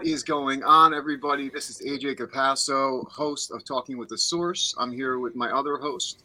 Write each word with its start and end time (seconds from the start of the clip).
What 0.00 0.06
is 0.06 0.22
going 0.22 0.64
on, 0.64 0.94
everybody? 0.94 1.50
This 1.50 1.68
is 1.68 1.82
AJ 1.86 2.16
Capasso, 2.16 3.06
host 3.10 3.50
of 3.50 3.66
Talking 3.66 3.98
with 3.98 4.08
the 4.08 4.16
Source. 4.16 4.74
I'm 4.78 4.90
here 4.90 5.18
with 5.18 5.36
my 5.36 5.50
other 5.50 5.76
host. 5.76 6.22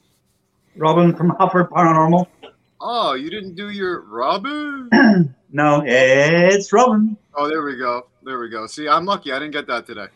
Robin 0.77 1.13
from 1.13 1.31
Hufford 1.41 1.67
Paranormal. 1.67 2.25
Oh, 2.79 3.15
you 3.15 3.29
didn't 3.29 3.55
do 3.55 3.71
your 3.71 4.03
Robin? 4.03 4.89
No, 5.51 5.83
it's 5.85 6.71
Robin. 6.71 7.17
Oh, 7.33 7.49
there 7.49 7.63
we 7.63 7.75
go. 7.75 8.07
There 8.23 8.39
we 8.39 8.47
go. 8.47 8.65
See, 8.65 8.87
I'm 8.87 9.03
lucky. 9.03 9.33
I 9.33 9.39
didn't 9.39 9.51
get 9.51 9.67
that 9.67 9.85
today. 9.85 10.07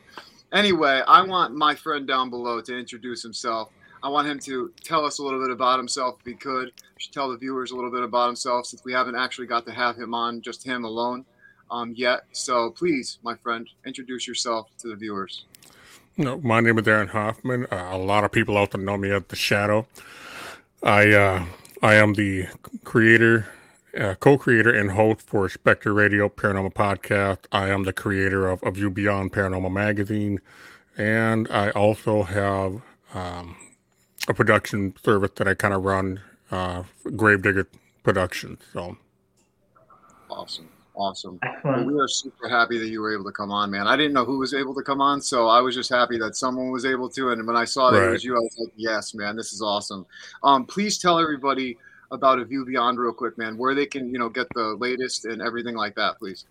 Anyway, 0.54 1.02
I 1.06 1.22
want 1.22 1.54
my 1.54 1.76
friend 1.76 2.08
down 2.08 2.30
below 2.30 2.62
to 2.62 2.78
introduce 2.78 3.22
himself. 3.22 3.72
I 4.02 4.08
want 4.08 4.26
him 4.30 4.40
to 4.40 4.72
tell 4.86 5.06
us 5.06 5.20
a 5.20 5.24
little 5.24 5.42
bit 5.42 5.52
about 5.52 5.80
himself 5.80 6.16
if 6.22 6.26
he 6.26 6.34
could. 6.34 6.72
Should 6.98 7.12
tell 7.12 7.30
the 7.30 7.38
viewers 7.38 7.72
a 7.72 7.76
little 7.76 7.92
bit 7.92 8.04
about 8.04 8.28
himself 8.28 8.68
since 8.68 8.86
we 8.86 8.94
haven't 8.94 9.16
actually 9.16 9.48
got 9.48 9.66
to 9.66 9.74
have 9.74 9.98
him 9.98 10.14
on, 10.14 10.42
just 10.42 10.66
him 10.66 10.86
alone, 10.86 11.26
um, 11.72 11.94
yet. 11.96 12.22
So 12.32 12.72
please, 12.72 13.20
my 13.24 13.36
friend, 13.36 13.68
introduce 13.86 14.28
yourself 14.28 14.70
to 14.80 14.90
the 14.90 14.96
viewers. 14.96 15.46
No, 16.18 16.38
my 16.40 16.60
name 16.60 16.78
is 16.78 16.88
Aaron 16.88 17.08
Hoffman. 17.08 17.66
Uh, 17.72 17.90
a 17.92 17.98
lot 17.98 18.24
of 18.24 18.32
people 18.32 18.58
out 18.58 18.72
there 18.72 18.82
know 18.82 18.98
me 18.98 19.12
as 19.12 19.24
the 19.30 19.36
Shadow. 19.36 19.88
I 20.84 21.14
uh, 21.14 21.46
I 21.82 21.96
am 21.96 22.14
the 22.14 22.48
creator, 22.84 23.48
uh, 23.98 24.16
co-creator, 24.16 24.70
and 24.70 24.92
host 24.92 25.22
for 25.22 25.48
Spectre 25.48 25.94
Radio 25.94 26.28
Paranormal 26.28 26.74
Podcast. 26.74 27.40
I 27.52 27.70
am 27.70 27.84
the 27.84 27.94
creator 27.94 28.50
of, 28.50 28.62
of 28.64 28.76
View 28.76 28.90
Beyond 28.90 29.32
Paranormal 29.32 29.72
Magazine, 29.72 30.42
and 30.98 31.48
I 31.50 31.70
also 31.72 32.24
have 32.24 32.82
um, 33.14 33.56
a 34.28 34.34
production 34.34 34.94
service 35.02 35.32
that 35.36 35.48
I 35.48 35.54
kind 35.54 35.74
of 35.74 35.84
run, 35.86 36.20
uh, 36.52 36.84
Gravedigger 37.16 37.68
Productions. 38.04 38.60
So 38.74 38.98
Awesome. 40.30 40.70
Awesome. 40.96 41.40
Well, 41.64 41.86
we 41.86 41.98
are 41.98 42.08
super 42.08 42.50
happy 42.50 42.78
that 42.78 42.90
you 42.90 43.00
were 43.02 43.14
able 43.14 43.24
to 43.24 43.32
come 43.32 43.52
on, 43.52 43.72
man. 43.72 43.88
I 43.88 43.96
didn't 43.96 44.14
know 44.14 44.26
who 44.26 44.40
was 44.40 44.54
able 44.54 44.76
to 44.76 44.82
come 44.82 45.00
on, 45.00 45.22
so 45.22 45.48
I 45.48 45.62
was 45.62 45.74
just 45.74 45.90
happy 45.90 46.18
that 46.20 46.36
someone 46.36 46.72
was 46.72 46.86
able 46.86 47.10
to. 47.12 47.32
And 47.32 47.48
when 47.48 47.56
I 47.56 47.64
saw 47.64 47.92
that 47.92 48.04
it 48.04 48.12
was 48.12 48.24
you, 48.24 48.36
I 48.36 48.40
was 48.40 48.56
like, 48.60 48.74
yes, 48.76 49.14
man, 49.14 49.38
this 49.38 49.54
is 49.54 49.62
awesome. 49.62 50.06
Um, 50.44 50.66
please 50.66 50.98
tell 50.98 51.18
everybody 51.20 51.78
about 52.12 52.40
A 52.40 52.46
View 52.46 52.66
Beyond 52.66 53.00
real 53.00 53.14
quick, 53.14 53.38
man, 53.38 53.58
where 53.58 53.74
they 53.74 53.86
can, 53.86 54.12
you 54.12 54.20
know, 54.20 54.30
get 54.30 54.48
the 54.56 54.76
latest 54.76 55.26
and 55.26 55.42
everything 55.42 55.76
like 55.76 55.96
that, 55.96 56.18
please. 56.20 56.46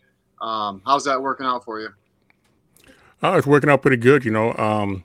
Um, 0.41 0.83
how's 0.85 1.05
that 1.05 1.21
working 1.21 1.47
out 1.47 1.65
for 1.65 1.81
you? 1.81 1.89
Oh, 3.23 3.37
it's 3.37 3.47
working 3.47 3.71
out 3.71 3.83
pretty 3.83 3.97
good. 3.97 4.25
You 4.25 4.31
know, 4.31 4.53
um, 4.55 5.05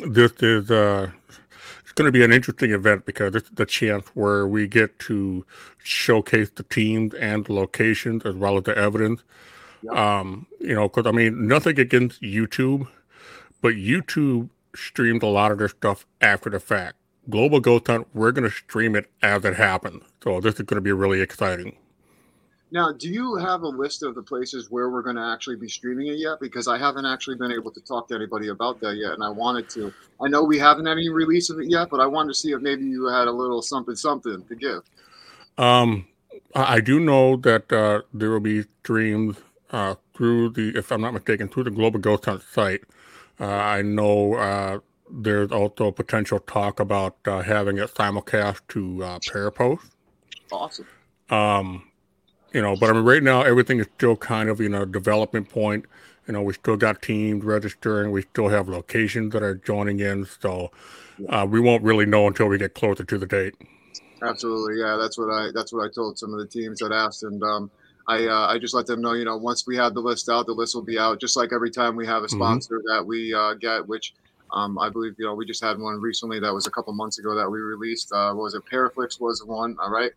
this 0.00 0.32
is 0.40 0.70
uh, 0.70 1.10
it's 1.82 1.92
going 1.92 2.06
to 2.06 2.12
be 2.12 2.24
an 2.24 2.32
interesting 2.32 2.70
event 2.70 3.04
because 3.04 3.34
it's 3.34 3.50
the 3.50 3.66
chance 3.66 4.06
where 4.14 4.46
we 4.46 4.66
get 4.66 4.98
to 5.00 5.44
showcase 5.82 6.50
the 6.54 6.62
teams 6.62 7.14
and 7.14 7.44
the 7.44 7.52
locations 7.52 8.24
as 8.24 8.34
well 8.34 8.56
as 8.56 8.64
the 8.64 8.78
evidence. 8.78 9.22
Um, 9.90 10.46
you 10.60 10.74
know, 10.74 10.88
because 10.88 11.06
I 11.06 11.12
mean, 11.12 11.46
nothing 11.46 11.78
against 11.78 12.20
YouTube, 12.22 12.88
but 13.60 13.74
YouTube 13.74 14.50
streamed 14.74 15.22
a 15.22 15.26
lot 15.26 15.52
of 15.52 15.58
their 15.58 15.68
stuff 15.68 16.06
after 16.20 16.50
the 16.50 16.60
fact. 16.60 16.96
Global 17.30 17.60
Ghost 17.60 17.86
Hunt, 17.86 18.08
we're 18.14 18.32
going 18.32 18.48
to 18.48 18.54
stream 18.54 18.96
it 18.96 19.10
as 19.22 19.44
it 19.44 19.54
happens. 19.54 20.02
So 20.24 20.40
this 20.40 20.54
is 20.54 20.62
going 20.62 20.76
to 20.76 20.80
be 20.80 20.92
really 20.92 21.20
exciting. 21.20 21.76
Now, 22.70 22.92
do 22.92 23.08
you 23.08 23.36
have 23.36 23.62
a 23.62 23.68
list 23.68 24.02
of 24.02 24.14
the 24.14 24.22
places 24.22 24.70
where 24.70 24.90
we're 24.90 25.02
going 25.02 25.16
to 25.16 25.22
actually 25.22 25.56
be 25.56 25.68
streaming 25.68 26.08
it 26.08 26.18
yet? 26.18 26.38
Because 26.38 26.68
I 26.68 26.76
haven't 26.76 27.06
actually 27.06 27.36
been 27.36 27.52
able 27.52 27.70
to 27.70 27.80
talk 27.80 28.08
to 28.08 28.14
anybody 28.14 28.48
about 28.48 28.78
that 28.80 28.96
yet, 28.96 29.12
and 29.12 29.24
I 29.24 29.30
wanted 29.30 29.70
to. 29.70 29.92
I 30.20 30.28
know 30.28 30.42
we 30.42 30.58
haven't 30.58 30.84
had 30.84 30.92
any 30.92 31.08
release 31.08 31.48
of 31.48 31.58
it 31.60 31.70
yet, 31.70 31.88
but 31.90 32.00
I 32.00 32.06
wanted 32.06 32.28
to 32.28 32.34
see 32.34 32.52
if 32.52 32.60
maybe 32.60 32.84
you 32.84 33.06
had 33.06 33.26
a 33.26 33.32
little 33.32 33.62
something, 33.62 33.96
something 33.96 34.44
to 34.44 34.54
give. 34.54 34.82
Um, 35.56 36.08
I 36.54 36.74
I 36.74 36.80
do 36.80 37.00
know 37.00 37.36
that 37.36 37.72
uh, 37.72 38.02
there 38.12 38.30
will 38.30 38.40
be 38.40 38.64
streams 38.82 39.36
uh, 39.70 39.94
through 40.14 40.50
the, 40.50 40.76
if 40.76 40.90
I'm 40.90 41.00
not 41.00 41.14
mistaken, 41.14 41.48
through 41.48 41.64
the 41.64 41.70
Global 41.70 41.98
Ghost 41.98 42.24
Hunt 42.24 42.42
site. 42.42 42.82
Uh, 43.40 43.46
I 43.46 43.82
know 43.82 44.34
uh, 44.34 44.78
there's 45.10 45.52
also 45.52 45.90
potential 45.90 46.40
talk 46.40 46.80
about 46.80 47.16
uh, 47.26 47.42
having 47.42 47.78
it 47.78 47.94
simulcast 47.94 48.60
to 48.68 49.04
uh, 49.04 49.18
Parapost. 49.20 49.90
Awesome. 50.50 50.86
Um, 51.30 51.88
you 52.52 52.62
know, 52.62 52.76
but 52.76 52.90
I 52.90 52.94
mean, 52.94 53.04
right 53.04 53.22
now 53.22 53.42
everything 53.42 53.78
is 53.80 53.86
still 53.96 54.16
kind 54.16 54.48
of 54.48 54.60
you 54.60 54.68
know 54.68 54.84
development 54.84 55.48
point. 55.50 55.84
You 56.26 56.32
know, 56.32 56.42
we 56.42 56.54
still 56.54 56.76
got 56.76 57.00
teams 57.02 57.44
registering. 57.44 58.10
We 58.10 58.22
still 58.22 58.48
have 58.48 58.68
locations 58.68 59.32
that 59.32 59.42
are 59.42 59.54
joining 59.54 60.00
in. 60.00 60.26
So 60.40 60.70
uh, 61.28 61.46
we 61.48 61.60
won't 61.60 61.82
really 61.82 62.06
know 62.06 62.26
until 62.26 62.46
we 62.46 62.58
get 62.58 62.74
closer 62.74 63.04
to 63.04 63.18
the 63.18 63.26
date. 63.26 63.54
Absolutely, 64.22 64.80
yeah. 64.80 64.96
That's 65.00 65.16
what 65.18 65.30
I 65.30 65.50
that's 65.54 65.72
what 65.72 65.86
I 65.86 65.92
told 65.94 66.18
some 66.18 66.32
of 66.32 66.40
the 66.40 66.46
teams 66.46 66.80
that 66.80 66.92
asked, 66.92 67.22
and 67.22 67.42
um, 67.42 67.70
I 68.08 68.26
uh, 68.26 68.46
I 68.48 68.58
just 68.58 68.74
let 68.74 68.86
them 68.86 69.00
know, 69.02 69.12
you 69.12 69.24
know, 69.24 69.36
once 69.36 69.66
we 69.66 69.76
have 69.76 69.92
the 69.94 70.00
list 70.00 70.28
out, 70.28 70.46
the 70.46 70.52
list 70.52 70.74
will 70.74 70.82
be 70.82 70.98
out. 70.98 71.20
Just 71.20 71.36
like 71.36 71.52
every 71.52 71.70
time 71.70 71.94
we 71.94 72.06
have 72.06 72.22
a 72.22 72.26
Mhm. 72.26 72.30
sponsor 72.30 72.80
that 72.88 73.04
we 73.06 73.34
uh, 73.34 73.54
get, 73.54 73.86
which 73.86 74.14
um, 74.50 74.78
I 74.78 74.88
believe 74.88 75.14
you 75.18 75.26
know 75.26 75.34
we 75.34 75.44
just 75.44 75.62
had 75.62 75.78
one 75.78 76.00
recently 76.00 76.40
that 76.40 76.52
was 76.54 76.66
a 76.66 76.70
couple 76.70 76.92
months 76.94 77.18
ago 77.18 77.34
that 77.34 77.50
we 77.50 77.58
released. 77.60 78.10
Uh, 78.10 78.32
what 78.32 78.44
was 78.44 78.54
it? 78.54 78.62
Paraflix 78.72 79.20
was 79.20 79.44
one. 79.44 79.76
All 79.80 79.90
right. 79.90 80.12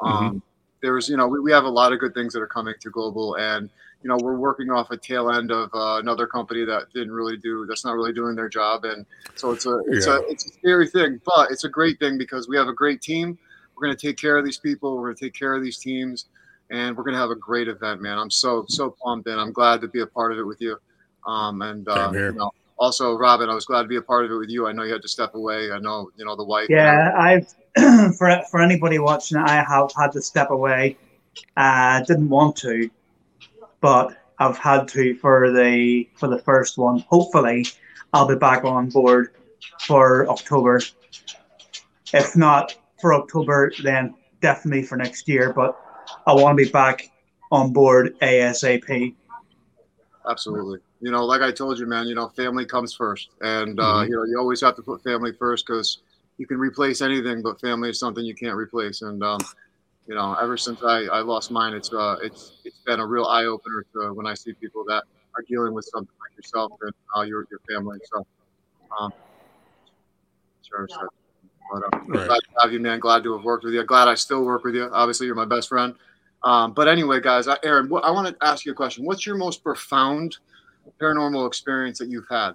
Um, 0.00 0.42
There's 0.82 1.08
you 1.08 1.16
know 1.16 1.26
we, 1.26 1.40
we 1.40 1.52
have 1.52 1.64
a 1.64 1.68
lot 1.68 1.92
of 1.92 1.98
good 1.98 2.14
things 2.14 2.32
that 2.32 2.40
are 2.40 2.46
coming 2.46 2.74
to 2.80 2.90
global, 2.90 3.36
and 3.36 3.68
you 4.02 4.08
know 4.08 4.18
we're 4.18 4.36
working 4.36 4.70
off 4.70 4.90
a 4.92 4.96
tail 4.96 5.30
end 5.30 5.50
of 5.50 5.68
uh, 5.74 5.98
another 5.98 6.26
company 6.28 6.64
that 6.64 6.92
didn't 6.94 7.12
really 7.12 7.36
do 7.36 7.66
that's 7.66 7.84
not 7.84 7.94
really 7.96 8.12
doing 8.12 8.36
their 8.36 8.48
job, 8.48 8.84
and 8.84 9.04
so 9.34 9.50
it's 9.50 9.66
a 9.66 9.78
it's 9.88 10.06
Yeah. 10.06 10.18
a 10.18 10.20
it's 10.28 10.44
a 10.46 10.52
scary 10.54 10.88
thing, 10.88 11.20
but 11.24 11.50
it's 11.50 11.64
a 11.64 11.68
great 11.68 11.98
thing 11.98 12.18
because 12.18 12.48
we 12.48 12.56
have 12.56 12.68
a 12.68 12.72
great 12.72 13.00
team. 13.02 13.36
We're 13.74 13.86
going 13.86 13.96
to 13.96 14.06
take 14.06 14.16
care 14.16 14.36
of 14.36 14.44
these 14.44 14.58
people. 14.58 14.96
We're 14.96 15.06
going 15.08 15.16
to 15.16 15.24
take 15.24 15.34
care 15.34 15.54
of 15.54 15.62
these 15.62 15.78
teams, 15.78 16.26
and 16.72 16.96
we're 16.96 17.04
going 17.04 17.14
to 17.14 17.20
have 17.20 17.30
a 17.30 17.36
great 17.36 17.68
event, 17.68 18.00
man. 18.00 18.18
I'm 18.18 18.30
so 18.30 18.64
so 18.68 18.96
pumped, 19.02 19.28
and 19.28 19.38
I'm 19.38 19.52
glad 19.52 19.80
to 19.82 19.88
be 19.88 20.00
a 20.00 20.06
part 20.06 20.32
of 20.32 20.38
it 20.38 20.44
with 20.44 20.60
you. 20.60 20.76
Um, 21.26 21.60
and 21.62 21.86
uh, 21.86 22.10
here. 22.10 22.32
you 22.32 22.38
know, 22.38 22.50
also, 22.78 23.14
Robin, 23.14 23.48
I 23.48 23.54
was 23.54 23.66
glad 23.66 23.82
to 23.82 23.88
be 23.88 23.96
a 23.96 24.02
part 24.02 24.24
of 24.24 24.30
it 24.32 24.34
with 24.34 24.48
you. 24.48 24.66
I 24.66 24.72
know 24.72 24.82
you 24.82 24.92
had 24.92 25.02
to 25.02 25.08
step 25.08 25.34
away. 25.34 25.70
I 25.70 25.78
know 25.78 26.10
you 26.16 26.24
know 26.24 26.34
the 26.34 26.44
wife. 26.44 26.68
Yeah, 26.70 27.12
I've 27.16 27.54
for 28.16 28.42
for 28.50 28.60
anybody 28.60 28.98
watching, 28.98 29.36
I 29.36 29.62
have 29.62 29.92
had 29.96 30.12
to 30.12 30.22
step 30.22 30.50
away. 30.50 30.96
I 31.56 32.02
didn't 32.06 32.30
want 32.30 32.56
to, 32.56 32.90
but 33.80 34.16
I've 34.38 34.56
had 34.56 34.88
to 34.88 35.14
for 35.16 35.52
the 35.52 36.08
for 36.16 36.28
the 36.28 36.38
first 36.38 36.78
one. 36.78 37.00
Hopefully, 37.00 37.66
I'll 38.14 38.26
be 38.26 38.36
back 38.36 38.64
on 38.64 38.88
board 38.88 39.34
for 39.80 40.26
October. 40.28 40.80
If 42.14 42.34
not 42.34 42.74
for 42.98 43.12
October, 43.12 43.72
then 43.82 44.14
definitely 44.40 44.84
for 44.84 44.96
next 44.96 45.28
year. 45.28 45.52
But 45.52 45.78
I 46.26 46.34
want 46.34 46.58
to 46.58 46.64
be 46.64 46.70
back 46.70 47.10
on 47.50 47.72
board 47.72 48.14
ASAP. 48.20 49.14
Absolutely. 50.28 50.78
You 51.00 51.10
know, 51.10 51.24
like 51.24 51.42
I 51.42 51.50
told 51.50 51.78
you, 51.78 51.86
man. 51.86 52.06
You 52.06 52.14
know, 52.14 52.28
family 52.28 52.64
comes 52.64 52.94
first, 52.94 53.30
and 53.40 53.78
uh, 53.80 54.02
Mhm. 54.02 54.08
you 54.08 54.16
know, 54.16 54.24
you 54.24 54.38
always 54.38 54.60
have 54.60 54.76
to 54.76 54.82
put 54.82 55.02
family 55.02 55.32
first 55.32 55.66
because 55.66 55.98
you 56.38 56.46
can 56.46 56.58
replace 56.58 57.00
anything, 57.02 57.42
but 57.42 57.60
family 57.60 57.90
is 57.90 57.98
something 57.98 58.24
you 58.24 58.34
can't 58.34 58.56
replace. 58.56 59.02
And 59.02 59.22
um, 59.22 59.46
you 60.06 60.14
know, 60.14 60.34
ever 60.34 60.56
since 60.56 60.80
I, 60.82 61.04
I 61.06 61.20
lost 61.20 61.50
mine, 61.50 61.74
it's 61.74 61.92
uh, 61.92 62.16
it's 62.22 62.52
it's 62.64 62.78
been 62.86 63.00
a 63.00 63.06
real 63.06 63.26
eye 63.26 63.44
opener 63.44 63.84
to 63.94 64.12
when 64.14 64.26
I 64.26 64.34
see 64.34 64.52
people 64.60 64.84
that 64.88 65.04
are 65.36 65.44
dealing 65.48 65.74
with 65.74 65.86
something 65.92 66.14
like 66.20 66.36
yourself 66.36 66.72
and 66.82 66.92
uh, 67.16 67.22
your 67.22 67.46
your 67.50 67.60
family. 67.70 67.98
So, 68.12 68.24
um, 69.00 69.10
sure. 70.62 70.88
So, 70.88 71.06
but 71.70 71.82
um, 71.94 72.06
Right. 72.08 72.26
glad 72.26 72.40
to 72.40 72.60
have 72.62 72.72
you, 72.72 72.80
man. 72.80 72.98
Glad 72.98 73.22
to 73.24 73.34
have 73.36 73.44
worked 73.44 73.64
with 73.64 73.74
you. 73.74 73.84
Glad 73.84 74.08
I 74.08 74.14
still 74.14 74.44
work 74.44 74.64
with 74.64 74.74
you. 74.74 74.88
Obviously, 74.92 75.26
you're 75.26 75.36
my 75.36 75.44
best 75.44 75.68
friend. 75.68 75.94
Um, 76.44 76.72
but 76.72 76.88
anyway, 76.88 77.20
guys, 77.20 77.46
I, 77.46 77.56
Aaron, 77.62 77.88
what, 77.88 78.04
I 78.04 78.10
want 78.10 78.26
to 78.28 78.46
ask 78.46 78.64
you 78.64 78.72
a 78.72 78.74
question. 78.74 79.04
What's 79.04 79.26
your 79.26 79.36
most 79.36 79.62
profound 79.62 80.38
paranormal 81.00 81.46
experience 81.46 81.98
that 81.98 82.08
you've 82.08 82.26
had? 82.28 82.54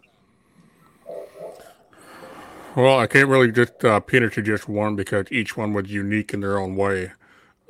Well, 2.76 3.00
I 3.00 3.08
can't 3.08 3.30
really 3.30 3.52
just 3.52 3.84
uh, 3.84 4.00
pin 4.02 4.24
it 4.24 4.34
to 4.34 4.42
just 4.42 4.68
one 4.70 4.96
because 4.96 5.26
each 5.32 5.58
one 5.58 5.74
was 5.74 5.90
unique 5.90 6.34
in 6.34 6.42
their 6.42 6.60
own 6.60 6.76
way. 6.76 7.12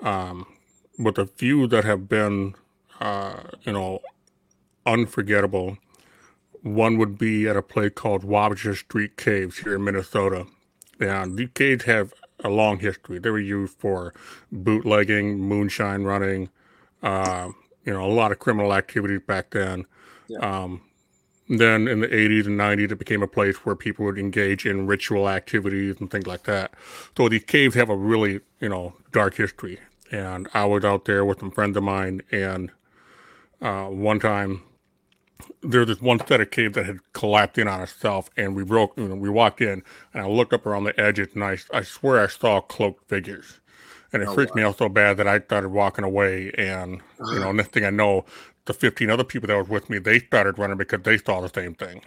Um, 0.01 0.45
but 1.00 1.16
the 1.16 1.28
few 1.28 1.68
that 1.68 1.86
have 1.86 2.10
been, 2.10 2.56
uh, 3.00 3.42
you 3.62 3.72
know, 3.72 4.01
unforgettable, 4.86 5.78
one 6.62 6.98
would 6.98 7.18
be 7.18 7.48
at 7.48 7.56
a 7.56 7.62
place 7.62 7.92
called 7.95 8.24
Wabasha 8.24 8.75
Street 8.75 9.16
Caves 9.16 9.60
here 9.60 9.75
in 9.75 9.84
Minnesota. 9.84 10.48
And 10.99 11.38
these 11.38 11.49
caves 11.53 11.85
have 11.85 12.13
a 12.44 12.49
long 12.49 12.79
history. 12.79 13.19
They 13.19 13.29
were 13.29 13.39
used 13.39 13.77
for 13.77 14.13
bootlegging, 14.51 15.39
moonshine 15.39 16.03
running, 16.03 16.49
uh, 17.03 17.49
you 17.85 17.94
know, 17.94 18.05
a 18.05 18.13
lot 18.13 18.31
of 18.31 18.39
criminal 18.39 18.73
activity 18.73 19.17
back 19.17 19.51
then. 19.51 19.85
Yeah. 20.27 20.39
Um, 20.39 20.81
then 21.49 21.88
in 21.88 22.01
the 22.01 22.07
80s 22.07 22.45
and 22.45 22.59
90s, 22.59 22.91
it 22.91 22.99
became 22.99 23.23
a 23.23 23.27
place 23.27 23.55
where 23.57 23.75
people 23.75 24.05
would 24.05 24.17
engage 24.17 24.65
in 24.65 24.85
ritual 24.85 25.29
activities 25.29 25.95
and 25.99 26.11
things 26.11 26.27
like 26.27 26.44
that. 26.44 26.73
So 27.15 27.29
these 27.29 27.45
caves 27.45 27.73
have 27.75 27.89
a 27.89 27.95
really, 27.95 28.41
you 28.59 28.67
know, 28.67 28.95
dark 29.13 29.35
history. 29.35 29.79
And 30.11 30.50
I 30.53 30.65
was 30.65 30.83
out 30.83 31.05
there 31.05 31.23
with 31.23 31.39
some 31.39 31.51
friends 31.51 31.77
of 31.77 31.83
mine, 31.83 32.21
and 32.31 32.71
uh, 33.61 33.85
one 33.85 34.19
time 34.19 34.63
there 35.62 35.81
was 35.81 35.89
this 35.89 36.01
one 36.01 36.19
set 36.28 36.42
of 36.42 36.51
caves 36.51 36.75
that 36.75 36.86
had 36.86 37.00
collapsed 37.13 37.57
in 37.57 37.68
on 37.68 37.81
itself, 37.81 38.30
and 38.38 38.56
we 38.56 38.63
broke. 38.63 38.98
You 38.98 39.07
know, 39.07 39.16
we 39.16 39.30
walked 39.30 39.62
in, 39.62 39.84
and 40.13 40.24
I 40.24 40.28
looked 40.28 40.54
up 40.54 40.66
around 40.66 40.86
the 40.86 41.00
edges, 41.00 41.30
and 41.34 41.44
I, 41.44 41.57
I 41.74 41.81
swear 41.84 42.24
I 42.24 42.28
saw 42.28 42.62
cloaked 42.62 43.07
figures, 43.10 43.60
and 44.13 44.24
it 44.24 44.28
Oh, 44.28 44.34
freaked 44.34 44.56
me 44.56 44.63
out 44.63 44.78
so 44.78 44.89
bad 44.89 45.18
that 45.18 45.28
I 45.28 45.39
started 45.39 45.69
walking 45.69 46.06
away. 46.06 46.51
And 46.57 47.01
you 47.31 47.39
know, 47.39 47.50
uh-huh. 47.50 47.51
next 47.51 47.72
thing 47.72 47.86
I 47.86 47.89
know, 47.92 48.25
the 48.66 48.74
fifteen 48.74 49.10
other 49.10 49.24
people 49.24 49.48
that 49.48 49.57
was 49.57 49.69
with 49.69 49.89
me, 49.89 50.00
they 50.00 50.19
started 50.19 50.57
running 50.60 50.78
because 50.78 51.01
they 51.04 51.18
saw 51.18 51.42
the 51.42 51.50
same 51.50 51.75
thing. 51.75 52.01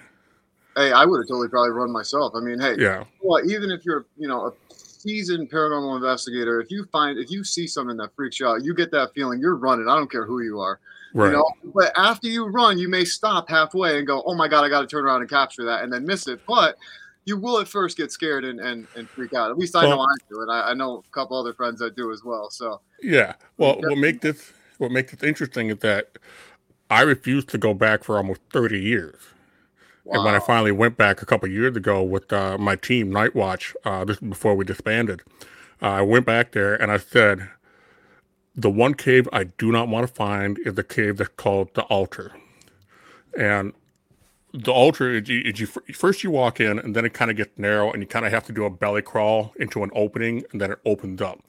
Hey, 0.77 0.93
I 0.93 1.05
would 1.05 1.19
have 1.19 1.29
totally 1.29 1.49
probably 1.49 1.71
run 1.73 1.91
myself. 1.93 2.33
I 2.37 2.41
mean, 2.41 2.61
hey, 2.61 2.77
Yeah, 2.77 3.05
well, 3.21 3.45
even 3.49 3.71
if 3.71 3.85
you're, 3.85 4.07
you 4.17 4.29
know, 4.29 4.47
a 4.47 4.53
seasoned 4.73 5.51
paranormal 5.51 5.97
investigator, 5.97 6.61
if 6.61 6.71
you 6.71 6.85
find, 6.93 7.19
if 7.19 7.31
you 7.31 7.45
see 7.45 7.67
something 7.67 7.97
that 7.99 8.15
freaks 8.15 8.41
you 8.41 8.47
out, 8.47 8.65
you 8.65 8.75
get 8.75 8.91
that 8.93 9.13
feeling, 9.15 9.41
you're 9.41 9.57
running. 9.57 9.89
I 9.89 9.97
don't 9.97 10.11
care 10.11 10.25
who 10.25 10.43
you 10.43 10.61
are. 10.61 10.81
Right. 11.15 11.29
You 11.29 11.33
know, 11.33 11.45
but 11.75 11.93
after 11.97 12.29
you 12.29 12.47
run, 12.47 12.79
you 12.79 12.89
may 12.89 13.05
stop 13.05 13.49
halfway 13.49 13.99
and 13.99 14.07
go, 14.07 14.23
"Oh 14.27 14.35
my 14.35 14.49
god, 14.49 14.65
I 14.65 14.69
got 14.69 14.81
to 14.83 14.87
turn 14.87 15.05
around 15.05 15.21
and 15.21 15.31
capture 15.31 15.65
that," 15.65 15.83
and 15.83 15.93
then 15.93 16.05
miss 16.07 16.27
it. 16.29 16.41
But 16.47 16.77
you 17.25 17.37
will 17.37 17.59
at 17.61 17.69
first 17.69 17.97
get 17.97 18.11
scared 18.13 18.45
and 18.45 18.61
and, 18.61 18.89
and 18.95 19.09
freak 19.15 19.35
out. 19.35 19.51
At 19.51 19.59
least 19.59 19.77
I 19.77 19.83
know 19.83 20.01
I 20.01 20.15
do, 20.29 20.41
and 20.43 20.51
I, 20.51 20.71
I 20.71 20.75
know 20.75 21.03
a 21.07 21.15
couple 21.15 21.39
other 21.39 21.53
friends 21.53 21.81
that 21.81 21.97
do 21.97 22.13
as 22.13 22.23
well. 22.25 22.51
So 22.51 22.81
Yeah. 23.03 23.35
Well, 23.57 23.79
Yeah. 23.81 23.89
what 23.89 23.99
make 23.99 24.21
this 24.21 24.53
what 24.79 24.91
makes 24.91 25.13
this 25.13 25.23
interesting 25.23 25.69
is 25.69 25.79
that 25.79 26.19
I 26.91 27.03
refused 27.03 27.49
to 27.51 27.59
go 27.59 27.75
back 27.75 28.05
for 28.05 28.17
almost 28.17 28.41
thirty 28.53 28.81
years. 28.81 29.17
And 30.13 30.25
when 30.25 30.35
I 30.35 30.41
finally 30.41 30.73
went 30.73 30.97
back 30.97 31.23
a 31.23 31.27
couple 31.27 31.47
of 31.47 31.53
years 31.53 31.77
ago 31.77 32.03
with 32.03 32.33
uh, 32.33 32.59
my 32.59 32.75
team, 32.75 33.11
Night 33.11 33.37
Watch, 33.37 33.77
uh, 33.85 34.05
this 34.05 34.17
is 34.17 34.23
before 34.29 34.57
we 34.57 34.65
disbanded, 34.65 35.23
uh, 35.81 35.87
I 35.87 36.03
went 36.03 36.27
back 36.27 36.51
there 36.51 36.75
and 36.75 36.91
I 36.91 36.97
said, 36.97 37.49
the 38.55 38.71
one 38.71 38.95
cave 38.95 39.29
I 39.33 39.45
do 39.45 39.71
not 39.73 39.89
want 39.89 40.07
to 40.07 40.13
find 40.13 40.59
is 40.65 40.75
the 40.75 40.85
cave 40.85 41.19
that's 41.19 41.31
called 41.37 41.75
the 41.75 41.83
altar. 41.83 42.33
And 43.37 43.73
the 44.53 44.73
altar 44.73 45.13
is 45.13 45.29
you, 45.29 45.43
is 45.45 45.61
you 45.61 45.67
first 45.67 46.25
you 46.25 46.31
walk 46.31 46.61
in 46.61 46.79
and 46.79 46.97
then 46.97 47.05
it 47.05 47.15
kind 47.15 47.31
of 47.31 47.37
gets 47.37 47.57
narrow 47.57 47.93
and 47.93 48.03
you 48.03 48.07
kind 48.07 48.27
of 48.27 48.33
have 48.33 48.45
to 48.47 48.53
do 48.53 48.65
a 48.65 48.71
belly 48.71 49.03
crawl 49.03 49.55
into 49.59 49.83
an 49.85 49.91
opening 49.95 50.43
and 50.51 50.61
then 50.61 50.73
it 50.73 50.79
opens 50.85 51.23
up. 51.23 51.41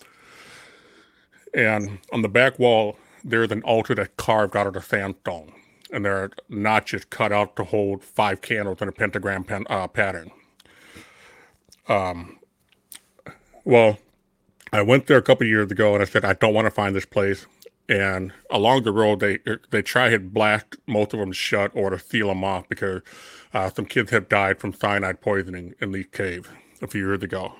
And 1.53 1.99
on 2.13 2.21
the 2.21 2.29
back 2.29 2.59
wall, 2.59 2.97
there's 3.23 3.51
an 3.51 3.63
altar 3.63 3.95
that's 3.95 4.13
carved 4.17 4.55
out 4.55 4.67
of 4.67 4.73
the 4.73 4.81
sandstone 4.81 5.51
and 5.91 6.05
there 6.05 6.15
are 6.15 6.31
notches 6.49 7.05
cut 7.05 7.31
out 7.31 7.55
to 7.57 7.63
hold 7.63 8.03
five 8.03 8.41
candles 8.41 8.81
in 8.81 8.87
a 8.87 8.91
pentagram 8.91 9.43
pen, 9.43 9.65
uh, 9.69 9.87
pattern. 9.87 10.31
Um, 11.87 12.39
well, 13.63 13.99
I 14.73 14.81
went 14.81 15.07
there 15.07 15.17
a 15.17 15.21
couple 15.21 15.45
of 15.45 15.49
years 15.49 15.71
ago 15.71 15.93
and 15.93 16.01
I 16.01 16.05
said 16.05 16.23
I 16.23 16.33
don't 16.33 16.53
want 16.53 16.65
to 16.65 16.71
find 16.71 16.95
this 16.95 17.05
place. 17.05 17.45
And 17.89 18.31
along 18.49 18.83
the 18.83 18.91
road, 18.91 19.19
they 19.19 19.39
they 19.69 19.81
try 19.81 20.09
to 20.09 20.19
blast 20.19 20.77
most 20.87 21.13
of 21.13 21.19
them 21.19 21.33
shut 21.33 21.71
or 21.73 21.89
to 21.89 21.99
seal 21.99 22.27
them 22.27 22.43
off 22.43 22.69
because 22.69 23.01
uh, 23.53 23.69
some 23.69 23.85
kids 23.85 24.11
have 24.11 24.29
died 24.29 24.59
from 24.59 24.73
cyanide 24.73 25.19
poisoning 25.19 25.73
in 25.81 25.91
the 25.91 26.05
cave 26.05 26.49
a 26.81 26.87
few 26.87 27.05
years 27.05 27.21
ago. 27.21 27.53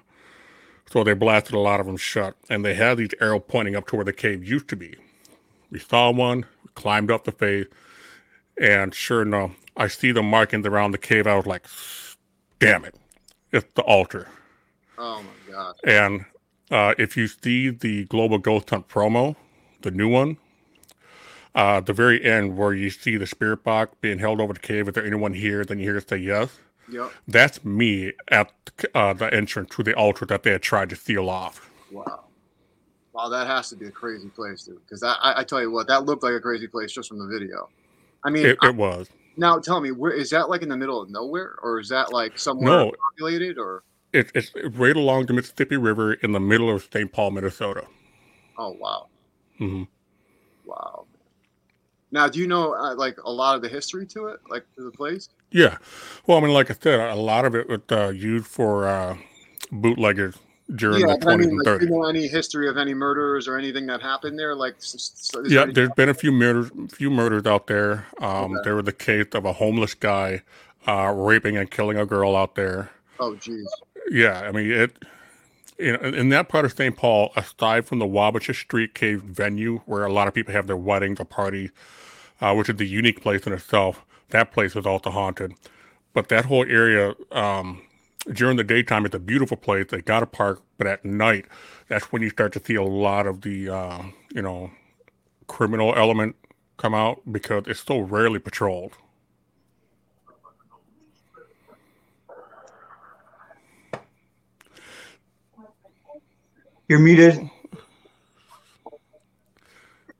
So 0.89 1.03
they 1.03 1.13
blasted 1.13 1.53
a 1.53 1.59
lot 1.59 1.79
of 1.79 1.85
them 1.85 1.97
shut, 1.97 2.35
and 2.49 2.65
they 2.65 2.73
had 2.73 2.97
these 2.97 3.13
arrows 3.19 3.43
pointing 3.47 3.75
up 3.75 3.87
to 3.87 3.95
where 3.95 4.05
the 4.05 4.13
cave 4.13 4.43
used 4.43 4.67
to 4.69 4.75
be. 4.75 4.95
We 5.69 5.79
saw 5.79 6.11
one, 6.11 6.45
climbed 6.75 7.11
up 7.11 7.23
the 7.23 7.31
face, 7.31 7.67
and 8.59 8.93
sure 8.93 9.21
enough, 9.21 9.51
I 9.77 9.87
see 9.87 10.11
the 10.11 10.21
markings 10.21 10.67
around 10.67 10.91
the 10.91 10.97
cave. 10.97 11.27
I 11.27 11.35
was 11.35 11.45
like, 11.45 11.65
damn 12.59 12.83
it, 12.83 12.95
it's 13.51 13.71
the 13.73 13.83
altar. 13.83 14.27
Oh 14.97 15.23
my 15.23 15.53
god. 15.53 15.75
And 15.85 16.25
uh, 16.71 16.95
if 16.97 17.15
you 17.17 17.27
see 17.27 17.69
the 17.69 18.05
Global 18.05 18.37
Ghost 18.37 18.69
Hunt 18.69 18.87
promo, 18.87 19.35
the 19.81 19.91
new 19.91 20.09
one, 20.09 20.37
uh, 21.53 21.81
the 21.81 21.93
very 21.93 22.23
end 22.23 22.57
where 22.57 22.73
you 22.73 22.89
see 22.89 23.17
the 23.17 23.27
spirit 23.27 23.63
box 23.63 23.95
being 24.01 24.19
held 24.19 24.39
over 24.39 24.53
the 24.53 24.59
cave, 24.59 24.87
is 24.87 24.93
there 24.93 25.05
anyone 25.05 25.33
here? 25.33 25.65
Then 25.65 25.79
you 25.79 25.85
hear 25.85 25.97
it 25.97 26.09
say 26.09 26.17
yes. 26.17 26.57
Yep. 26.89 27.11
That's 27.27 27.63
me 27.63 28.13
at 28.29 28.51
uh, 28.95 29.13
the 29.13 29.33
entrance 29.33 29.75
to 29.75 29.83
the 29.83 29.93
altar 29.93 30.25
that 30.25 30.43
they 30.43 30.51
had 30.51 30.61
tried 30.61 30.89
to 30.89 30.95
seal 30.95 31.29
off. 31.29 31.69
Wow. 31.91 32.25
Wow, 33.13 33.27
that 33.29 33.47
has 33.47 33.69
to 33.69 33.75
be 33.75 33.87
a 33.87 33.91
crazy 33.91 34.29
place, 34.29 34.63
dude. 34.63 34.79
Because 34.85 35.03
I, 35.03 35.15
I 35.21 35.43
tell 35.43 35.61
you 35.61 35.69
what, 35.71 35.87
that 35.87 36.05
looked 36.05 36.23
like 36.23 36.33
a 36.33 36.39
crazy 36.39 36.67
place 36.67 36.91
just 36.93 37.09
from 37.09 37.19
the 37.19 37.27
video. 37.27 37.69
I 38.23 38.29
mean, 38.29 38.45
It, 38.45 38.57
I- 38.61 38.69
was. 38.69 39.09
now 39.35 39.59
tell 39.59 39.81
me, 39.81 39.91
where 39.91 40.11
is 40.11 40.29
that 40.29 40.49
like 40.49 40.61
in 40.61 40.69
the 40.69 40.77
middle 40.77 41.01
of 41.01 41.09
nowhere, 41.09 41.55
or 41.61 41.79
is 41.79 41.89
that 41.89 42.13
like 42.13 42.39
somewhere 42.39 42.67
No. 42.67 42.91
populated, 43.11 43.57
or? 43.57 43.83
It, 44.13 44.31
it's 44.35 44.51
right 44.77 44.95
along 44.95 45.25
the 45.27 45.33
Mississippi 45.33 45.77
River 45.77 46.13
in 46.13 46.31
the 46.33 46.39
middle 46.39 46.73
of 46.73 46.87
St. 46.91 47.11
Paul, 47.11 47.31
Minnesota. 47.31 47.85
Oh 48.57 48.71
wow, 48.79 49.07
hmm 49.57 49.83
wow. 50.65 51.05
Now, 52.11 52.27
do 52.27 52.39
you 52.39 52.47
know 52.47 52.73
uh, 52.75 52.95
like 52.95 53.17
a 53.23 53.31
lot 53.31 53.55
of 53.55 53.61
the 53.61 53.69
history 53.69 54.05
to 54.07 54.27
it, 54.27 54.39
like 54.49 54.65
to 54.75 54.83
the 54.83 54.91
place? 54.91 55.29
Yeah. 55.51 55.77
Well, 56.27 56.37
I 56.37 56.41
mean, 56.41 56.53
like 56.53 56.69
I 56.71 56.75
said, 56.75 56.99
a 56.99 57.15
lot 57.15 57.45
of 57.45 57.55
it 57.55 57.67
was 57.69 57.81
uh, 57.91 58.09
used 58.09 58.47
for 58.47 58.87
uh, 58.87 59.17
bootleggers 59.71 60.35
during 60.75 61.07
yeah, 61.07 61.07
the 61.07 61.15
but 61.19 61.29
I 61.29 61.35
20s 61.35 61.37
mean, 61.37 61.49
and 61.49 61.57
like, 61.57 61.67
do 61.79 61.79
30s. 61.79 61.81
you 61.85 61.89
know 61.89 62.05
any 62.05 62.27
history 62.27 62.67
of 62.69 62.77
any 62.77 62.93
murders 62.93 63.47
or 63.47 63.57
anything 63.57 63.85
that 63.87 64.01
happened 64.01 64.37
there? 64.39 64.55
Like, 64.55 64.75
so 64.79 65.43
Yeah, 65.45 65.65
there's 65.65 65.91
been 65.91 66.09
a 66.09 66.13
few 66.13 66.31
murders, 66.31 66.71
few 66.89 67.09
murders 67.09 67.45
out 67.45 67.67
there. 67.67 68.07
Um, 68.19 68.55
Okay. 68.55 68.61
There 68.63 68.75
was 68.75 68.85
the 68.85 68.93
case 68.93 69.27
of 69.33 69.45
a 69.45 69.53
homeless 69.53 69.93
guy 69.93 70.41
uh, 70.87 71.13
raping 71.15 71.57
and 71.57 71.69
killing 71.71 71.97
a 71.97 72.05
girl 72.05 72.35
out 72.35 72.55
there. 72.55 72.91
oh, 73.19 73.35
geez. 73.35 73.81
Yeah, 74.11 74.41
I 74.41 74.51
mean 74.51 74.71
it. 74.71 74.97
Know, 75.79 75.95
in 76.09 76.29
that 76.29 76.49
part 76.49 76.65
of 76.65 76.73
St. 76.73 76.95
Paul, 76.97 77.31
aside 77.35 77.87
from 77.87 77.99
the 77.99 78.05
Wabasha 78.05 78.55
Street 78.55 78.95
Cave 78.95 79.21
venue, 79.23 79.79
where 79.87 80.05
a 80.05 80.13
lot 80.13 80.27
of 80.27 80.33
people 80.33 80.53
have 80.53 80.67
their 80.67 80.77
weddings 80.77 81.19
or 81.19 81.25
parties, 81.25 81.71
uh, 82.41 82.53
which 82.55 82.69
is 82.69 82.77
the 82.77 82.87
unique 82.87 83.21
place 83.21 83.47
in 83.47 83.53
itself, 83.53 84.05
that 84.29 84.51
place 84.53 84.75
is 84.75 84.85
also 84.87 85.11
haunted. 85.11 85.53
But 86.13 86.29
that 86.29 86.45
whole 86.45 86.65
area, 86.69 87.15
um, 87.31 87.83
during 88.33 88.57
the 88.57 88.63
daytime, 88.65 89.05
it's 89.05 89.15
a 89.15 89.19
beautiful 89.19 89.57
place. 89.57 89.87
They 89.89 90.01
got 90.01 90.23
a 90.23 90.27
park, 90.27 90.61
but 90.77 90.87
at 90.87 91.05
night, 91.05 91.45
that's 91.89 92.11
when 92.11 92.21
you 92.23 92.29
start 92.29 92.53
to 92.53 92.63
see 92.63 92.75
a 92.75 92.83
lot 92.83 93.27
of 93.27 93.41
the, 93.41 93.69
uh, 93.69 94.03
you 94.35 94.43
know, 94.43 94.71
criminal 95.47 95.93
element 95.95 96.35
come 96.77 96.95
out 96.95 97.21
because 97.31 97.65
it's 97.67 97.81
so 97.85 97.99
rarely 97.99 98.39
patrolled. 98.39 98.93
You're 106.91 106.99
muted. 106.99 107.49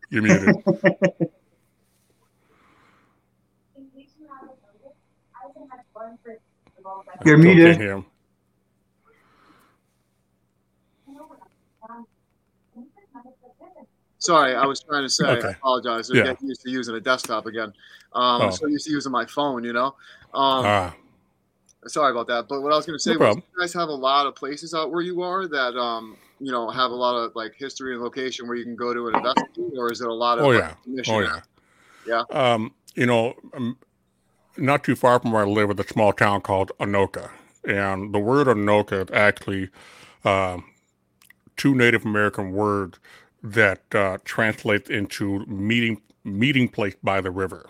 You're 0.10 0.22
muted. 0.22 0.56
You're 7.26 7.38
muted. 7.38 8.06
Sorry, 14.20 14.56
I 14.56 14.66
was 14.66 14.80
trying 14.80 15.04
to 15.04 15.10
say. 15.10 15.26
Okay. 15.26 15.50
I 15.50 15.52
apologize. 15.52 16.10
I'm 16.10 16.16
yeah. 16.16 16.24
getting 16.24 16.48
used 16.48 16.62
to 16.62 16.70
using 16.70 16.96
a 16.96 17.02
desktop 17.02 17.48
again. 17.48 17.74
Um, 18.14 18.42
oh. 18.42 18.46
I'm 18.46 18.52
so 18.54 18.68
used 18.68 18.86
to 18.86 18.94
using 18.94 19.12
my 19.12 19.26
phone, 19.26 19.66
you 19.66 19.74
know. 19.74 19.88
Um, 20.34 20.64
ah. 20.66 20.96
Sorry 21.88 22.12
about 22.12 22.28
that. 22.28 22.48
But 22.48 22.62
what 22.62 22.72
I 22.72 22.78
was 22.78 22.86
going 22.86 22.98
to 22.98 23.04
say 23.04 23.16
no 23.16 23.28
was, 23.28 23.36
you 23.36 23.44
guys 23.60 23.74
have 23.74 23.90
a 23.90 23.94
lot 23.94 24.26
of 24.26 24.36
places 24.36 24.74
out 24.74 24.90
where 24.90 25.02
you 25.02 25.22
are 25.22 25.50
that, 25.50 25.76
um, 25.76 26.16
you 26.42 26.52
know, 26.52 26.70
have 26.70 26.92
a 26.92 26.96
lot 26.96 27.16
of 27.16 27.36
like 27.36 27.54
history 27.56 27.94
and 27.94 28.02
location 28.02 28.48
where 28.48 28.58
you 28.58 28.64
can 28.64 28.76
go 28.76 28.94
to 28.94 29.08
and 29.08 29.18
investigate, 29.18 29.78
or 29.78 29.92
is 29.92 30.02
it 30.02 30.08
a 30.08 30.14
lot 30.14 30.40
of? 30.40 30.46
Oh 30.46 30.52
yeah. 30.52 30.74
Like, 30.88 31.08
oh 31.08 31.20
yeah. 31.20 31.42
Yeah. 32.08 32.24
Um, 32.32 32.74
you 32.96 33.06
know, 33.06 33.36
um, 33.54 33.78
not 34.58 34.84
too 34.84 34.96
far 34.96 35.20
from 35.20 35.32
where 35.32 35.44
I 35.44 35.48
live, 35.48 35.70
is 35.70 35.80
a 35.80 35.88
small 35.88 36.14
town 36.14 36.42
called 36.42 36.72
Anoka, 36.80 37.30
and 37.64 38.14
the 38.14 38.20
word 38.20 38.48
Anoka 38.48 39.04
is 39.04 39.16
actually 39.16 39.70
uh, 40.26 40.58
two 41.58 41.76
Native 41.76 42.06
American 42.06 42.54
words 42.54 43.00
that 43.44 43.84
uh, 43.94 44.18
translates 44.26 44.90
into 44.90 45.46
meeting 45.46 46.02
meeting 46.24 46.68
place 46.68 46.96
by 47.04 47.22
the 47.22 47.32
river. 47.32 47.70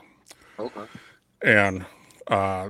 Okay. 0.58 0.86
And 1.42 1.86
uh, 2.28 2.70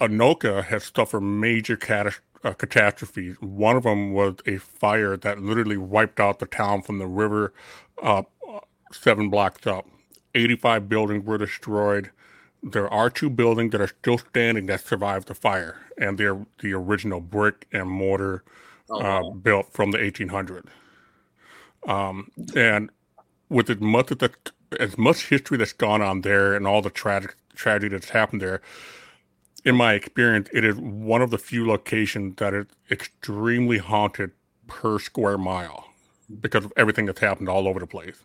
Anoka 0.00 0.64
has 0.64 0.90
suffered 0.94 1.20
major 1.20 1.76
cat- 1.76 2.20
uh, 2.44 2.52
catastrophes. 2.52 3.36
One 3.40 3.76
of 3.76 3.84
them 3.84 4.12
was 4.12 4.36
a 4.46 4.58
fire 4.58 5.16
that 5.16 5.40
literally 5.40 5.76
wiped 5.76 6.20
out 6.20 6.38
the 6.38 6.46
town 6.46 6.82
from 6.82 6.98
the 6.98 7.06
river 7.06 7.52
up 8.02 8.30
seven 8.92 9.30
blocks 9.30 9.66
up. 9.66 9.86
85 10.34 10.88
buildings 10.88 11.24
were 11.24 11.38
destroyed. 11.38 12.10
There 12.62 12.88
are 12.88 13.10
two 13.10 13.28
buildings 13.28 13.72
that 13.72 13.80
are 13.80 13.88
still 13.88 14.18
standing 14.18 14.66
that 14.66 14.80
survived 14.86 15.28
the 15.28 15.34
fire, 15.34 15.80
and 15.98 16.16
they're 16.16 16.46
the 16.60 16.72
original 16.74 17.20
brick 17.20 17.66
and 17.72 17.90
mortar 17.90 18.44
oh, 18.88 19.00
uh, 19.00 19.30
built 19.30 19.72
from 19.72 19.90
the 19.90 19.98
1800s. 19.98 20.68
Um, 21.86 22.30
and 22.54 22.90
with 23.48 23.68
as 23.68 23.80
much 23.80 24.06
the, 24.06 24.30
as 24.78 24.96
much 24.96 25.28
history 25.28 25.58
that's 25.58 25.72
gone 25.72 26.00
on 26.00 26.20
there 26.20 26.54
and 26.54 26.66
all 26.66 26.80
the 26.80 26.90
tragic 26.90 27.34
tragedy 27.54 27.88
that's 27.88 28.10
happened 28.10 28.40
there, 28.40 28.62
in 29.64 29.76
my 29.76 29.94
experience, 29.94 30.48
it 30.52 30.64
is 30.64 30.76
one 30.76 31.22
of 31.22 31.30
the 31.30 31.38
few 31.38 31.66
locations 31.66 32.36
that 32.36 32.54
is 32.54 32.66
extremely 32.90 33.78
haunted 33.78 34.32
per 34.66 34.98
square 34.98 35.38
mile 35.38 35.88
because 36.40 36.64
of 36.64 36.72
everything 36.76 37.06
that's 37.06 37.20
happened 37.20 37.48
all 37.48 37.68
over 37.68 37.78
the 37.78 37.86
place. 37.86 38.16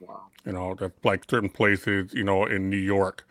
Wow. 0.00 0.22
You 0.44 0.52
know, 0.52 0.74
that's 0.74 1.04
like 1.04 1.24
certain 1.28 1.50
places, 1.50 2.14
you 2.14 2.24
know, 2.24 2.46
in 2.46 2.70
New 2.70 2.76
York 2.76 3.26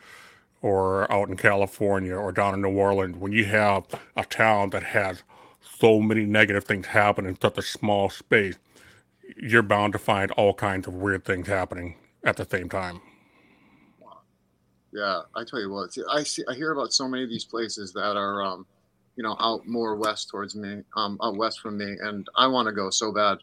or 0.62 1.12
out 1.12 1.30
in 1.30 1.38
California 1.38 2.16
or 2.16 2.32
down 2.32 2.54
in 2.54 2.62
New 2.62 2.78
Orleans, 2.78 3.18
when 3.18 3.32
you 3.32 3.46
have 3.46 3.86
a 4.16 4.24
town 4.24 4.70
that 4.72 4.84
has 4.84 5.24
so 5.62 6.00
many 6.00 6.26
negative 6.26 6.64
things 6.64 6.88
happen 6.88 7.26
in 7.26 7.40
such 7.40 7.58
a 7.58 7.62
small 7.62 8.10
space, 8.10 8.58
you're 9.38 9.64
bound 9.64 9.94
to 9.94 10.00
find 10.00 10.32
all 10.32 10.54
kinds 10.54 10.88
of 10.88 10.94
weird 10.94 11.26
things 11.26 11.48
happening 11.48 11.96
at 12.24 12.38
the 12.38 12.46
same 12.46 12.70
time. 12.70 13.02
Yeah, 14.94 15.22
I 15.36 15.44
tell 15.44 15.60
you 15.60 15.72
what, 15.72 15.96
I 16.12 16.24
see, 16.24 16.44
I 16.50 16.54
hear 16.54 16.74
about 16.74 16.92
so 16.92 17.08
many 17.08 17.24
of 17.24 17.30
these 17.30 17.46
places 17.46 17.94
that 17.94 18.18
are, 18.18 18.44
um, 18.44 18.66
you 19.16 19.24
know, 19.24 19.38
out 19.40 19.66
more 19.66 19.96
west 19.96 20.30
towards 20.30 20.56
me, 20.56 20.82
um, 20.98 21.18
out 21.24 21.38
west 21.38 21.62
from 21.62 21.78
me, 21.78 21.96
and 22.02 22.28
I 22.36 22.48
want 22.48 22.68
to 22.68 22.74
go 22.74 22.90
so 22.90 23.12
bad. 23.14 23.38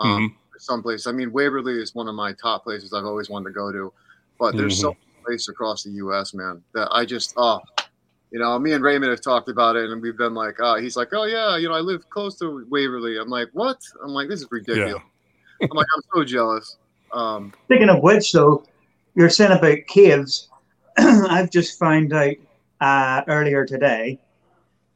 Um, 0.00 0.08
mm-hmm. 0.08 0.58
some 0.58 0.82
place. 0.82 1.06
I 1.06 1.12
mean, 1.12 1.32
Waverly 1.32 1.80
is 1.80 1.94
one 1.94 2.08
of 2.08 2.14
my 2.14 2.32
top 2.32 2.64
places 2.64 2.92
I've 2.92 3.04
always 3.04 3.28
wanted 3.28 3.50
to 3.50 3.54
go 3.54 3.70
to, 3.70 3.92
but 4.38 4.56
there's 4.56 4.74
mm-hmm. 4.74 4.82
so 4.82 4.88
many 4.88 5.24
places 5.24 5.48
across 5.48 5.84
the 5.84 5.90
U.S., 5.90 6.34
man, 6.34 6.62
that 6.74 6.88
I 6.90 7.04
just, 7.04 7.34
oh, 7.36 7.60
you 8.30 8.38
know, 8.38 8.58
me 8.58 8.72
and 8.72 8.84
Raymond 8.84 9.10
have 9.10 9.20
talked 9.20 9.48
about 9.48 9.76
it, 9.76 9.90
and 9.90 10.02
we've 10.02 10.16
been 10.16 10.34
like, 10.34 10.56
oh, 10.60 10.76
he's 10.76 10.96
like, 10.96 11.08
oh 11.12 11.24
yeah, 11.24 11.56
you 11.56 11.68
know, 11.68 11.74
I 11.74 11.80
live 11.80 12.08
close 12.10 12.38
to 12.40 12.66
Waverly. 12.68 13.18
I'm 13.18 13.28
like, 13.28 13.48
what? 13.52 13.80
I'm 14.02 14.10
like, 14.10 14.28
this 14.28 14.42
is 14.42 14.48
ridiculous. 14.50 14.94
Yeah. 15.60 15.66
I'm 15.70 15.76
like, 15.76 15.86
I'm 15.96 16.02
so 16.14 16.24
jealous. 16.24 16.76
Um, 17.12 17.52
Speaking 17.64 17.88
of 17.88 18.02
which, 18.02 18.32
though, 18.32 18.64
you're 19.14 19.30
saying 19.30 19.52
about 19.52 19.78
caves. 19.88 20.47
I've 21.30 21.50
just 21.50 21.78
found 21.78 22.12
out 22.12 22.34
uh, 22.80 23.22
earlier 23.28 23.64
today 23.64 24.18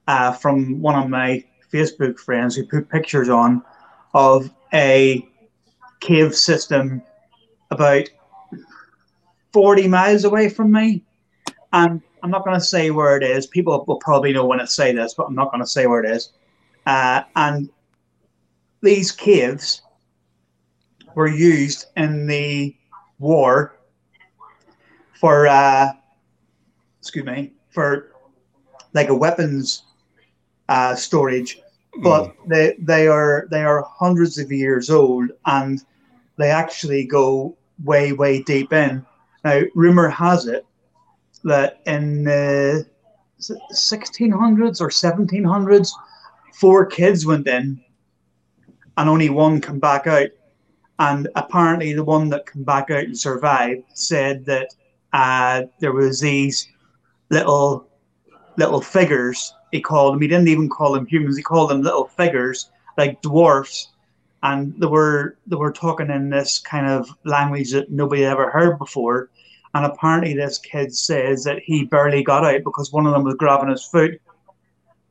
uh, 0.08 0.32
from 0.32 0.80
one 0.80 1.00
of 1.00 1.08
my 1.08 1.44
Facebook 1.72 2.18
friends 2.18 2.56
who 2.56 2.66
put 2.66 2.88
pictures 2.88 3.28
on 3.28 3.62
of 4.12 4.50
a 4.74 5.24
cave 6.00 6.34
system 6.34 7.02
about 7.70 8.08
40 9.52 9.86
miles 9.86 10.24
away 10.24 10.48
from 10.48 10.72
me. 10.72 11.04
And 11.72 12.02
I'm 12.24 12.30
not 12.30 12.44
going 12.44 12.58
to 12.58 12.64
say 12.64 12.90
where 12.90 13.16
it 13.16 13.22
is. 13.22 13.46
People 13.46 13.84
will 13.86 13.96
probably 13.96 14.32
know 14.32 14.44
when 14.44 14.60
I 14.60 14.64
say 14.64 14.92
this, 14.92 15.14
but 15.14 15.26
I'm 15.26 15.36
not 15.36 15.52
going 15.52 15.62
to 15.62 15.70
say 15.70 15.86
where 15.86 16.02
it 16.02 16.10
is. 16.10 16.32
Uh, 16.84 17.22
and 17.36 17.70
these 18.82 19.12
caves 19.12 19.82
were 21.14 21.28
used 21.28 21.86
in 21.96 22.26
the 22.26 22.74
war 23.20 23.76
for 25.22 25.46
uh, 25.46 25.92
excuse 26.98 27.24
me 27.24 27.52
for 27.70 28.10
like 28.92 29.08
a 29.08 29.14
weapons 29.14 29.84
uh, 30.68 30.96
storage, 30.96 31.60
but 32.02 32.24
mm. 32.24 32.34
they 32.48 32.74
they 32.80 33.06
are 33.06 33.46
they 33.52 33.62
are 33.62 33.86
hundreds 33.88 34.36
of 34.36 34.50
years 34.50 34.90
old 34.90 35.30
and 35.46 35.84
they 36.38 36.50
actually 36.50 37.06
go 37.06 37.56
way 37.84 38.12
way 38.12 38.42
deep 38.42 38.72
in. 38.72 39.06
Now, 39.44 39.60
rumor 39.76 40.08
has 40.08 40.46
it 40.48 40.66
that 41.44 41.80
in 41.86 42.24
the 42.24 42.84
1600s 43.40 44.80
or 44.80 44.88
1700s, 44.88 45.90
four 46.54 46.84
kids 46.84 47.24
went 47.24 47.46
in 47.46 47.80
and 48.96 49.08
only 49.08 49.30
one 49.30 49.60
come 49.60 49.78
back 49.78 50.08
out. 50.08 50.30
And 50.98 51.28
apparently, 51.36 51.92
the 51.92 52.04
one 52.04 52.28
that 52.30 52.52
came 52.52 52.64
back 52.64 52.90
out 52.90 53.04
and 53.04 53.16
survived 53.16 53.84
said 53.94 54.44
that 54.46 54.74
uh, 55.12 55.62
there 55.80 55.92
was 55.92 56.20
these 56.20 56.68
little 57.30 57.88
little 58.56 58.80
figures. 58.80 59.54
He 59.70 59.80
called 59.80 60.14
them. 60.14 60.22
He 60.22 60.28
didn't 60.28 60.48
even 60.48 60.68
call 60.68 60.92
them 60.92 61.06
humans. 61.06 61.36
He 61.36 61.42
called 61.42 61.70
them 61.70 61.82
little 61.82 62.06
figures, 62.06 62.70
like 62.98 63.22
dwarfs. 63.22 63.88
And 64.42 64.78
they 64.80 64.86
were 64.86 65.36
they 65.46 65.56
were 65.56 65.72
talking 65.72 66.10
in 66.10 66.30
this 66.30 66.58
kind 66.58 66.86
of 66.86 67.08
language 67.24 67.72
that 67.72 67.90
nobody 67.90 68.24
ever 68.24 68.50
heard 68.50 68.78
before. 68.78 69.30
And 69.74 69.86
apparently, 69.86 70.34
this 70.34 70.58
kid 70.58 70.94
says 70.94 71.44
that 71.44 71.60
he 71.60 71.84
barely 71.84 72.22
got 72.22 72.44
out 72.44 72.64
because 72.64 72.92
one 72.92 73.06
of 73.06 73.12
them 73.12 73.24
was 73.24 73.36
grabbing 73.36 73.70
his 73.70 73.84
foot. 73.84 74.20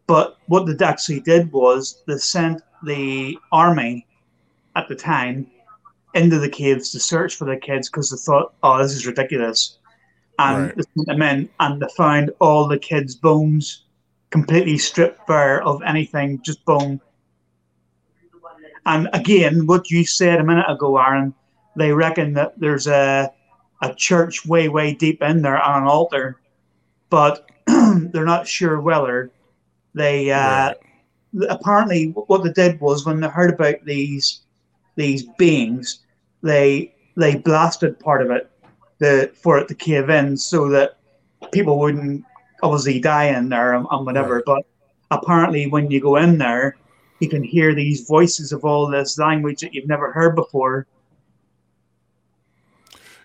But 0.06 0.38
what 0.48 0.66
they 0.66 0.86
actually 0.86 1.22
did 1.22 1.52
was 1.52 2.04
they 2.06 2.18
sent 2.18 2.62
the 2.84 3.38
army 3.52 4.06
at 4.76 4.88
the 4.88 4.96
time 4.96 5.50
into 6.14 6.38
the 6.40 6.50
caves 6.50 6.92
to 6.92 7.00
search 7.00 7.36
for 7.36 7.46
the 7.46 7.58
kids 7.58 7.90
because 7.90 8.10
they 8.10 8.18
thought, 8.18 8.54
oh, 8.64 8.78
this 8.78 8.94
is 8.94 9.08
ridiculous. 9.08 9.78
And 10.40 10.66
right. 10.66 10.76
they 10.76 10.84
sent 10.96 11.08
them 11.08 11.22
in 11.22 11.50
and 11.60 11.82
they 11.82 11.88
found 11.96 12.32
all 12.40 12.68
the 12.68 12.80
kids' 12.80 13.16
bones 13.16 13.84
completely 14.32 14.78
stripped 14.78 15.28
bare 15.28 15.62
of 15.64 15.82
anything, 15.84 16.42
just 16.42 16.64
bone. 16.66 17.00
And 18.86 19.10
again, 19.14 19.68
what 19.68 19.92
you 19.92 20.06
said 20.06 20.40
a 20.40 20.44
minute 20.44 20.66
ago, 20.68 20.98
Aaron, 20.98 21.34
they 21.76 21.92
reckon 21.92 22.34
that 22.34 22.60
there's 22.60 22.88
a 22.88 23.32
a 23.84 23.94
church 23.96 24.46
way, 24.46 24.70
way 24.70 24.94
deep 24.94 25.22
in 25.24 25.42
there 25.42 25.60
on 25.60 25.84
an 25.84 25.88
altar, 25.88 26.40
but 27.10 27.50
they're 27.68 28.26
not 28.26 28.48
sure 28.48 28.80
whether 28.80 29.32
they. 29.94 30.32
Uh, 30.32 30.74
right. 30.74 30.78
Apparently, 31.50 32.08
what 32.10 32.44
they 32.44 32.52
did 32.52 32.80
was 32.82 33.06
when 33.06 33.22
they 33.22 33.28
heard 33.28 33.54
about 33.54 33.86
these 33.86 34.42
these 34.96 35.24
beings, 35.38 36.00
they 36.44 36.94
they 37.16 37.36
blasted 37.36 38.00
part 38.00 38.22
of 38.22 38.32
it 38.32 38.51
the, 39.02 39.32
for 39.34 39.58
it 39.58 39.68
to 39.68 39.74
cave 39.74 40.12
in 40.12 40.38
so 40.38 40.70
that 40.70 41.00
people 41.52 41.80
wouldn't 41.80 42.24
obviously 42.62 43.00
die 43.00 43.26
in 43.26 43.50
there 43.50 43.74
and, 43.74 43.88
and 43.90 44.06
whatever. 44.06 44.36
Right. 44.36 44.46
But 44.46 44.66
apparently, 45.10 45.66
when 45.66 45.90
you 45.90 46.00
go 46.00 46.18
in 46.18 46.38
there, 46.38 46.78
you 47.20 47.28
can 47.28 47.44
hear 47.44 47.74
these 47.74 48.08
voices 48.08 48.52
of 48.52 48.64
all 48.64 48.88
this 48.88 49.18
language 49.18 49.62
that 49.62 49.74
you've 49.74 49.88
never 49.88 50.12
heard 50.12 50.36
before. 50.36 50.86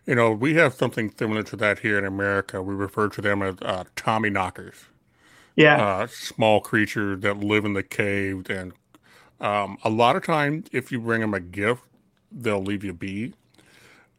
You 0.07 0.15
know, 0.15 0.33
we 0.33 0.55
have 0.55 0.73
something 0.73 1.13
similar 1.19 1.43
to 1.43 1.57
that 1.57 1.81
here 1.81 1.99
in 1.99 2.07
America. 2.07 2.63
We 2.63 2.75
refer 2.75 3.09
to 3.11 3.21
them 3.21 3.43
as 3.43 3.57
uh, 3.61 3.85
Tommy 3.97 4.31
knockers. 4.31 4.77
Yeah. 5.57 5.85
Uh, 5.85 6.07
small 6.07 6.61
creatures 6.61 7.21
that 7.21 7.39
live 7.39 7.67
in 7.67 7.75
the 7.75 7.83
caves. 7.83 8.49
And 8.49 8.73
um, 9.41 9.77
a 9.85 9.91
lot 9.91 10.17
of 10.17 10.25
times, 10.25 10.69
if 10.73 10.91
you 10.91 11.01
bring 11.01 11.21
them 11.21 11.35
a 11.35 11.41
gift, 11.41 11.83
they'll 12.33 12.63
leave 12.63 12.83
you 12.83 12.95
be. 12.95 13.35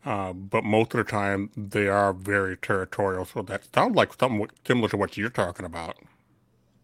Uh, 0.08 0.32
but 0.32 0.64
most 0.64 0.94
of 0.94 1.00
the 1.00 1.12
time, 1.12 1.50
they 1.58 1.90
are 1.90 2.14
very 2.14 2.56
territorial. 2.56 3.26
So 3.26 3.42
that 3.42 3.64
sounds 3.76 3.94
like 3.94 4.14
something 4.18 4.48
similar 4.66 4.88
to 4.88 4.96
what 4.96 5.18
you're 5.18 5.30
talking 5.30 5.66
about. 5.66 5.98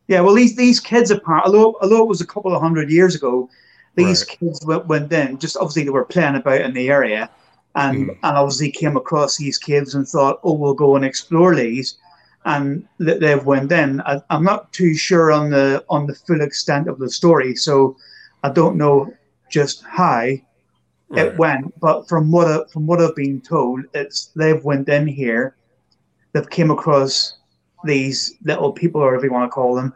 Yeah, 0.09 0.19
well, 0.19 0.35
these 0.35 0.57
these 0.57 0.81
kids, 0.81 1.09
apart, 1.09 1.45
although 1.45 1.77
although 1.81 2.03
it 2.03 2.09
was 2.09 2.19
a 2.19 2.27
couple 2.27 2.53
of 2.53 2.61
hundred 2.61 2.91
years 2.91 3.15
ago, 3.15 3.49
these 3.95 4.25
right. 4.27 4.39
kids 4.39 4.65
went, 4.65 4.87
went 4.87 5.13
in. 5.13 5.39
Just 5.39 5.55
obviously, 5.55 5.85
they 5.85 5.89
were 5.89 6.03
playing 6.03 6.35
about 6.35 6.59
in 6.59 6.73
the 6.73 6.89
area, 6.89 7.29
and 7.75 8.09
mm. 8.09 8.17
and 8.23 8.37
obviously 8.37 8.69
came 8.69 8.97
across 8.97 9.37
these 9.37 9.57
caves 9.57 9.95
and 9.95 10.05
thought, 10.05 10.41
oh, 10.43 10.51
we'll 10.51 10.73
go 10.73 10.97
and 10.97 11.05
explore 11.05 11.55
these. 11.55 11.95
and 12.43 12.85
that 12.97 13.21
they've 13.21 13.45
went 13.45 13.71
in. 13.71 14.01
I, 14.01 14.21
am 14.31 14.43
not 14.43 14.73
too 14.73 14.95
sure 14.95 15.31
on 15.31 15.49
the 15.49 15.85
on 15.89 16.07
the 16.07 16.15
full 16.15 16.41
extent 16.41 16.89
of 16.89 16.99
the 16.99 17.09
story, 17.09 17.55
so 17.55 17.95
I 18.43 18.49
don't 18.49 18.75
know 18.75 19.13
just 19.49 19.81
how 19.83 20.27
right. 21.13 21.27
it 21.27 21.37
went. 21.37 21.79
But 21.79 22.07
from 22.07 22.31
what 22.31 22.47
I, 22.47 22.59
from 22.71 22.85
what 22.87 23.01
I've 23.01 23.15
been 23.15 23.41
told, 23.41 23.81
it's 23.93 24.31
they've 24.35 24.63
went 24.63 24.89
in 24.89 25.07
here, 25.07 25.55
they've 26.33 26.49
came 26.49 26.71
across 26.71 27.37
these 27.83 28.35
little 28.43 28.71
people, 28.71 29.01
or 29.01 29.07
whatever 29.07 29.25
you 29.25 29.33
want 29.33 29.49
to 29.49 29.53
call 29.53 29.75
them. 29.75 29.93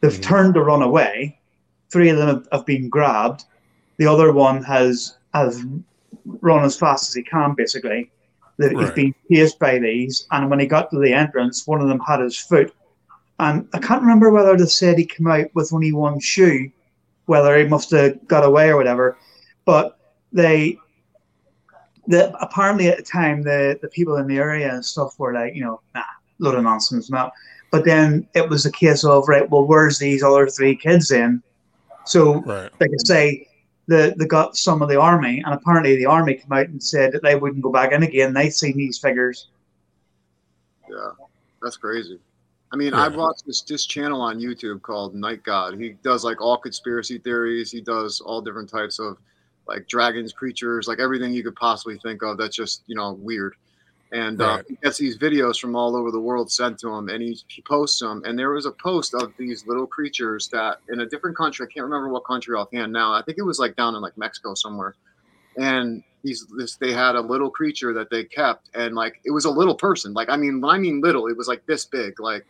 They've 0.00 0.12
mm-hmm. 0.12 0.22
turned 0.22 0.54
to 0.54 0.62
run 0.62 0.82
away. 0.82 1.38
Three 1.90 2.08
of 2.08 2.16
them 2.18 2.28
have, 2.28 2.48
have 2.52 2.66
been 2.66 2.88
grabbed. 2.88 3.44
The 3.98 4.06
other 4.06 4.32
one 4.32 4.62
has 4.64 5.16
has 5.34 5.62
run 6.24 6.64
as 6.64 6.78
fast 6.78 7.08
as 7.08 7.14
he 7.14 7.22
can, 7.22 7.54
basically 7.54 8.10
that 8.58 8.72
right. 8.72 8.84
he's 8.84 8.90
been 8.90 9.14
chased 9.30 9.58
by 9.58 9.78
these. 9.78 10.26
And 10.30 10.50
when 10.50 10.60
he 10.60 10.66
got 10.66 10.90
to 10.90 10.98
the 10.98 11.12
entrance, 11.12 11.66
one 11.66 11.80
of 11.80 11.88
them 11.88 12.00
had 12.00 12.20
his 12.20 12.38
foot. 12.38 12.74
And 13.38 13.68
I 13.74 13.78
can't 13.78 14.00
remember 14.00 14.30
whether 14.30 14.56
they 14.56 14.64
said 14.66 14.98
he 14.98 15.04
came 15.04 15.26
out 15.26 15.54
with 15.54 15.72
only 15.72 15.92
one 15.92 16.20
shoe, 16.20 16.70
whether 17.26 17.56
he 17.58 17.66
must 17.66 17.90
have 17.90 18.26
got 18.26 18.44
away 18.44 18.70
or 18.70 18.76
whatever. 18.76 19.18
But 19.64 19.95
they, 20.36 20.78
the, 22.06 22.36
apparently 22.40 22.88
at 22.88 22.98
the 22.98 23.02
time, 23.02 23.42
the, 23.42 23.78
the 23.82 23.88
people 23.88 24.16
in 24.16 24.28
the 24.28 24.38
area 24.38 24.72
and 24.72 24.84
stuff 24.84 25.18
were 25.18 25.32
like, 25.32 25.54
you 25.54 25.64
know, 25.64 25.80
nah, 25.94 26.02
load 26.38 26.54
of 26.54 26.62
nonsense, 26.62 27.10
not. 27.10 27.32
But 27.72 27.84
then 27.84 28.28
it 28.34 28.48
was 28.48 28.64
a 28.64 28.70
case 28.70 29.04
of, 29.04 29.26
right, 29.28 29.48
well, 29.50 29.66
where's 29.66 29.98
these 29.98 30.22
other 30.22 30.46
three 30.46 30.76
kids 30.76 31.10
in? 31.10 31.42
So, 32.04 32.40
right. 32.42 32.70
like 32.80 32.90
I 32.90 33.04
say, 33.04 33.48
the, 33.88 34.14
they 34.16 34.26
got 34.26 34.56
some 34.56 34.82
of 34.82 34.88
the 34.88 35.00
army, 35.00 35.42
and 35.44 35.54
apparently 35.54 35.96
the 35.96 36.06
army 36.06 36.34
came 36.34 36.52
out 36.52 36.68
and 36.68 36.82
said 36.82 37.12
that 37.12 37.22
they 37.22 37.34
wouldn't 37.36 37.62
go 37.62 37.72
back 37.72 37.92
in 37.92 38.02
again. 38.02 38.32
They'd 38.32 38.50
seen 38.50 38.76
these 38.76 38.98
figures. 38.98 39.48
Yeah, 40.88 41.10
that's 41.62 41.76
crazy. 41.76 42.18
I 42.72 42.76
mean, 42.76 42.92
yeah. 42.92 43.04
I 43.04 43.08
watched 43.08 43.46
this 43.46 43.62
this 43.62 43.86
channel 43.86 44.20
on 44.20 44.40
YouTube 44.40 44.82
called 44.82 45.14
Night 45.14 45.42
God. 45.44 45.78
He 45.78 45.90
does 46.02 46.24
like 46.24 46.40
all 46.40 46.56
conspiracy 46.56 47.18
theories. 47.18 47.70
He 47.70 47.80
does 47.80 48.20
all 48.20 48.40
different 48.40 48.68
types 48.68 48.98
of 48.98 49.18
like 49.66 49.88
dragons, 49.88 50.32
creatures, 50.32 50.88
like 50.88 50.98
everything 50.98 51.32
you 51.32 51.42
could 51.42 51.56
possibly 51.56 51.98
think 51.98 52.22
of. 52.22 52.38
That's 52.38 52.56
just 52.56 52.82
you 52.86 52.94
know 52.94 53.12
weird 53.12 53.54
and 54.12 54.40
uh, 54.40 54.44
right. 54.44 54.60
uh, 54.60 54.62
he 54.68 54.76
gets 54.82 54.98
these 54.98 55.18
videos 55.18 55.58
from 55.58 55.74
all 55.74 55.96
over 55.96 56.10
the 56.10 56.20
world 56.20 56.50
sent 56.50 56.78
to 56.78 56.88
him 56.88 57.08
and 57.08 57.22
he, 57.22 57.38
he 57.48 57.62
posts 57.62 57.98
them 58.00 58.22
and 58.24 58.38
there 58.38 58.50
was 58.50 58.66
a 58.66 58.70
post 58.72 59.14
of 59.14 59.32
these 59.38 59.66
little 59.66 59.86
creatures 59.86 60.48
that 60.48 60.78
in 60.88 61.00
a 61.00 61.06
different 61.06 61.36
country 61.36 61.66
i 61.66 61.72
can't 61.72 61.84
remember 61.84 62.08
what 62.08 62.24
country 62.24 62.54
offhand 62.54 62.92
now 62.92 63.12
i 63.12 63.22
think 63.22 63.38
it 63.38 63.42
was 63.42 63.58
like 63.58 63.74
down 63.76 63.94
in 63.94 64.00
like 64.00 64.16
mexico 64.16 64.54
somewhere 64.54 64.94
and 65.56 66.02
these 66.22 66.46
this 66.56 66.76
they 66.76 66.92
had 66.92 67.16
a 67.16 67.20
little 67.20 67.50
creature 67.50 67.92
that 67.92 68.08
they 68.10 68.22
kept 68.24 68.70
and 68.74 68.94
like 68.94 69.20
it 69.24 69.30
was 69.30 69.44
a 69.44 69.50
little 69.50 69.74
person 69.74 70.12
like 70.12 70.28
i 70.28 70.36
mean 70.36 70.60
when 70.60 70.70
i 70.70 70.78
mean 70.78 71.00
little 71.00 71.26
it 71.26 71.36
was 71.36 71.48
like 71.48 71.64
this 71.66 71.84
big 71.84 72.20
like 72.20 72.46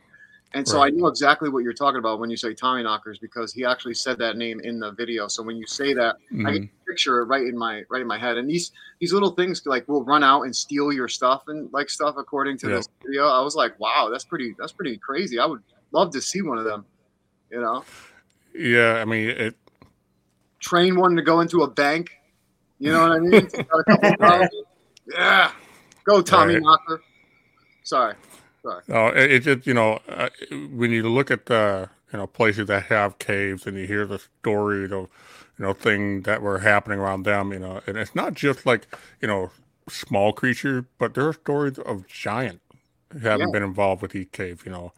and 0.55 0.67
so 0.67 0.79
right. 0.79 0.93
I 0.93 0.97
know 0.97 1.07
exactly 1.07 1.49
what 1.49 1.65
you're 1.65 1.75
talking 1.75 1.99
about 1.99 2.19
when 2.19 2.31
you 2.31 2.37
say 2.37 2.55
Tommy 2.55 2.83
Knockers 2.83 3.19
because 3.19 3.53
he 3.53 3.65
actually 3.65 3.95
said 3.95 4.19
that 4.19 4.37
name 4.37 4.61
in 4.61 4.79
the 4.79 4.93
video. 4.93 5.29
So 5.29 5.43
when 5.43 5.57
you 5.57 5.67
say 5.67 5.93
that, 5.95 6.17
mm-hmm. 6.33 6.47
I 6.47 6.53
can 6.53 6.71
picture 6.87 7.19
it 7.21 7.25
right 7.25 7.43
in 7.43 7.59
my 7.59 7.83
right 7.91 8.01
in 8.01 8.07
my 8.07 8.19
head. 8.19 8.39
And 8.39 8.49
these 8.49 8.73
these 9.01 9.13
little 9.13 9.33
things 9.33 9.63
like 9.67 9.87
will 9.89 10.05
run 10.05 10.23
out 10.23 10.43
and 10.43 10.55
steal 10.55 10.93
your 10.93 11.09
stuff 11.09 11.45
and 11.49 11.71
like 11.73 11.91
stuff 11.91 12.15
according 12.17 12.59
to 12.59 12.69
yeah. 12.69 12.77
this 12.77 12.89
video. 13.05 13.27
I 13.27 13.41
was 13.43 13.55
like, 13.55 13.79
wow, 13.79 14.09
that's 14.11 14.25
pretty 14.25 14.55
that's 14.59 14.73
pretty 14.73 14.97
crazy. 14.99 15.39
I 15.39 15.47
would 15.47 15.63
love 15.93 16.11
to 16.13 16.23
see 16.23 16.43
one 16.43 16.59
of 16.59 16.65
them. 16.65 16.87
You 17.51 17.61
know? 17.61 17.85
Yeah, 18.55 18.95
I 18.95 19.05
mean 19.05 19.29
it. 19.29 19.57
Train 20.61 20.97
one 20.97 21.17
to 21.17 21.23
go 21.23 21.41
into 21.41 21.63
a 21.63 21.71
bank. 21.71 22.11
You 22.79 22.93
know 22.93 23.09
what 23.09 23.13
I 23.13 23.19
mean? 23.19 23.49
yeah, 25.13 25.53
go 26.05 26.23
Tommy 26.23 26.55
right. 26.55 26.63
Knocker. 26.63 27.03
Sorry. 27.83 28.15
No, 28.89 29.09
it, 29.09 29.33
it 29.33 29.41
just 29.41 29.67
you 29.67 29.75
know 29.75 30.01
uh, 30.09 30.29
when 30.51 30.91
you 30.91 31.09
look 31.09 31.31
at 31.31 31.47
the 31.47 31.89
you 32.13 32.19
know 32.19 32.27
places 32.27 32.67
that 32.67 32.85
have 32.85 33.19
caves 33.19 33.67
and 33.67 33.77
you 33.77 33.87
hear 33.87 34.07
the 34.07 34.19
stories 34.19 34.93
of 34.93 35.09
you 35.59 35.65
know 35.65 35.73
things 35.73 36.25
that 36.25 36.43
were 36.43 36.59
happening 36.59 36.99
around 36.99 37.25
them, 37.25 37.53
you 37.53 37.59
know, 37.59 37.81
and 37.87 37.97
it's 37.97 38.15
not 38.15 38.35
just 38.35 38.67
like 38.67 38.87
you 39.21 39.29
know 39.29 39.51
small 39.89 40.33
creatures, 40.33 40.85
but 40.99 41.15
there 41.15 41.29
are 41.29 41.33
stories 41.33 41.79
of 41.79 42.07
giant 42.07 42.61
having 43.23 43.49
yeah. 43.49 43.53
been 43.53 43.63
involved 43.63 44.03
with 44.03 44.15
each 44.15 44.33
cave. 44.33 44.63
You 44.65 44.73
know, 44.73 44.93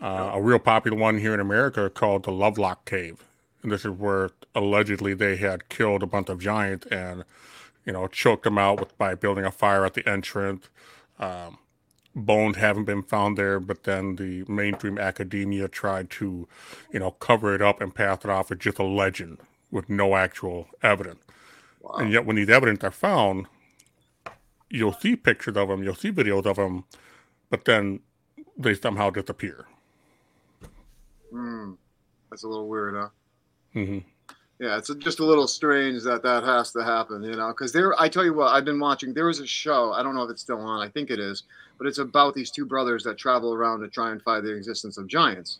uh, 0.00 0.32
a 0.34 0.40
real 0.40 0.58
popular 0.58 0.96
one 0.96 1.18
here 1.18 1.34
in 1.34 1.40
America 1.40 1.90
called 1.90 2.24
the 2.24 2.32
Lovelock 2.32 2.84
Cave, 2.84 3.24
and 3.62 3.72
this 3.72 3.84
is 3.84 3.90
where 3.90 4.30
allegedly 4.54 5.14
they 5.14 5.36
had 5.36 5.68
killed 5.68 6.02
a 6.02 6.06
bunch 6.06 6.28
of 6.28 6.40
giants 6.40 6.86
and 6.86 7.24
you 7.84 7.92
know 7.92 8.06
choked 8.08 8.44
them 8.44 8.58
out 8.58 8.80
with, 8.80 8.96
by 8.98 9.14
building 9.14 9.44
a 9.44 9.50
fire 9.50 9.84
at 9.84 9.94
the 9.94 10.08
entrance. 10.08 10.68
Um, 11.18 11.58
bones 12.16 12.56
haven't 12.56 12.86
been 12.86 13.02
found 13.02 13.36
there, 13.36 13.60
but 13.60 13.84
then 13.84 14.16
the 14.16 14.44
mainstream 14.48 14.98
academia 14.98 15.68
tried 15.68 16.10
to, 16.10 16.48
you 16.90 16.98
know, 16.98 17.12
cover 17.12 17.54
it 17.54 17.62
up 17.62 17.80
and 17.80 17.94
pass 17.94 18.24
it 18.24 18.30
off 18.30 18.50
as 18.50 18.58
just 18.58 18.78
a 18.78 18.82
legend 18.82 19.38
with 19.70 19.88
no 19.88 20.16
actual 20.16 20.66
evidence. 20.82 21.22
Wow. 21.80 21.96
And 21.98 22.10
yet, 22.12 22.24
when 22.24 22.36
these 22.36 22.48
evidence 22.48 22.82
are 22.82 22.90
found, 22.90 23.46
you'll 24.70 24.94
see 24.94 25.14
pictures 25.14 25.56
of 25.56 25.68
them, 25.68 25.84
you'll 25.84 25.94
see 25.94 26.10
videos 26.10 26.46
of 26.46 26.56
them, 26.56 26.84
but 27.50 27.66
then 27.66 28.00
they 28.56 28.74
somehow 28.74 29.10
disappear. 29.10 29.66
Hmm. 31.30 31.72
That's 32.30 32.42
a 32.42 32.48
little 32.48 32.68
weird, 32.68 32.94
huh? 32.94 33.08
Mm-hmm 33.74 34.08
yeah, 34.58 34.78
it's 34.78 34.92
just 34.96 35.20
a 35.20 35.24
little 35.24 35.46
strange 35.46 36.02
that 36.04 36.22
that 36.22 36.42
has 36.44 36.72
to 36.72 36.82
happen, 36.82 37.22
you 37.22 37.36
know. 37.36 37.48
Because 37.48 37.72
there, 37.72 37.98
I 38.00 38.08
tell 38.08 38.24
you 38.24 38.32
what, 38.32 38.54
I've 38.54 38.64
been 38.64 38.80
watching. 38.80 39.12
There 39.12 39.26
was 39.26 39.40
a 39.40 39.46
show. 39.46 39.92
I 39.92 40.02
don't 40.02 40.14
know 40.14 40.22
if 40.22 40.30
it's 40.30 40.42
still 40.42 40.60
on. 40.60 40.80
I 40.80 40.88
think 40.88 41.10
it 41.10 41.18
is, 41.18 41.42
but 41.76 41.86
it's 41.86 41.98
about 41.98 42.34
these 42.34 42.50
two 42.50 42.64
brothers 42.64 43.04
that 43.04 43.18
travel 43.18 43.52
around 43.52 43.80
to 43.80 43.88
try 43.88 44.12
and 44.12 44.22
find 44.22 44.46
the 44.46 44.54
existence 44.54 44.96
of 44.96 45.06
giants, 45.06 45.58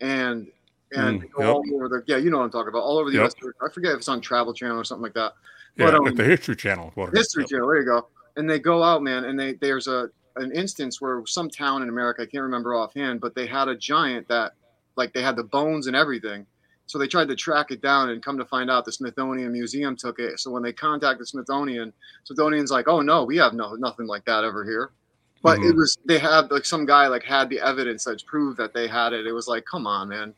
and 0.00 0.46
and 0.92 1.22
mm, 1.22 1.28
yep. 1.38 1.48
all 1.48 1.62
over 1.74 1.88
the 1.88 2.04
yeah, 2.06 2.18
you 2.18 2.30
know 2.30 2.38
what 2.38 2.44
I'm 2.44 2.50
talking 2.50 2.68
about, 2.68 2.82
all 2.82 2.98
over 2.98 3.10
the 3.10 3.16
yep. 3.16 3.32
U.S. 3.42 3.54
I 3.60 3.72
forget 3.72 3.92
if 3.92 3.98
it's 3.98 4.08
on 4.08 4.20
Travel 4.20 4.54
Channel 4.54 4.78
or 4.78 4.84
something 4.84 5.02
like 5.02 5.14
that. 5.14 5.32
Yeah, 5.76 5.86
but, 5.86 5.94
um, 5.94 6.14
the 6.14 6.24
History 6.24 6.54
Channel. 6.54 6.92
History 7.12 7.42
yep. 7.42 7.50
Channel. 7.50 7.68
There 7.68 7.78
you 7.80 7.84
go. 7.84 8.06
And 8.36 8.48
they 8.48 8.58
go 8.60 8.82
out, 8.82 9.02
man, 9.02 9.24
and 9.24 9.38
they 9.38 9.54
there's 9.54 9.88
a 9.88 10.10
an 10.36 10.52
instance 10.52 11.00
where 11.00 11.22
some 11.26 11.50
town 11.50 11.82
in 11.82 11.88
America, 11.88 12.22
I 12.22 12.26
can't 12.26 12.42
remember 12.42 12.74
offhand, 12.74 13.20
but 13.20 13.34
they 13.34 13.46
had 13.46 13.68
a 13.68 13.76
giant 13.76 14.28
that, 14.28 14.52
like, 14.96 15.12
they 15.14 15.22
had 15.22 15.34
the 15.34 15.44
bones 15.44 15.86
and 15.86 15.96
everything 15.96 16.46
so 16.86 16.98
they 16.98 17.08
tried 17.08 17.28
to 17.28 17.36
track 17.36 17.70
it 17.70 17.82
down 17.82 18.10
and 18.10 18.24
come 18.24 18.38
to 18.38 18.44
find 18.44 18.70
out 18.70 18.84
the 18.84 18.92
Smithsonian 18.92 19.52
Museum 19.52 19.96
took 19.96 20.18
it. 20.18 20.38
So 20.38 20.50
when 20.50 20.62
they 20.62 20.72
contacted 20.72 21.26
Smithsonian, 21.26 21.92
Smithsonian's 22.24 22.70
like, 22.70 22.88
"Oh 22.88 23.00
no, 23.00 23.24
we 23.24 23.36
have 23.36 23.54
no 23.54 23.74
nothing 23.74 24.06
like 24.06 24.24
that 24.24 24.44
ever 24.44 24.64
here." 24.64 24.90
But 25.42 25.58
mm-hmm. 25.58 25.70
it 25.70 25.76
was 25.76 25.96
they 26.04 26.18
had 26.18 26.50
like 26.50 26.64
some 26.64 26.86
guy 26.86 27.08
like 27.08 27.22
had 27.22 27.48
the 27.50 27.60
evidence 27.60 28.04
that 28.04 28.24
proved 28.26 28.58
that 28.58 28.74
they 28.74 28.88
had 28.88 29.12
it. 29.12 29.26
It 29.26 29.32
was 29.32 29.48
like, 29.48 29.64
come 29.64 29.86
on, 29.86 30.08
man. 30.08 30.34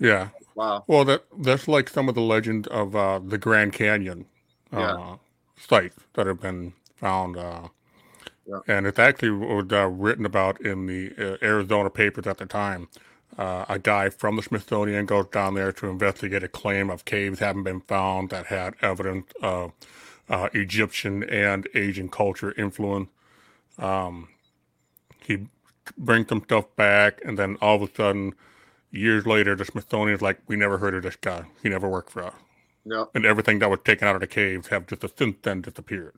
Yeah. 0.00 0.28
Wow. 0.54 0.84
Well, 0.86 1.04
that 1.04 1.24
that's 1.38 1.68
like 1.68 1.88
some 1.88 2.08
of 2.08 2.14
the 2.14 2.20
legend 2.20 2.66
of 2.68 2.94
uh, 2.94 3.18
the 3.18 3.38
Grand 3.38 3.72
Canyon 3.72 4.26
uh, 4.72 4.78
yeah. 4.78 5.16
sites 5.60 5.96
that 6.14 6.26
have 6.26 6.40
been 6.40 6.72
found. 6.96 7.36
Uh, 7.36 7.68
yeah. 8.46 8.60
And 8.68 8.86
it's 8.86 8.98
actually 8.98 9.30
was 9.30 9.66
uh, 9.70 9.86
written 9.88 10.24
about 10.24 10.60
in 10.62 10.86
the 10.86 11.12
uh, 11.18 11.36
Arizona 11.44 11.90
papers 11.90 12.26
at 12.26 12.38
the 12.38 12.46
time. 12.46 12.88
Uh, 13.36 13.64
a 13.68 13.78
guy 13.78 14.08
from 14.08 14.36
the 14.36 14.42
Smithsonian 14.42 15.06
goes 15.06 15.26
down 15.28 15.54
there 15.54 15.72
to 15.72 15.86
investigate 15.86 16.42
a 16.42 16.48
claim 16.48 16.90
of 16.90 17.04
caves 17.04 17.38
having 17.38 17.62
been 17.62 17.80
found 17.80 18.30
that 18.30 18.46
had 18.46 18.74
evidence 18.80 19.30
of 19.42 19.72
uh, 20.28 20.48
Egyptian 20.52 21.22
and 21.24 21.68
Asian 21.74 22.08
culture 22.08 22.52
influence. 22.58 23.08
Um, 23.78 24.28
he 25.24 25.46
brings 25.96 26.28
some 26.28 26.42
stuff 26.42 26.74
back, 26.76 27.20
and 27.24 27.38
then 27.38 27.56
all 27.60 27.76
of 27.76 27.82
a 27.82 27.94
sudden, 27.94 28.34
years 28.90 29.26
later, 29.26 29.54
the 29.54 29.64
Smithsonian's 29.64 30.22
like, 30.22 30.40
"We 30.48 30.56
never 30.56 30.78
heard 30.78 30.94
of 30.94 31.02
this 31.02 31.16
guy. 31.16 31.44
He 31.62 31.68
never 31.68 31.88
worked 31.88 32.10
for 32.10 32.24
us." 32.24 32.34
Yep. 32.84 33.10
And 33.14 33.26
everything 33.26 33.58
that 33.60 33.70
was 33.70 33.80
taken 33.84 34.08
out 34.08 34.16
of 34.16 34.20
the 34.20 34.26
caves 34.26 34.68
have 34.68 34.86
just 34.86 35.04
since 35.18 35.36
then 35.42 35.60
disappeared 35.60 36.14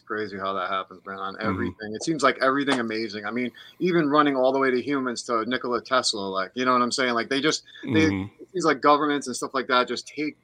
crazy 0.00 0.38
how 0.38 0.52
that 0.54 0.68
happens, 0.68 1.04
man, 1.06 1.18
on 1.18 1.34
mm-hmm. 1.34 1.48
everything. 1.48 1.88
Mm-hmm. 1.88 1.94
It 1.96 2.04
seems 2.04 2.22
like 2.22 2.38
everything 2.40 2.80
amazing. 2.80 3.24
I 3.26 3.30
mean, 3.30 3.50
even 3.78 4.08
running 4.08 4.36
all 4.36 4.52
the 4.52 4.58
way 4.58 4.70
to 4.70 4.80
humans 4.80 5.22
to 5.24 5.44
Nikola 5.44 5.82
Tesla, 5.82 6.20
like, 6.20 6.50
you 6.54 6.64
know 6.64 6.72
what 6.72 6.82
I'm 6.82 6.92
saying? 6.92 7.14
Like, 7.14 7.28
they 7.28 7.40
just, 7.40 7.64
they, 7.84 8.06
mm-hmm. 8.06 8.42
it 8.42 8.48
seems 8.52 8.64
like 8.64 8.80
governments 8.80 9.26
and 9.26 9.36
stuff 9.36 9.54
like 9.54 9.66
that 9.68 9.88
just 9.88 10.08
take, 10.08 10.36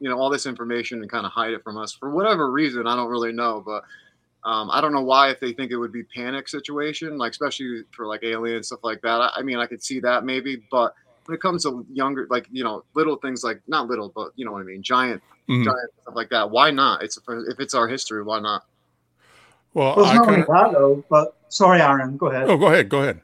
you 0.00 0.08
know, 0.08 0.18
all 0.18 0.30
this 0.30 0.46
information 0.46 1.00
and 1.00 1.10
kind 1.10 1.26
of 1.26 1.32
hide 1.32 1.52
it 1.52 1.62
from 1.64 1.76
us 1.78 1.92
for 1.92 2.10
whatever 2.10 2.50
reason. 2.50 2.86
I 2.86 2.96
don't 2.96 3.08
really 3.08 3.32
know, 3.32 3.62
but 3.64 3.84
um, 4.44 4.70
I 4.70 4.80
don't 4.80 4.92
know 4.92 5.02
why 5.02 5.30
if 5.30 5.40
they 5.40 5.52
think 5.52 5.72
it 5.72 5.76
would 5.76 5.92
be 5.92 6.04
panic 6.04 6.48
situation, 6.48 7.18
like 7.18 7.32
especially 7.32 7.82
for 7.90 8.06
like 8.06 8.22
alien 8.22 8.62
stuff 8.62 8.80
like 8.84 9.00
that. 9.02 9.20
I, 9.20 9.30
I 9.36 9.42
mean, 9.42 9.58
I 9.58 9.66
could 9.66 9.82
see 9.82 9.98
that 10.00 10.24
maybe, 10.24 10.62
but 10.70 10.94
when 11.24 11.34
it 11.34 11.40
comes 11.40 11.64
to 11.64 11.84
younger, 11.92 12.28
like 12.30 12.46
you 12.52 12.62
know, 12.62 12.84
little 12.94 13.16
things 13.16 13.42
like 13.42 13.60
not 13.66 13.88
little, 13.88 14.12
but 14.14 14.30
you 14.36 14.44
know 14.44 14.52
what 14.52 14.60
I 14.60 14.64
mean, 14.64 14.82
giant, 14.82 15.20
mm-hmm. 15.48 15.64
giant 15.64 15.90
stuff 16.02 16.14
like 16.14 16.30
that. 16.30 16.50
Why 16.50 16.70
not? 16.70 17.02
It's 17.02 17.18
if 17.28 17.58
it's 17.58 17.74
our 17.74 17.88
history, 17.88 18.22
why 18.22 18.38
not? 18.38 18.64
Well, 19.76 19.94
well 19.94 20.06
it's 20.06 20.14
not 20.14 20.24
kinda... 20.24 20.46
only 20.50 20.62
that 20.62 20.72
though. 20.72 21.04
But 21.10 21.36
sorry, 21.50 21.82
Aaron, 21.82 22.16
go 22.16 22.28
ahead. 22.28 22.48
Oh, 22.48 22.56
go 22.56 22.68
ahead. 22.68 22.88
Go 22.88 23.02
ahead. 23.02 23.20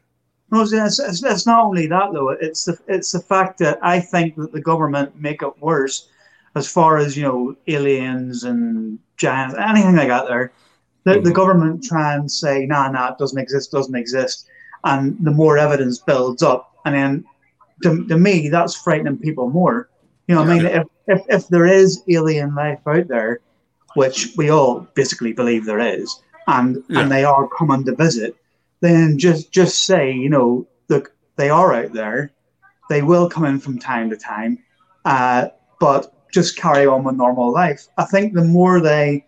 No, 0.51 0.61
it's, 0.61 0.73
it's, 0.73 1.23
it's 1.23 1.47
not 1.47 1.65
only 1.65 1.87
that 1.87 2.13
though. 2.13 2.29
It's 2.29 2.67
the 2.67 2.79
it's 2.87 3.11
the 3.11 3.21
fact 3.21 3.59
that 3.61 3.79
I 3.81 3.99
think 4.01 4.37
that 4.37 4.53
the 4.53 4.61
government 4.61 5.19
make 5.19 5.43
it 5.43 5.59
worse, 5.61 6.09
as 6.55 6.71
far 6.71 6.99
as 6.99 7.17
you 7.17 7.23
know, 7.23 7.57
aliens 7.69 8.45
and 8.45 8.99
giants, 9.17 9.57
anything 9.59 9.97
like 9.97 10.09
that. 10.09 10.27
There, 10.29 10.53
the, 11.05 11.13
mm-hmm. 11.13 11.25
the 11.25 11.33
government 11.33 11.83
try 11.83 12.15
and 12.15 12.31
say, 12.31 12.67
"Nah, 12.67 12.91
nah, 12.91 13.13
it 13.13 13.19
doesn't 13.19 13.39
exist, 13.39 13.73
doesn't 13.73 13.97
exist," 13.97 14.47
and 14.85 15.17
the 15.25 15.31
more 15.31 15.57
evidence 15.57 15.99
builds 16.01 16.43
up, 16.43 16.77
and 16.85 16.95
then 16.95 17.25
to, 17.83 18.07
to 18.09 18.19
me, 18.19 18.51
that's 18.51 18.77
frightening 18.77 19.17
people 19.17 19.49
more. 19.49 19.89
You 20.29 20.35
know, 20.35 20.45
yeah. 20.45 20.51
I 20.51 20.55
mean, 20.55 20.67
if, 20.67 20.87
if 21.09 21.23
if 21.31 21.49
there 21.49 21.67
is 21.67 22.03
alien 22.09 22.55
life 22.55 22.81
out 22.87 23.09
there, 23.09 23.41
which 23.95 24.35
we 24.37 24.51
all 24.51 24.81
basically 24.95 25.33
believe 25.33 25.65
there 25.65 25.81
is, 25.81 26.21
and 26.47 26.83
yeah. 26.89 27.01
and 27.01 27.11
they 27.11 27.25
are 27.25 27.49
coming 27.49 27.85
to 27.85 27.95
visit, 27.95 28.37
then 28.81 29.19
just 29.19 29.53
just 29.53 29.85
say, 29.85 30.13
you 30.13 30.29
know, 30.29 30.67
look, 30.89 31.13
they 31.37 31.51
are 31.51 31.73
out 31.75 31.93
there. 31.93 32.33
They 32.89 33.03
will 33.03 33.29
come 33.29 33.45
in 33.45 33.59
from 33.59 33.79
time 33.79 34.11
to 34.11 34.17
time, 34.17 34.59
uh, 35.05 35.49
but 35.81 36.13
just 36.33 36.57
carry 36.57 36.87
on 36.87 37.05
with 37.05 37.17
normal 37.17 37.53
life. 37.53 37.89
I 37.97 38.05
think 38.05 38.35
the 38.35 38.45
more 38.45 38.81
they 38.81 39.25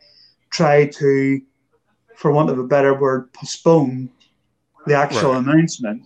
try 0.50 0.86
to, 0.86 1.40
for 2.16 2.30
want 2.30 2.50
of 2.50 2.58
a 2.58 2.64
better 2.64 2.98
word, 2.98 3.32
postpone 3.32 4.10
the 4.86 4.94
actual 4.94 5.32
right. 5.32 5.38
announcement, 5.46 6.02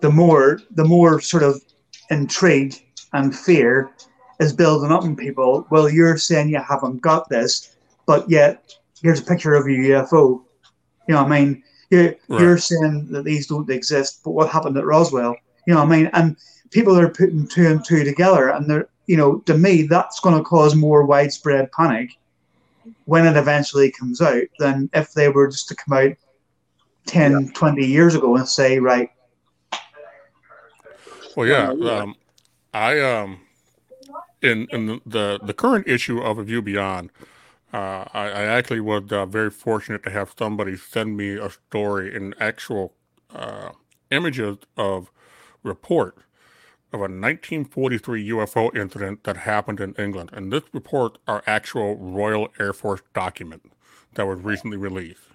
the 0.00 0.10
more 0.10 0.60
the 0.72 0.84
more 0.84 1.20
sort 1.20 1.42
of 1.42 1.60
intrigue 2.10 2.74
and 3.12 3.36
fear 3.36 3.90
is 4.40 4.52
building 4.52 4.92
up 4.92 5.04
in 5.04 5.16
people. 5.16 5.66
Well, 5.70 5.88
you're 5.88 6.18
saying 6.18 6.50
you 6.50 6.60
haven't 6.60 7.00
got 7.00 7.28
this, 7.28 7.76
but 8.06 8.28
yet 8.28 8.74
here's 9.04 9.20
a 9.20 9.24
picture 9.24 9.54
of 9.54 9.66
a 9.66 9.68
UFO. 9.68 10.42
You 11.06 11.14
know, 11.14 11.22
what 11.22 11.30
I 11.30 11.40
mean, 11.40 11.62
you're, 11.90 12.16
right. 12.28 12.40
you're 12.40 12.58
saying 12.58 13.08
that 13.10 13.24
these 13.24 13.46
don't 13.46 13.70
exist, 13.70 14.22
but 14.24 14.30
what 14.30 14.48
happened 14.48 14.76
at 14.78 14.86
Roswell? 14.86 15.36
You 15.66 15.74
know, 15.74 15.84
what 15.84 15.92
I 15.92 15.96
mean, 15.96 16.10
and 16.14 16.36
people 16.70 16.98
are 16.98 17.10
putting 17.10 17.46
two 17.46 17.66
and 17.66 17.84
two 17.84 18.02
together, 18.02 18.48
and 18.48 18.68
they're, 18.68 18.88
you 19.06 19.18
know, 19.18 19.38
to 19.40 19.56
me, 19.56 19.82
that's 19.82 20.20
going 20.20 20.36
to 20.36 20.42
cause 20.42 20.74
more 20.74 21.04
widespread 21.04 21.70
panic 21.72 22.18
when 23.04 23.26
it 23.26 23.36
eventually 23.36 23.92
comes 23.92 24.22
out 24.22 24.44
than 24.58 24.88
if 24.94 25.12
they 25.12 25.28
were 25.28 25.48
just 25.48 25.68
to 25.68 25.76
come 25.76 25.96
out 25.96 26.16
10, 27.06 27.32
yeah. 27.32 27.52
20 27.52 27.84
years 27.84 28.14
ago 28.14 28.36
and 28.36 28.48
say, 28.48 28.78
right. 28.78 29.10
Well, 31.36 31.46
yeah, 31.46 31.70
um, 31.70 32.14
I 32.72 33.00
um, 33.00 33.40
in 34.40 34.68
in 34.70 35.00
the 35.04 35.40
the 35.42 35.52
current 35.52 35.88
issue 35.88 36.20
of 36.20 36.38
A 36.38 36.44
View 36.44 36.62
Beyond, 36.62 37.10
uh, 37.74 38.04
I, 38.14 38.28
I, 38.28 38.42
actually 38.44 38.80
was 38.80 39.10
uh, 39.10 39.26
very 39.26 39.50
fortunate 39.50 40.04
to 40.04 40.10
have 40.10 40.32
somebody 40.38 40.76
send 40.76 41.16
me 41.16 41.30
a 41.32 41.50
story 41.50 42.14
in 42.14 42.32
actual 42.38 42.94
uh, 43.34 43.70
images 44.12 44.58
of 44.76 45.10
report 45.64 46.18
of 46.92 47.00
a 47.00 47.10
1943 47.10 48.28
UFO 48.28 48.76
incident 48.76 49.24
that 49.24 49.38
happened 49.38 49.80
in 49.80 49.92
England. 49.94 50.30
And 50.32 50.52
this 50.52 50.62
report 50.72 51.18
are 51.26 51.42
actual 51.48 51.96
Royal 51.96 52.48
Air 52.60 52.72
Force 52.72 53.02
document 53.12 53.72
that 54.14 54.24
was 54.24 54.38
recently 54.38 54.76
released. 54.76 55.26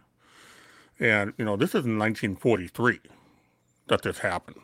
And, 0.97 1.33
you 1.37 1.43
know, 1.43 1.57
this 1.57 1.71
is 1.71 1.85
in 1.85 1.99
1943 1.99 3.01
that 3.89 4.03
this 4.03 4.19
happened. 4.19 4.61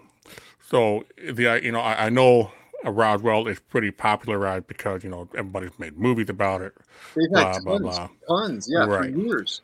So, 0.66 1.04
the 1.18 1.60
you 1.62 1.74
know, 1.74 1.82
I, 1.82 2.06
I 2.06 2.10
know 2.10 2.54
Roswell 2.92 3.48
is 3.48 3.60
pretty 3.60 3.92
popularized 3.92 4.68
because, 4.68 5.04
you 5.04 5.10
know, 5.10 5.28
everybody's 5.36 5.78
made 5.80 5.98
movies 5.98 6.30
about 6.30 6.62
it. 6.62 6.74
They've 7.16 7.26
had 7.36 7.64
blah, 7.64 7.80
tons, 7.80 7.82
blah, 7.82 8.10
tons, 8.28 8.68
yeah, 8.70 8.86
right. 8.86 9.14
for 9.14 9.20
years. 9.20 9.62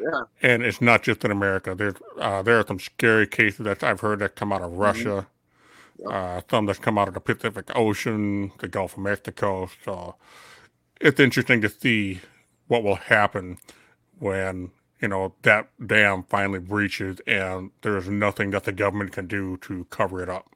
Yeah. 0.00 0.22
And 0.42 0.62
it's 0.64 0.80
not 0.80 1.02
just 1.02 1.24
in 1.24 1.30
America. 1.30 1.74
There's 1.74 1.94
uh, 2.18 2.42
there 2.42 2.58
are 2.58 2.66
some 2.66 2.80
scary 2.80 3.28
cases 3.28 3.64
that 3.64 3.84
I've 3.84 4.00
heard 4.00 4.18
that 4.18 4.34
come 4.34 4.52
out 4.52 4.62
of 4.62 4.72
mm-hmm. 4.72 4.80
Russia 4.80 5.26
uh, 6.08 6.40
some 6.50 6.66
that's 6.66 6.78
come 6.78 6.98
out 6.98 7.08
of 7.08 7.14
the 7.14 7.20
Pacific 7.20 7.70
Ocean, 7.74 8.52
the 8.58 8.68
Gulf 8.68 8.94
of 8.94 9.02
Mexico. 9.02 9.70
So 9.84 10.16
it's 11.00 11.20
interesting 11.20 11.60
to 11.62 11.68
see 11.68 12.20
what 12.68 12.82
will 12.82 12.96
happen 12.96 13.58
when 14.18 14.70
you 15.00 15.08
know 15.08 15.34
that 15.42 15.68
dam 15.86 16.24
finally 16.24 16.60
breaches 16.60 17.20
and 17.26 17.70
there's 17.82 18.08
nothing 18.08 18.50
that 18.50 18.64
the 18.64 18.72
government 18.72 19.12
can 19.12 19.26
do 19.26 19.56
to 19.58 19.86
cover 19.90 20.22
it 20.22 20.28
up. 20.28 20.48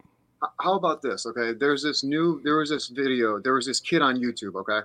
How 0.61 0.74
about 0.74 1.03
this? 1.03 1.27
Okay, 1.27 1.53
there's 1.59 1.83
this 1.83 2.05
new, 2.05 2.40
there 2.44 2.59
was 2.59 2.70
this 2.70 2.88
video, 2.88 3.40
there 3.40 3.55
was 3.55 3.66
this 3.66 3.81
kid 3.81 4.03
on 4.03 4.16
YouTube. 4.16 4.55
Okay, 4.55 4.81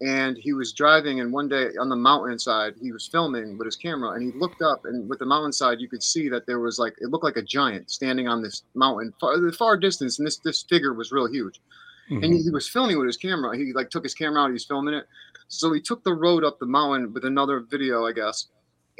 and 0.00 0.36
he 0.38 0.52
was 0.52 0.72
driving 0.72 1.20
and 1.20 1.32
one 1.32 1.48
day 1.48 1.70
on 1.80 1.88
the 1.88 1.96
mountainside 1.96 2.74
he 2.80 2.92
was 2.92 3.08
filming 3.08 3.58
with 3.58 3.66
his 3.66 3.76
camera 3.76 4.12
and 4.12 4.22
he 4.22 4.38
looked 4.38 4.62
up 4.62 4.84
and 4.84 5.08
with 5.08 5.18
the 5.18 5.26
mountainside 5.26 5.80
you 5.80 5.88
could 5.88 6.02
see 6.02 6.28
that 6.28 6.46
there 6.46 6.60
was 6.60 6.78
like 6.78 6.94
it 7.00 7.08
looked 7.08 7.24
like 7.24 7.36
a 7.36 7.42
giant 7.42 7.90
standing 7.90 8.28
on 8.28 8.40
this 8.40 8.62
mountain 8.74 9.12
far, 9.20 9.50
far 9.52 9.76
distance 9.76 10.18
and 10.18 10.26
this 10.26 10.38
this 10.38 10.62
figure 10.62 10.94
was 10.94 11.10
real 11.10 11.26
huge 11.26 11.60
mm-hmm. 12.10 12.22
and 12.22 12.32
he, 12.32 12.42
he, 12.42 12.50
was 12.50 12.68
filming 12.68 12.96
with 12.96 13.06
his 13.06 13.16
camera 13.16 13.56
he 13.56 13.72
like 13.72 13.90
took 13.90 14.04
his 14.04 14.14
camera 14.14 14.42
out 14.42 14.48
he 14.48 14.52
was 14.52 14.64
filming 14.64 14.94
it 14.94 15.06
so 15.48 15.72
he 15.72 15.80
took 15.80 16.04
the 16.04 16.14
road 16.14 16.44
up 16.44 16.58
the 16.60 16.66
mountain 16.66 17.12
with 17.12 17.24
another 17.24 17.60
video 17.60 18.06
i 18.06 18.12
guess 18.12 18.46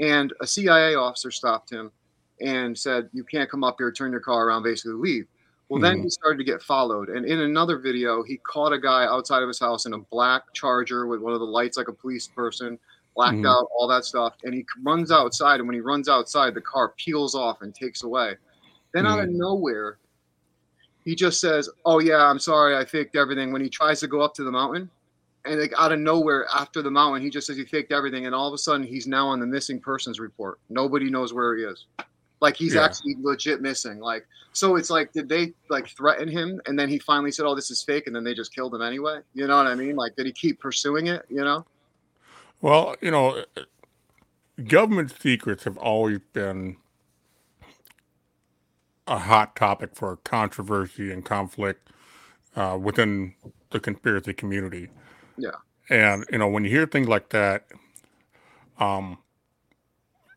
and 0.01 0.33
a 0.41 0.47
cia 0.47 0.97
officer 0.97 1.31
stopped 1.31 1.71
him 1.71 1.93
and 2.41 2.77
said 2.77 3.09
you 3.13 3.23
can't 3.23 3.51
come 3.51 3.63
up 3.63 3.77
here 3.79 3.93
turn 3.93 4.11
your 4.11 4.21
car 4.21 4.49
around 4.49 4.65
basically 4.65 4.95
leave 4.95 5.27
well, 5.69 5.81
then 5.81 5.97
mm-hmm. 5.97 6.05
he 6.05 6.11
started 6.11 6.39
to 6.39 6.45
get 6.45 6.63
followed. 6.63 7.11
And 7.11 7.27
in 7.27 7.41
another 7.41 7.79
video, 7.79 8.23
he 8.23 8.39
caught 8.39 8.73
a 8.73 8.79
guy 8.79 9.05
outside 9.05 9.43
of 9.43 9.49
his 9.49 9.61
house 9.61 9.85
in 9.85 9.93
a 9.93 9.99
black 9.99 10.43
charger 10.55 11.07
with 11.07 11.21
one 11.21 11.35
of 11.35 11.41
the 11.41 11.47
lights 11.47 11.77
like 11.77 11.89
a 11.89 11.93
police 11.93 12.27
person, 12.27 12.79
blacked 13.15 13.37
mm-hmm. 13.37 13.47
out, 13.47 13.69
all 13.77 13.87
that 13.89 14.07
stuff. 14.07 14.35
And 14.45 14.55
he 14.55 14.65
runs 14.83 15.13
outside. 15.13 15.61
And 15.61 15.69
when 15.69 15.75
he 15.75 15.81
runs 15.81 16.09
outside, 16.09 16.55
the 16.55 16.63
car 16.63 16.95
peels 16.97 17.35
off 17.35 17.61
and 17.61 17.75
takes 17.75 18.03
away. 18.03 18.35
Then 18.95 19.05
mm-hmm. 19.05 19.13
out 19.13 19.19
of 19.21 19.29
mm-hmm. 19.29 19.39
nowhere, 19.39 19.99
he 21.05 21.15
just 21.15 21.39
says, 21.39 21.69
Oh, 21.85 21.99
yeah, 21.99 22.25
I'm 22.25 22.39
sorry. 22.39 22.75
I 22.75 22.87
faked 22.87 23.15
everything. 23.15 23.53
When 23.53 23.63
he 23.63 23.69
tries 23.69 24.01
to 24.01 24.07
go 24.07 24.23
up 24.23 24.35
to 24.35 24.45
the 24.45 24.53
mountain, 24.53 24.89
and 25.45 25.61
like 25.61 25.73
out 25.79 25.93
of 25.93 25.99
nowhere 25.99 26.47
after 26.55 26.81
the 26.81 26.91
mountain, 26.91 27.23
he 27.23 27.31
just 27.31 27.47
says 27.47 27.57
he 27.57 27.65
faked 27.65 27.93
everything. 27.93 28.25
And 28.25 28.35
all 28.35 28.49
of 28.49 28.55
a 28.55 28.59
sudden, 28.59 28.87
he's 28.87 29.07
now 29.07 29.29
on 29.29 29.39
the 29.39 29.47
missing 29.47 29.81
persons 29.81 30.19
report. 30.19 30.61
Nobody 30.71 31.11
knows 31.11 31.35
where 31.35 31.57
he 31.57 31.65
is. 31.65 31.87
Like 32.41 32.57
he's 32.57 32.75
yeah. 32.75 32.85
actually 32.85 33.17
legit 33.21 33.61
missing. 33.61 33.99
Like 33.99 34.27
so, 34.53 34.77
it's 34.77 34.91
like 34.91 35.13
did 35.13 35.29
they 35.29 35.53
like 35.69 35.89
threaten 35.89 36.29
him, 36.29 36.61
and 36.67 36.79
then 36.79 36.89
he 36.89 36.99
finally 36.99 37.33
said, 37.33 37.47
"Oh, 37.47 37.55
this 37.55 37.71
is 37.71 37.83
fake," 37.83 38.07
and 38.07 38.15
then 38.15 38.25
they 38.25 38.35
just 38.35 38.55
killed 38.55 38.75
him 38.75 38.83
anyway. 38.83 39.21
You 39.35 39.47
know 39.47 39.57
what 39.57 39.67
I 39.67 39.75
mean? 39.75 39.97
Like 39.97 40.17
did 40.17 40.27
he 40.27 40.33
keep 40.33 40.61
pursuing 40.61 41.09
it? 41.09 41.25
You 41.29 41.45
know? 41.45 41.67
Well, 42.61 42.97
you 43.01 43.11
know, 43.11 43.45
government 44.67 45.13
secrets 45.21 45.65
have 45.65 45.79
always 45.79 46.19
been 46.33 46.77
a 49.07 49.19
hot 49.19 49.57
topic 49.57 49.95
for 49.95 50.17
controversy 50.17 51.11
and 51.11 51.25
conflict 51.25 51.91
uh, 52.57 52.79
within 52.81 53.35
the 53.71 53.81
conspiracy 53.81 54.35
community. 54.35 54.89
Yeah. 55.37 55.51
And 55.91 56.25
you 56.31 56.39
know, 56.39 56.49
when 56.49 56.65
you 56.65 56.71
hear 56.71 56.87
things 56.87 57.09
like 57.09 57.31
that, 57.31 57.67
um, 58.79 59.19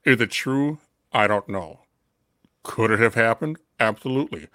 is 0.05 0.21
it 0.21 0.31
true? 0.31 0.79
I 1.11 1.27
don't 1.27 1.47
know. 1.49 1.80
Could 2.63 2.91
it 2.91 2.99
have 2.99 3.15
happened? 3.15 3.57
Absolutely. 3.79 4.47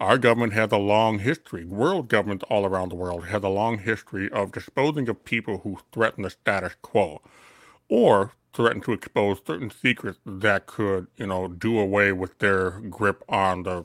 Our 0.00 0.18
government 0.18 0.52
has 0.54 0.72
a 0.72 0.76
long 0.76 1.20
history, 1.20 1.64
world 1.64 2.08
governments 2.08 2.44
all 2.50 2.66
around 2.66 2.88
the 2.90 2.96
world 2.96 3.26
has 3.26 3.42
a 3.44 3.48
long 3.48 3.78
history 3.78 4.30
of 4.30 4.52
disposing 4.52 5.08
of 5.08 5.24
people 5.24 5.58
who 5.58 5.78
threaten 5.92 6.24
the 6.24 6.30
status 6.30 6.74
quo 6.82 7.22
or 7.88 8.32
threaten 8.52 8.80
to 8.82 8.92
expose 8.92 9.38
certain 9.46 9.70
secrets 9.70 10.18
that 10.26 10.66
could, 10.66 11.06
you 11.16 11.26
know, 11.26 11.48
do 11.48 11.78
away 11.78 12.12
with 12.12 12.38
their 12.38 12.70
grip 12.70 13.22
on 13.28 13.62
the 13.62 13.84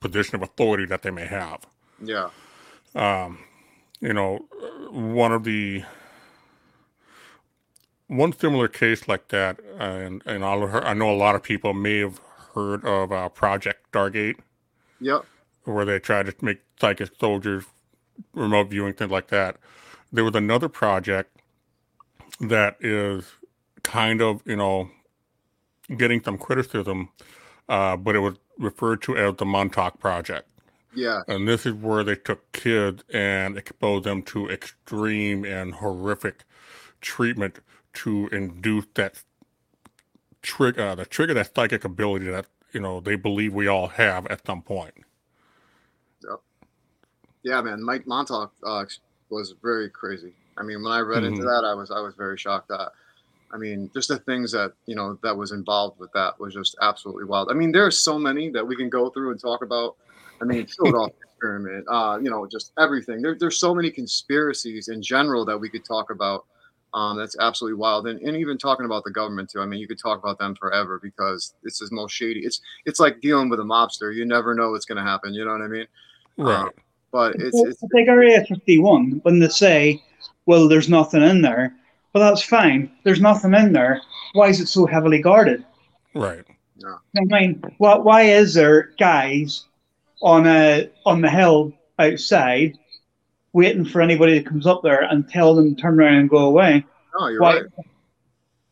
position 0.00 0.34
of 0.34 0.42
authority 0.42 0.84
that 0.86 1.02
they 1.02 1.10
may 1.10 1.26
have. 1.26 1.66
Yeah. 2.02 2.30
Um, 2.94 3.38
you 4.00 4.12
know, 4.12 4.46
one 4.90 5.32
of 5.32 5.44
the 5.44 5.84
one 8.08 8.32
similar 8.32 8.68
case 8.68 9.08
like 9.08 9.28
that, 9.28 9.58
and 9.78 10.22
and 10.26 10.44
I'll, 10.44 10.64
I 10.84 10.92
know 10.92 11.10
a 11.10 11.16
lot 11.16 11.34
of 11.34 11.42
people 11.42 11.72
may 11.72 11.98
have 12.00 12.20
heard 12.54 12.84
of 12.84 13.12
uh, 13.12 13.28
Project 13.28 13.90
Stargate. 13.92 14.38
Yep. 15.00 15.24
Where 15.64 15.84
they 15.84 15.98
tried 15.98 16.26
to 16.26 16.34
make 16.40 16.60
psychic 16.80 17.10
soldiers 17.18 17.64
remote 18.34 18.70
viewing 18.70 18.94
things 18.94 19.10
like 19.10 19.28
that. 19.28 19.56
There 20.12 20.24
was 20.24 20.34
another 20.34 20.68
project 20.68 21.36
that 22.40 22.76
is 22.80 23.24
kind 23.82 24.20
of 24.20 24.42
you 24.44 24.56
know 24.56 24.90
getting 25.96 26.22
some 26.22 26.38
criticism, 26.38 27.08
uh, 27.68 27.96
but 27.96 28.16
it 28.16 28.20
was 28.20 28.36
referred 28.58 29.02
to 29.02 29.16
as 29.16 29.36
the 29.36 29.44
Montauk 29.44 29.98
Project. 29.98 30.48
Yeah. 30.94 31.22
And 31.26 31.48
this 31.48 31.64
is 31.64 31.72
where 31.72 32.04
they 32.04 32.16
took 32.16 32.52
kids 32.52 33.02
and 33.12 33.56
exposed 33.56 34.04
them 34.04 34.22
to 34.24 34.48
extreme 34.48 35.44
and 35.44 35.74
horrific 35.74 36.44
treatment 37.00 37.60
to 37.94 38.28
induce 38.28 38.86
that 38.94 39.22
trigger, 40.42 40.82
uh, 40.82 40.94
the 40.94 41.06
trigger 41.06 41.34
that 41.34 41.54
psychic 41.54 41.84
ability 41.84 42.26
that 42.26 42.46
you 42.72 42.80
know 42.80 43.00
they 43.00 43.16
believe 43.16 43.54
we 43.54 43.66
all 43.66 43.88
have 43.88 44.26
at 44.26 44.44
some 44.46 44.62
point. 44.62 44.94
Yep. 46.22 46.40
Yeah, 47.42 47.60
man. 47.62 47.82
Mike 47.82 48.06
Montauk 48.06 48.52
uh, 48.64 48.84
was 49.30 49.54
very 49.62 49.88
crazy. 49.88 50.32
I 50.56 50.62
mean, 50.62 50.82
when 50.82 50.92
I 50.92 51.00
read 51.00 51.22
mm-hmm. 51.22 51.34
into 51.34 51.42
that, 51.44 51.64
I 51.64 51.74
was 51.74 51.90
I 51.90 52.00
was 52.00 52.14
very 52.14 52.36
shocked 52.36 52.68
that. 52.68 52.92
I 53.54 53.58
mean, 53.58 53.90
just 53.92 54.08
the 54.08 54.18
things 54.18 54.52
that 54.52 54.72
you 54.86 54.94
know 54.94 55.18
that 55.22 55.36
was 55.36 55.52
involved 55.52 55.98
with 55.98 56.12
that 56.12 56.38
was 56.38 56.54
just 56.54 56.76
absolutely 56.80 57.24
wild. 57.24 57.50
I 57.50 57.54
mean, 57.54 57.72
there 57.72 57.86
are 57.86 57.90
so 57.90 58.18
many 58.18 58.50
that 58.50 58.66
we 58.66 58.76
can 58.76 58.88
go 58.88 59.10
through 59.10 59.30
and 59.30 59.40
talk 59.40 59.62
about. 59.62 59.96
I 60.40 60.44
mean, 60.44 60.66
Philadelphia 60.78 61.14
pyramid, 61.40 61.84
uh, 61.88 62.18
you 62.22 62.30
know, 62.30 62.46
just 62.46 62.72
everything. 62.78 63.20
There, 63.20 63.36
there's 63.38 63.58
so 63.58 63.74
many 63.74 63.90
conspiracies 63.90 64.88
in 64.88 65.02
general 65.02 65.44
that 65.44 65.58
we 65.58 65.68
could 65.68 65.84
talk 65.84 66.10
about 66.10 66.46
Um, 66.94 67.16
that's 67.16 67.36
absolutely 67.40 67.78
wild. 67.78 68.06
And, 68.06 68.20
and 68.20 68.36
even 68.36 68.58
talking 68.58 68.84
about 68.84 69.04
the 69.04 69.10
government 69.10 69.50
too. 69.50 69.60
I 69.60 69.66
mean, 69.66 69.80
you 69.80 69.88
could 69.88 69.98
talk 69.98 70.18
about 70.18 70.38
them 70.38 70.54
forever 70.54 71.00
because 71.02 71.54
it's 71.62 71.78
the 71.78 71.88
most 71.90 72.12
shady. 72.12 72.40
It's 72.40 72.60
it's 72.84 73.00
like 73.00 73.20
dealing 73.20 73.48
with 73.48 73.60
a 73.60 73.64
mobster. 73.64 74.14
You 74.14 74.26
never 74.26 74.54
know 74.54 74.70
what's 74.70 74.84
going 74.84 75.02
to 75.02 75.10
happen. 75.10 75.32
You 75.32 75.44
know 75.44 75.52
what 75.52 75.62
I 75.62 75.68
mean? 75.68 75.86
Right. 76.36 76.54
Um, 76.54 76.70
but 77.10 77.34
it's, 77.36 77.54
Well, 77.54 77.66
it's 77.66 77.80
Take 77.94 78.08
Area 78.08 78.44
51 78.44 79.20
when 79.22 79.38
they 79.38 79.48
say, 79.48 80.02
well, 80.46 80.68
there's 80.68 80.88
nothing 80.88 81.22
in 81.22 81.42
there. 81.42 81.74
Well, 82.12 82.28
that's 82.28 82.42
fine. 82.42 82.90
There's 83.04 83.20
nothing 83.20 83.54
in 83.54 83.72
there. 83.72 84.00
Why 84.34 84.48
is 84.48 84.60
it 84.60 84.68
so 84.68 84.86
heavily 84.86 85.20
guarded? 85.20 85.64
Right. 86.14 86.44
Yeah. 86.76 86.96
I 87.16 87.24
mean, 87.24 87.62
why, 87.78 87.96
why 87.96 88.22
is 88.22 88.54
there 88.54 88.90
guys 88.98 89.64
on 90.20 90.46
a 90.46 90.90
on 91.04 91.20
the 91.20 91.30
hill 91.30 91.72
outside 91.98 92.78
waiting 93.52 93.84
for 93.84 94.00
anybody 94.00 94.38
that 94.38 94.46
comes 94.46 94.66
up 94.66 94.82
there 94.82 95.02
and 95.02 95.28
tell 95.28 95.54
them 95.54 95.74
to 95.74 95.80
turn 95.80 95.98
around 96.00 96.14
and 96.14 96.30
go 96.30 96.38
away? 96.38 96.84
no, 97.18 97.28
you're 97.28 97.40
Why, 97.40 97.54
right. 97.60 97.64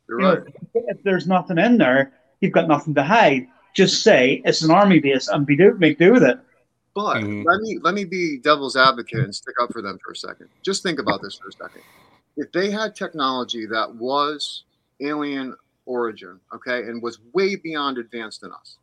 You're 0.09 0.21
you 0.21 0.27
know, 0.27 0.35
right. 0.35 0.55
if 0.75 1.03
there's 1.03 1.27
nothing 1.27 1.59
in 1.59 1.79
there, 1.79 2.13
you've 2.41 2.53
got 2.53 2.69
nothing 2.69 2.95
to 2.95 3.03
hide. 3.03 3.47
Just 3.75 4.03
say 4.03 4.43
it's 4.45 4.63
an 4.63 4.71
army 4.71 4.99
base 4.99 5.29
and 5.29 5.47
be 5.47 5.57
do, 5.57 5.75
make 5.79 5.99
do 5.99 6.13
with 6.13 6.23
it. 6.25 6.39
But 6.95 7.19
Mhm. 7.23 7.45
let 7.45 7.61
me 7.61 7.79
let 7.81 7.95
me 7.95 8.05
be 8.05 8.39
devil's 8.39 8.77
advocate 8.77 9.21
and 9.21 9.33
stick 9.35 9.55
up 9.63 9.73
for 9.73 9.81
them 9.81 9.99
for 10.05 10.11
a 10.11 10.17
second. 10.17 10.49
Just 10.63 10.83
think 10.83 10.99
about 10.99 11.23
this 11.23 11.37
for 11.37 11.49
a 11.49 11.53
second. 11.53 11.83
If 12.37 12.51
they 12.51 12.69
had 12.71 12.97
technology 12.97 13.65
that 13.67 13.95
was 13.95 14.65
alien 15.01 15.55
origin, 15.87 16.41
okay, 16.53 16.79
and 16.89 17.01
was 17.01 17.21
way 17.33 17.55
beyond 17.55 17.99
advanced 17.99 18.41
than 18.41 18.51
us, 18.53 18.79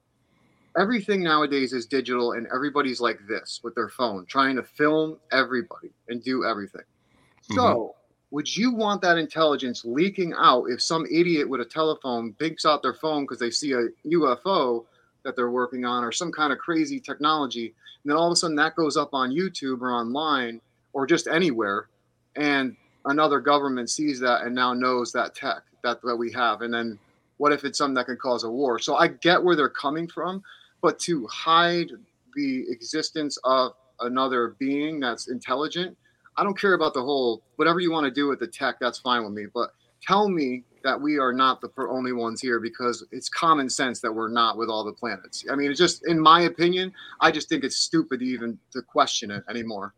everything 0.77 1.23
nowadays 1.23 1.73
is 1.73 1.85
digital, 1.85 2.33
and 2.33 2.47
everybody's 2.53 3.01
like 3.01 3.19
this 3.27 3.59
with 3.63 3.75
their 3.75 3.89
phone, 3.89 4.25
trying 4.25 4.55
to 4.55 4.63
film 4.63 5.17
everybody 5.31 5.89
and 6.07 6.23
do 6.23 6.45
everything. 6.45 6.81
Mm-hmm. 6.81 7.55
So, 7.55 7.95
would 8.29 8.55
you 8.55 8.73
want 8.73 9.01
that 9.01 9.17
intelligence 9.17 9.85
leaking 9.85 10.33
out 10.37 10.65
if 10.65 10.81
some 10.81 11.05
idiot 11.05 11.47
with 11.47 11.61
a 11.61 11.65
telephone 11.65 12.33
picks 12.33 12.65
out 12.65 12.81
their 12.81 12.93
phone 12.93 13.23
because 13.23 13.39
they 13.39 13.49
see 13.49 13.71
a 13.71 13.87
UFO 14.05 14.83
that 15.23 15.37
they're 15.37 15.49
working 15.49 15.85
on 15.85 16.03
or 16.03 16.11
some 16.11 16.31
kind 16.31 16.51
of 16.51 16.59
crazy 16.59 16.99
technology, 16.99 17.67
and 17.67 18.11
then 18.11 18.17
all 18.17 18.27
of 18.27 18.33
a 18.33 18.35
sudden 18.35 18.55
that 18.57 18.75
goes 18.75 18.97
up 18.97 19.13
on 19.13 19.31
YouTube 19.31 19.81
or 19.81 19.91
online 19.91 20.61
or 20.93 21.07
just 21.07 21.27
anywhere, 21.27 21.87
and 22.35 22.75
another 23.05 23.39
government 23.39 23.89
sees 23.89 24.19
that 24.19 24.41
and 24.41 24.53
now 24.53 24.73
knows 24.73 25.11
that 25.13 25.33
tech 25.33 25.63
that, 25.83 26.01
that 26.03 26.15
we 26.15 26.31
have, 26.31 26.61
and 26.61 26.73
then 26.73 26.99
what 27.37 27.53
if 27.53 27.63
it's 27.63 27.77
something 27.77 27.95
that 27.95 28.07
can 28.07 28.17
cause 28.17 28.43
a 28.43 28.49
war? 28.49 28.79
So 28.79 28.95
I 28.95 29.07
get 29.07 29.41
where 29.41 29.55
they're 29.55 29.69
coming 29.69 30.07
from, 30.07 30.43
but 30.81 30.99
to 30.99 31.27
hide 31.27 31.91
the 32.35 32.65
existence 32.69 33.37
of 33.43 33.73
another 33.99 34.55
being 34.59 34.99
that's 34.99 35.27
intelligent 35.27 35.97
I 36.37 36.43
don't 36.43 36.57
care 36.57 36.73
about 36.73 36.93
the 36.93 37.01
whole 37.01 37.41
whatever 37.55 37.79
you 37.79 37.91
want 37.91 38.05
to 38.05 38.11
do 38.11 38.27
with 38.27 38.39
the 38.39 38.47
tech. 38.47 38.79
That's 38.79 38.99
fine 38.99 39.23
with 39.23 39.33
me. 39.33 39.47
But 39.51 39.73
tell 40.05 40.29
me 40.29 40.63
that 40.83 40.99
we 40.99 41.17
are 41.17 41.33
not 41.33 41.59
the 41.61 41.69
only 41.89 42.13
ones 42.13 42.39
here 42.39 42.59
because 42.59 43.03
it's 43.11 43.27
common 43.27 43.69
sense 43.69 43.99
that 44.01 44.13
we're 44.13 44.29
not 44.29 44.57
with 44.57 44.69
all 44.69 44.83
the 44.83 44.93
planets. 44.93 45.43
I 45.51 45.55
mean, 45.55 45.71
it's 45.71 45.79
just 45.79 46.05
in 46.05 46.19
my 46.19 46.41
opinion, 46.41 46.93
I 47.19 47.31
just 47.31 47.49
think 47.49 47.63
it's 47.63 47.77
stupid 47.77 48.19
to 48.19 48.25
even 48.25 48.59
to 48.71 48.81
question 48.83 49.31
it 49.31 49.43
anymore. 49.49 49.93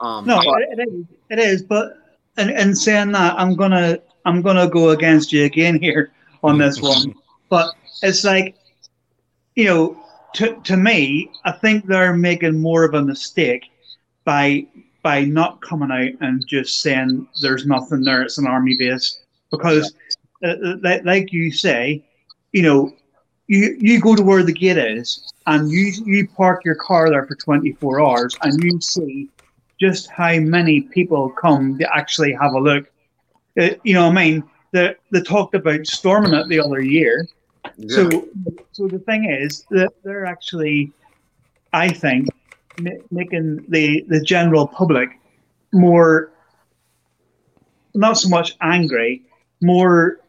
Um, 0.00 0.26
No, 0.26 0.38
but- 0.44 0.62
it, 0.62 0.80
it 0.80 0.88
is. 0.88 1.04
It 1.30 1.38
is. 1.38 1.62
But 1.62 2.18
and, 2.36 2.50
and 2.50 2.76
saying 2.76 3.12
that, 3.12 3.38
I'm 3.38 3.54
gonna 3.54 3.98
I'm 4.24 4.42
gonna 4.42 4.68
go 4.68 4.90
against 4.90 5.32
you 5.32 5.44
again 5.44 5.78
here 5.80 6.12
on 6.42 6.58
this 6.58 6.82
one. 6.82 7.14
But 7.48 7.74
it's 8.02 8.24
like, 8.24 8.56
you 9.54 9.66
know, 9.66 9.96
to 10.34 10.60
to 10.64 10.76
me, 10.76 11.30
I 11.44 11.52
think 11.52 11.86
they're 11.86 12.14
making 12.14 12.60
more 12.60 12.84
of 12.84 12.94
a 12.94 13.02
mistake 13.02 13.64
by 14.24 14.66
by 15.02 15.24
not 15.24 15.60
coming 15.60 15.90
out 15.92 16.20
and 16.20 16.44
just 16.48 16.80
saying 16.80 17.28
there's 17.40 17.64
nothing 17.64 18.02
there. 18.02 18.22
It's 18.22 18.38
an 18.38 18.46
army 18.46 18.76
base 18.76 19.20
because, 19.52 19.94
uh, 20.44 20.48
uh, 20.48 20.76
like, 20.82 21.04
like 21.04 21.32
you 21.32 21.52
say, 21.52 22.04
you 22.52 22.62
know, 22.62 22.92
you 23.46 23.76
you 23.78 24.00
go 24.00 24.16
to 24.16 24.22
where 24.22 24.42
the 24.42 24.52
gate 24.52 24.78
is 24.78 25.32
and 25.46 25.70
you 25.70 25.92
you 26.04 26.26
park 26.28 26.64
your 26.64 26.74
car 26.74 27.08
there 27.08 27.24
for 27.24 27.36
24 27.36 28.00
hours 28.00 28.36
and 28.42 28.62
you 28.64 28.80
see 28.80 29.30
just 29.80 30.10
how 30.10 30.38
many 30.40 30.80
people 30.80 31.30
come 31.30 31.78
to 31.78 31.96
actually 31.96 32.32
have 32.32 32.52
a 32.54 32.58
look. 32.58 32.90
Uh, 33.60 33.70
you 33.84 33.94
know, 33.94 34.08
I 34.08 34.12
mean, 34.12 34.42
they 34.72 34.94
they 35.12 35.20
talked 35.20 35.54
about 35.54 35.86
storming 35.86 36.34
it 36.34 36.48
the 36.48 36.60
other 36.60 36.80
year. 36.80 37.26
Yeah. 37.78 37.94
So, 38.10 38.28
so 38.72 38.88
the 38.88 38.98
thing 39.00 39.24
is 39.30 39.64
that 39.70 39.90
they're 40.04 40.26
actually, 40.26 40.92
I 41.72 41.88
think, 41.88 42.28
ma- 42.80 42.90
making 43.10 43.64
the 43.68 44.04
the 44.08 44.20
general 44.20 44.66
public 44.66 45.10
more, 45.72 46.30
not 47.94 48.18
so 48.18 48.28
much 48.28 48.56
angry, 48.60 49.22
more 49.62 50.20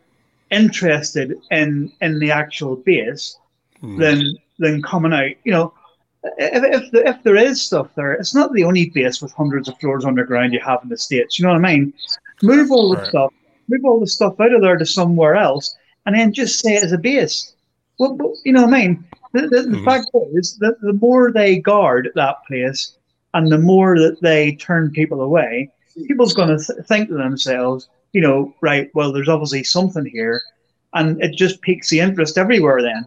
interested 0.52 1.36
in 1.52 1.92
in 2.02 2.20
the 2.20 2.32
actual 2.32 2.76
base 2.78 3.38
Mhm. 3.84 4.00
than 4.00 4.38
than 4.60 4.82
coming 4.82 5.14
out. 5.14 5.32
You 5.44 5.52
know, 5.52 5.74
if 6.38 6.64
if, 6.64 6.92
the, 6.92 7.08
if 7.08 7.22
there 7.24 7.36
is 7.36 7.62
stuff 7.62 7.94
there, 7.96 8.14
it's 8.14 8.34
not 8.34 8.52
the 8.54 8.64
only 8.64 8.90
base 8.90 9.22
with 9.22 9.32
hundreds 9.34 9.68
of 9.70 9.78
floors 9.80 10.04
underground 10.06 10.54
you 10.54 10.60
have 10.62 10.82
in 10.84 10.90
the 10.90 10.98
states. 10.98 11.38
You 11.38 11.46
know 11.46 11.54
what 11.54 11.64
I 11.64 11.74
mean? 11.76 11.94
Move 12.42 12.72
all 12.72 12.90
the 12.90 12.98
Right. 12.98 13.08
stuff, 13.08 13.34
move 13.68 13.86
all 13.86 14.00
the 14.00 14.08
stuff 14.08 14.40
out 14.40 14.54
of 14.54 14.62
there 14.62 14.78
to 14.78 14.86
somewhere 14.86 15.36
else, 15.36 15.76
and 16.08 16.16
then 16.16 16.32
just 16.34 16.60
say 16.62 16.76
it 16.76 16.84
as 16.84 16.94
a 16.94 16.98
base. 16.98 17.54
Well, 18.00 18.16
but, 18.16 18.32
you 18.46 18.54
know 18.54 18.64
what 18.66 18.74
I 18.74 18.80
mean? 18.88 19.06
The, 19.34 19.42
the, 19.42 19.62
the 19.64 19.78
Mhm. 19.78 19.86
fact 19.86 20.08
is 20.34 20.58
that 20.60 20.80
the 20.82 20.94
more 20.94 21.32
they 21.32 21.60
guard 21.60 22.10
that 22.16 22.38
place, 22.48 22.98
and 23.34 23.52
the 23.52 23.58
more 23.58 24.00
that 24.00 24.22
they 24.22 24.56
turn 24.56 24.90
people 24.90 25.22
away, 25.22 25.70
people's 26.08 26.34
going 26.34 26.58
to 26.58 26.64
th- 26.64 26.86
think 26.88 27.10
to 27.10 27.16
themselves, 27.16 27.90
you 28.14 28.22
know, 28.22 28.56
right? 28.62 28.90
Well, 28.96 29.12
there's 29.12 29.28
obviously 29.28 29.64
something 29.64 30.06
here, 30.06 30.42
and 30.94 31.22
it 31.22 31.36
just 31.36 31.62
piques 31.62 31.90
the 31.90 32.00
interest 32.00 32.38
everywhere. 32.38 32.82
Then. 32.82 33.06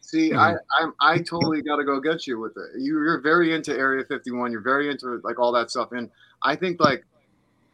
See, 0.00 0.30
Mhm. 0.30 0.38
I 0.38 0.54
I'm, 0.82 0.94
I 1.00 1.18
totally 1.18 1.60
got 1.60 1.76
to 1.76 1.84
go 1.84 2.00
get 2.00 2.26
you 2.26 2.38
with 2.40 2.56
it. 2.56 2.80
You, 2.80 2.94
you're 3.04 3.20
very 3.20 3.52
into 3.52 3.76
Area 3.76 4.02
51. 4.04 4.50
You're 4.50 4.60
very 4.62 4.90
into 4.90 5.20
like 5.24 5.38
all 5.38 5.52
that 5.52 5.70
stuff, 5.70 5.92
and 5.92 6.08
I 6.42 6.56
think 6.56 6.80
like 6.80 7.04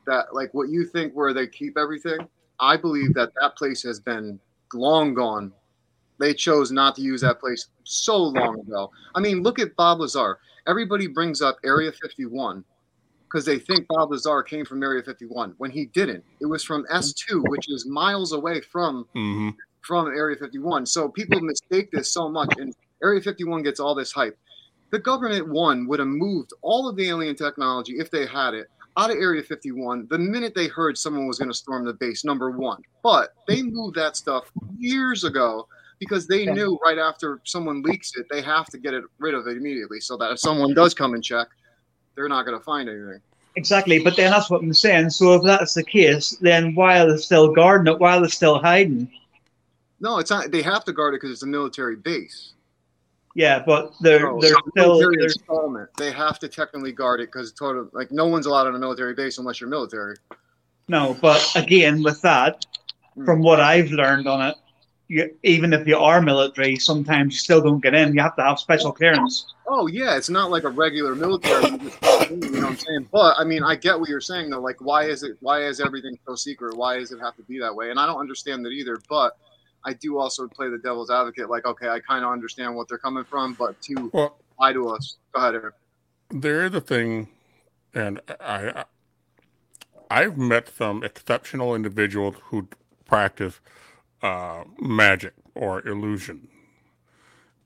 that, 0.07 0.35
like 0.35 0.53
what 0.55 0.71
you 0.71 0.85
think 0.85 1.13
where 1.13 1.33
they 1.33 1.47
keep 1.47 1.79
everything. 1.79 2.27
I 2.61 2.77
believe 2.77 3.15
that 3.15 3.33
that 3.41 3.57
place 3.57 3.83
has 3.83 3.99
been 3.99 4.39
long 4.75 5.15
gone. 5.15 5.53
They 6.19 6.35
chose 6.35 6.71
not 6.71 6.95
to 6.97 7.03
use 7.03 7.23
that 7.23 7.41
place 7.41 7.69
so 7.85 8.17
long 8.19 8.61
ago. 8.61 8.91
I 9.15 9.21
mean, 9.21 9.43
look 9.43 9.59
at 9.59 9.75
Bob 9.77 10.01
Lazar. 10.01 10.39
Everybody 10.67 11.07
brings 11.07 11.41
up 11.41 11.57
Area 11.65 11.91
51 11.91 12.63
because 13.25 13.45
they 13.47 13.59
think 13.59 13.87
Bob 13.89 14.11
Lazar 14.11 14.43
came 14.43 14.65
from 14.67 14.83
Area 14.83 15.03
51 15.03 15.55
when 15.57 15.71
he 15.71 15.87
didn't. 15.87 16.23
It 16.41 16.47
was 16.47 16.63
from 16.63 16.85
S2, 16.91 17.43
which 17.49 17.71
is 17.71 17.87
miles 17.87 18.33
away 18.33 18.61
from 18.61 19.07
Mhm. 19.15 19.57
from 19.81 20.09
Area 20.09 20.37
51. 20.37 20.85
So 20.85 21.09
people 21.09 21.41
mistake 21.41 21.91
this 21.91 22.13
so 22.13 22.29
much, 22.29 22.53
and 22.59 22.75
Area 23.03 23.23
51 23.23 23.63
gets 23.63 23.81
all 23.81 23.95
this 23.95 24.13
hype. 24.13 24.39
The 24.91 24.99
government 24.99 25.49
one 25.49 25.87
would 25.87 26.01
have 26.01 26.09
moved 26.09 26.53
all 26.61 26.87
of 26.87 26.97
the 26.97 27.09
alien 27.09 27.35
technology 27.37 27.99
if 27.99 28.11
they 28.11 28.27
had 28.27 28.53
it 28.53 28.69
out 28.97 29.11
of 29.11 29.17
Area 29.17 29.43
51 29.43 30.09
the 30.11 30.19
minute 30.19 30.55
they 30.55 30.67
heard 30.67 30.99
someone 30.99 31.27
was 31.27 31.39
going 31.39 31.51
to 31.51 31.57
storm 31.57 31.85
the 31.85 31.95
base. 31.95 32.25
Number 32.25 32.51
one, 32.51 32.83
but 33.03 33.35
they 33.47 33.63
moved 33.63 33.97
that 33.97 34.17
stuff 34.17 34.51
years 34.79 35.25
ago 35.25 35.67
because 35.99 36.27
they 36.27 36.47
knew 36.47 36.79
right 36.83 36.99
after 36.99 37.41
someone 37.45 37.83
leaks 37.83 38.17
it, 38.17 38.27
they 38.31 38.41
have 38.41 38.67
to 38.67 38.79
get 38.79 38.95
it 38.95 39.05
rid 39.19 39.35
of 39.35 39.47
it 39.47 39.57
immediately, 39.57 40.01
so 40.01 40.17
that 40.17 40.33
if 40.33 40.39
someone 40.39 40.73
does 40.75 40.95
come 40.95 41.15
and 41.15 41.23
check, 41.23 41.47
they're 42.15 42.29
not 42.29 42.47
going 42.47 42.59
to 42.59 42.65
find 42.65 42.89
anything. 42.89 43.21
Exactly, 43.57 43.99
but 44.03 44.17
then 44.17 44.31
that's 44.31 44.49
what 44.49 44.63
I'm 44.63 44.73
saying. 44.73 45.11
So 45.11 45.35
if 45.35 45.43
that's 45.43 45.75
the 45.75 45.85
case, 45.85 46.39
then 46.41 46.75
why 46.75 47.01
are 47.01 47.11
they 47.11 47.19
still 47.19 47.53
guarding 47.53 47.93
it? 47.93 47.99
Why 47.99 48.17
are 48.17 48.21
they 48.23 48.29
still 48.29 48.59
hiding? 48.59 49.11
No, 50.01 50.19
it's 50.19 50.31
not. 50.31 50.51
They 50.51 50.63
have 50.63 50.85
to 50.85 50.93
guard 50.93 51.15
it 51.15 51.21
because 51.21 51.33
it's 51.33 51.43
a 51.43 51.47
military 51.47 51.97
base. 51.97 52.55
Yeah, 53.35 53.63
but 53.65 53.93
they're 54.01 54.21
No, 54.21 54.37
oh, 54.37 54.41
they're 54.41 54.57
still 54.77 54.99
they're, 54.99 55.13
installment. 55.21 55.89
They 55.97 56.11
have 56.11 56.39
to 56.41 56.49
technically 56.49 56.93
guard 56.93 57.21
it 57.21 57.29
because 57.29 57.53
total 57.53 57.89
like 57.93 58.11
no 58.11 58.27
one's 58.27 58.47
allowed 58.47 58.67
on 58.67 58.75
a 58.75 58.79
military 58.79 59.15
base 59.15 59.39
unless 59.39 59.61
you're 59.61 59.71
military. 59.71 60.17
no. 60.89 61.17
But 61.21 61.47
again, 61.55 62.03
with 62.03 62.21
that, 62.23 62.65
hmm. 63.15 63.25
from 63.25 63.43
what 63.43 63.61
I've 63.61 63.91
learned 63.91 64.27
on 64.27 64.49
it, 64.49 64.57
you, 65.11 65.29
even 65.43 65.73
if 65.73 65.87
you 65.89 65.99
are 65.99 66.23
military, 66.23 66.77
sometimes 66.77 67.35
you 67.35 67.39
still 67.39 67.61
don't 67.61 67.81
get 67.81 67.95
in. 67.95 68.15
You 68.15 68.21
have 68.21 68.37
to 68.37 68.43
have 68.43 68.61
special 68.61 68.93
clearance. 68.93 69.55
Oh 69.67 69.87
yeah, 69.87 70.17
it's 70.17 70.31
not 70.31 70.51
like 70.51 70.65
a 70.65 70.69
regular 70.69 71.15
military. 71.15 71.71
you 71.71 71.79
just 71.79 72.31
you 72.31 72.37
know 72.37 72.61
what 72.61 72.71
I'm 72.71 72.77
saying? 72.77 73.09
But 73.13 73.35
I 73.39 73.45
mean, 73.45 73.63
I 73.63 73.75
get 73.77 73.99
what 73.99 74.09
you're 74.09 74.21
saying 74.21 74.51
though. 74.51 74.61
Like, 74.61 74.81
why 74.81 75.05
is 75.05 75.23
it? 75.23 75.37
Why 75.41 75.65
is 75.65 75.81
everything 75.81 76.17
so 76.27 76.35
secret? 76.35 76.77
Why 76.77 76.99
does 76.99 77.13
it 77.13 77.21
have 77.21 77.37
to 77.37 77.43
be 77.43 77.59
that 77.61 77.75
way? 77.75 77.91
And 77.91 77.99
I 77.99 78.07
don't 78.07 78.21
understand 78.21 78.65
that 78.65 78.71
either. 78.71 79.01
But 79.09 79.37
I 79.85 79.95
do 79.95 80.19
also 80.19 80.49
play 80.49 80.69
the 80.71 80.79
devil's 80.79 81.11
advocate. 81.11 81.51
Like, 81.51 81.67
okay, 81.67 81.89
I 81.89 82.01
kind 82.01 82.25
of 82.25 82.33
understand 82.33 82.75
what 82.77 82.89
they're 82.89 82.99
coming 82.99 83.25
from, 83.25 83.55
but 83.55 83.81
to 83.83 84.13
Well, 84.13 84.39
lie 84.61 84.73
to 84.73 84.89
us, 84.91 85.19
go 85.35 85.41
ahead, 85.41 85.55
Eric. 85.55 85.75
there 86.31 86.65
is 86.65 86.73
the 86.73 86.81
thing, 86.81 87.29
and 87.95 88.21
I, 88.41 88.71
I 88.71 88.85
I've 90.11 90.37
met 90.39 90.69
some 90.69 91.03
exceptional 91.05 91.75
individuals 91.75 92.37
who 92.45 92.69
practice 93.07 93.61
uh, 94.23 94.65
magic 94.81 95.35
or 95.55 95.87
illusion. 95.87 96.49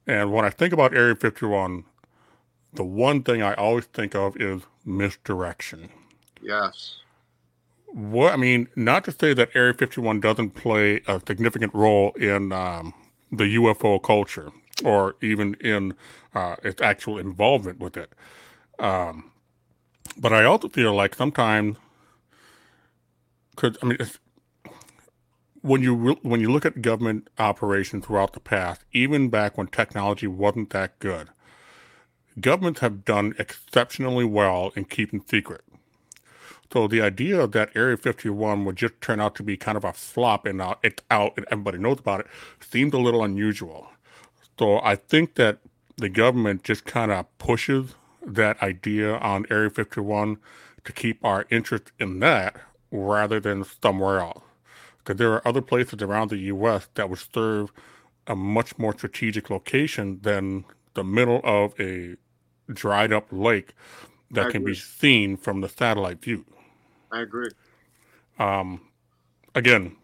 And 0.06 0.32
when 0.32 0.44
I 0.44 0.50
think 0.50 0.72
about 0.72 0.94
Area 0.94 1.14
51, 1.16 1.84
the 2.72 2.84
one 2.84 3.22
thing 3.22 3.42
I 3.42 3.54
always 3.54 3.86
think 3.86 4.14
of 4.14 4.36
is 4.40 4.62
misdirection. 4.84 5.90
Yes. 6.40 7.03
What 7.94 8.32
I 8.32 8.36
mean, 8.36 8.68
not 8.74 9.04
to 9.04 9.12
say 9.12 9.34
that 9.34 9.50
Area 9.54 9.72
51 9.72 10.18
doesn't 10.18 10.50
play 10.50 11.00
a 11.06 11.20
significant 11.26 11.72
role 11.72 12.10
in 12.12 12.50
um, 12.50 12.92
the 13.30 13.44
UFO 13.54 14.02
culture 14.02 14.50
or 14.84 15.14
even 15.22 15.54
in 15.60 15.94
uh, 16.34 16.56
its 16.64 16.82
actual 16.82 17.18
involvement 17.18 17.78
with 17.78 17.96
it. 17.96 18.12
Um, 18.80 19.30
but 20.16 20.32
I 20.32 20.44
also 20.44 20.68
feel 20.68 20.92
like 20.92 21.14
sometimes, 21.14 21.76
because 23.54 23.76
I 23.80 23.86
mean, 23.86 23.98
when 25.62 25.80
you 25.80 25.94
re- 25.94 26.18
when 26.22 26.40
you 26.40 26.50
look 26.50 26.66
at 26.66 26.82
government 26.82 27.28
operations 27.38 28.06
throughout 28.06 28.32
the 28.32 28.40
past, 28.40 28.84
even 28.92 29.28
back 29.28 29.56
when 29.56 29.68
technology 29.68 30.26
wasn't 30.26 30.70
that 30.70 30.98
good, 30.98 31.28
governments 32.40 32.80
have 32.80 33.04
done 33.04 33.34
exceptionally 33.38 34.24
well 34.24 34.72
in 34.74 34.84
keeping 34.84 35.24
secret. 35.24 35.62
So 36.74 36.88
the 36.88 37.02
idea 37.02 37.46
that 37.46 37.70
Area 37.76 37.96
51 37.96 38.64
would 38.64 38.74
just 38.74 39.00
turn 39.00 39.20
out 39.20 39.36
to 39.36 39.44
be 39.44 39.56
kind 39.56 39.76
of 39.76 39.84
a 39.84 39.92
flop 39.92 40.44
and 40.44 40.60
uh, 40.60 40.74
it's 40.82 41.04
out 41.08 41.34
and 41.36 41.46
everybody 41.48 41.78
knows 41.78 42.00
about 42.00 42.18
it 42.18 42.26
seemed 42.58 42.92
a 42.94 42.98
little 42.98 43.22
unusual. 43.22 43.86
So 44.58 44.80
I 44.82 44.96
think 44.96 45.36
that 45.36 45.58
the 45.98 46.08
government 46.08 46.64
just 46.64 46.84
kind 46.84 47.12
of 47.12 47.26
pushes 47.38 47.94
that 48.26 48.60
idea 48.60 49.18
on 49.18 49.46
Area 49.50 49.70
51 49.70 50.38
to 50.82 50.92
keep 50.92 51.24
our 51.24 51.46
interest 51.48 51.92
in 52.00 52.18
that 52.18 52.56
rather 52.90 53.38
than 53.38 53.64
somewhere 53.80 54.18
else. 54.18 54.42
Because 54.98 55.16
there 55.16 55.32
are 55.32 55.46
other 55.46 55.62
places 55.62 56.02
around 56.02 56.30
the 56.30 56.38
U.S. 56.38 56.88
that 56.94 57.08
would 57.08 57.20
serve 57.32 57.70
a 58.26 58.34
much 58.34 58.76
more 58.78 58.94
strategic 58.94 59.48
location 59.48 60.18
than 60.22 60.64
the 60.94 61.04
middle 61.04 61.40
of 61.44 61.78
a 61.78 62.16
dried 62.68 63.12
up 63.12 63.28
lake 63.30 63.74
that 64.32 64.50
can 64.50 64.64
be 64.64 64.74
seen 64.74 65.36
from 65.36 65.60
the 65.60 65.68
satellite 65.68 66.20
view. 66.20 66.44
I 67.14 67.22
agree. 67.22 67.50
Um, 68.40 68.80
again, 69.54 69.96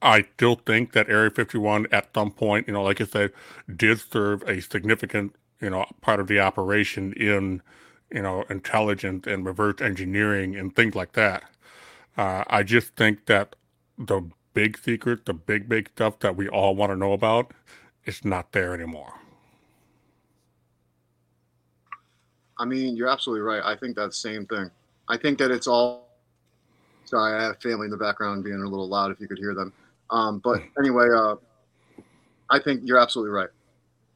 I 0.00 0.22
still 0.34 0.54
think 0.54 0.92
that 0.92 1.10
Area 1.10 1.30
51 1.30 1.88
at 1.92 2.08
some 2.14 2.30
point, 2.30 2.66
you 2.66 2.72
know, 2.72 2.82
like 2.82 3.00
I 3.00 3.04
said, 3.04 3.32
did 3.76 4.00
serve 4.00 4.42
a 4.48 4.62
significant, 4.62 5.34
you 5.60 5.68
know, 5.68 5.84
part 6.00 6.18
of 6.18 6.28
the 6.28 6.40
operation 6.40 7.12
in, 7.12 7.60
you 8.10 8.22
know, 8.22 8.44
intelligence 8.48 9.26
and 9.26 9.44
reverse 9.44 9.82
engineering 9.82 10.56
and 10.56 10.74
things 10.74 10.94
like 10.94 11.12
that. 11.12 11.44
Uh, 12.16 12.44
I 12.46 12.62
just 12.62 12.96
think 12.96 13.26
that 13.26 13.54
the 13.98 14.22
big 14.54 14.78
secret, 14.78 15.26
the 15.26 15.34
big, 15.34 15.68
big 15.68 15.90
stuff 15.90 16.20
that 16.20 16.36
we 16.36 16.48
all 16.48 16.74
want 16.74 16.90
to 16.90 16.96
know 16.96 17.12
about, 17.12 17.52
is 18.06 18.24
not 18.24 18.52
there 18.52 18.72
anymore. 18.72 19.12
I 22.58 22.64
mean, 22.64 22.96
you're 22.96 23.08
absolutely 23.08 23.42
right. 23.42 23.62
I 23.62 23.76
think 23.76 23.96
that 23.96 24.14
same 24.14 24.46
thing. 24.46 24.70
I 25.08 25.16
think 25.16 25.38
that 25.38 25.50
it's 25.50 25.66
all. 25.66 26.06
Sorry, 27.04 27.38
I 27.38 27.44
have 27.44 27.60
family 27.60 27.84
in 27.84 27.90
the 27.90 27.96
background 27.96 28.42
being 28.42 28.60
a 28.60 28.68
little 28.68 28.88
loud 28.88 29.12
if 29.12 29.20
you 29.20 29.28
could 29.28 29.38
hear 29.38 29.54
them. 29.54 29.72
Um, 30.10 30.38
but 30.38 30.60
anyway, 30.78 31.06
uh, 31.14 31.36
I 32.50 32.58
think 32.58 32.82
you're 32.84 32.98
absolutely 32.98 33.30
right. 33.30 33.50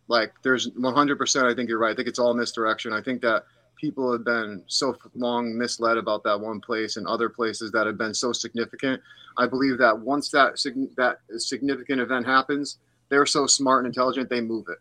Like, 0.08 0.32
there's 0.42 0.70
100%. 0.70 1.44
I 1.44 1.54
think 1.54 1.68
you're 1.68 1.78
right. 1.78 1.92
I 1.92 1.94
think 1.94 2.08
it's 2.08 2.18
all 2.18 2.34
misdirection. 2.34 2.92
I 2.92 3.00
think 3.00 3.22
that 3.22 3.44
people 3.80 4.12
have 4.12 4.24
been 4.24 4.62
so 4.66 4.94
long 5.14 5.56
misled 5.56 5.96
about 5.96 6.22
that 6.24 6.38
one 6.38 6.60
place 6.60 6.96
and 6.96 7.06
other 7.06 7.28
places 7.28 7.72
that 7.72 7.86
have 7.86 7.96
been 7.96 8.12
so 8.12 8.32
significant. 8.32 9.00
I 9.38 9.46
believe 9.46 9.78
that 9.78 9.98
once 9.98 10.28
that 10.30 10.54
that 10.96 11.18
significant 11.38 12.00
event 12.00 12.26
happens, 12.26 12.78
they're 13.08 13.26
so 13.26 13.46
smart 13.46 13.84
and 13.84 13.86
intelligent, 13.86 14.28
they 14.28 14.40
move 14.40 14.66
it. 14.68 14.78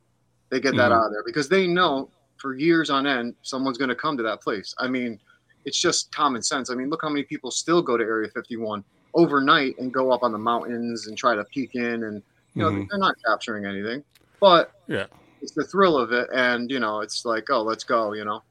They 0.49 0.59
get 0.59 0.75
that 0.75 0.91
mm-hmm. 0.91 0.91
out 0.93 1.05
of 1.07 1.11
there 1.11 1.23
because 1.25 1.47
they 1.47 1.67
know 1.67 2.09
for 2.37 2.55
years 2.55 2.89
on 2.89 3.05
end 3.05 3.35
someone's 3.41 3.77
going 3.77 3.89
to 3.89 3.95
come 3.95 4.17
to 4.17 4.23
that 4.23 4.41
place. 4.41 4.73
I 4.79 4.87
mean, 4.87 5.19
it's 5.65 5.79
just 5.79 6.11
common 6.11 6.41
sense. 6.41 6.69
I 6.69 6.75
mean, 6.75 6.89
look 6.89 7.01
how 7.01 7.09
many 7.09 7.23
people 7.23 7.51
still 7.51 7.81
go 7.81 7.97
to 7.97 8.03
Area 8.03 8.29
51 8.29 8.83
overnight 9.13 9.77
and 9.79 9.91
go 9.91 10.11
up 10.11 10.23
on 10.23 10.31
the 10.31 10.37
mountains 10.37 11.07
and 11.07 11.17
try 11.17 11.35
to 11.35 11.43
peek 11.45 11.75
in, 11.75 12.03
and 12.03 12.21
you 12.53 12.63
know 12.63 12.69
mm-hmm. 12.69 12.83
they're 12.89 12.99
not 12.99 13.15
capturing 13.25 13.65
anything, 13.65 14.03
but 14.39 14.71
yeah, 14.87 15.05
it's 15.41 15.53
the 15.53 15.65
thrill 15.65 15.97
of 15.97 16.11
it, 16.11 16.29
and 16.33 16.69
you 16.71 16.79
know 16.79 17.01
it's 17.01 17.25
like, 17.25 17.49
oh, 17.49 17.61
let's 17.61 17.83
go, 17.83 18.13
you 18.13 18.25
know. 18.25 18.43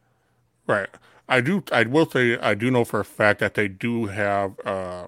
Right. 0.66 0.88
I 1.28 1.40
do. 1.40 1.62
I 1.72 1.82
will 1.84 2.08
say 2.08 2.38
I 2.38 2.54
do 2.54 2.70
know 2.70 2.84
for 2.84 3.00
a 3.00 3.04
fact 3.04 3.40
that 3.40 3.54
they 3.54 3.68
do 3.68 4.06
have 4.06 4.54
uh, 4.64 5.06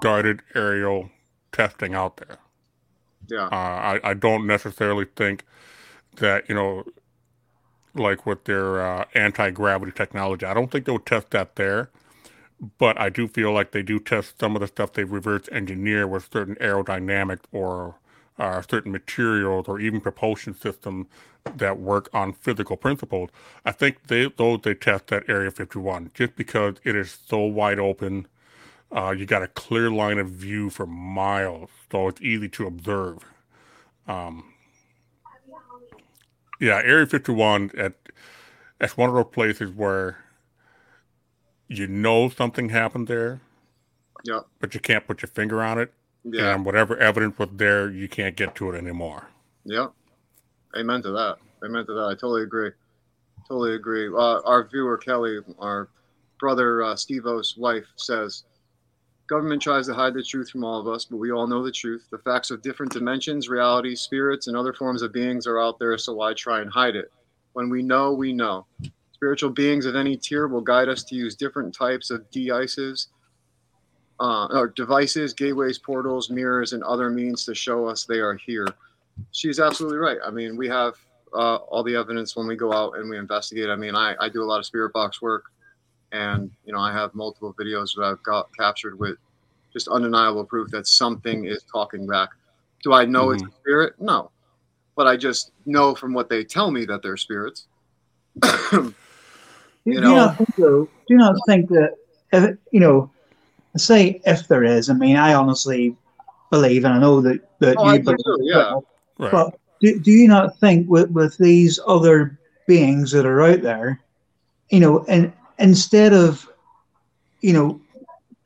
guided 0.00 0.42
aerial 0.54 1.10
testing 1.52 1.94
out 1.94 2.18
there. 2.18 2.38
Yeah. 3.28 3.46
Uh, 3.46 3.50
I 3.50 4.00
I 4.04 4.14
don't 4.14 4.46
necessarily 4.46 5.06
think 5.16 5.44
that 6.16 6.48
you 6.48 6.54
know 6.54 6.84
like 7.98 8.26
with 8.26 8.44
their 8.44 8.80
uh, 8.80 9.04
anti 9.14 9.50
gravity 9.50 9.92
technology. 9.92 10.46
I 10.46 10.54
don't 10.54 10.70
think 10.70 10.84
they'll 10.84 10.98
test 10.98 11.30
that 11.30 11.56
there, 11.56 11.90
but 12.78 12.98
I 13.00 13.08
do 13.08 13.28
feel 13.28 13.52
like 13.52 13.72
they 13.72 13.82
do 13.82 13.98
test 13.98 14.40
some 14.40 14.56
of 14.56 14.60
the 14.60 14.68
stuff 14.68 14.92
they 14.92 15.04
reverse 15.04 15.48
engineer 15.52 16.06
with 16.06 16.28
certain 16.32 16.54
aerodynamic 16.56 17.40
or 17.52 17.96
uh, 18.38 18.62
certain 18.62 18.92
materials 18.92 19.66
or 19.68 19.80
even 19.80 20.00
propulsion 20.00 20.54
systems 20.54 21.06
that 21.56 21.78
work 21.78 22.08
on 22.12 22.32
physical 22.32 22.76
principles. 22.76 23.30
I 23.64 23.72
think 23.72 24.06
they 24.06 24.28
those 24.28 24.60
they 24.62 24.74
test 24.74 25.12
at 25.12 25.28
Area 25.28 25.50
51 25.50 26.10
just 26.14 26.36
because 26.36 26.76
it 26.84 26.94
is 26.94 27.18
so 27.26 27.38
wide 27.40 27.78
open. 27.78 28.26
Uh, 28.90 29.14
you 29.16 29.26
got 29.26 29.42
a 29.42 29.48
clear 29.48 29.90
line 29.90 30.18
of 30.18 30.30
view 30.30 30.70
for 30.70 30.86
miles, 30.86 31.68
so 31.90 32.08
it's 32.08 32.22
easy 32.22 32.48
to 32.48 32.66
observe. 32.66 33.18
Um, 34.06 34.54
yeah, 36.60 36.80
Area 36.84 37.06
51 37.06 37.72
at 37.76 37.94
that's 38.78 38.96
one 38.96 39.08
of 39.08 39.14
those 39.14 39.32
places 39.32 39.70
where 39.70 40.18
you 41.68 41.86
know 41.86 42.28
something 42.28 42.68
happened 42.68 43.08
there. 43.08 43.40
Yeah. 44.24 44.40
But 44.60 44.74
you 44.74 44.80
can't 44.80 45.06
put 45.06 45.22
your 45.22 45.28
finger 45.28 45.62
on 45.62 45.78
it. 45.78 45.92
Yeah. 46.24 46.54
And 46.54 46.64
whatever 46.64 46.96
evidence 46.96 47.38
was 47.38 47.48
there, 47.52 47.90
you 47.90 48.08
can't 48.08 48.36
get 48.36 48.54
to 48.56 48.70
it 48.70 48.76
anymore. 48.76 49.28
Yeah. 49.64 49.88
Amen 50.76 51.02
to 51.02 51.12
that. 51.12 51.36
Amen 51.64 51.86
to 51.86 51.94
that. 51.94 52.06
I 52.06 52.14
totally 52.14 52.42
agree. 52.42 52.70
Totally 53.48 53.74
agree. 53.74 54.08
Uh, 54.08 54.40
our 54.44 54.68
viewer 54.68 54.98
Kelly, 54.98 55.38
our 55.58 55.88
brother 56.38 56.82
uh, 56.82 56.96
Steve-O's 56.96 57.56
wife 57.56 57.86
says, 57.96 58.44
Government 59.28 59.60
tries 59.60 59.86
to 59.86 59.94
hide 59.94 60.14
the 60.14 60.22
truth 60.22 60.48
from 60.48 60.64
all 60.64 60.80
of 60.80 60.88
us, 60.88 61.04
but 61.04 61.18
we 61.18 61.30
all 61.30 61.46
know 61.46 61.62
the 61.62 61.70
truth. 61.70 62.06
The 62.10 62.18
facts 62.18 62.50
of 62.50 62.62
different 62.62 62.92
dimensions, 62.92 63.50
realities, 63.50 64.00
spirits, 64.00 64.46
and 64.46 64.56
other 64.56 64.72
forms 64.72 65.02
of 65.02 65.12
beings 65.12 65.46
are 65.46 65.60
out 65.60 65.78
there, 65.78 65.98
so 65.98 66.14
why 66.14 66.32
try 66.32 66.62
and 66.62 66.70
hide 66.70 66.96
it? 66.96 67.12
When 67.52 67.68
we 67.68 67.82
know, 67.82 68.12
we 68.12 68.32
know. 68.32 68.64
Spiritual 69.12 69.50
beings 69.50 69.84
of 69.84 69.96
any 69.96 70.16
tier 70.16 70.48
will 70.48 70.62
guide 70.62 70.88
us 70.88 71.02
to 71.04 71.14
use 71.14 71.34
different 71.34 71.74
types 71.74 72.10
of 72.10 72.28
de-ices, 72.30 73.08
uh, 74.18 74.46
or 74.46 74.68
devices, 74.68 75.34
gateways, 75.34 75.78
portals, 75.78 76.30
mirrors, 76.30 76.72
and 76.72 76.82
other 76.84 77.10
means 77.10 77.44
to 77.44 77.54
show 77.54 77.86
us 77.86 78.04
they 78.04 78.20
are 78.20 78.34
here. 78.34 78.66
She's 79.32 79.60
absolutely 79.60 79.98
right. 79.98 80.18
I 80.24 80.30
mean, 80.30 80.56
we 80.56 80.68
have 80.68 80.94
uh, 81.34 81.56
all 81.56 81.82
the 81.82 81.96
evidence 81.96 82.34
when 82.34 82.46
we 82.46 82.56
go 82.56 82.72
out 82.72 82.96
and 82.96 83.10
we 83.10 83.18
investigate. 83.18 83.68
I 83.68 83.76
mean, 83.76 83.94
I, 83.94 84.14
I 84.18 84.30
do 84.30 84.42
a 84.42 84.46
lot 84.46 84.58
of 84.58 84.64
spirit 84.64 84.94
box 84.94 85.20
work 85.20 85.44
and 86.12 86.50
you 86.64 86.72
know 86.72 86.80
i 86.80 86.92
have 86.92 87.14
multiple 87.14 87.54
videos 87.60 87.94
that 87.94 88.04
i've 88.04 88.22
got 88.22 88.48
captured 88.56 88.98
with 88.98 89.16
just 89.72 89.88
undeniable 89.88 90.44
proof 90.44 90.70
that 90.70 90.86
something 90.86 91.44
is 91.44 91.62
talking 91.70 92.06
back. 92.06 92.30
Do 92.82 92.92
i 92.92 93.04
know 93.04 93.26
mm-hmm. 93.26 93.46
it's 93.46 93.54
a 93.54 93.60
spirit? 93.60 93.94
No. 93.98 94.30
But 94.96 95.06
i 95.06 95.16
just 95.16 95.52
know 95.66 95.94
from 95.94 96.14
what 96.14 96.28
they 96.28 96.44
tell 96.44 96.70
me 96.70 96.84
that 96.86 97.02
they're 97.02 97.16
spirits. 97.16 97.66
You 99.88 99.94
do 99.94 100.00
know, 100.02 100.10
you 100.10 100.16
not 100.16 100.36
think 100.36 100.56
though, 100.56 100.84
do 100.84 100.90
you 101.08 101.16
not 101.16 101.34
think 101.46 101.68
that 101.70 101.94
if, 102.32 102.58
you 102.72 102.80
know 102.80 103.10
say 103.76 104.20
if 104.26 104.48
there 104.48 104.64
is 104.64 104.90
i 104.90 104.92
mean 104.92 105.16
i 105.16 105.32
honestly 105.32 105.96
believe 106.50 106.84
and 106.84 106.92
i 106.92 106.98
know 106.98 107.22
that, 107.22 107.40
that 107.60 107.76
oh, 107.78 107.92
you 107.92 108.00
believe 108.00 108.18
too, 108.18 108.38
yeah. 108.42 108.74
right. 109.18 109.30
but 109.30 109.58
do, 109.80 109.98
do 110.00 110.10
you 110.10 110.26
not 110.28 110.58
think 110.58 110.88
with, 110.90 111.10
with 111.10 111.38
these 111.38 111.78
other 111.86 112.38
beings 112.66 113.12
that 113.12 113.24
are 113.24 113.40
out 113.42 113.62
there 113.62 114.00
you 114.68 114.80
know 114.80 115.04
and 115.08 115.32
instead 115.58 116.12
of, 116.12 116.48
you 117.40 117.52
know, 117.52 117.80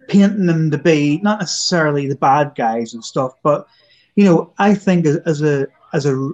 painting 0.08 0.46
them 0.46 0.70
to 0.70 0.78
be 0.78 1.20
not 1.22 1.40
necessarily 1.40 2.06
the 2.08 2.16
bad 2.16 2.54
guys 2.56 2.94
and 2.94 3.04
stuff, 3.04 3.32
but 3.42 3.66
you 4.14 4.24
know, 4.24 4.52
I 4.58 4.74
think 4.74 5.06
as 5.06 5.42
a 5.42 5.66
as 5.92 6.06
a 6.06 6.32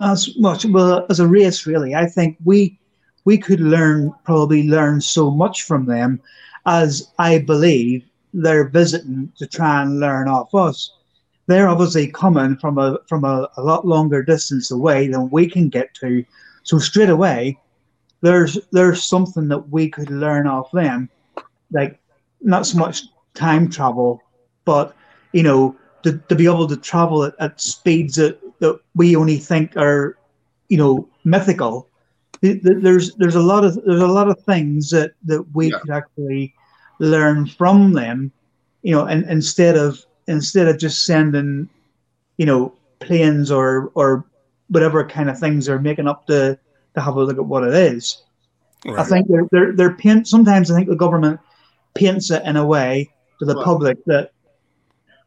as 0.00 0.36
much 0.38 0.64
well 0.64 1.06
as 1.10 1.20
a 1.20 1.26
race, 1.26 1.66
really, 1.66 1.94
I 1.94 2.06
think 2.06 2.36
we 2.44 2.78
we 3.24 3.38
could 3.38 3.60
learn 3.60 4.14
probably 4.24 4.68
learn 4.68 5.00
so 5.00 5.30
much 5.30 5.62
from 5.62 5.86
them 5.86 6.20
as 6.66 7.10
I 7.18 7.38
believe 7.38 8.04
they're 8.32 8.68
visiting 8.68 9.32
to 9.38 9.46
try 9.46 9.82
and 9.82 10.00
learn 10.00 10.28
off 10.28 10.54
us. 10.54 10.92
They're 11.46 11.68
obviously 11.68 12.06
coming 12.08 12.56
from 12.56 12.78
a 12.78 12.98
from 13.08 13.24
a, 13.24 13.48
a 13.56 13.62
lot 13.62 13.86
longer 13.86 14.22
distance 14.22 14.70
away 14.70 15.08
than 15.08 15.30
we 15.30 15.48
can 15.48 15.68
get 15.68 15.92
to. 15.94 16.24
So 16.62 16.78
straight 16.78 17.10
away, 17.10 17.58
there's 18.20 18.58
there's 18.72 19.04
something 19.04 19.48
that 19.48 19.70
we 19.70 19.88
could 19.88 20.10
learn 20.10 20.46
off 20.46 20.70
them, 20.72 21.08
like 21.72 21.98
not 22.40 22.66
so 22.66 22.78
much 22.78 23.04
time 23.34 23.68
travel, 23.70 24.22
but 24.64 24.94
you 25.32 25.42
know 25.42 25.76
to, 26.02 26.18
to 26.28 26.34
be 26.34 26.46
able 26.46 26.66
to 26.66 26.76
travel 26.76 27.24
at, 27.24 27.34
at 27.38 27.60
speeds 27.60 28.16
that, 28.16 28.38
that 28.60 28.78
we 28.94 29.16
only 29.16 29.38
think 29.38 29.76
are 29.76 30.16
you 30.68 30.76
know 30.76 31.08
mythical. 31.24 31.88
There's 32.42 33.14
there's 33.16 33.34
a 33.34 33.42
lot 33.42 33.64
of 33.64 33.74
there's 33.84 34.00
a 34.00 34.06
lot 34.06 34.28
of 34.28 34.38
things 34.44 34.90
that 34.90 35.12
that 35.24 35.44
we 35.54 35.70
yeah. 35.70 35.78
could 35.78 35.90
actually 35.90 36.54
learn 36.98 37.46
from 37.46 37.92
them, 37.92 38.32
you 38.82 38.92
know, 38.92 39.06
and 39.06 39.24
instead 39.24 39.76
of 39.76 40.04
instead 40.26 40.68
of 40.68 40.78
just 40.78 41.04
sending, 41.04 41.68
you 42.38 42.46
know, 42.46 42.72
planes 43.00 43.50
or 43.50 43.90
or 43.94 44.24
whatever 44.68 45.06
kind 45.06 45.28
of 45.28 45.38
things 45.38 45.66
they're 45.66 45.78
making 45.78 46.06
up 46.08 46.26
to 46.28 46.58
to 46.94 47.00
have 47.00 47.16
a 47.16 47.24
look 47.24 47.38
at 47.38 47.44
what 47.44 47.64
it 47.64 47.74
is. 47.74 48.22
Right. 48.84 48.98
I 48.98 49.04
think 49.04 49.28
they're 49.28 49.46
they're 49.50 49.72
they're 49.72 49.94
paint. 49.94 50.26
Sometimes 50.26 50.70
I 50.70 50.76
think 50.76 50.88
the 50.88 50.96
government 50.96 51.38
paints 51.94 52.30
it 52.30 52.42
in 52.44 52.56
a 52.56 52.64
way 52.64 53.10
to 53.38 53.44
the 53.44 53.62
public 53.62 53.98
that 54.06 54.32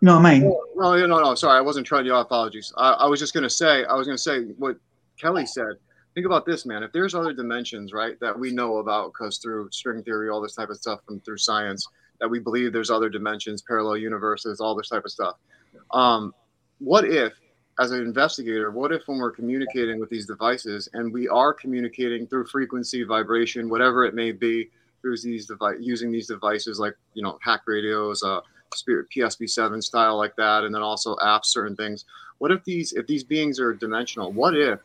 you 0.02 0.08
know 0.08 0.18
what 0.18 0.26
I 0.26 0.40
mean. 0.40 0.44
No, 0.76 0.96
no, 0.96 1.06
no, 1.06 1.20
no. 1.22 1.36
Sorry, 1.36 1.58
I 1.58 1.62
wasn't 1.62 1.86
trying 1.86 2.06
to. 2.06 2.16
Apologies. 2.16 2.74
I, 2.78 2.92
I 2.94 3.08
was 3.08 3.20
just 3.20 3.34
going 3.34 3.44
to 3.44 3.50
say. 3.50 3.86
I 3.86 3.94
was 3.94 4.08
going 4.08 4.18
to 4.18 4.22
say 4.22 4.42
what 4.58 4.78
Kelly 5.20 5.46
said. 5.46 5.76
Think 6.14 6.26
about 6.26 6.46
this, 6.46 6.66
man. 6.66 6.84
If 6.84 6.92
there's 6.92 7.16
other 7.16 7.34
dimensions, 7.34 7.92
right, 7.92 8.20
that 8.20 8.38
we 8.38 8.52
know 8.52 8.78
about, 8.78 9.14
because 9.14 9.40
through 9.40 9.70
string 9.72 10.04
theory, 10.04 10.30
all 10.30 10.42
this 10.42 10.54
type 10.54 10.70
of 10.70 10.78
stuff, 10.78 11.00
and 11.10 11.24
through 11.26 11.38
science, 11.38 11.88
that 12.20 12.30
we 12.30 12.40
believe 12.40 12.72
there's 12.72 12.92
other 12.92 13.10
dimensions, 13.10 13.64
parallel 13.64 13.98
universes, 13.98 14.60
all 14.60 14.76
this 14.76 14.90
type 14.90 15.06
of 15.06 15.12
stuff. 15.12 15.38
Um, 15.92 16.34
what 16.80 17.06
if 17.06 17.34
as 17.80 17.92
an 17.92 18.02
investigator, 18.02 18.72
what 18.72 18.92
if 18.92 19.08
when 19.08 19.18
we're 19.18 19.32
communicating 19.32 20.00
with 20.00 20.10
these 20.10 20.26
devices 20.26 20.90
and 20.94 21.12
we 21.12 21.28
are 21.28 21.54
communicating 21.54 22.28
through 22.28 22.46
frequency, 22.46 23.04
vibration, 23.04 23.70
whatever 23.70 24.06
it 24.06 24.14
may 24.14 24.32
be, 24.32 24.70
through 25.02 25.18
these 25.18 25.46
device 25.46 25.76
using 25.80 26.12
these 26.12 26.28
devices 26.28 26.80
like 26.80 26.96
you 27.14 27.22
know 27.22 27.38
hack 27.42 27.62
radios, 27.68 28.24
uh, 28.24 28.40
Spirit 28.74 29.10
P-SB7 29.10 29.84
style 29.84 30.18
like 30.18 30.36
that, 30.38 30.64
and 30.64 30.74
then 30.74 30.82
also 30.82 31.16
apps, 31.18 31.46
certain 31.46 31.76
things. 31.76 32.06
What 32.40 32.52
if 32.52 32.64
these 32.64 32.94
if 32.94 33.06
these 33.06 33.24
beings 33.24 33.60
are 33.60 33.74
dimensional? 33.74 34.32
What 34.32 34.56
if 34.56 34.80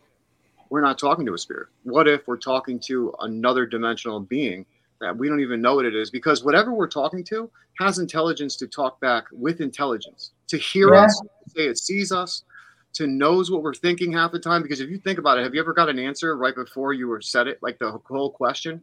we're 0.70 0.82
not 0.82 0.98
talking 0.98 1.24
to 1.26 1.34
a 1.34 1.38
spirit? 1.38 1.68
What 1.84 2.08
if 2.08 2.26
we're 2.26 2.36
talking 2.36 2.78
to 2.80 3.14
another 3.20 3.64
dimensional 3.64 4.20
being 4.20 4.66
that 5.00 5.16
we 5.16 5.28
don't 5.28 5.40
even 5.40 5.62
know 5.62 5.76
what 5.76 5.86
it 5.86 5.94
is? 5.94 6.10
Because 6.10 6.44
whatever 6.44 6.74
we're 6.74 6.88
talking 6.88 7.24
to 7.24 7.50
has 7.78 7.98
intelligence 7.98 8.56
to 8.56 8.66
talk 8.66 9.00
back 9.00 9.24
with 9.32 9.60
intelligence, 9.60 10.32
to 10.48 10.58
hear 10.58 10.94
yeah. 10.94 11.04
us, 11.04 11.22
say 11.54 11.66
it 11.66 11.78
sees 11.78 12.12
us, 12.12 12.42
to 12.98 13.06
knows 13.06 13.50
what 13.50 13.62
we're 13.62 13.74
thinking 13.74 14.12
half 14.12 14.32
the 14.32 14.38
time. 14.38 14.62
Because 14.62 14.80
if 14.80 14.90
you 14.90 14.98
think 14.98 15.18
about 15.18 15.38
it, 15.38 15.44
have 15.44 15.54
you 15.54 15.60
ever 15.60 15.72
got 15.72 15.88
an 15.88 15.98
answer 15.98 16.36
right 16.36 16.54
before 16.54 16.92
you 16.92 17.08
were 17.08 17.20
said 17.20 17.46
it, 17.46 17.58
like 17.62 17.78
the 17.78 17.98
whole 18.06 18.30
question? 18.30 18.82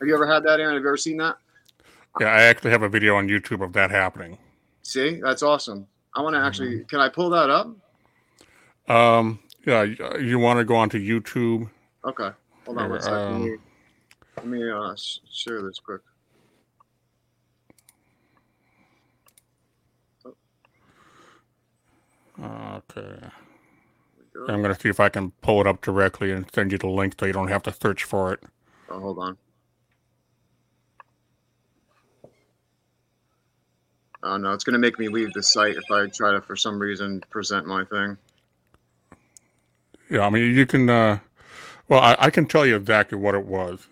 Have 0.00 0.08
you 0.08 0.14
ever 0.14 0.26
had 0.26 0.42
that, 0.44 0.60
Aaron? 0.60 0.74
Have 0.74 0.82
you 0.82 0.88
ever 0.88 0.96
seen 0.96 1.18
that? 1.18 1.36
Yeah, 2.18 2.28
I 2.28 2.42
actually 2.42 2.70
have 2.70 2.82
a 2.82 2.88
video 2.88 3.16
on 3.16 3.28
YouTube 3.28 3.62
of 3.62 3.72
that 3.74 3.90
happening. 3.90 4.38
See, 4.82 5.20
that's 5.20 5.42
awesome. 5.42 5.86
I 6.16 6.22
want 6.22 6.34
to 6.34 6.40
actually. 6.40 6.76
Mm-hmm. 6.76 6.86
Can 6.86 7.00
I 7.00 7.08
pull 7.08 7.30
that 7.30 7.50
up? 7.50 7.70
Um. 8.88 9.40
Yeah. 9.66 9.82
You 9.82 10.38
want 10.38 10.58
to 10.58 10.64
go 10.64 10.76
onto 10.76 10.98
YouTube? 10.98 11.68
Okay. 12.04 12.30
Hold 12.64 12.78
on 12.78 12.90
one 12.90 13.00
second. 13.00 13.18
Um, 13.18 13.58
let 14.38 14.46
me 14.46 14.70
uh, 14.70 14.94
share 15.30 15.62
this 15.62 15.78
quick. 15.78 16.00
Okay. 22.42 23.18
I'm 24.48 24.62
going 24.62 24.74
to 24.74 24.80
see 24.80 24.88
if 24.88 25.00
I 25.00 25.08
can 25.08 25.32
pull 25.42 25.60
it 25.60 25.66
up 25.66 25.80
directly 25.82 26.32
and 26.32 26.46
send 26.54 26.72
you 26.72 26.78
the 26.78 26.88
link 26.88 27.14
so 27.18 27.26
you 27.26 27.32
don't 27.32 27.48
have 27.48 27.62
to 27.64 27.72
search 27.72 28.04
for 28.04 28.32
it. 28.32 28.42
Oh, 28.88 29.00
hold 29.00 29.18
on. 29.18 29.36
Oh 34.22 34.36
no, 34.36 34.52
it's 34.52 34.64
going 34.64 34.74
to 34.74 34.78
make 34.78 34.98
me 34.98 35.08
leave 35.08 35.32
the 35.32 35.42
site 35.42 35.76
if 35.76 35.90
I 35.90 36.06
try 36.08 36.32
to, 36.32 36.40
for 36.42 36.54
some 36.56 36.78
reason, 36.78 37.22
present 37.30 37.66
my 37.66 37.84
thing. 37.84 38.18
Yeah, 40.10 40.26
I 40.26 40.30
mean, 40.30 40.54
you 40.54 40.66
can. 40.66 40.90
Uh, 40.90 41.20
well, 41.88 42.00
I, 42.00 42.16
I 42.18 42.30
can 42.30 42.46
tell 42.46 42.66
you 42.66 42.76
exactly 42.76 43.16
what 43.16 43.34
it 43.34 43.46
was, 43.46 43.86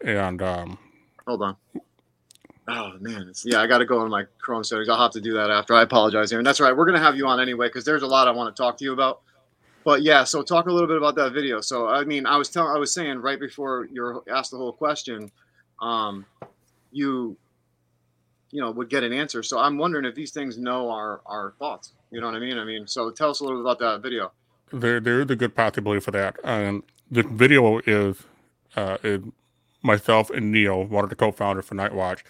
and 0.00 0.42
um, 0.42 0.78
hold 1.26 1.42
on. 1.42 1.56
Oh 2.70 2.92
man, 3.00 3.32
yeah, 3.44 3.62
I 3.62 3.66
got 3.66 3.78
to 3.78 3.86
go 3.86 4.00
on 4.00 4.10
my 4.10 4.24
Chrome 4.38 4.62
settings. 4.62 4.90
I'll 4.90 5.00
have 5.00 5.12
to 5.12 5.22
do 5.22 5.32
that 5.34 5.50
after. 5.50 5.72
I 5.72 5.82
apologize, 5.82 6.30
Aaron. 6.32 6.44
That's 6.44 6.60
right. 6.60 6.76
We're 6.76 6.84
gonna 6.84 7.00
have 7.00 7.16
you 7.16 7.26
on 7.26 7.40
anyway 7.40 7.68
because 7.68 7.84
there's 7.84 8.02
a 8.02 8.06
lot 8.06 8.28
I 8.28 8.30
want 8.30 8.54
to 8.54 8.62
talk 8.62 8.76
to 8.78 8.84
you 8.84 8.92
about. 8.92 9.22
But 9.84 10.02
yeah, 10.02 10.24
so 10.24 10.42
talk 10.42 10.66
a 10.66 10.72
little 10.72 10.86
bit 10.86 10.98
about 10.98 11.14
that 11.14 11.32
video. 11.32 11.62
So 11.62 11.88
I 11.88 12.04
mean, 12.04 12.26
I 12.26 12.36
was 12.36 12.50
telling, 12.50 12.70
I 12.74 12.78
was 12.78 12.92
saying 12.92 13.18
right 13.18 13.40
before 13.40 13.88
you 13.90 14.22
asked 14.30 14.50
the 14.50 14.58
whole 14.58 14.72
question, 14.72 15.30
um, 15.80 16.26
you, 16.92 17.38
you 18.50 18.60
know, 18.60 18.70
would 18.70 18.90
get 18.90 19.02
an 19.02 19.14
answer. 19.14 19.42
So 19.42 19.58
I'm 19.58 19.78
wondering 19.78 20.04
if 20.04 20.14
these 20.14 20.32
things 20.32 20.58
know 20.58 20.90
our 20.90 21.22
our 21.24 21.54
thoughts. 21.58 21.92
You 22.10 22.20
know 22.20 22.26
what 22.26 22.36
I 22.36 22.40
mean? 22.40 22.58
I 22.58 22.64
mean, 22.64 22.86
so 22.86 23.10
tell 23.10 23.30
us 23.30 23.40
a 23.40 23.44
little 23.44 23.58
bit 23.58 23.62
about 23.62 23.78
that 23.78 24.02
video. 24.02 24.30
There, 24.70 25.00
there's 25.00 25.30
a 25.30 25.36
good 25.36 25.54
possibility 25.54 26.00
for 26.00 26.10
that. 26.10 26.36
And 26.44 26.82
the 27.10 27.22
video 27.22 27.78
is, 27.78 28.18
uh, 28.76 28.98
is 29.02 29.22
myself 29.82 30.28
and 30.28 30.52
Neil, 30.52 30.84
one 30.84 31.04
of 31.04 31.08
the 31.08 31.16
co-founders 31.16 31.64
for 31.64 31.74
Nightwatch 31.74 32.20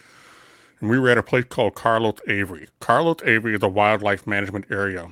and 0.81 0.91
we 0.91 0.99
were 0.99 1.09
at 1.09 1.19
a 1.19 1.23
place 1.23 1.45
called 1.49 1.75
Carlos 1.75 2.19
Avery. 2.29 2.69
Carlos 2.81 3.19
Avery 3.25 3.55
is 3.55 3.63
a 3.63 3.69
wildlife 3.69 4.27
management 4.27 4.67
area. 4.71 5.11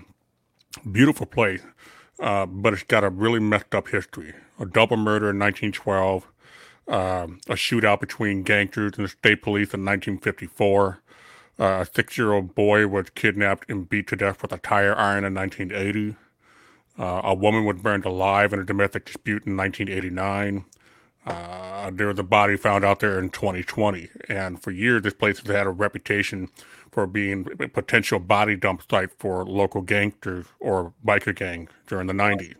Beautiful 0.90 1.26
place, 1.26 1.62
uh, 2.20 2.46
but 2.46 2.72
it's 2.72 2.82
got 2.82 3.04
a 3.04 3.10
really 3.10 3.40
messed 3.40 3.74
up 3.74 3.88
history. 3.88 4.34
A 4.60 4.66
double 4.66 4.96
murder 4.96 5.30
in 5.30 5.38
1912, 5.38 6.26
uh, 6.88 7.26
a 7.48 7.54
shootout 7.54 8.00
between 8.00 8.42
gangsters 8.42 8.92
and 8.96 9.04
the 9.04 9.08
state 9.08 9.42
police 9.42 9.74
in 9.74 9.84
1954. 9.84 11.02
Uh, 11.58 11.64
a 11.64 11.86
six-year-old 11.86 12.54
boy 12.54 12.86
was 12.86 13.08
kidnapped 13.14 13.68
and 13.70 13.88
beat 13.88 14.06
to 14.08 14.16
death 14.16 14.42
with 14.42 14.52
a 14.52 14.58
tire 14.58 14.94
iron 14.94 15.24
in 15.24 15.34
1980. 15.34 16.16
Uh, 16.98 17.20
a 17.24 17.34
woman 17.34 17.64
was 17.64 17.76
burned 17.76 18.04
alive 18.04 18.52
in 18.52 18.58
a 18.58 18.64
domestic 18.64 19.06
dispute 19.06 19.46
in 19.46 19.56
1989. 19.56 20.64
Uh, 21.26 21.90
there 21.90 22.06
was 22.06 22.18
a 22.18 22.22
body 22.22 22.56
found 22.56 22.84
out 22.84 23.00
there 23.00 23.18
in 23.18 23.30
2020, 23.30 24.08
and 24.28 24.62
for 24.62 24.70
years 24.70 25.02
this 25.02 25.14
place 25.14 25.40
has 25.40 25.54
had 25.54 25.66
a 25.66 25.70
reputation 25.70 26.48
for 26.92 27.06
being 27.06 27.46
a 27.58 27.68
potential 27.68 28.18
body 28.18 28.56
dump 28.56 28.82
site 28.88 29.10
for 29.18 29.44
local 29.44 29.82
gangsters 29.82 30.46
or 30.60 30.92
biker 31.04 31.34
gang 31.34 31.68
during 31.88 32.06
the 32.06 32.12
90s. 32.12 32.54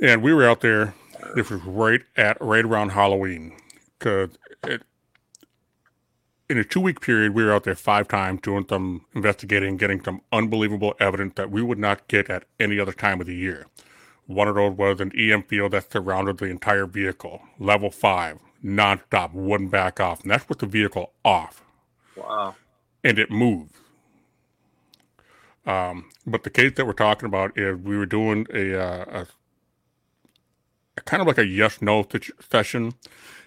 And 0.00 0.22
we 0.22 0.32
were 0.32 0.48
out 0.48 0.60
there. 0.60 0.94
This 1.34 1.50
was 1.50 1.62
right 1.62 2.02
at 2.16 2.40
right 2.40 2.64
around 2.64 2.90
Halloween, 2.90 3.56
because 3.98 4.30
in 6.48 6.58
a 6.58 6.64
two 6.64 6.80
week 6.80 7.00
period 7.00 7.34
we 7.34 7.42
were 7.42 7.52
out 7.52 7.64
there 7.64 7.74
five 7.74 8.06
times 8.06 8.40
doing 8.42 8.66
some 8.68 9.04
investigating, 9.14 9.76
getting 9.76 10.02
some 10.02 10.20
unbelievable 10.32 10.94
evidence 11.00 11.34
that 11.36 11.50
we 11.50 11.62
would 11.62 11.78
not 11.78 12.06
get 12.08 12.30
at 12.30 12.44
any 12.60 12.78
other 12.78 12.92
time 12.92 13.20
of 13.20 13.26
the 13.26 13.34
year. 13.34 13.66
One 14.26 14.48
of 14.48 14.54
those 14.54 14.72
was 14.72 15.00
an 15.00 15.12
EM 15.18 15.42
field 15.44 15.72
that 15.72 15.92
surrounded 15.92 16.38
the 16.38 16.46
entire 16.46 16.86
vehicle, 16.86 17.42
level 17.58 17.90
five, 17.90 18.38
nonstop, 18.64 19.32
wouldn't 19.34 19.70
back 19.70 20.00
off. 20.00 20.22
And 20.22 20.30
that's 20.30 20.48
with 20.48 20.60
the 20.60 20.66
vehicle 20.66 21.12
off. 21.24 21.62
Wow. 22.16 22.54
And 23.02 23.18
it 23.18 23.30
moved. 23.30 23.76
Um, 25.66 26.10
but 26.26 26.42
the 26.42 26.50
case 26.50 26.72
that 26.76 26.86
we're 26.86 26.92
talking 26.94 27.26
about 27.26 27.58
is 27.58 27.78
we 27.78 27.96
were 27.96 28.06
doing 28.06 28.46
a, 28.52 28.74
uh, 28.78 29.04
a, 29.22 29.26
a 30.96 31.00
kind 31.02 31.20
of 31.20 31.26
like 31.26 31.38
a 31.38 31.46
yes 31.46 31.82
no 31.82 32.06
session. 32.50 32.94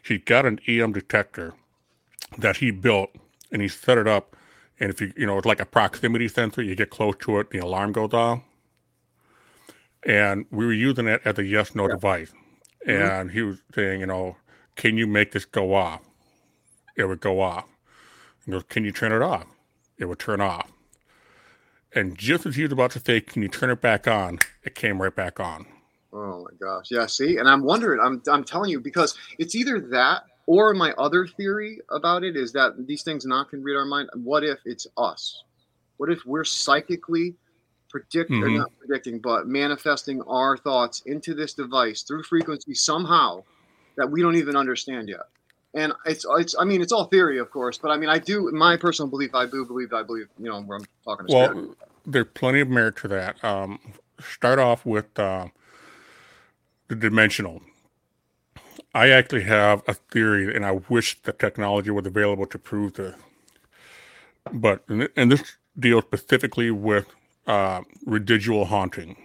He 0.03 0.19
got 0.19 0.45
an 0.45 0.59
EM 0.67 0.93
detector 0.93 1.53
that 2.37 2.57
he 2.57 2.69
built 2.71 3.11
and 3.51 3.61
he 3.61 3.67
set 3.67 3.97
it 3.97 4.07
up. 4.07 4.35
And 4.79 4.91
if 4.91 5.01
you, 5.01 5.11
you 5.17 5.25
know, 5.25 5.37
it's 5.37 5.45
like 5.47 5.59
a 5.59 5.65
proximity 5.65 6.27
sensor, 6.27 6.61
you 6.61 6.75
get 6.75 6.91
close 6.91 7.15
to 7.21 7.39
it, 7.39 7.49
the 7.49 7.57
alarm 7.59 7.93
goes 7.93 8.13
off 8.13 8.41
and 10.07 10.45
we 10.49 10.65
were 10.65 10.73
using 10.73 11.05
it 11.05 11.21
as 11.25 11.37
a 11.37 11.43
yes 11.43 11.75
no 11.75 11.83
yeah. 11.83 11.93
device. 11.93 12.31
Mm-hmm. 12.87 13.03
And 13.03 13.31
he 13.31 13.41
was 13.41 13.59
saying, 13.75 13.99
you 13.99 14.07
know, 14.07 14.37
can 14.75 14.97
you 14.97 15.05
make 15.05 15.33
this 15.33 15.45
go 15.45 15.75
off? 15.75 16.01
It 16.95 17.05
would 17.05 17.19
go 17.19 17.41
off. 17.41 17.65
He 18.45 18.51
goes, 18.51 18.63
can 18.69 18.85
you 18.85 18.91
turn 18.91 19.11
it 19.11 19.21
off? 19.21 19.45
It 19.99 20.05
would 20.05 20.19
turn 20.19 20.41
off. 20.41 20.71
And 21.93 22.17
just 22.17 22.45
as 22.45 22.55
he 22.55 22.63
was 22.63 22.71
about 22.71 22.91
to 22.91 22.99
say, 22.99 23.19
can 23.21 23.41
you 23.41 23.49
turn 23.49 23.69
it 23.69 23.81
back 23.81 24.07
on? 24.07 24.39
It 24.63 24.75
came 24.75 25.01
right 25.01 25.15
back 25.15 25.39
on. 25.39 25.65
Oh 26.13 26.43
my 26.43 26.51
gosh. 26.59 26.85
Yeah, 26.89 27.05
see? 27.05 27.37
And 27.37 27.49
I'm 27.49 27.63
wondering, 27.63 27.99
I'm 27.99 28.21
I'm 28.31 28.43
telling 28.43 28.71
you, 28.71 28.79
because 28.79 29.17
it's 29.37 29.55
either 29.55 29.79
that 29.91 30.23
or 30.45 30.73
my 30.73 30.93
other 30.93 31.27
theory 31.27 31.79
about 31.91 32.23
it 32.23 32.37
is 32.37 32.53
that 32.53 32.87
these 32.87 33.03
things 33.03 33.25
not 33.25 33.49
can 33.49 33.63
read 33.63 33.75
our 33.75 33.85
mind. 33.85 34.09
What 34.15 34.43
if 34.43 34.59
it's 34.63 34.87
us? 34.97 35.43
What 35.97 36.09
if 36.09 36.25
we're 36.25 36.45
psychically 36.45 37.35
predict 37.89 38.31
mm-hmm. 38.31 38.43
or 38.43 38.49
not 38.49 38.71
predicting, 38.79 39.19
but 39.19 39.47
manifesting 39.47 40.21
our 40.23 40.57
thoughts 40.57 41.01
into 41.05 41.33
this 41.33 41.53
device 41.53 42.01
through 42.01 42.23
frequency 42.23 42.73
somehow 42.73 43.43
that 43.95 44.09
we 44.09 44.21
don't 44.21 44.35
even 44.35 44.55
understand 44.55 45.09
yet. 45.09 45.21
And 45.73 45.93
it's 46.05 46.25
it's 46.37 46.55
I 46.57 46.63
mean 46.63 46.81
it's 46.81 46.91
all 46.91 47.05
theory, 47.05 47.39
of 47.39 47.51
course, 47.51 47.77
but 47.77 47.91
I 47.91 47.97
mean 47.97 48.09
I 48.09 48.19
do 48.19 48.51
my 48.51 48.77
personal 48.77 49.09
belief 49.09 49.35
I 49.35 49.45
do 49.45 49.65
believe 49.65 49.93
I 49.93 50.03
believe 50.03 50.27
you 50.39 50.49
know 50.49 50.61
where 50.61 50.77
I'm 50.77 50.85
talking. 51.03 51.27
To 51.27 51.33
well, 51.33 51.49
spirit. 51.49 51.77
there's 52.05 52.27
plenty 52.33 52.61
of 52.61 52.69
merit 52.69 52.95
to 52.97 53.07
that. 53.09 53.43
Um, 53.43 53.79
start 54.19 54.59
off 54.59 54.85
with 54.85 55.19
uh, 55.19 55.47
the 56.87 56.95
dimensional. 56.95 57.61
I 58.93 59.09
actually 59.09 59.43
have 59.43 59.83
a 59.87 59.93
theory, 59.93 60.55
and 60.55 60.65
I 60.65 60.79
wish 60.89 61.21
the 61.21 61.33
technology 61.33 61.91
was 61.91 62.07
available 62.07 62.47
to 62.47 62.57
prove 62.57 62.93
this. 62.93 63.15
But 64.51 64.83
and 64.87 65.31
this 65.31 65.57
deals 65.77 66.05
specifically 66.05 66.71
with 66.71 67.13
uh, 67.47 67.81
residual 68.05 68.65
haunting. 68.65 69.15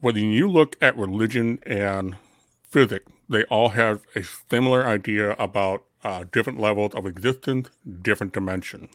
Whether 0.00 0.20
you 0.20 0.48
look 0.48 0.76
at 0.80 0.96
religion 0.96 1.58
and 1.66 2.16
physics, 2.62 3.10
they 3.28 3.44
all 3.44 3.70
have 3.70 4.02
a 4.14 4.22
similar 4.50 4.86
idea 4.86 5.32
about 5.32 5.84
uh, 6.02 6.24
different 6.30 6.60
levels 6.60 6.94
of 6.94 7.06
existence, 7.06 7.70
different 8.02 8.32
dimension. 8.32 8.88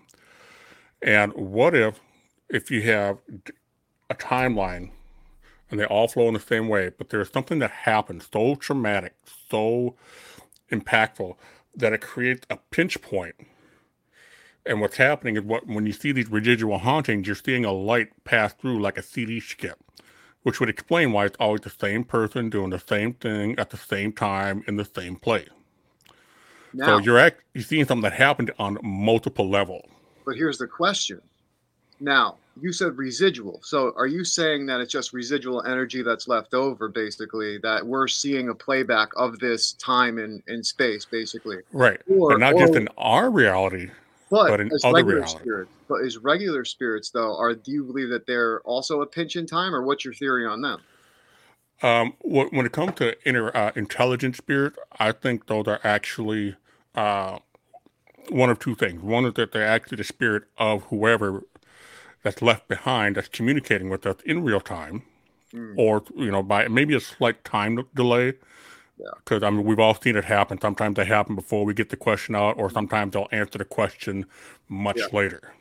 And 1.01 1.33
what 1.33 1.75
if, 1.75 1.99
if 2.49 2.69
you 2.69 2.83
have 2.83 3.17
a 4.09 4.15
timeline 4.15 4.91
and 5.71 5.79
they 5.79 5.85
all 5.85 6.07
flow 6.07 6.27
in 6.27 6.33
the 6.33 6.39
same 6.39 6.67
way, 6.67 6.91
but 6.97 7.09
there's 7.09 7.31
something 7.31 7.59
that 7.59 7.71
happens 7.71 8.27
so 8.31 8.55
traumatic, 8.55 9.15
so 9.49 9.95
impactful 10.71 11.35
that 11.75 11.93
it 11.93 12.01
creates 12.01 12.45
a 12.49 12.57
pinch 12.57 13.01
point. 13.01 13.35
And 14.69 14.79
what's 14.81 14.97
happening 14.97 15.35
is 15.35 15.41
what 15.41 15.65
when 15.65 15.87
you 15.87 15.91
see 15.91 16.11
these 16.11 16.29
residual 16.29 16.77
hauntings, 16.77 17.25
you're 17.25 17.35
seeing 17.35 17.65
a 17.65 17.71
light 17.71 18.09
pass 18.23 18.53
through 18.53 18.79
like 18.79 18.99
a 18.99 19.01
CD 19.01 19.39
skip, 19.39 19.79
which 20.43 20.59
would 20.59 20.69
explain 20.69 21.11
why 21.11 21.25
it's 21.25 21.35
always 21.39 21.61
the 21.61 21.71
same 21.71 22.03
person 22.03 22.51
doing 22.51 22.69
the 22.69 22.79
same 22.79 23.13
thing 23.13 23.57
at 23.57 23.71
the 23.71 23.77
same 23.77 24.13
time 24.13 24.63
in 24.67 24.75
the 24.75 24.85
same 24.85 25.15
place. 25.15 25.49
Now, 26.71 26.85
so 26.85 26.97
you're 26.99 27.17
act, 27.17 27.41
you're 27.55 27.63
seeing 27.63 27.85
something 27.85 28.03
that 28.03 28.13
happened 28.13 28.51
on 28.59 28.77
multiple 28.83 29.49
levels. 29.49 29.89
But 30.23 30.35
here's 30.35 30.59
the 30.59 30.67
question. 30.67 31.19
Now, 31.99 32.37
you 32.61 32.71
said 32.71 32.95
residual. 32.95 33.61
So 33.63 33.91
are 33.97 34.05
you 34.05 34.23
saying 34.23 34.67
that 34.67 34.81
it's 34.81 34.91
just 34.91 35.13
residual 35.13 35.63
energy 35.63 36.03
that's 36.03 36.27
left 36.27 36.53
over, 36.53 36.89
basically, 36.89 37.57
that 37.63 37.83
we're 37.83 38.07
seeing 38.07 38.49
a 38.49 38.55
playback 38.55 39.09
of 39.17 39.39
this 39.39 39.73
time 39.73 40.19
and 40.19 40.43
in, 40.47 40.57
in 40.57 40.63
space, 40.63 41.05
basically? 41.05 41.57
Right. 41.73 41.99
Or, 42.07 42.29
but 42.29 42.39
not 42.39 42.53
or, 42.53 42.59
just 42.59 42.75
in 42.75 42.87
our 42.99 43.31
reality, 43.31 43.89
but, 44.29 44.49
but 44.49 44.59
in 44.59 44.69
other 44.83 45.03
reality. 45.03 45.39
Spirits, 45.39 45.71
but 45.87 46.01
as 46.05 46.17
regular 46.17 46.65
spirits, 46.65 47.09
though, 47.09 47.37
are 47.37 47.53
do 47.53 47.71
you 47.71 47.83
believe 47.83 48.09
that 48.09 48.27
they're 48.27 48.61
also 48.61 49.01
a 49.01 49.05
pinch 49.05 49.35
in 49.35 49.45
time, 49.45 49.73
or 49.73 49.83
what's 49.83 50.05
your 50.05 50.13
theory 50.13 50.45
on 50.45 50.61
them? 50.61 50.81
Um, 51.81 52.13
when 52.21 52.65
it 52.65 52.73
comes 52.73 52.95
to 52.95 53.15
inner 53.27 53.55
uh, 53.55 53.71
intelligent 53.75 54.35
spirit, 54.35 54.73
I 54.99 55.13
think 55.13 55.47
those 55.47 55.65
are 55.67 55.79
actually 55.83 56.57
uh, 56.93 57.39
one 58.29 58.49
of 58.49 58.59
two 58.59 58.75
things. 58.75 59.01
One 59.01 59.25
is 59.25 59.33
that 59.35 59.53
they're 59.53 59.65
actually 59.65 59.97
the 59.97 60.03
spirit 60.03 60.43
of 60.57 60.83
whoever 60.85 61.43
that's 62.23 62.41
left 62.41 62.67
behind 62.67 63.15
that's 63.15 63.29
communicating 63.29 63.89
with 63.89 64.05
us 64.05 64.17
in 64.25 64.43
real 64.43 64.59
time, 64.59 65.03
mm. 65.53 65.73
or 65.77 66.03
you 66.15 66.31
know 66.31 66.43
by 66.43 66.67
maybe 66.67 66.95
a 66.95 66.99
slight 66.99 67.43
time 67.43 67.85
delay. 67.95 68.33
Because 69.23 69.41
yeah. 69.41 69.47
I 69.47 69.51
mean, 69.51 69.65
we've 69.65 69.79
all 69.79 69.95
seen 69.95 70.15
it 70.15 70.25
happen. 70.25 70.59
Sometimes 70.59 70.95
they 70.95 71.05
happen 71.05 71.35
before 71.35 71.65
we 71.65 71.73
get 71.73 71.89
the 71.89 71.97
question 71.97 72.35
out, 72.35 72.57
or 72.57 72.69
sometimes 72.69 73.13
they'll 73.13 73.27
answer 73.31 73.57
the 73.57 73.65
question 73.65 74.25
much 74.67 74.97
yeah. 74.97 75.07
later. 75.11 75.53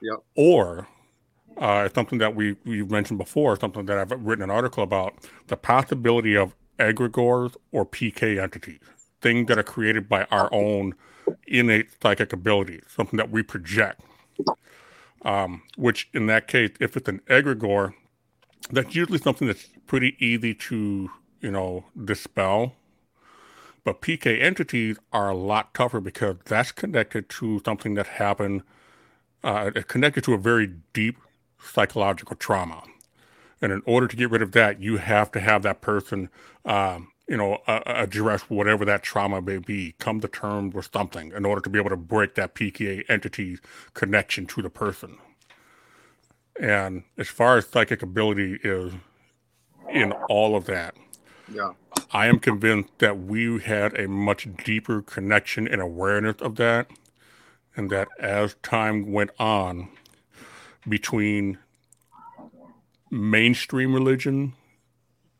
Yep. 0.00 0.18
Or 0.36 0.88
uh, 1.58 1.88
something 1.94 2.18
that 2.18 2.34
we 2.34 2.56
we 2.64 2.82
mentioned 2.84 3.18
before, 3.18 3.58
something 3.58 3.86
that 3.86 3.98
I've 3.98 4.10
written 4.10 4.44
an 4.44 4.50
article 4.50 4.82
about, 4.82 5.14
the 5.48 5.56
possibility 5.56 6.36
of 6.36 6.54
egregores 6.78 7.56
or 7.72 7.86
PK 7.86 8.42
entities, 8.42 8.80
things 9.20 9.48
that 9.48 9.58
are 9.58 9.64
created 9.64 10.08
by 10.08 10.24
our 10.30 10.52
own 10.52 10.94
innate 11.46 11.88
psychic 12.02 12.32
abilities, 12.32 12.82
something 12.88 13.16
that 13.16 13.30
we 13.30 13.42
project 13.42 14.00
um, 15.24 15.62
which 15.76 16.08
in 16.12 16.26
that 16.26 16.46
case, 16.48 16.70
if 16.80 16.96
it's 16.96 17.08
an 17.08 17.20
egregore, 17.26 17.94
that's 18.70 18.94
usually 18.94 19.18
something 19.18 19.46
that's 19.46 19.68
pretty 19.86 20.16
easy 20.18 20.54
to, 20.54 21.10
you 21.40 21.50
know, 21.50 21.84
dispel. 22.04 22.74
But 23.84 24.00
PK 24.00 24.40
entities 24.40 24.98
are 25.12 25.28
a 25.28 25.36
lot 25.36 25.74
tougher 25.74 26.00
because 26.00 26.36
that's 26.46 26.72
connected 26.72 27.28
to 27.30 27.60
something 27.64 27.94
that 27.94 28.06
happened, 28.06 28.62
uh, 29.42 29.70
connected 29.86 30.24
to 30.24 30.34
a 30.34 30.38
very 30.38 30.72
deep 30.92 31.18
psychological 31.62 32.36
trauma. 32.36 32.82
And 33.60 33.72
in 33.72 33.82
order 33.86 34.08
to 34.08 34.16
get 34.16 34.30
rid 34.30 34.42
of 34.42 34.52
that, 34.52 34.80
you 34.80 34.96
have 34.96 35.30
to 35.32 35.40
have 35.40 35.62
that 35.62 35.80
person 35.80 36.30
um, 36.64 37.08
you 37.28 37.36
know, 37.36 37.58
uh, 37.66 37.80
address 37.86 38.42
whatever 38.42 38.84
that 38.84 39.02
trauma 39.02 39.40
may 39.40 39.58
be, 39.58 39.94
come 39.98 40.20
to 40.20 40.28
terms 40.28 40.74
with 40.74 40.90
something 40.92 41.32
in 41.32 41.44
order 41.44 41.60
to 41.60 41.70
be 41.70 41.78
able 41.78 41.90
to 41.90 41.96
break 41.96 42.34
that 42.34 42.54
PKA 42.54 43.02
entity 43.08 43.58
connection 43.94 44.46
to 44.46 44.62
the 44.62 44.68
person. 44.68 45.16
And 46.60 47.04
as 47.16 47.28
far 47.28 47.56
as 47.56 47.66
psychic 47.66 48.02
ability 48.02 48.60
is 48.62 48.92
in 49.90 50.12
all 50.28 50.54
of 50.54 50.66
that, 50.66 50.94
yeah. 51.52 51.72
I 52.14 52.28
am 52.28 52.38
convinced 52.38 52.90
that 53.00 53.18
we 53.18 53.58
had 53.58 53.98
a 53.98 54.06
much 54.06 54.46
deeper 54.64 55.02
connection 55.02 55.66
and 55.66 55.80
awareness 55.80 56.36
of 56.40 56.54
that. 56.56 56.86
And 57.76 57.90
that 57.90 58.06
as 58.20 58.54
time 58.62 59.10
went 59.10 59.30
on 59.36 59.88
between 60.88 61.58
mainstream 63.10 63.92
religion 63.92 64.52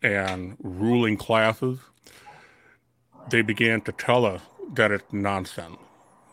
and 0.03 0.57
ruling 0.61 1.17
classes, 1.17 1.79
they 3.31 3.41
began 3.41 3.81
to 3.83 3.93
tell 3.93 4.27
us 4.27 4.43
that 4.75 4.91
it's 4.91 5.13
nonsense. 5.13 5.77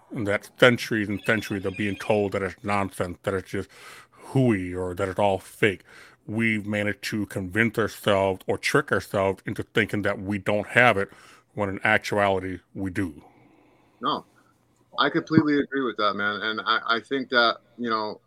And 0.09 0.25
that 0.27 0.49
centuries 0.59 1.07
and 1.07 1.21
centuries 1.23 1.65
of 1.65 1.77
being 1.77 1.97
told 1.97 2.31
that 2.31 2.41
it's 2.41 2.63
nonsense, 2.63 3.19
that 3.21 3.35
it's 3.35 3.51
just 3.51 3.69
hooey 4.09 4.73
or 4.73 4.95
that 4.95 5.07
it's 5.07 5.19
all 5.19 5.37
fake. 5.37 5.83
We've 6.27 6.65
managed 6.65 7.03
to 7.05 7.25
convince 7.25 7.77
ourselves 7.77 8.41
or 8.47 8.57
trick 8.57 8.91
ourselves 8.91 9.41
into 9.45 9.63
thinking 9.63 10.03
that 10.03 10.21
we 10.21 10.37
don't 10.37 10.67
have 10.67 10.97
it 10.97 11.09
when 11.53 11.69
in 11.69 11.79
actuality 11.83 12.59
we 12.73 12.91
do. 12.91 13.21
No, 14.01 14.25
I 14.97 15.09
completely 15.09 15.59
agree 15.59 15.83
with 15.83 15.97
that, 15.97 16.13
man. 16.13 16.41
And 16.41 16.61
I, 16.61 16.79
I 16.87 16.99
think 16.99 17.29
that, 17.29 17.57
you 17.77 17.89
know, 17.89 18.21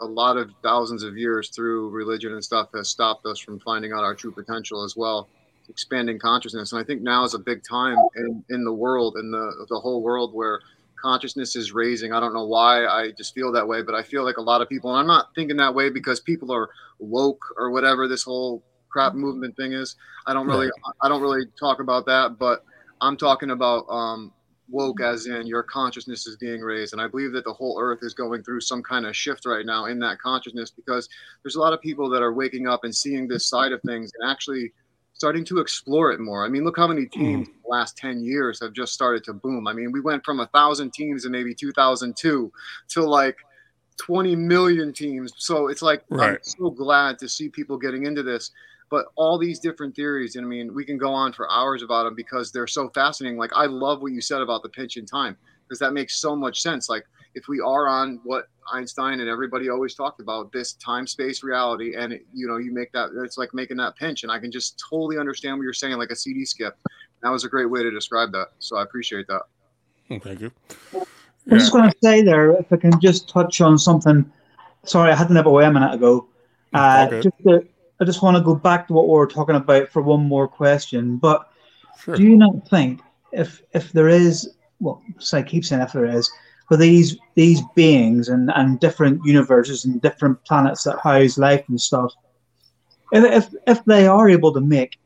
a 0.00 0.06
lot 0.06 0.36
of 0.36 0.50
thousands 0.62 1.02
of 1.02 1.16
years 1.16 1.48
through 1.50 1.90
religion 1.90 2.32
and 2.32 2.42
stuff 2.42 2.68
has 2.74 2.88
stopped 2.88 3.26
us 3.26 3.38
from 3.38 3.60
finding 3.60 3.92
out 3.92 4.02
our 4.02 4.14
true 4.14 4.32
potential 4.32 4.82
as 4.82 4.96
well 4.96 5.28
expanding 5.68 6.18
consciousness 6.18 6.72
and 6.72 6.80
i 6.80 6.84
think 6.84 7.02
now 7.02 7.24
is 7.24 7.34
a 7.34 7.38
big 7.38 7.62
time 7.62 7.96
in, 8.16 8.44
in 8.50 8.64
the 8.64 8.72
world 8.72 9.16
in 9.16 9.30
the 9.30 9.66
the 9.68 9.78
whole 9.78 10.02
world 10.02 10.34
where 10.34 10.60
consciousness 11.02 11.56
is 11.56 11.72
raising. 11.72 12.12
I 12.12 12.20
don't 12.20 12.32
know 12.32 12.46
why 12.46 12.86
i 12.86 13.10
just 13.10 13.34
feel 13.34 13.52
that 13.52 13.66
way 13.66 13.82
but 13.82 13.94
i 13.94 14.02
feel 14.02 14.24
like 14.24 14.36
a 14.36 14.42
lot 14.42 14.60
of 14.60 14.68
people 14.68 14.90
and 14.90 15.00
i'm 15.00 15.06
not 15.06 15.34
thinking 15.34 15.56
that 15.56 15.74
way 15.74 15.90
because 15.90 16.20
people 16.20 16.52
are 16.52 16.70
woke 16.98 17.44
or 17.58 17.70
whatever 17.70 18.06
this 18.08 18.22
whole 18.22 18.62
crap 18.88 19.14
movement 19.14 19.56
thing 19.56 19.72
is. 19.72 19.96
I 20.26 20.34
don't 20.34 20.46
really 20.46 20.70
i 21.00 21.08
don't 21.08 21.22
really 21.22 21.46
talk 21.58 21.80
about 21.80 22.06
that 22.06 22.38
but 22.38 22.64
i'm 23.00 23.16
talking 23.16 23.50
about 23.50 23.86
um 23.88 24.32
woke 24.68 25.00
as 25.00 25.26
in 25.26 25.46
your 25.46 25.64
consciousness 25.64 26.26
is 26.28 26.36
being 26.36 26.60
raised 26.60 26.92
and 26.92 27.02
i 27.02 27.08
believe 27.08 27.32
that 27.32 27.44
the 27.44 27.52
whole 27.52 27.76
earth 27.80 27.98
is 28.02 28.14
going 28.14 28.44
through 28.44 28.60
some 28.60 28.82
kind 28.82 29.04
of 29.04 29.16
shift 29.16 29.44
right 29.46 29.66
now 29.66 29.86
in 29.86 29.98
that 29.98 30.20
consciousness 30.20 30.70
because 30.70 31.08
there's 31.42 31.56
a 31.56 31.60
lot 31.60 31.72
of 31.72 31.80
people 31.80 32.08
that 32.08 32.22
are 32.22 32.32
waking 32.32 32.68
up 32.68 32.84
and 32.84 32.94
seeing 32.94 33.26
this 33.26 33.46
side 33.46 33.72
of 33.72 33.82
things 33.82 34.12
and 34.18 34.30
actually 34.30 34.72
starting 35.22 35.44
to 35.44 35.60
explore 35.60 36.10
it 36.10 36.18
more 36.18 36.44
i 36.44 36.48
mean 36.48 36.64
look 36.64 36.76
how 36.76 36.88
many 36.88 37.02
hmm. 37.02 37.20
teams 37.20 37.48
mm. 37.48 37.52
the 37.62 37.68
last 37.68 37.96
10 37.96 38.24
years 38.24 38.58
have 38.60 38.72
just 38.72 38.92
started 38.92 39.22
to 39.22 39.32
boom 39.32 39.68
i 39.68 39.72
mean 39.72 39.92
we 39.92 40.00
went 40.00 40.24
from 40.24 40.40
a 40.40 40.48
thousand 40.48 40.92
teams 40.92 41.24
in 41.24 41.30
maybe 41.30 41.54
2002 41.54 42.52
to 42.88 43.02
like 43.02 43.36
20 43.98 44.34
million 44.34 44.92
teams 44.92 45.32
so 45.36 45.68
it's 45.68 45.80
like 45.80 46.02
right. 46.10 46.30
i'm 46.30 46.38
so 46.42 46.70
glad 46.70 47.20
to 47.20 47.28
see 47.28 47.48
people 47.48 47.78
getting 47.78 48.04
into 48.04 48.24
this 48.24 48.50
but 48.90 49.06
all 49.14 49.38
these 49.38 49.60
different 49.60 49.94
theories 49.94 50.34
and 50.34 50.44
i 50.44 50.48
mean 50.48 50.74
we 50.74 50.84
can 50.84 50.98
go 50.98 51.12
on 51.12 51.32
for 51.32 51.48
hours 51.52 51.84
about 51.84 52.02
them 52.02 52.16
because 52.16 52.50
they're 52.50 52.66
so 52.66 52.88
fascinating 52.88 53.38
like 53.38 53.52
i 53.54 53.64
love 53.64 54.02
what 54.02 54.10
you 54.10 54.20
said 54.20 54.40
about 54.40 54.60
the 54.64 54.68
pinch 54.70 54.96
in 54.96 55.06
time 55.06 55.36
because 55.68 55.78
that 55.78 55.92
makes 55.92 56.20
so 56.20 56.34
much 56.34 56.60
sense 56.60 56.88
like 56.88 57.04
if 57.34 57.48
we 57.48 57.60
are 57.60 57.86
on 57.88 58.20
what 58.24 58.46
einstein 58.72 59.20
and 59.20 59.28
everybody 59.28 59.68
always 59.68 59.94
talked 59.94 60.20
about 60.20 60.52
this 60.52 60.74
time 60.74 61.06
space 61.06 61.42
reality 61.42 61.94
and 61.96 62.12
it, 62.12 62.26
you 62.32 62.46
know 62.46 62.58
you 62.58 62.72
make 62.72 62.92
that 62.92 63.10
it's 63.24 63.36
like 63.36 63.52
making 63.52 63.76
that 63.76 63.96
pinch 63.96 64.22
and 64.22 64.30
i 64.30 64.38
can 64.38 64.52
just 64.52 64.82
totally 64.90 65.18
understand 65.18 65.56
what 65.56 65.64
you're 65.64 65.72
saying 65.72 65.96
like 65.96 66.10
a 66.10 66.16
cd 66.16 66.44
skip 66.44 66.76
that 67.22 67.30
was 67.30 67.44
a 67.44 67.48
great 67.48 67.66
way 67.66 67.82
to 67.82 67.90
describe 67.90 68.30
that 68.30 68.48
so 68.58 68.76
i 68.76 68.82
appreciate 68.82 69.26
that 69.26 69.42
thank 70.08 70.24
you 70.40 70.52
i'm 70.94 71.58
just 71.58 71.72
going 71.72 71.88
to 71.88 71.96
say 72.02 72.22
there 72.22 72.52
if 72.52 72.72
i 72.72 72.76
can 72.76 72.98
just 73.00 73.28
touch 73.28 73.60
on 73.60 73.76
something 73.76 74.30
sorry 74.84 75.10
i 75.10 75.14
had 75.14 75.26
to 75.26 75.34
nip 75.34 75.46
away 75.46 75.64
a 75.64 75.72
minute 75.72 75.92
ago 75.92 76.28
uh, 76.74 77.06
okay. 77.08 77.22
just 77.22 77.38
to, 77.44 77.66
I 78.00 78.04
just 78.04 78.22
want 78.22 78.36
to 78.36 78.42
go 78.42 78.54
back 78.54 78.86
to 78.88 78.92
what 78.92 79.06
we 79.06 79.12
were 79.12 79.26
talking 79.26 79.54
about 79.54 79.88
for 79.88 80.02
one 80.02 80.26
more 80.26 80.48
question. 80.48 81.18
But 81.18 81.50
sure. 82.00 82.16
do 82.16 82.22
you 82.22 82.36
not 82.36 82.68
think 82.68 83.00
if 83.32 83.62
if 83.72 83.92
there 83.92 84.08
is, 84.08 84.56
well, 84.80 85.02
so 85.18 85.38
I 85.38 85.42
keep 85.42 85.64
saying 85.64 85.82
if 85.82 85.92
there 85.92 86.06
is, 86.06 86.30
for 86.68 86.76
these 86.76 87.16
these 87.34 87.60
beings 87.74 88.28
and, 88.28 88.50
and 88.54 88.80
different 88.80 89.24
universes 89.24 89.84
and 89.84 90.00
different 90.00 90.42
planets 90.44 90.84
that 90.84 90.98
house 91.00 91.38
life 91.38 91.64
and 91.68 91.80
stuff, 91.80 92.12
if, 93.12 93.24
if 93.24 93.54
if 93.66 93.84
they 93.84 94.06
are 94.06 94.28
able 94.28 94.52
to 94.52 94.60
make, 94.60 94.98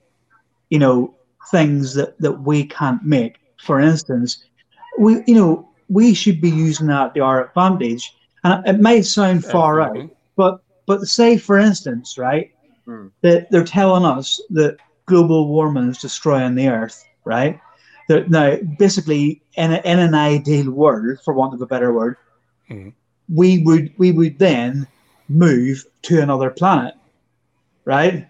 you 0.71 0.79
know, 0.79 1.15
things 1.51 1.95
that, 1.95 2.19
that 2.21 2.33
we 2.33 2.65
can't 2.65 3.03
make, 3.05 3.39
for 3.61 3.81
instance, 3.81 4.45
we 4.99 5.23
you 5.27 5.35
know, 5.35 5.69
we 5.89 6.15
should 6.15 6.41
be 6.41 6.51
using 6.51 6.89
that 6.89 7.15
to 7.15 7.21
our 7.21 7.47
advantage. 7.49 8.15
And 8.45 8.67
it 8.67 8.81
may 8.81 9.03
sound 9.03 9.45
far 9.45 9.81
out, 9.81 10.09
but 10.37 10.63
but 10.87 11.03
say 11.03 11.37
for 11.37 11.59
instance, 11.59 12.17
right, 12.17 12.53
mm. 12.87 13.11
that 13.23 13.51
they're 13.51 13.65
telling 13.65 14.05
us 14.05 14.41
that 14.51 14.77
global 15.07 15.49
warming 15.49 15.89
is 15.89 15.99
destroying 15.99 16.55
the 16.55 16.69
earth, 16.69 17.05
right? 17.25 17.61
They're, 18.09 18.27
now, 18.29 18.57
basically, 18.79 19.43
in, 19.57 19.73
a, 19.73 19.81
in 19.85 19.99
an 19.99 20.15
ideal 20.15 20.71
world, 20.71 21.19
for 21.25 21.35
want 21.35 21.55
of 21.55 21.63
a 21.63 21.67
better 21.67 21.93
word, 21.93 22.17
mm. 22.71 22.93
we 23.33 23.63
would 23.65 23.93
we 23.99 24.13
would 24.13 24.39
then 24.39 24.87
move 25.29 25.85
to 26.03 26.23
another 26.23 26.51
planet, 26.51 26.95
right? 27.85 28.29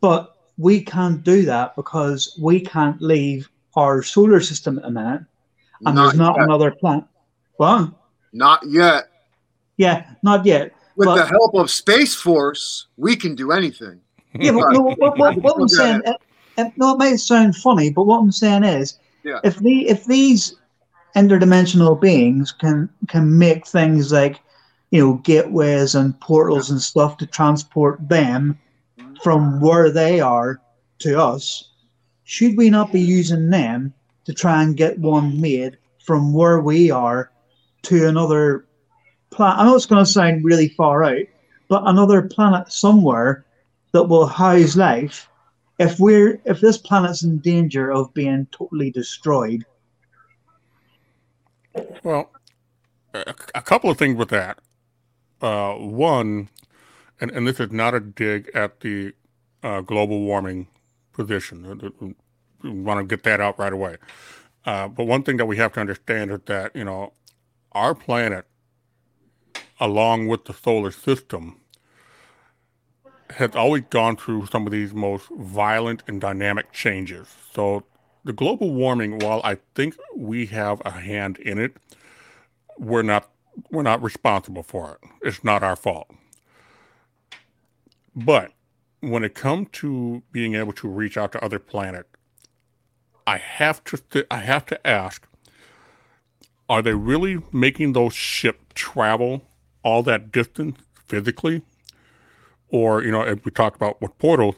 But 0.00 0.36
we 0.58 0.82
can't 0.82 1.22
do 1.22 1.44
that 1.46 1.76
because 1.76 2.38
we 2.40 2.60
can't 2.60 3.00
leave 3.00 3.48
our 3.74 4.02
solar 4.02 4.40
system 4.40 4.78
at 4.78 4.84
the 4.84 4.90
minute, 4.90 5.22
and 5.84 5.94
Not 5.94 6.02
there's 6.02 6.18
not 6.18 6.36
yet. 6.36 6.44
another 6.44 6.70
planet. 6.70 7.04
What? 7.56 7.92
Not 8.32 8.62
yet. 8.66 9.04
Yeah, 9.78 10.10
not 10.22 10.44
yet. 10.44 10.72
With 10.96 11.06
But- 11.06 11.16
the 11.16 11.26
help 11.26 11.54
of 11.54 11.70
Space 11.70 12.14
Force, 12.14 12.86
we 12.96 13.16
can 13.16 13.34
do 13.34 13.52
anything. 13.52 14.00
Yeah, 14.38 14.52
but 14.52 14.72
no, 14.72 14.80
what, 14.80 15.18
what, 15.18 15.36
what 15.36 15.60
I'm 15.60 15.68
saying, 15.68 16.02
uh, 16.06 16.12
uh, 16.58 16.70
no, 16.76 16.94
it 16.94 16.98
may 16.98 17.16
sound 17.16 17.56
funny, 17.56 17.90
but 17.90 18.04
what 18.04 18.18
I'm 18.18 18.32
saying 18.32 18.64
is, 18.64 18.98
If 19.44 19.58
the 19.58 19.88
if 19.88 20.04
these 20.04 20.54
interdimensional 21.16 22.00
beings 22.00 22.52
can 22.52 22.88
can 23.08 23.38
make 23.38 23.66
things 23.66 24.12
like, 24.12 24.40
you 24.90 25.04
know, 25.04 25.14
gateways 25.14 25.94
and 25.94 26.18
portals 26.20 26.70
and 26.70 26.80
stuff 26.80 27.16
to 27.18 27.26
transport 27.26 28.08
them 28.08 28.58
from 29.22 29.60
where 29.60 29.90
they 29.90 30.20
are 30.20 30.60
to 30.98 31.20
us, 31.20 31.70
should 32.24 32.56
we 32.56 32.70
not 32.70 32.92
be 32.92 33.00
using 33.00 33.50
them 33.50 33.92
to 34.24 34.32
try 34.32 34.62
and 34.62 34.76
get 34.76 34.98
one 34.98 35.40
made 35.40 35.78
from 36.04 36.32
where 36.32 36.60
we 36.60 36.90
are 36.90 37.30
to 37.82 38.08
another 38.08 38.66
planet? 39.30 39.58
I 39.58 39.64
know 39.64 39.74
it's 39.74 39.86
going 39.86 40.04
to 40.04 40.10
sound 40.10 40.44
really 40.44 40.68
far 40.68 41.04
out, 41.04 41.26
but 41.68 41.82
another 41.86 42.22
planet 42.22 42.70
somewhere 42.70 43.44
that 43.92 44.04
will 44.04 44.26
house 44.26 44.76
life 44.76 45.28
if 45.78 45.98
we're 45.98 46.40
if 46.44 46.60
this 46.60 46.78
planet's 46.78 47.22
in 47.22 47.38
danger 47.38 47.92
of 47.92 48.12
being 48.14 48.46
totally 48.52 48.90
destroyed 48.90 49.64
Well, 52.02 52.30
a, 53.14 53.34
a 53.54 53.62
couple 53.62 53.90
of 53.90 53.98
things 53.98 54.16
with 54.16 54.30
that. 54.30 54.58
Uh, 55.40 55.74
one, 55.74 56.48
and, 57.20 57.30
and 57.30 57.46
this 57.46 57.60
is 57.60 57.70
not 57.70 57.94
a 57.94 58.00
dig 58.00 58.50
at 58.54 58.80
the 58.80 59.12
uh, 59.62 59.80
global 59.82 60.20
warming 60.20 60.68
position. 61.12 62.14
We 62.62 62.70
want 62.70 63.00
to 63.00 63.04
get 63.04 63.22
that 63.24 63.40
out 63.40 63.58
right 63.58 63.72
away. 63.72 63.96
Uh, 64.64 64.88
but 64.88 65.04
one 65.04 65.22
thing 65.22 65.36
that 65.36 65.46
we 65.46 65.56
have 65.58 65.72
to 65.74 65.80
understand 65.80 66.30
is 66.30 66.40
that, 66.46 66.74
you 66.74 66.84
know, 66.84 67.12
our 67.72 67.94
planet, 67.94 68.46
along 69.78 70.28
with 70.28 70.46
the 70.46 70.54
solar 70.54 70.90
system, 70.90 71.60
has 73.30 73.54
always 73.54 73.84
gone 73.90 74.16
through 74.16 74.46
some 74.46 74.66
of 74.66 74.72
these 74.72 74.94
most 74.94 75.28
violent 75.36 76.02
and 76.06 76.20
dynamic 76.20 76.72
changes. 76.72 77.28
So 77.52 77.84
the 78.24 78.32
global 78.32 78.72
warming, 78.72 79.18
while 79.18 79.40
I 79.44 79.58
think 79.74 79.96
we 80.14 80.46
have 80.46 80.82
a 80.84 80.90
hand 80.90 81.38
in 81.38 81.58
it, 81.58 81.76
we're 82.78 83.02
not 83.02 83.30
we're 83.70 83.82
not 83.82 84.02
responsible 84.02 84.62
for 84.62 84.98
it. 85.00 85.10
It's 85.22 85.42
not 85.42 85.62
our 85.62 85.76
fault. 85.76 86.10
But 88.14 88.52
when 89.00 89.24
it 89.24 89.34
comes 89.34 89.68
to 89.72 90.22
being 90.32 90.54
able 90.54 90.72
to 90.74 90.88
reach 90.88 91.16
out 91.16 91.32
to 91.32 91.44
other 91.44 91.58
planets, 91.58 92.08
I 93.26 93.38
have 93.38 93.82
to 93.84 93.96
th- 93.96 94.26
I 94.30 94.38
have 94.38 94.66
to 94.66 94.86
ask: 94.86 95.26
Are 96.68 96.82
they 96.82 96.94
really 96.94 97.38
making 97.52 97.92
those 97.92 98.14
ships 98.14 98.64
travel 98.74 99.42
all 99.82 100.02
that 100.02 100.32
distance 100.32 100.78
physically, 101.06 101.62
or 102.68 103.02
you 103.02 103.10
know, 103.10 103.22
if 103.22 103.44
we 103.44 103.50
talk 103.50 103.76
about 103.76 104.00
with 104.00 104.16
portals, 104.18 104.56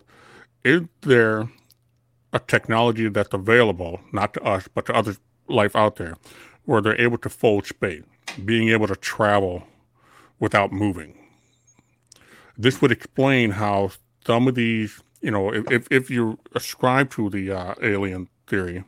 is 0.65 0.83
there 1.03 1.49
a 2.33 2.39
technology 2.39 3.09
that's 3.09 3.33
available, 3.33 4.01
not 4.13 4.35
to 4.35 4.43
us, 4.43 4.69
but 4.75 4.87
to 4.87 4.95
other 4.95 5.17
life 5.49 5.75
out 5.75 5.97
there, 5.97 6.17
where 6.65 6.81
they're 6.81 7.01
able 7.01 7.19
to 7.19 7.29
fold 7.29 7.67
space, 7.67 8.03
being 8.45 8.69
able 8.69 8.87
to 8.87 8.97
travel 8.97 9.63
without 10.39 10.73
moving. 10.73 11.15
This 12.57 12.83
would 12.83 12.93
explain 12.93 13.53
how 13.53 13.91
some 14.27 14.49
of 14.49 14.55
these, 14.55 15.01
you 15.23 15.31
know, 15.31 15.53
if, 15.53 15.71
if, 15.71 15.89
if 15.91 16.11
you 16.11 16.39
ascribe 16.55 17.11
to 17.13 17.31
the 17.31 17.53
uh, 17.53 17.75
alien 17.83 18.29
theory, 18.47 18.85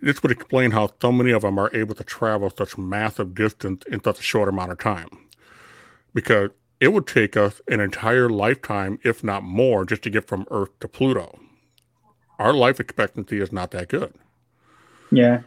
this 0.00 0.22
would 0.22 0.32
explain 0.32 0.70
how 0.70 0.90
so 1.00 1.10
many 1.10 1.32
of 1.32 1.42
them 1.42 1.58
are 1.58 1.70
able 1.74 1.94
to 1.94 2.04
travel 2.04 2.50
such 2.56 2.78
massive 2.78 3.34
distance 3.34 3.82
in 3.90 4.02
such 4.02 4.20
a 4.20 4.22
short 4.22 4.48
amount 4.48 4.72
of 4.72 4.78
time. 4.78 5.08
Because 6.14 6.50
it 6.80 6.88
would 6.92 7.06
take 7.06 7.36
us 7.36 7.60
an 7.68 7.80
entire 7.80 8.28
lifetime, 8.30 8.98
if 9.04 9.24
not 9.24 9.42
more, 9.44 9.84
just 9.84 10.02
to 10.04 10.10
get 10.10 10.26
from 10.28 10.46
Earth 10.50 10.70
to 10.80 10.88
Pluto 10.88 11.38
our 12.38 12.52
life 12.54 12.80
expectancy 12.80 13.40
is 13.40 13.52
not 13.52 13.70
that 13.72 13.88
good. 13.88 14.14
yeah 15.10 15.42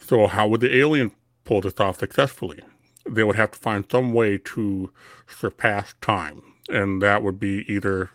So 0.00 0.26
how 0.26 0.48
would 0.48 0.60
the 0.60 0.76
alien 0.76 1.12
pull 1.44 1.60
this 1.62 1.80
off 1.80 1.98
successfully? 1.98 2.60
They 3.08 3.24
would 3.24 3.36
have 3.36 3.52
to 3.52 3.58
find 3.58 3.84
some 3.90 4.12
way 4.12 4.38
to 4.38 4.92
surpass 5.28 5.94
time, 6.00 6.42
and 6.70 7.02
that 7.02 7.22
would 7.22 7.40
be 7.40 7.64
either 7.72 8.10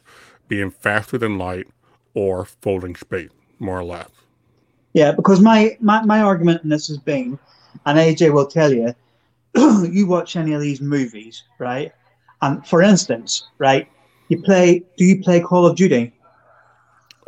being 0.47 0.72
faster 0.72 1.18
than 1.18 1.38
light 1.38 1.68
or 2.13 2.45
folding 2.45 2.95
space, 2.95 3.32
more 3.59 3.80
or 3.80 3.84
less. 3.84 4.09
yeah 4.93 5.11
because 5.11 5.41
my, 5.41 5.78
my 5.80 6.01
my 6.05 6.22
argument 6.22 6.63
in 6.63 6.70
this 6.70 6.88
has 6.88 6.97
been 6.97 7.39
and 7.86 7.97
aj 7.99 8.34
will 8.34 8.47
tell 8.47 8.74
you 8.74 8.93
you 9.55 10.07
watch 10.07 10.36
any 10.36 10.53
of 10.53 10.61
these 10.61 10.82
movies 10.82 11.43
right 11.59 11.93
and 12.42 12.66
for 12.68 12.82
instance 12.82 13.48
right 13.58 13.88
you 14.30 14.42
play 14.42 14.84
do 14.98 15.06
you 15.06 15.22
play 15.24 15.40
call 15.40 15.66
of 15.66 15.76
duty 15.76 16.14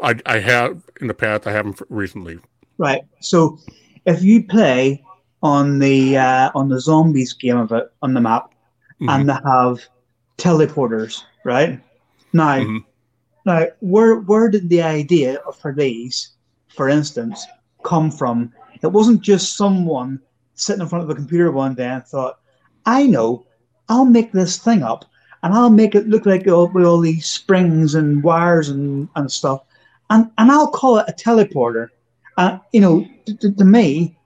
I, 0.01 0.15
I 0.25 0.39
have 0.39 0.81
in 1.01 1.07
the 1.07 1.13
past, 1.13 1.45
I 1.45 1.51
haven't 1.51 1.81
recently. 1.89 2.39
Right. 2.77 3.01
So 3.19 3.59
if 4.05 4.23
you 4.23 4.45
play 4.47 5.03
on 5.43 5.79
the 5.79 6.17
uh, 6.17 6.51
on 6.55 6.69
the 6.69 6.79
zombies 6.79 7.33
game 7.33 7.57
of 7.57 7.73
it 7.73 7.91
on 8.01 8.13
the 8.13 8.21
map, 8.21 8.53
Mhm. 9.01 9.09
and 9.09 9.29
they 9.29 9.33
have 9.45 9.81
teleporters, 10.37 11.23
right? 11.43 11.81
Now, 12.31 12.59
Mhm. 12.59 12.85
now 13.45 13.65
where 13.81 14.19
where 14.21 14.49
did 14.49 14.69
the 14.69 14.81
idea 14.81 15.39
for 15.59 15.73
these, 15.73 16.31
for 16.69 16.87
instance, 16.87 17.45
come 17.83 18.09
from? 18.09 18.53
It 18.81 18.87
wasn't 18.87 19.21
just 19.21 19.57
someone 19.57 20.21
sitting 20.53 20.81
in 20.81 20.87
front 20.87 21.03
of 21.03 21.09
a 21.09 21.15
computer 21.15 21.51
one 21.51 21.75
day 21.75 21.87
and 21.89 22.05
thought, 22.05 22.39
"I 22.85 23.05
know, 23.05 23.45
I'll 23.89 24.05
make 24.05 24.31
this 24.31 24.57
thing 24.57 24.83
up." 24.83 25.05
And 25.41 25.53
I'll 25.53 25.69
make 25.69 25.95
it 25.95 26.09
look 26.09 26.25
like 26.25 26.47
all, 26.49 26.67
with 26.67 26.83
all 26.83 26.99
these 26.99 27.25
springs 27.25 27.95
and 27.95 28.21
wires 28.21 28.67
and, 28.67 29.07
and 29.15 29.31
stuff, 29.31 29.61
and 30.09 30.29
and 30.37 30.51
I'll 30.51 30.71
call 30.71 30.97
it 30.97 31.05
a 31.07 31.13
teleporter. 31.13 31.89
Uh, 32.37 32.59
you 32.71 32.81
know, 32.81 33.05
to, 33.25 33.35
to, 33.37 33.51
to 33.51 33.65
me, 33.65 34.17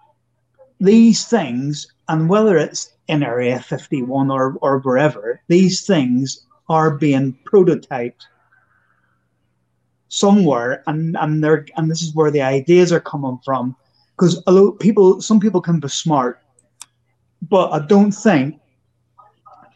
these 0.80 1.26
things, 1.26 1.88
and 2.10 2.30
whether 2.30 2.58
it's 2.58 2.94
in 3.08 3.24
Area 3.24 3.60
51 3.60 4.30
or, 4.30 4.56
or 4.62 4.80
wherever, 4.80 5.42
these 5.48 5.86
things 5.86 6.46
are 6.70 6.92
being 6.92 7.38
prototyped 7.46 8.26
somewhere, 10.08 10.84
and 10.88 11.18
and 11.18 11.44
they're 11.44 11.66
and 11.78 11.90
this 11.90 12.02
is 12.02 12.14
where 12.14 12.32
the 12.32 12.42
ideas 12.42 12.92
are 12.92 13.00
coming 13.00 13.40
from. 13.44 13.76
Because 14.16 14.42
although 14.46 14.72
people, 14.72 15.22
some 15.22 15.40
people 15.40 15.62
can 15.62 15.80
be 15.80 15.88
smart, 15.90 16.40
but 17.42 17.72
I 17.72 17.80
don't 17.86 18.12
think 18.12 18.60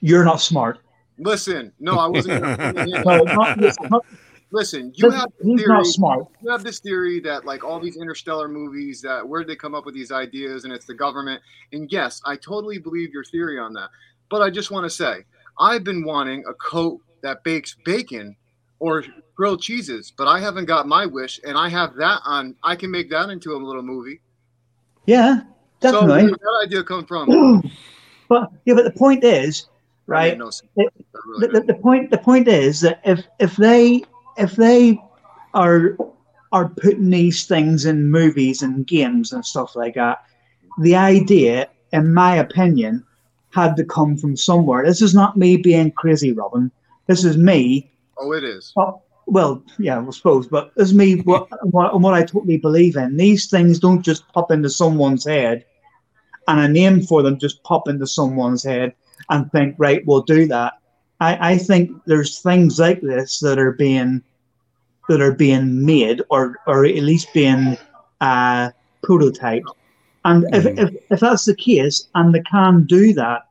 you're 0.01 0.23
not 0.23 0.41
smart. 0.41 0.79
Listen, 1.19 1.71
no, 1.79 1.97
I 1.97 2.07
wasn't. 2.07 2.41
No, 2.43 3.23
not, 3.23 3.57
it's 3.63 3.77
not, 3.89 4.05
Listen, 4.51 4.93
you 4.95 5.09
have 5.09 5.29
this 5.37 5.45
he's 5.47 5.59
theory. 5.59 5.73
not 5.73 5.85
smart. 5.85 6.27
You 6.41 6.49
have 6.51 6.63
this 6.63 6.79
theory 6.79 7.19
that 7.21 7.43
like 7.43 7.63
all 7.65 7.79
these 7.79 7.97
interstellar 7.97 8.47
movies 8.47 9.01
that 9.01 9.27
where 9.27 9.41
did 9.41 9.49
they 9.49 9.55
come 9.55 9.75
up 9.75 9.85
with 9.85 9.93
these 9.93 10.11
ideas 10.11 10.63
and 10.63 10.71
it's 10.71 10.85
the 10.85 10.93
government. 10.93 11.41
And 11.73 11.91
yes, 11.91 12.21
I 12.25 12.37
totally 12.37 12.77
believe 12.77 13.11
your 13.11 13.25
theory 13.25 13.59
on 13.59 13.73
that. 13.73 13.89
But 14.29 14.41
I 14.41 14.49
just 14.49 14.71
want 14.71 14.85
to 14.85 14.89
say, 14.89 15.25
I've 15.59 15.83
been 15.83 16.05
wanting 16.05 16.45
a 16.47 16.53
coat 16.53 17.01
that 17.23 17.43
bakes 17.43 17.75
bacon 17.83 18.35
or 18.79 19.03
grilled 19.35 19.61
cheeses, 19.61 20.13
but 20.15 20.27
I 20.27 20.39
haven't 20.39 20.65
got 20.65 20.87
my 20.87 21.05
wish, 21.05 21.39
and 21.45 21.57
I 21.57 21.67
have 21.69 21.95
that 21.95 22.21
on. 22.25 22.55
I 22.63 22.75
can 22.75 22.91
make 22.91 23.09
that 23.09 23.29
into 23.29 23.53
a 23.53 23.57
little 23.57 23.81
movie. 23.81 24.21
Yeah, 25.05 25.41
So 25.81 26.05
where 26.05 26.21
did 26.21 26.33
that 26.33 26.63
idea 26.65 26.83
come 26.83 27.05
from? 27.05 27.61
but 28.29 28.51
yeah, 28.65 28.75
but 28.75 28.83
the 28.83 28.91
point 28.91 29.23
is, 29.23 29.67
right? 30.07 30.37
No. 30.37 30.47
It- 30.47 30.93
really 31.25 31.47
the, 31.47 31.59
the, 31.59 31.73
the 31.73 31.79
point 31.79 32.09
the 32.11 32.17
point 32.17 32.47
is 32.47 32.81
that 32.81 33.01
if 33.05 33.25
if 33.39 33.55
they 33.57 34.03
if 34.37 34.55
they 34.55 34.99
are 35.53 35.97
are 36.51 36.69
putting 36.69 37.09
these 37.09 37.45
things 37.45 37.85
in 37.85 38.09
movies 38.09 38.61
and 38.61 38.87
games 38.87 39.33
and 39.33 39.45
stuff 39.45 39.75
like 39.75 39.95
that, 39.95 40.23
the 40.79 40.95
idea, 40.95 41.67
in 41.91 42.13
my 42.13 42.37
opinion, 42.37 43.03
had 43.49 43.75
to 43.75 43.83
come 43.83 44.15
from 44.15 44.37
somewhere. 44.37 44.85
This 44.85 45.01
is 45.01 45.13
not 45.13 45.35
me 45.35 45.57
being 45.57 45.91
crazy, 45.91 46.31
Robin. 46.31 46.71
This 47.07 47.25
is 47.25 47.37
me. 47.37 47.91
oh, 48.17 48.31
it 48.31 48.43
is. 48.43 48.71
Well, 48.75 49.03
well 49.25 49.63
yeah, 49.77 49.99
I 49.99 50.09
suppose, 50.11 50.47
but 50.47 50.73
this 50.75 50.89
is 50.89 50.93
me. 50.93 51.21
What, 51.21 51.49
what 51.71 51.99
what 51.99 52.13
I 52.13 52.23
totally 52.23 52.57
believe 52.57 52.95
in. 52.95 53.17
These 53.17 53.49
things 53.49 53.79
don't 53.79 54.01
just 54.01 54.27
pop 54.29 54.51
into 54.51 54.69
someone's 54.69 55.25
head, 55.25 55.65
and 56.47 56.59
a 56.61 56.67
name 56.67 57.01
for 57.01 57.21
them 57.23 57.37
just 57.37 57.61
pop 57.63 57.89
into 57.89 58.07
someone's 58.07 58.63
head 58.63 58.93
and 59.29 59.51
think, 59.51 59.75
right, 59.77 60.03
we'll 60.05 60.21
do 60.23 60.47
that. 60.47 60.73
I, 61.19 61.53
I 61.53 61.57
think 61.57 61.91
there's 62.05 62.39
things 62.41 62.79
like 62.79 63.01
this 63.01 63.39
that 63.39 63.57
are 63.59 63.73
being 63.73 64.21
that 65.09 65.21
are 65.21 65.33
being 65.33 65.85
made 65.85 66.21
or 66.29 66.55
or 66.67 66.85
at 66.85 66.95
least 66.95 67.33
being 67.33 67.77
uh, 68.21 68.69
prototyped. 69.05 69.71
And 70.25 70.45
if, 70.53 70.63
Mhm. 70.65 70.79
if 70.79 70.95
if 71.11 71.19
that's 71.19 71.45
the 71.45 71.55
case 71.55 72.07
and 72.15 72.33
they 72.33 72.41
can 72.41 72.85
do 72.85 73.13
that, 73.13 73.43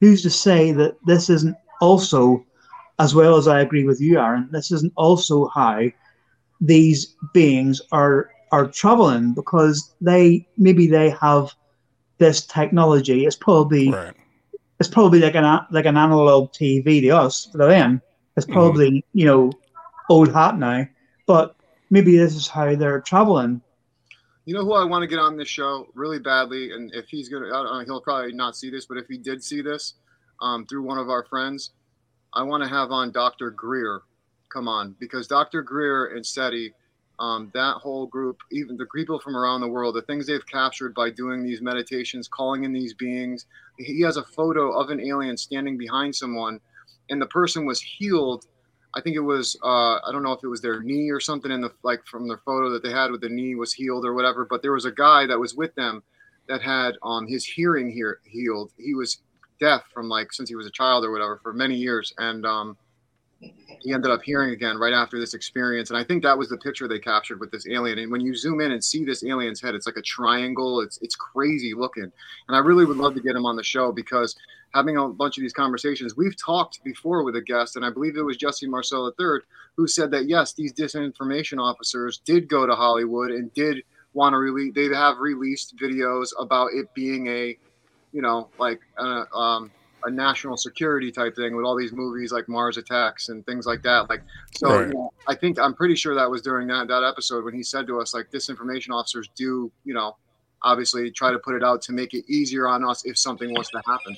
who's 0.00 0.22
to 0.22 0.30
say 0.30 0.72
that 0.72 0.96
this 1.06 1.28
isn't 1.30 1.56
also, 1.80 2.44
as 2.98 3.14
well 3.14 3.36
as 3.36 3.46
I 3.48 3.60
agree 3.60 3.84
with 3.84 4.00
you, 4.00 4.18
Aaron, 4.18 4.48
this 4.50 4.72
isn't 4.72 4.92
also 4.96 5.48
how 5.48 5.82
these 6.60 7.14
beings 7.32 7.80
are 7.92 8.30
are 8.52 8.66
traveling 8.68 9.32
because 9.34 9.94
they 10.00 10.46
maybe 10.56 10.86
they 10.86 11.10
have 11.10 11.52
this 12.18 12.46
technology. 12.46 13.26
It's 13.26 13.36
probably 13.36 13.90
Right. 13.90 14.14
It's 14.82 14.94
probably 14.94 15.20
like 15.20 15.36
an 15.36 15.60
like 15.70 15.86
an 15.86 15.96
analog 15.96 16.52
TV 16.52 17.00
to 17.02 17.10
us. 17.10 17.46
To 17.46 17.58
them, 17.58 18.02
it's 18.36 18.46
Mm-hmm. 18.48 18.52
probably 18.52 19.04
you 19.12 19.26
know 19.26 19.52
old 20.08 20.32
hat 20.32 20.58
now. 20.58 20.86
But 21.26 21.56
maybe 21.90 22.16
this 22.16 22.34
is 22.34 22.48
how 22.48 22.74
they're 22.76 23.00
traveling. 23.00 23.62
You 24.44 24.54
know 24.54 24.64
who 24.64 24.72
I 24.74 24.84
want 24.84 25.02
to 25.02 25.06
get 25.06 25.20
on 25.20 25.36
this 25.36 25.48
show 25.48 25.88
really 25.94 26.18
badly, 26.18 26.72
and 26.72 26.92
if 26.94 27.08
he's 27.08 27.28
gonna, 27.28 27.46
I 27.46 27.62
don't 27.62 27.78
know, 27.78 27.84
he'll 27.84 28.00
probably 28.00 28.32
not 28.32 28.56
see 28.56 28.70
this, 28.70 28.86
but 28.86 28.98
if 28.98 29.06
he 29.08 29.16
did 29.18 29.42
see 29.42 29.62
this 29.62 29.94
um, 30.40 30.66
through 30.66 30.82
one 30.82 30.98
of 30.98 31.08
our 31.10 31.24
friends, 31.24 31.70
I 32.32 32.42
want 32.42 32.62
to 32.64 32.68
have 32.68 32.90
on 32.90 33.12
Dr. 33.12 33.50
Greer. 33.50 34.02
Come 34.52 34.68
on, 34.68 34.96
because 34.98 35.28
Dr. 35.28 35.62
Greer 35.62 36.06
and 36.06 36.26
SETI, 36.26 36.74
um, 37.18 37.50
that 37.54 37.76
whole 37.76 38.06
group, 38.06 38.38
even 38.50 38.76
the 38.76 38.86
people 38.94 39.20
from 39.20 39.36
around 39.36 39.60
the 39.60 39.68
world, 39.68 39.94
the 39.94 40.02
things 40.02 40.26
they've 40.26 40.46
captured 40.46 40.94
by 40.94 41.10
doing 41.10 41.42
these 41.42 41.60
meditations, 41.60 42.28
calling 42.28 42.64
in 42.64 42.72
these 42.72 42.94
beings. 42.94 43.46
He 43.78 44.00
has 44.02 44.16
a 44.16 44.24
photo 44.24 44.72
of 44.72 44.90
an 44.90 45.00
alien 45.00 45.36
standing 45.36 45.76
behind 45.76 46.14
someone, 46.14 46.60
and 47.10 47.20
the 47.20 47.26
person 47.26 47.66
was 47.66 47.80
healed 47.80 48.46
I 48.94 49.00
think 49.00 49.16
it 49.16 49.20
was 49.20 49.56
uh, 49.62 49.96
I 50.06 50.10
don't 50.12 50.22
know 50.22 50.32
if 50.32 50.42
it 50.42 50.48
was 50.48 50.60
their 50.60 50.82
knee 50.82 51.10
or 51.10 51.20
something 51.20 51.50
in 51.50 51.60
the 51.60 51.72
like 51.82 52.04
from 52.06 52.28
the 52.28 52.36
photo 52.44 52.70
that 52.70 52.82
they 52.82 52.90
had 52.90 53.10
with 53.10 53.22
the 53.22 53.28
knee 53.28 53.54
was 53.54 53.72
healed 53.72 54.04
or 54.04 54.14
whatever. 54.14 54.46
But 54.48 54.62
there 54.62 54.72
was 54.72 54.84
a 54.84 54.92
guy 54.92 55.26
that 55.26 55.38
was 55.38 55.54
with 55.54 55.74
them 55.74 56.02
that 56.48 56.60
had 56.60 56.96
um 57.02 57.26
his 57.26 57.44
hearing 57.44 57.90
here 57.90 58.20
healed. 58.24 58.72
He 58.76 58.94
was 58.94 59.22
deaf 59.60 59.84
from 59.94 60.08
like 60.08 60.32
since 60.32 60.48
he 60.48 60.56
was 60.56 60.66
a 60.66 60.70
child 60.70 61.04
or 61.04 61.12
whatever 61.12 61.40
for 61.42 61.52
many 61.52 61.76
years, 61.76 62.12
and 62.18 62.44
um 62.44 62.76
he 63.82 63.92
ended 63.92 64.10
up 64.10 64.22
hearing 64.22 64.50
again 64.50 64.78
right 64.78 64.92
after 64.92 65.18
this 65.18 65.34
experience. 65.34 65.90
And 65.90 65.98
I 65.98 66.04
think 66.04 66.22
that 66.22 66.38
was 66.38 66.48
the 66.48 66.56
picture 66.56 66.86
they 66.86 66.98
captured 66.98 67.40
with 67.40 67.50
this 67.50 67.66
alien. 67.68 67.98
And 67.98 68.12
when 68.12 68.20
you 68.20 68.34
zoom 68.34 68.60
in 68.60 68.72
and 68.72 68.82
see 68.82 69.04
this 69.04 69.24
alien's 69.24 69.60
head, 69.60 69.74
it's 69.74 69.86
like 69.86 69.96
a 69.96 70.02
triangle. 70.02 70.80
It's 70.80 70.98
it's 71.02 71.16
crazy 71.16 71.74
looking. 71.74 72.04
And 72.04 72.56
I 72.56 72.58
really 72.58 72.84
would 72.84 72.96
love 72.96 73.14
to 73.14 73.20
get 73.20 73.34
him 73.34 73.44
on 73.44 73.56
the 73.56 73.64
show 73.64 73.90
because 73.90 74.36
having 74.72 74.96
a 74.96 75.08
bunch 75.08 75.36
of 75.36 75.42
these 75.42 75.52
conversations, 75.52 76.16
we've 76.16 76.36
talked 76.36 76.82
before 76.84 77.24
with 77.24 77.36
a 77.36 77.42
guest, 77.42 77.76
and 77.76 77.84
I 77.84 77.90
believe 77.90 78.16
it 78.16 78.22
was 78.22 78.36
Jesse 78.36 78.66
Marcel 78.66 79.12
III, 79.18 79.40
who 79.76 79.86
said 79.86 80.10
that 80.12 80.28
yes, 80.28 80.52
these 80.52 80.72
disinformation 80.72 81.60
officers 81.60 82.18
did 82.24 82.48
go 82.48 82.66
to 82.66 82.74
Hollywood 82.74 83.30
and 83.32 83.52
did 83.54 83.82
want 84.14 84.34
to 84.34 84.38
release. 84.38 84.72
They 84.74 84.94
have 84.94 85.18
released 85.18 85.76
videos 85.76 86.28
about 86.38 86.70
it 86.72 86.86
being 86.94 87.26
a, 87.26 87.58
you 88.12 88.22
know, 88.22 88.48
like 88.58 88.80
a, 88.96 89.26
um, 89.34 89.70
a 90.04 90.10
national 90.10 90.56
security 90.56 91.10
type 91.12 91.36
thing 91.36 91.54
with 91.56 91.64
all 91.64 91.76
these 91.76 91.92
movies 91.92 92.32
like 92.32 92.48
Mars 92.48 92.76
Attacks 92.76 93.28
and 93.28 93.44
things 93.46 93.66
like 93.66 93.82
that. 93.82 94.08
Like, 94.10 94.22
so 94.56 94.68
Right. 94.68 94.88
you 94.88 94.94
know, 94.94 95.12
I 95.28 95.34
think 95.34 95.58
I'm 95.58 95.74
pretty 95.74 95.94
sure 95.94 96.14
that 96.14 96.30
was 96.30 96.42
during 96.42 96.66
that 96.68 96.88
that 96.88 97.04
episode 97.04 97.44
when 97.44 97.54
he 97.54 97.62
said 97.62 97.86
to 97.86 98.00
us 98.00 98.14
like 98.14 98.30
disinformation 98.30 98.90
officers 98.90 99.28
do, 99.36 99.70
you 99.84 99.94
know, 99.94 100.16
obviously 100.62 101.10
try 101.10 101.30
to 101.32 101.38
put 101.38 101.54
it 101.54 101.62
out 101.64 101.82
to 101.82 101.92
make 101.92 102.14
it 102.14 102.24
easier 102.28 102.68
on 102.68 102.84
us 102.84 103.04
if 103.04 103.18
something 103.18 103.52
was 103.54 103.68
to 103.70 103.82
happen. 103.86 104.16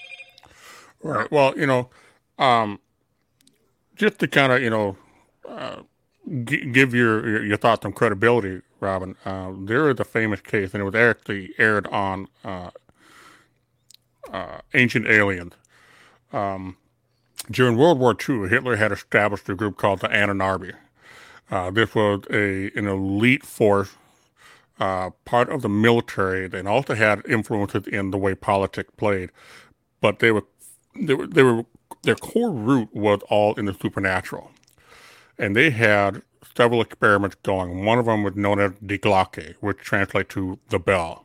Right. 1.02 1.30
Well, 1.30 1.56
you 1.58 1.66
know, 1.66 1.90
um, 2.38 2.80
just 3.96 4.18
to 4.20 4.28
kind 4.28 4.52
of, 4.52 4.62
you 4.62 4.70
know, 4.70 4.96
uh, 5.48 5.82
g- 6.44 6.64
give 6.66 6.94
your, 6.94 7.28
your 7.28 7.44
your 7.44 7.56
thoughts 7.56 7.84
on 7.84 7.92
credibility, 7.92 8.62
Robin. 8.80 9.14
Uh, 9.24 9.52
there 9.58 9.90
is 9.90 10.00
a 10.00 10.04
famous 10.04 10.40
case, 10.40 10.72
and 10.74 10.80
it 10.80 10.84
was 10.84 10.94
actually 10.94 11.54
aired 11.58 11.86
on 11.88 12.26
uh, 12.44 12.70
uh, 14.32 14.58
Ancient 14.72 15.06
Aliens. 15.06 15.52
Um, 16.34 16.76
during 17.50 17.76
World 17.76 17.98
War 17.98 18.16
II, 18.28 18.48
Hitler 18.48 18.76
had 18.76 18.90
established 18.90 19.48
a 19.48 19.54
group 19.54 19.76
called 19.76 20.00
the 20.00 20.08
Ahnenerbe. 20.08 20.74
Uh, 21.50 21.70
this 21.70 21.94
was 21.94 22.24
a 22.30 22.70
an 22.76 22.86
elite 22.86 23.44
force, 23.44 23.92
uh, 24.80 25.10
part 25.24 25.50
of 25.50 25.62
the 25.62 25.68
military, 25.68 26.46
and 26.46 26.66
also 26.66 26.94
had 26.94 27.22
influences 27.28 27.86
in 27.86 28.10
the 28.10 28.18
way 28.18 28.34
politics 28.34 28.90
played. 28.96 29.30
But 30.00 30.18
they 30.18 30.32
were 30.32 30.44
they 30.96 31.14
were, 31.14 31.26
they 31.26 31.42
were 31.42 31.64
their 32.02 32.16
core 32.16 32.50
root 32.50 32.88
was 32.92 33.20
all 33.28 33.54
in 33.54 33.66
the 33.66 33.74
supernatural, 33.74 34.50
and 35.38 35.54
they 35.54 35.70
had 35.70 36.22
several 36.56 36.80
experiments 36.80 37.36
going. 37.42 37.84
One 37.84 37.98
of 37.98 38.06
them 38.06 38.22
was 38.22 38.34
known 38.36 38.58
as 38.58 38.72
Die 38.84 38.96
Glocke, 38.96 39.54
which 39.60 39.78
translates 39.78 40.34
to 40.34 40.58
the 40.70 40.78
bell. 40.78 41.23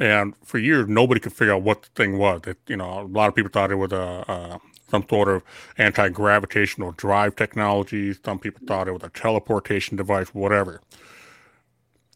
And 0.00 0.34
for 0.44 0.58
years, 0.58 0.88
nobody 0.88 1.20
could 1.20 1.32
figure 1.32 1.54
out 1.54 1.62
what 1.62 1.82
the 1.82 1.88
thing 1.94 2.18
was. 2.18 2.42
It, 2.46 2.58
you 2.68 2.76
know, 2.76 3.00
a 3.00 3.02
lot 3.02 3.28
of 3.28 3.34
people 3.34 3.50
thought 3.50 3.72
it 3.72 3.76
was 3.76 3.92
a, 3.92 4.24
a 4.28 4.60
some 4.90 5.04
sort 5.08 5.28
of 5.28 5.42
anti-gravitational 5.76 6.92
drive 6.92 7.36
technology. 7.36 8.14
Some 8.24 8.38
people 8.38 8.62
thought 8.66 8.88
it 8.88 8.92
was 8.92 9.02
a 9.02 9.10
teleportation 9.10 9.96
device, 9.96 10.28
whatever. 10.28 10.80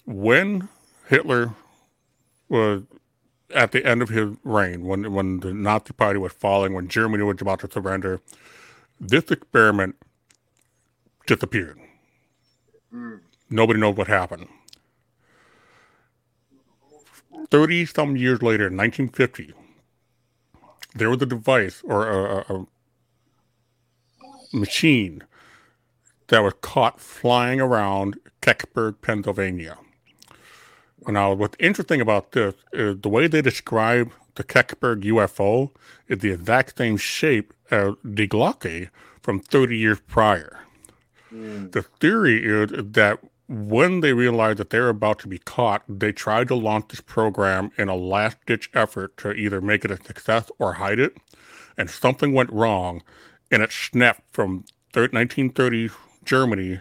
When 0.07 0.69
Hitler 1.09 1.55
was 2.49 2.83
at 3.55 3.73
the 3.73 3.85
end 3.85 4.01
of 4.01 4.09
his 4.09 4.37
reign, 4.45 4.85
when 4.87 5.13
when 5.13 5.41
the 5.41 5.53
Nazi 5.53 5.93
Party 5.93 6.19
was 6.19 6.33
falling, 6.33 6.73
when 6.75 6.89
Germany 6.89 7.23
was 7.25 7.41
about 7.41 7.61
to 7.61 7.71
surrender, 7.71 8.21
this 9.01 9.31
experiment 9.31 9.97
disappeared. 11.27 11.79
Mm. 12.95 13.21
Nobody 13.51 13.81
knows 13.81 13.97
what 13.97 14.09
happened. 14.09 14.49
Thirty 17.51 17.87
some 17.87 18.17
years 18.17 18.43
later, 18.43 18.67
in 18.69 18.77
1950, 18.77 19.53
there 20.95 21.11
was 21.11 21.23
a 21.23 21.27
device 21.27 21.83
or 21.85 22.09
a, 22.09 22.45
a, 22.49 22.55
a 22.55 22.67
machine 24.53 25.23
that 26.29 26.43
was 26.43 26.55
caught 26.61 27.01
flying 27.01 27.61
around 27.61 28.19
Kecksburg, 28.41 29.01
Pennsylvania. 29.03 29.77
Now, 31.07 31.33
what's 31.33 31.57
interesting 31.59 32.01
about 32.01 32.33
this 32.33 32.55
is 32.73 33.01
the 33.01 33.09
way 33.09 33.27
they 33.27 33.43
describe 33.43 34.13
the 34.37 34.45
Kecksburg 34.45 35.03
UFO 35.03 35.71
is 36.09 36.19
the 36.19 36.31
exact 36.31 36.79
same 36.79 36.97
shape 36.97 37.53
as 37.71 37.95
the 38.05 38.29
Glocke 38.29 38.91
from 39.21 39.41
30 39.41 39.77
years 39.77 40.01
prior. 40.01 40.61
Mm. 41.33 41.73
The 41.73 41.83
theory 41.83 42.45
is 42.45 42.71
that 42.73 43.19
when 43.53 44.01
they 44.01 44.13
realized 44.15 44.59
that 44.59 44.71
they 44.71 44.81
were 44.81 44.89
about 44.89 45.19
to 45.21 45.29
be 45.29 45.39
caught, 45.39 45.83
they 45.89 46.13
tried 46.13 46.49
to 46.49 46.55
launch 46.55 46.89
this 46.89 47.01
program 47.03 47.71
in 47.77 47.89
a 47.89 47.95
last 47.97 48.39
ditch 48.47 48.71
effort 48.75 49.17
to 49.19 49.33
either 49.33 49.61
make 49.61 49.85
it 49.85 49.91
a 49.91 50.03
success 50.03 50.51
or 50.59 50.75
hide 50.75 50.99
it. 50.99 51.17
And 51.77 51.91
something 51.91 52.33
went 52.33 52.51
wrong, 52.53 53.03
and 53.51 53.63
it 53.63 53.73
snapped 53.73 54.23
from 54.33 54.65
1930 54.95 55.91
Germany 56.25 56.81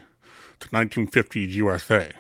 to 0.60 0.68
1950s 0.70 1.50
USA 1.52 2.12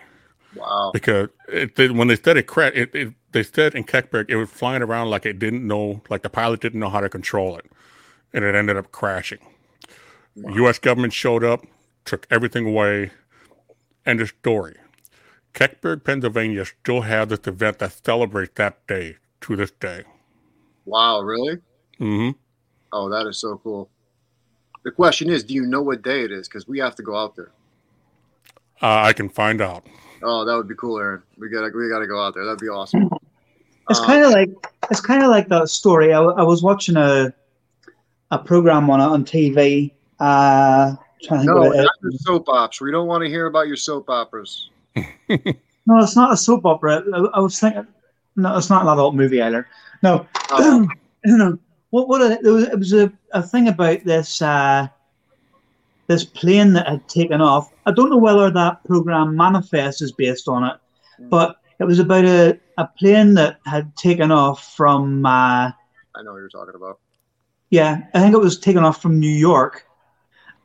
Wow. 0.55 0.91
because 0.93 1.29
it, 1.47 1.75
they, 1.77 1.89
when 1.89 2.09
they 2.09 2.15
said 2.17 2.35
it, 2.37 2.47
cra- 2.47 2.73
it, 2.75 2.93
it 2.93 3.13
they 3.31 3.43
said 3.43 3.73
in 3.75 3.85
Kecksburg 3.85 4.25
it 4.29 4.35
was 4.35 4.49
flying 4.49 4.81
around 4.81 5.09
like 5.09 5.25
it 5.25 5.39
didn't 5.39 5.65
know, 5.65 6.01
like 6.09 6.23
the 6.23 6.29
pilot 6.29 6.59
didn't 6.59 6.79
know 6.79 6.89
how 6.89 6.99
to 6.99 7.09
control 7.09 7.57
it, 7.57 7.65
and 8.33 8.43
it 8.43 8.55
ended 8.55 8.75
up 8.75 8.91
crashing. 8.91 9.39
U.S. 10.35 10.79
government 10.79 11.13
showed 11.13 11.43
up, 11.43 11.65
took 12.05 12.27
everything 12.29 12.65
away, 12.65 13.11
end 14.05 14.21
of 14.21 14.29
story. 14.29 14.75
Kecksburg, 15.53 16.03
Pennsylvania, 16.03 16.65
still 16.65 17.01
has 17.01 17.27
this 17.27 17.39
event 17.45 17.79
that 17.79 17.93
celebrates 18.05 18.53
that 18.55 18.85
day 18.87 19.17
to 19.41 19.55
this 19.55 19.71
day. 19.71 20.03
Wow. 20.85 21.21
Really? 21.21 21.57
Mm-hmm. 21.99 22.31
Oh, 22.93 23.09
that 23.09 23.27
is 23.27 23.37
so 23.39 23.59
cool. 23.63 23.89
The 24.83 24.91
question 24.91 25.29
is, 25.29 25.43
do 25.43 25.53
you 25.53 25.63
know 25.65 25.81
what 25.81 26.01
day 26.01 26.21
it 26.23 26.31
is? 26.31 26.47
Because 26.47 26.67
we 26.67 26.79
have 26.79 26.95
to 26.95 27.03
go 27.03 27.15
out 27.15 27.35
there. 27.35 27.51
Uh, 28.81 29.01
I 29.03 29.13
can 29.13 29.29
find 29.29 29.61
out. 29.61 29.85
Oh, 30.23 30.43
that 30.45 30.55
would 30.55 30.67
be 30.67 30.75
cool, 30.75 30.99
Aaron. 30.99 31.21
We 31.37 31.49
gotta 31.49 31.71
we 31.75 31.87
gotta 31.89 32.07
go 32.07 32.19
out 32.23 32.33
there. 32.33 32.45
That'd 32.45 32.59
be 32.59 32.67
awesome. 32.67 33.09
It's 33.89 33.99
Uh, 33.99 34.05
kind 34.05 34.23
of 34.23 34.31
like 34.31 34.49
it's 34.89 35.01
kind 35.01 35.23
of 35.23 35.29
like 35.29 35.47
that 35.49 35.69
story. 35.69 36.13
I, 36.13 36.21
I 36.21 36.43
was 36.43 36.63
watching 36.63 36.97
a 36.97 37.31
a 38.31 38.39
program 38.39 38.89
on 38.89 38.99
on 39.01 39.23
TV. 39.25 39.91
Uh, 40.19 40.95
trying 41.23 41.45
no, 41.45 41.55
what 41.55 41.75
not 41.77 41.89
your 42.01 42.11
soap 42.13 42.49
operas. 42.49 42.81
We 42.81 42.91
don't 42.91 43.07
want 43.07 43.23
to 43.23 43.29
hear 43.29 43.45
about 43.47 43.67
your 43.67 43.77
soap 43.77 44.09
operas. 44.09 44.69
No, 45.87 45.97
it's 45.97 46.15
not 46.15 46.31
a 46.31 46.37
soap 46.37 46.63
opera. 46.67 47.03
I, 47.11 47.17
I 47.37 47.39
was 47.39 47.59
thinking, 47.59 47.87
no, 48.35 48.55
it's 48.55 48.69
not 48.69 48.83
an 48.83 48.89
adult 48.89 49.15
movie 49.15 49.41
either. 49.41 49.67
No, 50.03 50.27
Oh, 50.51 50.87
no. 51.25 51.57
What? 51.89 52.07
What? 52.07 52.21
It 52.21 52.43
was, 52.43 52.65
it 52.65 52.77
was 52.77 52.93
a, 52.93 53.11
a 53.31 53.41
thing 53.41 53.67
about 53.67 54.03
this 54.05 54.43
uh, 54.43 54.87
this 56.05 56.23
plane 56.23 56.73
that 56.73 56.87
had 56.87 57.07
taken 57.09 57.41
off. 57.41 57.71
I 57.87 57.91
don't 57.91 58.11
know 58.11 58.17
whether 58.17 58.51
that 58.51 58.83
program 58.85 59.35
Manifest 59.35 60.03
is 60.03 60.11
based 60.11 60.47
on 60.47 60.63
it, 60.65 60.77
but 61.29 61.55
it 61.79 61.85
was 61.85 61.97
about 61.97 62.25
a, 62.25 62.59
a 62.77 62.85
plane 62.85 63.33
that 63.33 63.59
had 63.65 63.95
taken 63.95 64.31
off 64.31 64.75
from. 64.75 65.25
Uh, 65.25 65.71
I 66.15 66.21
know 66.23 66.33
what 66.33 66.37
you're 66.39 66.49
talking 66.49 66.75
about. 66.75 66.99
yeah, 67.71 68.03
I 68.13 68.19
think 68.19 68.35
it 68.35 68.39
was 68.39 68.59
taken 68.59 68.83
off 68.83 69.01
from 69.01 69.19
New 69.19 69.27
York, 69.31 69.87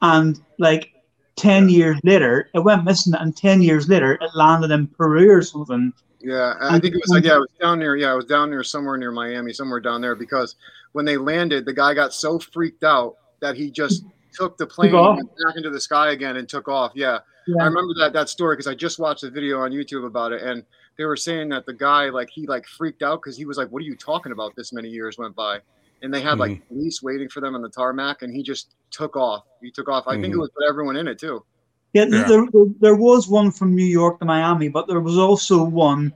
and 0.03 0.39
like 0.59 0.93
ten 1.37 1.69
years 1.69 1.99
later, 2.05 2.49
it 2.55 2.61
went 2.61 2.85
missing, 2.85 3.15
and 3.15 3.37
ten 3.37 3.63
years 3.63 3.89
later, 3.89 4.15
it 4.15 4.31
landed 4.35 4.71
in 4.71 4.87
Peru 4.89 5.31
or 5.31 5.43
something. 5.43 5.93
Yeah, 6.21 6.55
and 6.61 6.75
I 6.75 6.81
think 6.81 6.95
it 6.95 7.03
was 7.03 7.11
like 7.11 7.25
yeah, 7.25 7.37
it 7.37 7.41
was 7.41 7.51
down 7.61 7.79
near 7.79 7.97
yeah, 7.97 8.13
it 8.13 8.17
was 8.17 8.25
down 8.25 8.51
near 8.51 8.65
somewhere 8.65 8.97
near 8.97 9.13
Miami, 9.13 9.53
somewhere 9.53 9.81
down 9.81 10.01
there 10.01 10.17
because 10.17 10.57
when 10.93 11.05
they 11.05 11.17
landed, 11.17 11.65
the 11.65 11.73
guy 11.73 11.95
got 11.95 12.13
so 12.13 12.39
freaked 12.39 12.85
out 12.85 13.17
that 13.41 13.57
he 13.57 13.71
just 13.71 14.05
took 14.33 14.57
the 14.57 14.67
plane 14.67 14.95
off. 14.95 15.17
went 15.17 15.31
back 15.45 15.57
into 15.57 15.71
the 15.71 15.81
sky 15.81 16.13
again 16.13 16.37
and 16.37 16.49
took 16.49 16.69
off. 16.69 16.93
Yeah, 16.95 17.19
I 17.61 17.65
remember 17.65 17.95
that 17.99 18.13
that 18.13 18.29
story 18.29 18.57
because 18.57 18.67
I 18.67 18.75
just 18.75 18.99
watched 18.99 19.23
a 19.23 19.31
video 19.31 19.61
on 19.61 19.71
YouTube 19.71 20.07
about 20.07 20.33
it, 20.33 20.43
and 20.43 20.65
they 20.99 21.05
were 21.05 21.17
saying 21.17 21.51
that 21.51 21.67
the 21.67 21.75
guy 21.75 22.09
like 22.09 22.31
he 22.31 22.47
like 22.47 22.67
freaked 22.67 23.03
out 23.03 23.23
because 23.23 23.37
he 23.37 23.45
was 23.45 23.59
like, 23.59 23.69
"What 23.69 23.81
are 23.81 23.87
you 23.87 23.97
talking 23.97 24.33
about?" 24.33 24.57
This 24.57 24.73
many 24.73 24.89
years 24.89 25.19
went 25.19 25.37
by, 25.37 25.61
and 26.03 26.13
they 26.13 26.21
had 26.21 26.33
mm-hmm. 26.33 26.41
like 26.41 26.69
police 26.69 27.03
waiting 27.03 27.29
for 27.29 27.41
them 27.41 27.55
on 27.55 27.63
the 27.63 27.69
tarmac, 27.69 28.23
and 28.23 28.35
he 28.35 28.43
just 28.43 28.75
took 28.91 29.17
off. 29.17 29.45
He 29.61 29.71
took 29.71 29.89
off. 29.89 30.07
I 30.07 30.13
mm-hmm. 30.13 30.23
think 30.23 30.33
it 30.33 30.35
mm-hmm. 30.35 30.41
was 30.41 30.51
put 30.51 30.69
everyone 30.69 30.97
in 30.97 31.09
it 31.09 31.19
too. 31.19 31.45
Yeah, 31.93 32.05
yeah. 32.05 32.25
There, 32.25 32.47
there, 32.53 32.65
there 32.81 32.97
was 32.97 33.29
one 33.29 33.51
from 33.51 33.75
New 33.75 33.85
York 33.85 34.19
to 34.19 34.25
Miami, 34.25 34.69
but 34.69 34.87
there 34.87 35.01
was 35.01 35.17
also 35.17 35.63
one, 35.63 36.13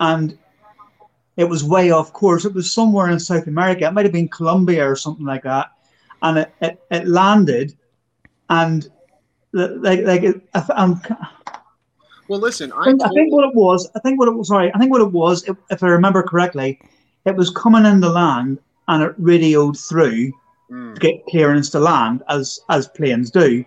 and 0.00 0.36
it 1.36 1.44
was 1.44 1.64
way 1.64 1.90
off 1.90 2.12
course. 2.12 2.44
It 2.44 2.54
was 2.54 2.72
somewhere 2.72 3.10
in 3.10 3.20
South 3.20 3.46
America. 3.46 3.86
It 3.86 3.92
might 3.92 4.04
have 4.04 4.12
been 4.12 4.28
Colombia 4.28 4.88
or 4.88 4.96
something 4.96 5.26
like 5.26 5.44
that, 5.44 5.70
and 6.22 6.38
it, 6.38 6.54
it, 6.60 6.82
it 6.90 7.06
landed, 7.06 7.76
and 8.50 8.88
like 9.52 10.00
like 10.00 10.22
it, 10.22 10.42
I'm, 10.54 11.00
well, 12.28 12.40
listen, 12.40 12.72
I, 12.72 12.84
think, 12.84 13.02
I 13.02 13.08
think 13.10 13.32
what 13.32 13.44
it 13.44 13.54
was, 13.54 13.90
I 13.94 13.98
think 14.00 14.18
what 14.18 14.28
it 14.28 14.32
was, 14.34 14.48
sorry, 14.48 14.72
I 14.74 14.78
think 14.78 14.90
what 14.90 15.02
it 15.02 15.12
was, 15.12 15.46
if, 15.46 15.56
if 15.70 15.82
I 15.82 15.88
remember 15.88 16.22
correctly, 16.22 16.80
it 17.26 17.36
was 17.36 17.50
coming 17.50 17.84
in 17.84 18.00
the 18.00 18.08
land 18.08 18.58
and 18.88 19.02
it 19.02 19.14
radioed 19.18 19.78
through 19.78 20.32
mm. 20.72 20.94
to 20.94 21.00
get 21.00 21.26
clearance 21.26 21.70
to 21.70 21.80
land, 21.80 22.22
as 22.28 22.60
as 22.68 22.88
planes 22.88 23.30
do, 23.30 23.64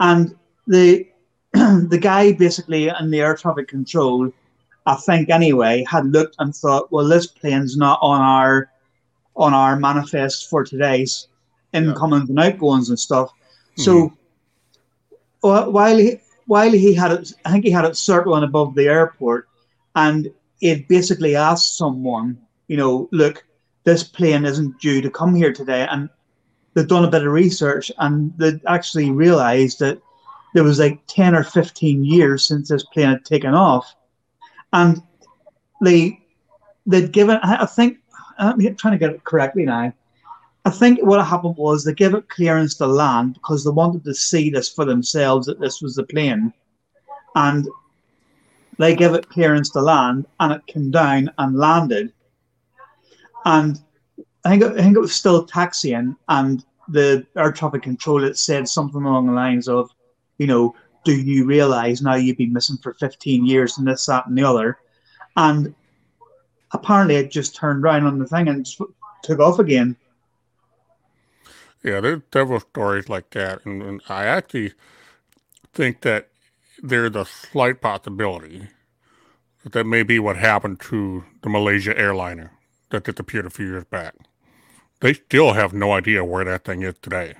and 0.00 0.36
the 0.66 1.06
the 1.52 1.98
guy 2.00 2.32
basically 2.32 2.88
in 2.88 3.10
the 3.10 3.20
air 3.20 3.34
traffic 3.34 3.68
control, 3.68 4.30
I 4.86 4.94
think 4.96 5.30
anyway, 5.30 5.84
had 5.88 6.06
looked 6.06 6.36
and 6.38 6.54
thought, 6.54 6.92
well, 6.92 7.08
this 7.08 7.26
plane's 7.26 7.76
not 7.76 7.98
on 8.02 8.20
our 8.20 8.70
on 9.36 9.54
our 9.54 9.76
manifest 9.76 10.50
for 10.50 10.64
today's 10.64 11.28
incomings 11.72 12.28
and 12.28 12.38
outgoings 12.38 12.88
and 12.88 12.98
stuff. 12.98 13.30
Mm. 13.76 13.84
So 13.84 14.12
while 15.40 15.96
he 15.96 16.20
while 16.46 16.72
he 16.72 16.94
had 16.94 17.12
it, 17.12 17.32
I 17.44 17.50
think 17.52 17.64
he 17.64 17.70
had 17.70 17.84
it 17.84 17.96
circling 17.96 18.42
above 18.42 18.74
the 18.74 18.88
airport, 18.88 19.48
and 19.94 20.30
it 20.60 20.88
basically 20.88 21.36
asked 21.36 21.76
someone, 21.76 22.38
you 22.68 22.76
know, 22.76 23.08
look, 23.12 23.44
this 23.84 24.02
plane 24.02 24.44
isn't 24.44 24.80
due 24.80 25.00
to 25.00 25.10
come 25.10 25.34
here 25.34 25.52
today, 25.52 25.86
and 25.90 26.08
they've 26.78 26.86
done 26.86 27.04
a 27.04 27.10
bit 27.10 27.26
of 27.26 27.32
research 27.32 27.90
and 27.98 28.32
they 28.38 28.60
actually 28.68 29.10
realized 29.10 29.80
that 29.80 30.00
there 30.54 30.62
was 30.62 30.78
like 30.78 31.00
10 31.08 31.34
or 31.34 31.42
15 31.42 32.04
years 32.04 32.44
since 32.44 32.68
this 32.68 32.84
plane 32.84 33.08
had 33.08 33.24
taken 33.24 33.52
off. 33.52 33.92
And 34.72 35.02
they, 35.82 36.20
they'd 36.86 37.10
given, 37.10 37.38
I 37.42 37.66
think, 37.66 37.98
I'm 38.38 38.60
trying 38.76 38.92
to 38.92 38.98
get 38.98 39.10
it 39.10 39.24
correctly 39.24 39.64
now. 39.64 39.92
I 40.64 40.70
think 40.70 41.00
what 41.02 41.24
happened 41.24 41.56
was 41.56 41.82
they 41.82 41.94
gave 41.94 42.14
it 42.14 42.28
clearance 42.28 42.76
to 42.76 42.86
land 42.86 43.34
because 43.34 43.64
they 43.64 43.70
wanted 43.70 44.04
to 44.04 44.14
see 44.14 44.48
this 44.48 44.68
for 44.68 44.84
themselves 44.84 45.46
that 45.46 45.58
this 45.58 45.82
was 45.82 45.96
the 45.96 46.04
plane. 46.04 46.52
And 47.34 47.66
they 48.78 48.94
gave 48.94 49.14
it 49.14 49.28
clearance 49.28 49.70
to 49.70 49.80
land 49.80 50.26
and 50.38 50.52
it 50.52 50.66
came 50.68 50.92
down 50.92 51.32
and 51.38 51.56
landed. 51.56 52.12
And 53.44 53.80
I 54.44 54.50
think, 54.50 54.62
I 54.62 54.82
think 54.82 54.96
it 54.96 55.00
was 55.00 55.14
still 55.14 55.44
taxiing 55.44 56.16
and 56.28 56.64
the 56.88 57.26
air 57.36 57.52
traffic 57.52 57.82
controller 57.82 58.32
said 58.34 58.68
something 58.68 59.02
along 59.02 59.26
the 59.26 59.32
lines 59.32 59.68
of, 59.68 59.90
you 60.38 60.46
know, 60.46 60.74
do 61.04 61.14
you 61.14 61.44
realize 61.44 62.02
now 62.02 62.14
you've 62.14 62.38
been 62.38 62.52
missing 62.52 62.76
for 62.78 62.94
15 62.94 63.46
years 63.46 63.78
and 63.78 63.86
this, 63.86 64.06
that, 64.06 64.26
and 64.26 64.36
the 64.36 64.44
other? 64.44 64.78
And 65.36 65.74
apparently 66.72 67.16
it 67.16 67.30
just 67.30 67.54
turned 67.54 67.84
around 67.84 68.04
on 68.04 68.18
the 68.18 68.26
thing 68.26 68.48
and 68.48 68.66
took 69.22 69.38
off 69.38 69.58
again. 69.58 69.96
Yeah, 71.82 72.00
there's 72.00 72.22
several 72.32 72.60
stories 72.60 73.08
like 73.08 73.30
that. 73.30 73.64
And, 73.64 73.82
and 73.82 74.02
I 74.08 74.24
actually 74.24 74.72
think 75.72 76.00
that 76.00 76.28
there's 76.82 77.14
a 77.14 77.24
slight 77.24 77.80
possibility 77.80 78.68
that 79.62 79.72
that 79.72 79.84
may 79.84 80.02
be 80.02 80.18
what 80.18 80.36
happened 80.36 80.80
to 80.80 81.24
the 81.42 81.48
Malaysia 81.48 81.96
airliner 81.96 82.52
that 82.90 83.04
disappeared 83.04 83.46
a 83.46 83.50
few 83.50 83.66
years 83.66 83.84
back. 83.84 84.14
They 85.00 85.14
still 85.14 85.52
have 85.52 85.72
no 85.72 85.92
idea 85.92 86.24
where 86.24 86.44
that 86.44 86.64
thing 86.64 86.82
is 86.82 86.94
today. 87.00 87.34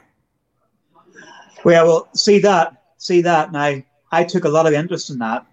Well, 1.65 1.87
well, 1.87 2.09
see 2.15 2.39
that, 2.41 2.83
see 2.99 3.21
that. 3.23 3.53
Now, 3.53 3.83
I 4.13 4.25
took 4.25 4.45
a 4.45 4.49
lot 4.49 4.67
of 4.67 4.73
interest 4.73 5.11
in 5.11 5.19
that. 5.19 5.45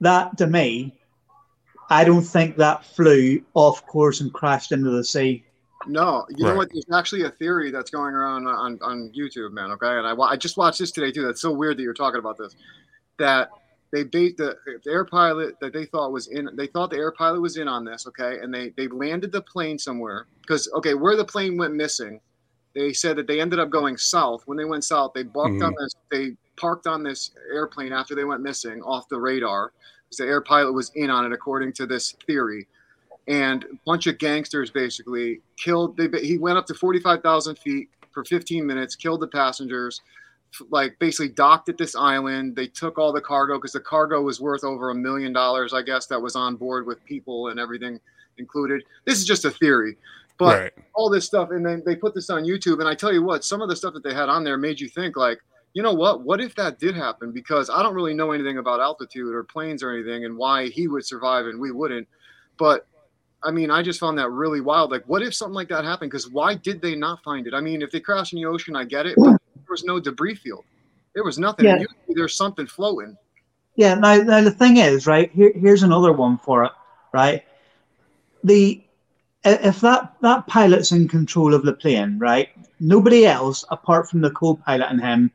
That 0.00 0.38
to 0.38 0.46
me, 0.46 0.98
I 1.90 2.04
don't 2.04 2.22
think 2.22 2.56
that 2.56 2.84
flew 2.84 3.42
off 3.54 3.84
course 3.86 4.20
and 4.20 4.32
crashed 4.32 4.72
into 4.72 4.90
the 4.90 5.04
sea. 5.04 5.44
No, 5.86 6.24
you 6.30 6.44
right. 6.44 6.52
know 6.52 6.56
what? 6.56 6.70
There's 6.72 6.86
actually 6.92 7.24
a 7.24 7.30
theory 7.30 7.70
that's 7.72 7.90
going 7.90 8.14
around 8.14 8.46
on, 8.46 8.78
on 8.82 9.10
YouTube, 9.16 9.52
man. 9.52 9.70
Okay, 9.72 9.98
and 9.98 10.06
I, 10.06 10.14
I 10.14 10.36
just 10.36 10.56
watched 10.56 10.78
this 10.78 10.92
today 10.92 11.10
too. 11.10 11.24
That's 11.24 11.40
so 11.40 11.50
weird 11.50 11.76
that 11.76 11.82
you're 11.82 11.94
talking 11.94 12.20
about 12.20 12.38
this. 12.38 12.54
That 13.18 13.50
they 13.92 14.04
bait 14.04 14.36
the, 14.36 14.56
the, 14.84 14.90
air 14.90 15.04
pilot 15.04 15.60
that 15.60 15.72
they 15.72 15.84
thought 15.84 16.12
was 16.12 16.28
in. 16.28 16.48
They 16.54 16.66
thought 16.66 16.90
the 16.90 16.96
air 16.96 17.12
pilot 17.12 17.40
was 17.40 17.58
in 17.58 17.68
on 17.68 17.84
this. 17.84 18.06
Okay, 18.06 18.38
and 18.40 18.52
they 18.52 18.70
they 18.70 18.88
landed 18.88 19.32
the 19.32 19.42
plane 19.42 19.78
somewhere 19.78 20.26
because 20.40 20.68
okay, 20.74 20.94
where 20.94 21.16
the 21.16 21.24
plane 21.24 21.56
went 21.56 21.74
missing, 21.74 22.20
they 22.74 22.92
said 22.92 23.16
that 23.16 23.26
they 23.26 23.40
ended 23.40 23.58
up 23.58 23.70
going 23.70 23.96
south. 23.96 24.42
When 24.46 24.56
they 24.56 24.64
went 24.64 24.84
south, 24.84 25.12
they 25.14 25.24
parked 25.24 25.54
mm-hmm. 25.54 25.64
on 25.64 25.74
this. 25.78 25.94
They 26.10 26.36
parked 26.56 26.86
on 26.86 27.02
this 27.02 27.32
airplane 27.52 27.92
after 27.92 28.14
they 28.14 28.24
went 28.24 28.42
missing 28.42 28.82
off 28.82 29.08
the 29.08 29.20
radar 29.20 29.72
because 30.04 30.18
the 30.18 30.24
air 30.24 30.40
pilot 30.40 30.72
was 30.72 30.90
in 30.94 31.10
on 31.10 31.26
it, 31.26 31.32
according 31.32 31.74
to 31.74 31.86
this 31.86 32.14
theory 32.26 32.66
and 33.28 33.64
a 33.64 33.76
bunch 33.86 34.06
of 34.06 34.18
gangsters 34.18 34.70
basically 34.70 35.40
killed. 35.56 35.96
They 35.96 36.08
he 36.20 36.38
went 36.38 36.58
up 36.58 36.66
to 36.66 36.74
forty 36.74 37.00
five 37.00 37.22
thousand 37.22 37.58
feet 37.58 37.88
for 38.12 38.24
fifteen 38.24 38.66
minutes, 38.66 38.96
killed 38.96 39.20
the 39.20 39.28
passengers, 39.28 40.00
like 40.70 40.98
basically 40.98 41.28
docked 41.28 41.68
at 41.68 41.78
this 41.78 41.94
island. 41.94 42.56
They 42.56 42.66
took 42.66 42.98
all 42.98 43.12
the 43.12 43.20
cargo 43.20 43.56
because 43.56 43.72
the 43.72 43.80
cargo 43.80 44.22
was 44.22 44.40
worth 44.40 44.64
over 44.64 44.90
a 44.90 44.94
million 44.94 45.32
dollars, 45.32 45.72
I 45.72 45.82
guess, 45.82 46.06
that 46.06 46.20
was 46.20 46.36
on 46.36 46.56
board 46.56 46.86
with 46.86 47.04
people 47.04 47.48
and 47.48 47.58
everything 47.58 48.00
included. 48.38 48.82
This 49.04 49.18
is 49.18 49.24
just 49.24 49.44
a 49.44 49.50
theory. 49.50 49.96
But 50.38 50.58
right. 50.58 50.72
all 50.94 51.10
this 51.10 51.26
stuff, 51.26 51.50
and 51.50 51.64
then 51.64 51.82
they 51.84 51.94
put 51.94 52.14
this 52.14 52.30
on 52.30 52.44
YouTube. 52.44 52.80
And 52.80 52.88
I 52.88 52.94
tell 52.94 53.12
you 53.12 53.22
what, 53.22 53.44
some 53.44 53.62
of 53.62 53.68
the 53.68 53.76
stuff 53.76 53.94
that 53.94 54.02
they 54.02 54.14
had 54.14 54.28
on 54.28 54.44
there 54.44 54.56
made 54.56 54.80
you 54.80 54.88
think, 54.88 55.16
like, 55.16 55.40
you 55.74 55.82
know 55.82 55.92
what? 55.92 56.22
What 56.22 56.40
if 56.40 56.54
that 56.56 56.78
did 56.78 56.94
happen? 56.94 57.32
Because 57.32 57.70
I 57.70 57.82
don't 57.82 57.94
really 57.94 58.14
know 58.14 58.32
anything 58.32 58.58
about 58.58 58.80
altitude 58.80 59.34
or 59.34 59.44
planes 59.44 59.82
or 59.82 59.92
anything, 59.92 60.24
and 60.24 60.36
why 60.36 60.68
he 60.68 60.88
would 60.88 61.04
survive 61.04 61.46
and 61.46 61.60
we 61.60 61.70
wouldn't. 61.70 62.08
But 62.58 62.86
I 63.42 63.50
mean, 63.50 63.70
I 63.70 63.82
just 63.82 63.98
found 64.00 64.18
that 64.18 64.30
really 64.30 64.60
wild. 64.60 64.90
Like, 64.90 65.04
what 65.08 65.22
if 65.22 65.34
something 65.34 65.54
like 65.54 65.68
that 65.68 65.84
happened? 65.84 66.10
Because 66.10 66.30
why 66.30 66.54
did 66.54 66.80
they 66.80 66.94
not 66.94 67.22
find 67.22 67.46
it? 67.46 67.54
I 67.54 67.60
mean, 67.60 67.82
if 67.82 67.90
they 67.90 68.00
crashed 68.00 68.32
in 68.32 68.40
the 68.40 68.46
ocean, 68.46 68.76
I 68.76 68.84
get 68.84 69.06
it, 69.06 69.16
but 69.16 69.40
was 69.72 69.84
no 69.84 69.98
debris 69.98 70.36
field. 70.36 70.64
There 71.14 71.24
was 71.24 71.38
nothing. 71.38 71.66
Yeah. 71.66 71.84
there's 72.08 72.36
something 72.36 72.66
floating. 72.66 73.16
Yeah. 73.76 73.94
Now, 73.94 74.16
now 74.16 74.40
the 74.42 74.50
thing 74.50 74.76
is, 74.76 75.06
right? 75.06 75.30
Here, 75.32 75.52
here's 75.54 75.82
another 75.82 76.12
one 76.12 76.38
for 76.38 76.64
it, 76.64 76.72
right? 77.12 77.44
The 78.44 78.84
if 79.44 79.80
that 79.80 80.14
that 80.20 80.46
pilot's 80.46 80.92
in 80.92 81.08
control 81.08 81.52
of 81.52 81.64
the 81.64 81.72
plane, 81.72 82.18
right? 82.18 82.50
Nobody 82.78 83.26
else 83.26 83.64
apart 83.70 84.08
from 84.08 84.20
the 84.20 84.30
co-pilot 84.30 84.88
and 84.88 85.00
him 85.00 85.32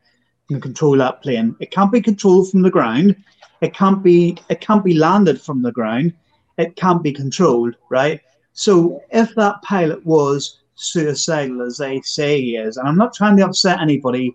can 0.48 0.60
control 0.60 0.96
that 0.96 1.20
plane. 1.22 1.54
It 1.60 1.70
can't 1.70 1.92
be 1.92 2.00
controlled 2.00 2.50
from 2.50 2.62
the 2.62 2.70
ground. 2.70 3.16
It 3.60 3.74
can't 3.74 4.02
be 4.02 4.38
it 4.48 4.60
can't 4.62 4.84
be 4.84 4.94
landed 4.94 5.40
from 5.40 5.60
the 5.62 5.72
ground 5.72 6.14
it 6.58 6.74
can't 6.76 7.02
be 7.02 7.12
controlled, 7.12 7.76
right? 7.88 8.20
So 8.52 9.02
if 9.10 9.34
that 9.36 9.62
pilot 9.62 10.04
was 10.04 10.58
suicidal, 10.78 11.62
as 11.62 11.76
they 11.76 12.00
say 12.02 12.40
he 12.40 12.56
is, 12.56 12.76
and 12.76 12.88
I'm 12.88 12.96
not 12.96 13.14
trying 13.14 13.36
to 13.36 13.44
upset 13.44 13.80
anybody 13.80 14.34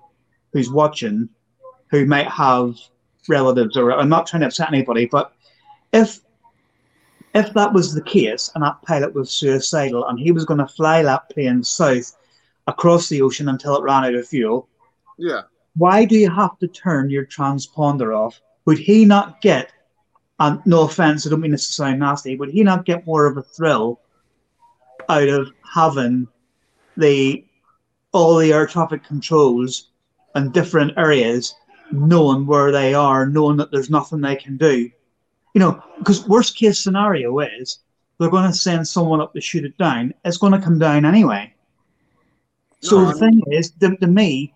who's 0.51 0.69
watching 0.69 1.29
who 1.89 2.05
might 2.05 2.27
have 2.27 2.75
relatives, 3.29 3.77
or 3.77 3.93
I'm 3.93 4.09
not 4.09 4.27
trying 4.27 4.41
to 4.41 4.47
upset 4.47 4.67
anybody, 4.67 5.05
but 5.05 5.33
if 5.91 6.19
if 7.33 7.51
that 7.53 7.73
was 7.73 7.93
the 7.93 8.01
case 8.01 8.51
and 8.53 8.63
that 8.63 8.81
pilot 8.83 9.15
was 9.15 9.31
suicidal 9.31 10.07
and 10.07 10.19
he 10.19 10.31
was 10.31 10.45
going 10.45 10.59
to 10.59 10.67
fly 10.67 11.01
that 11.01 11.29
plane 11.29 11.63
south 11.63 12.15
across 12.67 13.09
the 13.09 13.21
ocean 13.21 13.49
until 13.49 13.75
it 13.75 13.83
ran 13.83 14.05
out 14.05 14.13
of 14.13 14.27
fuel, 14.27 14.67
yeah. 15.17 15.41
Why 15.75 16.05
do 16.05 16.15
you 16.15 16.29
have 16.29 16.59
to 16.59 16.67
turn 16.67 17.09
your 17.09 17.25
transponder 17.25 18.15
off? 18.15 18.39
Would 18.65 18.77
he 18.77 19.05
not 19.05 19.41
get 19.41 19.71
and 20.39 20.61
no 20.65 20.81
offense, 20.81 21.25
I 21.25 21.29
don't 21.29 21.41
mean 21.41 21.51
this 21.51 21.67
to 21.67 21.73
sound 21.73 21.99
nasty, 21.99 22.35
would 22.35 22.49
he 22.49 22.63
not 22.63 22.85
get 22.85 23.05
more 23.05 23.25
of 23.25 23.37
a 23.37 23.43
thrill 23.43 24.01
out 25.09 25.29
of 25.29 25.51
having 25.73 26.27
the 26.97 27.45
all 28.11 28.37
the 28.37 28.53
air 28.53 28.67
traffic 28.67 29.03
controls 29.03 29.89
in 30.35 30.51
different 30.51 30.93
areas 30.97 31.55
knowing 31.91 32.45
where 32.45 32.71
they 32.71 32.93
are, 32.93 33.25
knowing 33.25 33.57
that 33.57 33.71
there's 33.71 33.89
nothing 33.89 34.21
they 34.21 34.35
can 34.35 34.57
do? 34.57 34.89
You 35.53 35.59
know, 35.59 35.83
because 35.99 36.27
worst 36.27 36.55
case 36.55 36.79
scenario 36.79 37.39
is 37.39 37.79
they're 38.17 38.29
going 38.29 38.49
to 38.49 38.57
send 38.57 38.87
someone 38.87 39.21
up 39.21 39.33
to 39.33 39.41
shoot 39.41 39.65
it 39.65 39.77
down. 39.77 40.13
It's 40.25 40.37
going 40.37 40.53
to 40.53 40.61
come 40.61 40.79
down 40.79 41.05
anyway. 41.05 41.53
So 42.81 43.01
no, 43.01 43.11
the 43.11 43.19
thing 43.19 43.41
is, 43.51 43.71
to, 43.71 43.95
to 43.97 44.07
me, 44.07 44.53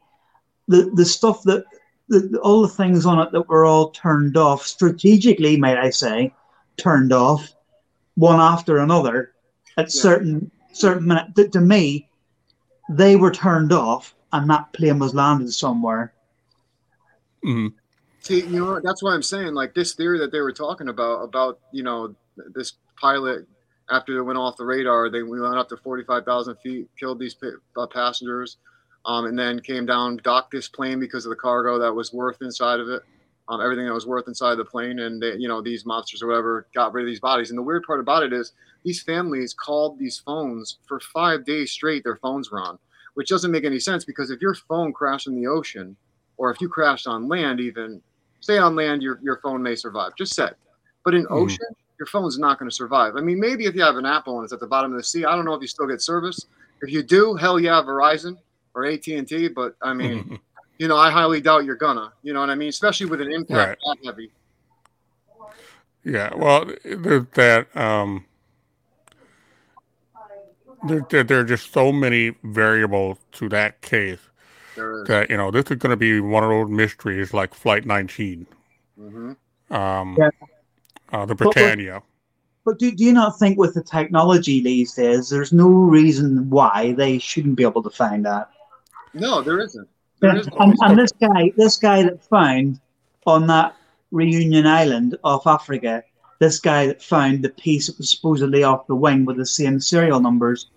the, 0.67 0.91
the 0.95 1.05
stuff 1.05 1.43
that 1.43 1.65
the, 2.09 2.39
all 2.43 2.61
the 2.61 2.67
things 2.67 3.05
on 3.05 3.19
it 3.19 3.31
that 3.31 3.47
were 3.47 3.65
all 3.65 3.91
turned 3.91 4.37
off 4.37 4.65
strategically, 4.65 5.57
might 5.57 5.77
I 5.77 5.89
say, 5.89 6.33
turned 6.77 7.13
off 7.13 7.53
one 8.15 8.39
after 8.39 8.79
another 8.79 9.33
at 9.77 9.85
yeah. 9.85 10.01
certain 10.01 10.51
certain 10.73 11.07
minutes. 11.07 11.33
To, 11.35 11.49
to 11.49 11.61
me, 11.61 12.06
they 12.89 13.15
were 13.15 13.31
turned 13.31 13.71
off, 13.71 14.15
and 14.33 14.49
that 14.49 14.73
plane 14.73 14.99
was 14.99 15.13
landed 15.13 15.53
somewhere. 15.53 16.13
Mm-hmm. 17.45 17.75
See, 18.21 18.41
you 18.41 18.59
know, 18.59 18.81
that's 18.83 19.01
why 19.01 19.13
I'm 19.13 19.23
saying 19.23 19.53
like 19.53 19.73
this 19.73 19.93
theory 19.93 20.19
that 20.19 20.31
they 20.31 20.41
were 20.41 20.51
talking 20.51 20.89
about 20.89 21.23
about 21.23 21.59
you 21.71 21.83
know 21.83 22.15
this 22.53 22.73
pilot 22.99 23.47
after 23.89 24.13
they 24.13 24.21
went 24.21 24.37
off 24.37 24.57
the 24.57 24.65
radar, 24.65 25.09
they 25.09 25.23
went 25.23 25.43
up 25.43 25.69
to 25.69 25.77
45,000 25.77 26.55
feet, 26.57 26.89
killed 26.99 27.19
these 27.19 27.35
uh, 27.77 27.87
passengers, 27.87 28.57
um, 29.05 29.25
and 29.25 29.37
then 29.37 29.59
came 29.61 29.85
down, 29.85 30.17
docked 30.23 30.51
this 30.51 30.67
plane 30.67 30.99
because 30.99 31.25
of 31.25 31.29
the 31.29 31.35
cargo 31.35 31.79
that 31.79 31.93
was 31.93 32.11
worth 32.11 32.41
inside 32.41 32.79
of 32.79 32.89
it, 32.89 33.03
um, 33.49 33.61
everything 33.61 33.85
that 33.85 33.93
was 33.93 34.05
worth 34.05 34.27
inside 34.27 34.55
the 34.55 34.65
plane, 34.65 34.99
and 34.99 35.21
they, 35.21 35.35
you 35.35 35.47
know 35.47 35.61
these 35.61 35.85
monsters 35.85 36.21
or 36.21 36.27
whatever 36.27 36.67
got 36.73 36.93
rid 36.93 37.03
of 37.03 37.07
these 37.07 37.19
bodies. 37.19 37.49
And 37.49 37.57
the 37.57 37.63
weird 37.63 37.83
part 37.83 37.99
about 37.99 38.23
it 38.23 38.33
is 38.33 38.53
these 38.83 39.01
families 39.01 39.53
called 39.53 39.97
these 39.97 40.19
phones 40.19 40.77
for 40.87 40.99
five 40.99 41.45
days 41.45 41.71
straight. 41.71 42.03
Their 42.03 42.17
phones 42.17 42.51
were 42.51 42.61
on, 42.61 42.77
which 43.13 43.29
doesn't 43.29 43.51
make 43.51 43.65
any 43.65 43.79
sense 43.79 44.05
because 44.05 44.29
if 44.29 44.41
your 44.41 44.55
phone 44.55 44.93
crashed 44.93 45.27
in 45.27 45.35
the 45.35 45.47
ocean, 45.47 45.95
or 46.37 46.51
if 46.51 46.61
you 46.61 46.69
crashed 46.69 47.07
on 47.07 47.27
land, 47.27 47.59
even 47.59 48.01
say 48.41 48.57
on 48.57 48.75
land, 48.75 49.01
your 49.01 49.19
your 49.23 49.39
phone 49.41 49.63
may 49.63 49.75
survive. 49.75 50.13
Just 50.17 50.35
say, 50.35 50.49
but 51.03 51.13
in 51.13 51.25
mm. 51.25 51.31
ocean 51.31 51.75
your 51.99 52.05
phone's 52.05 52.37
not 52.37 52.59
going 52.59 52.69
to 52.69 52.75
survive. 52.75 53.15
I 53.15 53.21
mean, 53.21 53.39
maybe 53.39 53.65
if 53.65 53.75
you 53.75 53.81
have 53.81 53.95
an 53.95 54.05
Apple 54.05 54.37
and 54.37 54.43
it's 54.43 54.53
at 54.53 54.59
the 54.59 54.67
bottom 54.67 54.91
of 54.91 54.97
the 54.97 55.03
sea, 55.03 55.25
I 55.25 55.35
don't 55.35 55.45
know 55.45 55.53
if 55.53 55.61
you 55.61 55.67
still 55.67 55.87
get 55.87 56.01
service. 56.01 56.45
If 56.81 56.91
you 56.91 57.01
do, 57.01 57.33
hell 57.35 57.59
yeah, 57.59 57.81
Verizon 57.81 58.37
or 58.75 58.85
AT 58.85 59.07
and 59.07 59.27
T. 59.27 59.47
But 59.47 59.75
I 59.81 59.93
mean, 59.93 60.39
you 60.77 60.87
know, 60.87 60.97
I 60.97 61.11
highly 61.11 61.41
doubt 61.41 61.65
you're 61.65 61.75
gonna. 61.75 62.13
You 62.23 62.33
know 62.33 62.39
what 62.39 62.49
I 62.49 62.55
mean? 62.55 62.69
Especially 62.69 63.05
with 63.05 63.21
an 63.21 63.31
impact 63.31 63.81
right. 63.85 63.97
that 63.97 64.05
heavy. 64.05 64.31
Yeah, 66.03 66.33
well, 66.35 66.71
there's 66.83 67.25
that. 67.33 67.75
Um, 67.75 68.25
there, 70.87 71.05
there, 71.09 71.23
there, 71.23 71.39
are 71.39 71.43
just 71.43 71.73
so 71.73 71.91
many 71.91 72.35
variables 72.43 73.17
to 73.33 73.49
that 73.49 73.81
case 73.81 74.19
that 74.75 75.27
you 75.29 75.35
know 75.37 75.51
this 75.51 75.65
is 75.71 75.77
going 75.77 75.89
to 75.89 75.97
be 75.97 76.19
one 76.19 76.43
of 76.43 76.49
those 76.49 76.69
mysteries 76.69 77.33
like 77.33 77.53
Flight 77.53 77.85
19. 77.85 78.45
Mm-hmm. 78.99 79.73
Um, 79.73 80.15
yeah 80.17 80.29
uh, 81.11 81.25
the 81.25 81.35
Britannia. 81.35 82.01
But, 82.63 82.71
but 82.71 82.79
do, 82.79 82.91
do 82.91 83.03
you 83.03 83.13
not 83.13 83.39
think 83.39 83.57
with 83.57 83.73
the 83.73 83.83
technology 83.83 84.61
these 84.61 84.93
days, 84.93 85.29
there's 85.29 85.53
no 85.53 85.67
reason 85.67 86.49
why 86.49 86.93
they 86.93 87.17
shouldn't 87.19 87.55
be 87.55 87.63
able 87.63 87.83
to 87.83 87.89
find 87.89 88.25
that? 88.25 88.49
No, 89.13 89.41
there 89.41 89.59
isn't. 89.59 89.87
There 90.19 90.35
isn't. 90.35 90.53
And, 90.59 90.75
and 90.81 90.99
this 90.99 91.11
guy, 91.11 91.51
this 91.57 91.77
guy 91.77 92.03
that 92.03 92.23
found 92.23 92.79
on 93.25 93.47
that 93.47 93.75
Reunion 94.11 94.65
Island 94.65 95.17
off 95.23 95.45
Africa, 95.45 96.03
this 96.39 96.59
guy 96.59 96.87
that 96.87 97.01
found 97.01 97.43
the 97.43 97.49
piece 97.49 97.87
that 97.87 97.97
was 97.97 98.11
supposedly 98.11 98.63
off 98.63 98.87
the 98.87 98.95
wing 98.95 99.25
with 99.25 99.37
the 99.37 99.45
same 99.45 99.79
serial 99.79 100.19
numbers, 100.19 100.67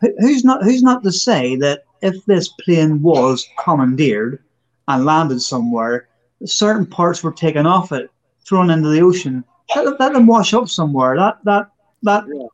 who's 0.00 0.44
not 0.44 0.62
who's 0.62 0.82
not 0.82 1.02
to 1.04 1.12
say 1.12 1.56
that 1.56 1.84
if 2.02 2.24
this 2.26 2.48
plane 2.48 3.00
was 3.02 3.48
commandeered 3.58 4.42
and 4.88 5.04
landed 5.04 5.40
somewhere, 5.40 6.08
certain 6.44 6.86
parts 6.86 7.22
were 7.22 7.32
taken 7.32 7.66
off 7.66 7.92
it, 7.92 8.10
thrown 8.44 8.70
into 8.70 8.88
the 8.88 9.00
ocean, 9.00 9.44
let, 9.76 10.00
let 10.00 10.12
them 10.12 10.26
wash 10.26 10.52
up 10.54 10.68
somewhere. 10.68 11.16
That 11.16 11.38
that 11.44 11.70
that. 12.02 12.24
Yeah. 12.26 12.46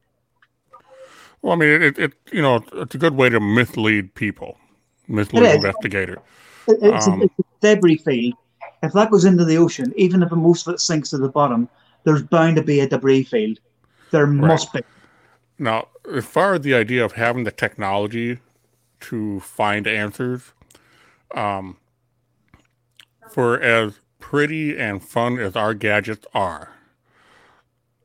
Well, 1.41 1.53
I 1.53 1.57
mean, 1.57 1.83
it, 1.83 1.99
it 1.99 2.13
you 2.33 2.43
know 2.43 2.63
it's 2.75 2.95
a 2.95 2.99
good 2.99 3.15
way 3.15 3.29
to 3.29 3.41
mislead 3.41 4.15
people, 4.15 4.59
mislead 5.09 5.57
investigators. 5.57 6.19
It, 6.67 6.79
it's, 6.83 7.09
um, 7.09 7.23
a, 7.23 7.25
it's, 7.25 7.35
a, 7.39 7.43
debris 7.61 7.99
field. 7.99 8.35
If 8.83 8.93
that 8.93 9.11
goes 9.11 9.25
into 9.25 9.45
the 9.45 9.57
ocean, 9.57 9.93
even 9.97 10.23
if 10.23 10.31
most 10.31 10.67
of 10.67 10.75
it 10.75 10.81
sinks 10.81 11.11
to 11.11 11.19
the 11.19 11.29
bottom, 11.29 11.69
there's 12.05 12.23
bound 12.23 12.57
to 12.57 12.63
be 12.63 12.81
a 12.81 12.89
debris 12.89 13.25
field. 13.25 13.59
There 14.11 14.27
right. 14.27 14.35
must 14.35 14.73
be. 14.73 14.81
Now, 15.59 15.89
as 16.15 16.25
far 16.25 16.55
as 16.55 16.61
the 16.61 16.75
idea 16.75 17.05
of 17.05 17.13
having 17.13 17.45
the 17.45 17.51
technology 17.51 18.39
to 19.01 19.41
find 19.41 19.87
answers, 19.87 20.53
um, 21.35 21.77
for 23.31 23.61
as 23.61 23.99
pretty 24.21 24.79
and 24.79 25.03
fun 25.03 25.39
as 25.39 25.57
our 25.57 25.75
gadgets 25.75 26.27
are, 26.33 26.71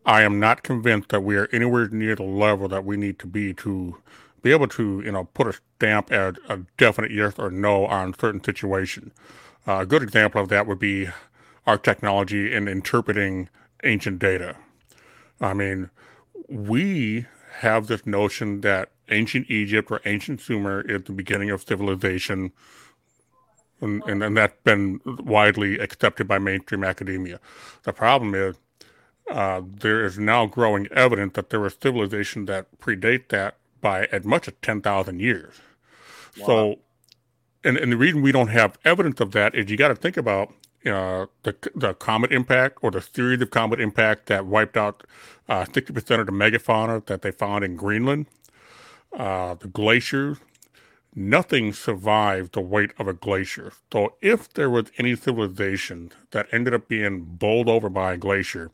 I 0.06 0.24
am 0.24 0.39
not 0.39 0.64
convinced 0.64 1.10
that 1.10 1.22
we 1.22 1.38
are 1.38 1.47
anywhere 1.51 1.88
near 1.89 2.16
the 2.16 2.24
level 2.24 2.68
that 2.68 2.84
we 2.84 2.97
need 2.97 3.20
to 3.20 3.28
be 3.28 3.54
to 3.56 3.97
be 4.44 4.52
able 4.52 4.68
to, 4.68 5.02
you 5.04 5.12
know, 5.12 5.24
put 5.34 5.48
a 5.48 5.54
stamp 5.54 6.12
at 6.12 6.38
a 6.48 6.60
definite 6.78 7.12
yes 7.12 7.39
or 7.39 7.50
no 7.50 7.86
on 7.88 8.14
certain 8.14 8.44
situation. 8.44 9.12
Uh, 9.68 9.80
a 9.80 9.86
good 9.86 10.04
example 10.04 10.41
of 10.41 10.50
that 10.50 10.68
would 10.68 10.80
be 10.80 11.08
our 11.66 11.78
technology 11.78 12.54
in 12.54 12.68
interpreting 12.68 13.50
ancient 13.84 14.20
data. 14.20 14.56
I 15.41 15.54
mean, 15.54 15.89
we 16.50 17.26
have 17.60 17.88
this 17.88 18.06
notion 18.06 18.62
that 18.62 18.91
ancient 19.10 19.50
Egypt 19.50 19.89
or 19.89 20.02
ancient 20.06 20.41
Sumer 20.41 20.82
is 20.82 21.04
the 21.04 21.14
beginning 21.14 21.50
of 21.50 21.64
civilization, 21.64 22.52
and, 23.80 24.04
and, 24.04 24.22
and 24.22 24.36
that's 24.36 24.62
been 24.64 25.00
widely 25.06 25.80
accepted 25.80 26.28
by 26.28 26.38
mainstream 26.38 26.84
academia. 26.84 27.39
The 27.84 27.94
problem 27.94 28.36
is 28.36 28.58
uh, 29.32 29.62
there 29.66 30.04
is 30.04 30.20
now 30.20 30.46
growing 30.46 30.88
evidence 30.88 31.34
that 31.34 31.50
there 31.50 31.62
was 31.62 31.78
civilization 31.82 32.46
that 32.46 32.68
predate 32.80 33.30
that 33.30 33.56
by 33.84 34.06
as 34.06 34.24
much 34.24 34.48
as 34.48 34.56
10,000 34.64 35.20
years. 35.20 35.56
Wow. 36.40 36.46
So, 36.48 36.80
and, 37.64 37.78
and 37.78 37.92
the 37.92 37.98
reason 37.98 38.24
we 38.24 38.32
don't 38.32 38.48
have 38.48 38.80
evidence 38.84 39.20
of 39.20 39.34
that 39.34 39.54
is 39.54 39.70
you 39.70 39.78
got 39.78 39.90
to 39.90 39.96
think 39.96 40.18
about 40.18 40.54
uh, 40.86 41.28
the, 41.44 41.56
the 41.76 41.94
comet 41.94 42.32
impact 42.32 42.80
or 42.82 42.92
the 42.92 43.02
series 43.02 43.42
of 43.42 43.52
comet 43.52 43.80
impact 43.80 44.26
that 44.28 44.46
wiped 44.46 44.78
out 44.78 45.04
uh, 45.48 45.66
60% 45.66 46.20
of 46.20 46.26
the 46.26 46.32
megafauna 46.32 47.06
that 47.06 47.22
they 47.22 47.32
found 47.32 47.64
in 47.64 47.76
Greenland, 47.76 48.26
uh, 49.18 49.54
the 49.56 49.68
glaciers. 49.68 50.40
Nothing 51.16 51.74
survived 51.74 52.54
the 52.54 52.62
weight 52.62 52.92
of 52.98 53.08
a 53.08 53.14
glacier. 53.14 53.72
So, 53.92 54.16
if 54.20 54.52
there 54.52 54.70
was 54.70 54.86
any 54.98 55.16
civilization 55.16 56.12
that 56.32 56.48
ended 56.52 56.74
up 56.74 56.88
being 56.88 57.24
bowled 57.24 57.70
over 57.70 57.88
by 57.88 58.14
a 58.14 58.18
glacier, 58.18 58.72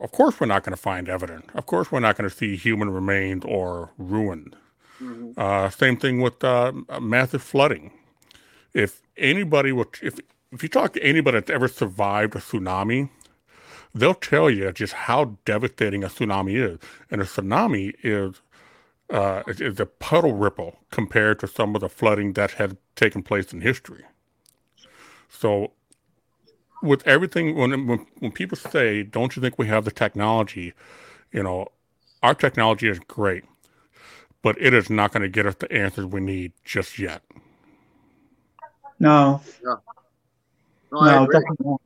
of 0.00 0.12
course 0.12 0.40
we're 0.40 0.46
not 0.46 0.64
going 0.64 0.74
to 0.76 0.80
find 0.80 1.08
evidence. 1.08 1.46
Of 1.54 1.66
course 1.66 1.92
we're 1.92 2.00
not 2.00 2.16
going 2.16 2.28
to 2.28 2.34
see 2.34 2.56
human 2.56 2.90
remains 2.90 3.44
or 3.44 3.90
ruin. 3.96 4.54
Mm-hmm. 5.00 5.32
Uh, 5.36 5.70
same 5.70 5.96
thing 5.96 6.20
with 6.20 6.42
uh, 6.42 6.72
massive 7.00 7.42
flooding. 7.42 7.92
If 8.74 9.02
anybody 9.16 9.72
would, 9.72 9.88
if 10.02 10.18
if 10.52 10.62
you 10.62 10.68
talk 10.68 10.92
to 10.94 11.02
anybody 11.02 11.38
that's 11.38 11.50
ever 11.50 11.68
survived 11.68 12.34
a 12.34 12.38
tsunami, 12.38 13.10
they'll 13.94 14.14
tell 14.14 14.50
you 14.50 14.72
just 14.72 14.92
how 14.92 15.36
devastating 15.44 16.02
a 16.02 16.08
tsunami 16.08 16.54
is. 16.54 16.78
And 17.10 17.20
a 17.20 17.24
tsunami 17.24 17.94
is 18.02 18.40
uh, 19.10 19.42
is 19.46 19.80
a 19.80 19.86
puddle 19.86 20.34
ripple 20.34 20.76
compared 20.90 21.38
to 21.40 21.46
some 21.46 21.74
of 21.74 21.80
the 21.80 21.88
flooding 21.88 22.34
that 22.34 22.52
has 22.52 22.74
taken 22.96 23.22
place 23.22 23.52
in 23.52 23.60
history. 23.60 24.04
So 25.28 25.72
with 26.82 27.06
everything 27.06 27.56
when, 27.56 27.86
when 27.86 28.06
when 28.18 28.32
people 28.32 28.56
say, 28.56 29.02
"Don't 29.02 29.36
you 29.36 29.42
think 29.42 29.58
we 29.58 29.66
have 29.66 29.84
the 29.84 29.90
technology?" 29.90 30.74
You 31.32 31.42
know, 31.42 31.68
our 32.22 32.34
technology 32.34 32.88
is 32.88 32.98
great, 33.00 33.44
but 34.42 34.56
it 34.60 34.74
is 34.74 34.88
not 34.88 35.12
going 35.12 35.22
to 35.22 35.28
get 35.28 35.46
us 35.46 35.56
the 35.56 35.70
answers 35.72 36.06
we 36.06 36.20
need 36.20 36.52
just 36.64 36.98
yet. 36.98 37.22
No. 38.98 39.40
Yeah. 39.64 39.74
No, 40.90 41.00
I, 41.00 41.14
no, 41.14 41.26
definitely. 41.26 41.76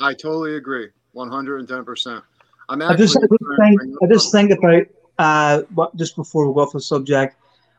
I 0.00 0.14
totally 0.14 0.56
agree, 0.56 0.88
one 1.12 1.30
hundred 1.30 1.58
and 1.58 1.68
ten 1.68 1.84
percent. 1.84 2.24
I'm 2.68 2.80
I 2.80 2.94
just, 2.94 3.16
I 3.16 3.20
just 3.20 3.60
think 3.60 3.80
I 4.02 4.06
just 4.06 4.32
think 4.32 4.50
about 4.52 4.86
uh, 5.18 5.62
what 5.74 5.96
just 5.96 6.14
before 6.14 6.46
we 6.46 6.54
go 6.54 6.60
off 6.60 6.72
the 6.72 6.80
subject, 6.80 7.36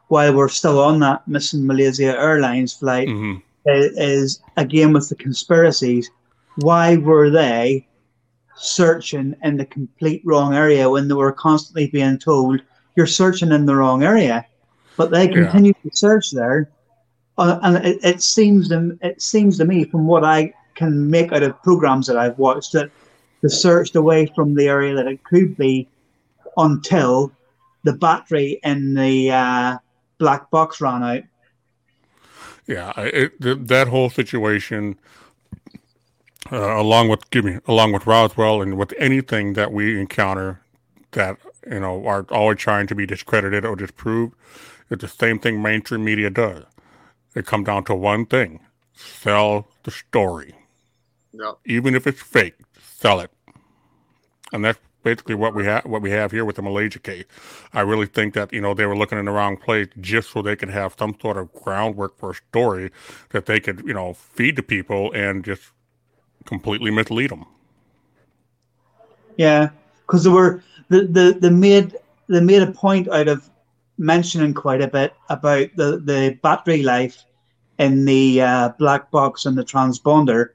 while 0.10 0.36
we're 0.36 0.50
still 0.50 0.80
on 0.80 1.00
that 1.00 1.26
missing 1.28 1.66
Malaysia 1.66 2.18
Airlines 2.18 2.74
flight. 2.74 3.08
Mm-hmm 3.08 3.40
is 3.66 4.42
again 4.58 4.94
with 4.94 5.10
the 5.10 5.16
conspiracies. 5.16 6.10
Why 6.58 6.98
were 6.98 7.30
they 7.30 7.88
searching 8.56 9.36
in 9.44 9.58
the 9.58 9.66
complete 9.66 10.22
wrong 10.26 10.54
area 10.54 10.90
when 10.90 11.08
they 11.08 11.14
were 11.14 11.32
constantly 11.32 11.88
being 11.88 12.18
told 12.18 12.62
you're 12.96 13.08
searching 13.08 13.52
in 13.52 13.66
the 13.66 13.76
wrong 13.76 14.04
area? 14.04 14.46
But 14.98 15.12
they 15.12 15.28
continued 15.28 15.76
yeah. 15.84 15.90
to 15.90 15.98
search 15.98 16.32
there, 16.32 16.70
uh, 17.38 17.60
and 17.64 17.86
it, 17.86 18.00
it 18.04 18.22
seems 18.22 18.70
to 18.70 18.98
it 19.02 19.22
seems 19.22 19.58
to 19.58 19.66
me 19.66 19.86
from 19.86 20.06
what 20.06 20.24
I 20.24 20.54
can 20.76 21.10
make 21.10 21.32
out 21.32 21.44
of 21.44 21.62
programs 21.64 22.08
that 22.08 22.18
I've 22.18 22.38
watched 22.38 22.74
that 22.74 22.92
they 23.42 23.50
searched 23.50 23.96
away 23.96 24.32
from 24.36 24.54
the 24.54 24.68
area 24.68 24.96
that 24.96 25.08
it 25.08 25.24
could 25.24 25.58
be 25.58 25.88
until 26.58 27.32
the 27.84 27.94
battery 27.94 28.60
in 28.64 28.94
the 28.94 29.32
uh, 29.32 29.78
black 30.20 30.50
box 30.52 30.80
ran 30.82 31.04
out 31.04 31.24
yeah, 32.72 32.94
it, 32.96 33.68
that 33.68 33.90
whole 33.90 34.10
situation, 34.10 34.98
uh, 36.50 36.78
along 36.78 37.10
with 37.10 37.30
give 37.30 37.44
me 37.44 37.60
along 37.68 37.92
with 37.92 38.08
Roswell 38.08 38.62
and 38.62 38.78
with 38.78 38.94
anything 38.98 39.54
that 39.54 39.74
we 39.74 40.00
encounter 40.00 40.62
that 41.12 41.38
you 41.70 41.82
know 41.82 42.06
are 42.06 42.26
always 42.32 42.60
trying 42.60 42.88
to 42.88 42.96
be 42.96 43.06
discredited 43.06 43.66
or 43.66 43.76
disproved, 43.76 44.36
it's 44.90 45.02
the 45.02 45.10
same 45.10 45.38
thing 45.38 45.62
mainstream 45.62 46.06
media 46.06 46.30
does. 46.30 46.64
It 47.36 47.46
comes 47.46 47.66
down 47.66 47.84
to 47.86 47.96
one 47.96 48.26
thing: 48.26 48.62
sell 48.94 49.68
the 49.84 49.92
story. 49.92 50.56
Yep. 51.34 51.56
Even 51.66 51.94
if 51.94 52.08
it's 52.08 52.22
fake, 52.22 52.56
sell 52.82 53.20
it. 53.20 53.32
And 54.54 54.64
that's 54.64 54.80
basically 55.04 55.36
what 55.36 55.54
we 55.54 55.66
have 55.66 55.86
what 55.86 56.02
we 56.02 56.12
have 56.12 56.32
here 56.32 56.46
with 56.46 56.56
the 56.56 56.62
Malaysia 56.62 57.00
case. 57.00 57.26
I 57.74 57.82
really 57.82 58.06
think 58.06 58.34
that 58.34 58.54
you 58.54 58.62
know 58.62 58.74
they 58.74 58.86
were 58.86 58.98
looking 58.98 59.18
in 59.18 59.26
the 59.26 59.32
wrong 59.32 59.58
place 59.58 59.88
just 60.00 60.32
so 60.32 60.42
they 60.42 60.56
could 60.56 60.70
have 60.70 60.96
some 60.98 61.16
sort 61.22 61.38
of 61.38 61.52
groundwork 61.54 62.18
for 62.18 62.32
a 62.32 62.36
story 62.36 62.92
that 63.30 63.46
they 63.46 63.60
could 63.60 63.84
you 63.86 63.94
know 63.94 64.14
feed 64.14 64.56
to 64.58 64.64
people 64.64 65.12
and 65.14 65.44
just 65.44 65.64
completely 66.46 66.92
mislead 66.92 67.32
them. 67.32 67.46
Yeah, 69.38 69.70
because 70.02 70.24
there 70.24 70.34
were 70.34 70.64
the, 70.90 71.06
the 71.06 71.38
the 71.40 71.52
made 71.52 71.96
they 72.28 72.42
made 72.42 72.62
a 72.62 72.72
point 72.72 73.08
out 73.10 73.28
of 73.28 73.50
mentioning 73.98 74.54
quite 74.54 74.82
a 74.82 74.88
bit 74.88 75.14
about 75.30 75.70
the 75.76 75.98
the 75.98 76.38
battery 76.42 76.84
life 76.84 77.24
in 77.78 78.06
the 78.06 78.42
uh, 78.42 78.70
black 78.78 79.12
box 79.12 79.46
and 79.46 79.58
the 79.58 79.64
transponder. 79.64 80.50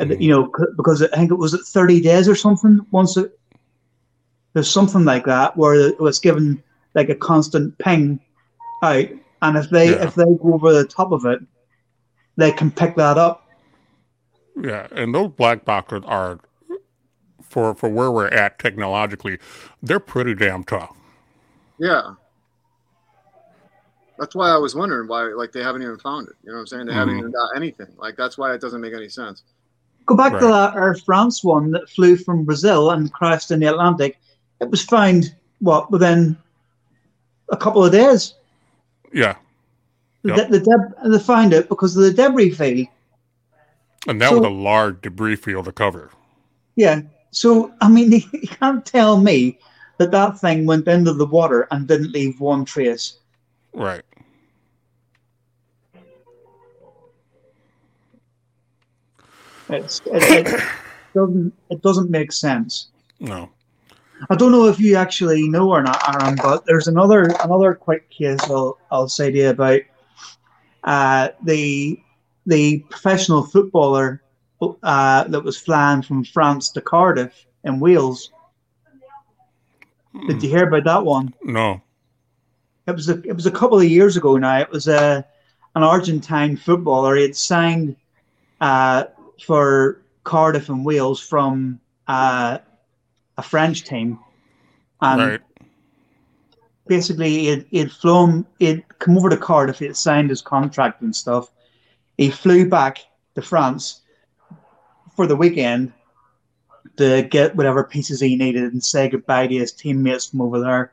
Mm-hmm. 0.00 0.20
You 0.20 0.30
know, 0.30 0.52
because 0.76 1.02
I 1.02 1.08
think 1.08 1.30
it 1.30 1.36
was 1.36 1.54
30 1.70 2.00
days 2.00 2.28
or 2.28 2.36
something. 2.36 2.86
Once 2.92 3.16
it, 3.16 3.36
there's 4.54 4.70
something 4.70 5.04
like 5.04 5.24
that 5.26 5.56
where 5.56 5.74
it 5.74 6.00
was 6.00 6.18
given 6.18 6.62
like 6.94 7.08
a 7.08 7.14
constant 7.14 7.76
ping 7.78 8.20
out, 8.82 9.08
and 9.42 9.56
if 9.56 9.70
they 9.70 9.90
yeah. 9.90 10.06
if 10.06 10.14
they 10.14 10.24
go 10.24 10.54
over 10.54 10.72
the 10.72 10.84
top 10.84 11.12
of 11.12 11.24
it, 11.24 11.40
they 12.36 12.52
can 12.52 12.70
pick 12.70 12.96
that 12.96 13.18
up. 13.18 13.48
Yeah, 14.60 14.86
and 14.92 15.14
those 15.14 15.30
black 15.30 15.64
boxes 15.64 16.02
are 16.04 16.40
for 17.52 17.74
for 17.74 17.88
where 17.88 18.10
we're 18.10 18.28
at 18.28 18.58
technologically, 18.58 19.38
they're 19.82 20.00
pretty 20.00 20.34
damn 20.34 20.64
tough. 20.64 20.96
Yeah. 21.78 22.14
That's 24.18 24.34
why 24.34 24.50
I 24.50 24.58
was 24.58 24.74
wondering 24.74 25.08
why 25.08 25.24
like 25.24 25.52
they 25.52 25.62
haven't 25.62 25.82
even 25.82 25.98
found 25.98 26.28
it. 26.28 26.34
You 26.42 26.50
know 26.50 26.56
what 26.56 26.60
I'm 26.60 26.66
saying? 26.66 26.86
They 26.86 26.92
mm-hmm. 26.92 26.98
haven't 26.98 27.18
even 27.18 27.30
got 27.32 27.56
anything. 27.56 27.88
Like 27.96 28.16
that's 28.16 28.38
why 28.38 28.54
it 28.54 28.60
doesn't 28.60 28.80
make 28.80 28.94
any 28.94 29.08
sense. 29.08 29.42
Go 30.06 30.16
back 30.16 30.32
right. 30.32 30.40
to 30.40 30.46
that 30.46 30.76
Air 30.76 30.94
France 30.94 31.44
one 31.44 31.70
that 31.72 31.88
flew 31.88 32.16
from 32.16 32.44
Brazil 32.44 32.90
and 32.90 33.12
crashed 33.12 33.50
in 33.50 33.60
the 33.60 33.66
Atlantic. 33.66 34.18
It 34.62 34.70
was 34.70 34.82
found 34.82 35.34
what 35.58 35.90
within 35.90 36.36
a 37.50 37.56
couple 37.56 37.84
of 37.84 37.90
days. 37.90 38.34
Yeah. 39.12 39.34
Yep. 40.22 40.36
The, 40.36 40.58
the 40.58 40.64
deb- 40.64 41.12
they 41.12 41.18
found 41.18 41.52
it 41.52 41.68
because 41.68 41.96
of 41.96 42.04
the 42.04 42.12
debris 42.12 42.50
field. 42.50 42.86
And 44.06 44.20
that 44.20 44.30
so, 44.30 44.38
was 44.38 44.46
a 44.46 44.50
large 44.50 45.02
debris 45.02 45.36
field 45.36 45.64
to 45.64 45.72
cover. 45.72 46.10
Yeah. 46.76 47.02
So, 47.32 47.72
I 47.80 47.88
mean, 47.88 48.12
you 48.32 48.48
can't 48.48 48.86
tell 48.86 49.20
me 49.20 49.58
that 49.98 50.12
that 50.12 50.38
thing 50.38 50.64
went 50.64 50.86
into 50.86 51.12
the 51.12 51.26
water 51.26 51.66
and 51.72 51.88
didn't 51.88 52.12
leave 52.12 52.40
one 52.40 52.64
trace. 52.64 53.18
Right. 53.72 54.02
It's, 59.68 60.00
it, 60.06 60.46
it 60.46 60.62
doesn't 61.14 61.52
it 61.70 61.82
doesn't 61.82 62.10
make 62.10 62.30
sense. 62.30 62.88
No. 63.18 63.50
I 64.30 64.36
don't 64.36 64.52
know 64.52 64.66
if 64.66 64.78
you 64.78 64.96
actually 64.96 65.48
know 65.48 65.70
or 65.70 65.82
not, 65.82 66.22
Aaron, 66.22 66.36
but 66.36 66.64
there's 66.66 66.88
another 66.88 67.22
another 67.42 67.74
quick 67.74 68.08
case 68.10 68.40
I'll 68.44 68.78
I'll 68.90 69.08
say 69.08 69.30
to 69.30 69.38
you 69.38 69.50
about 69.50 69.80
uh, 70.84 71.28
the 71.42 72.00
the 72.46 72.80
professional 72.90 73.42
footballer 73.42 74.22
uh, 74.82 75.24
that 75.24 75.42
was 75.42 75.58
flying 75.58 76.02
from 76.02 76.24
France 76.24 76.70
to 76.70 76.80
Cardiff 76.80 77.46
in 77.64 77.80
Wales. 77.80 78.30
Did 80.28 80.42
you 80.42 80.50
hear 80.50 80.68
about 80.68 80.84
that 80.84 81.04
one? 81.04 81.34
No. 81.42 81.80
It 82.86 82.92
was 82.92 83.08
a 83.08 83.20
it 83.22 83.34
was 83.34 83.46
a 83.46 83.50
couple 83.50 83.78
of 83.78 83.84
years 83.84 84.16
ago 84.16 84.36
now. 84.36 84.60
It 84.60 84.70
was 84.70 84.88
a 84.88 85.26
an 85.74 85.82
Argentine 85.82 86.56
footballer. 86.56 87.16
He 87.16 87.22
had 87.22 87.36
signed 87.36 87.96
uh, 88.60 89.04
for 89.44 90.02
Cardiff 90.24 90.68
and 90.68 90.84
Wales 90.84 91.20
from 91.20 91.80
uh, 92.08 92.58
a 93.42 93.48
French 93.48 93.84
team, 93.84 94.18
and 95.00 95.20
right. 95.20 95.40
basically 96.86 97.48
it 97.48 97.66
had 97.72 97.90
flown. 97.90 98.46
He'd 98.58 98.84
come 99.00 99.18
over 99.18 99.30
to 99.30 99.36
Cardiff. 99.36 99.82
It 99.82 99.96
signed 99.96 100.30
his 100.30 100.42
contract 100.42 101.02
and 101.02 101.14
stuff. 101.14 101.50
He 102.16 102.30
flew 102.30 102.68
back 102.68 102.98
to 103.34 103.42
France 103.42 104.02
for 105.16 105.26
the 105.26 105.36
weekend 105.36 105.92
to 106.98 107.22
get 107.22 107.56
whatever 107.56 107.84
pieces 107.84 108.20
he 108.20 108.36
needed 108.36 108.72
and 108.72 108.84
say 108.84 109.08
goodbye 109.08 109.46
to 109.46 109.54
his 109.54 109.72
teammates 109.72 110.26
from 110.26 110.42
over 110.42 110.60
there. 110.60 110.92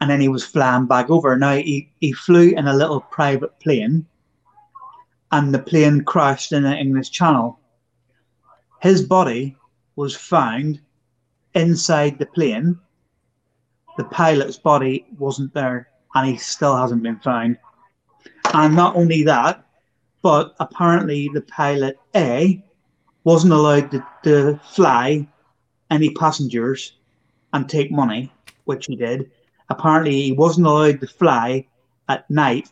And 0.00 0.08
then 0.08 0.20
he 0.20 0.28
was 0.28 0.44
flying 0.44 0.86
back 0.86 1.10
over. 1.10 1.36
Now 1.36 1.56
he, 1.56 1.90
he 2.00 2.12
flew 2.12 2.50
in 2.50 2.68
a 2.68 2.74
little 2.74 3.00
private 3.00 3.58
plane 3.60 4.06
and 5.32 5.52
the 5.52 5.58
plane 5.58 6.02
crashed 6.02 6.52
in 6.52 6.62
the 6.62 6.76
English 6.76 7.10
Channel. 7.10 7.58
His 8.80 9.02
body 9.02 9.56
was 9.96 10.16
found 10.16 10.80
inside 11.54 12.18
the 12.18 12.26
plane. 12.26 12.78
The 13.96 14.04
pilot's 14.04 14.56
body 14.56 15.06
wasn't 15.18 15.52
there 15.54 15.88
and 16.14 16.28
he 16.28 16.36
still 16.36 16.76
hasn't 16.76 17.02
been 17.02 17.18
found. 17.20 17.58
And 18.54 18.74
not 18.74 18.96
only 18.96 19.22
that, 19.24 19.64
but 20.22 20.54
apparently 20.60 21.30
the 21.32 21.42
pilot 21.42 21.98
A 22.14 22.62
wasn't 23.24 23.52
allowed 23.52 23.90
to, 23.90 24.06
to 24.24 24.60
fly 24.72 25.26
any 25.90 26.10
passengers 26.10 26.92
and 27.52 27.68
take 27.68 27.90
money, 27.90 28.32
which 28.64 28.86
he 28.86 28.96
did. 28.96 29.30
Apparently, 29.68 30.22
he 30.22 30.32
wasn't 30.32 30.66
allowed 30.66 31.00
to 31.00 31.06
fly 31.06 31.66
at 32.08 32.28
night 32.30 32.68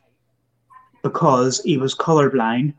because 1.02 1.62
he 1.62 1.78
was 1.78 1.94
colorblind 1.94 2.74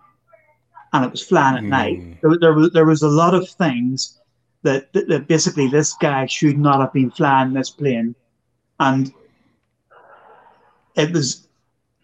and 0.94 1.06
it 1.06 1.12
was 1.12 1.26
flying 1.26 1.58
at 1.58 1.64
mm. 1.64 1.70
night. 1.70 2.00
Hmm. 2.00 2.14
There, 2.22 2.38
there, 2.40 2.70
there 2.70 2.86
was 2.86 3.02
a 3.02 3.08
lot 3.08 3.34
of 3.34 3.48
things 3.48 4.19
that, 4.64 4.92
that, 4.94 5.08
that, 5.08 5.28
basically 5.28 5.68
this 5.68 5.94
guy 5.94 6.26
should 6.26 6.58
not 6.58 6.80
have 6.80 6.94
been 6.94 7.12
flying 7.12 7.54
this 7.54 7.70
plane. 7.70 8.16
And 8.80 9.14
it 10.96 11.12
was, 11.12 11.48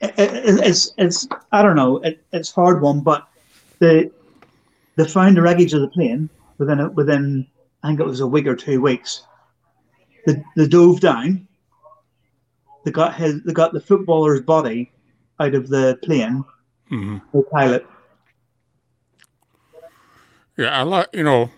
it, 0.01 0.13
it, 0.17 0.59
it's, 0.65 0.93
it's, 0.97 1.27
I 1.51 1.61
don't 1.61 1.75
know, 1.75 1.97
it, 1.97 2.23
it's 2.31 2.51
hard 2.51 2.81
one, 2.81 3.01
but 3.01 3.27
the, 3.79 4.11
they 4.95 5.05
found 5.05 5.37
the 5.37 5.41
wreckage 5.41 5.73
of 5.73 5.81
the 5.81 5.89
plane 5.89 6.29
within 6.57 6.79
a, 6.79 6.89
within 6.89 7.47
I 7.85 7.89
think 7.89 7.99
it 7.99 8.05
was 8.07 8.21
a 8.21 8.25
week 8.25 8.47
or 8.47 8.55
two 8.55 8.81
weeks. 8.81 9.27
They, 10.25 10.43
they 10.55 10.67
dove 10.67 11.01
down. 11.01 11.47
They 12.83 12.89
got 12.89 13.13
his 13.13 13.43
they 13.43 13.53
got 13.53 13.73
the 13.73 13.79
footballer's 13.79 14.41
body 14.41 14.91
out 15.39 15.53
of 15.53 15.69
the 15.69 15.99
plane. 16.01 16.43
Mm-hmm. 16.91 17.17
The 17.31 17.43
pilot. 17.43 17.85
Yeah, 20.57 20.81
a 20.81 20.85
lot. 20.85 21.09
You 21.13 21.23
know, 21.23 21.51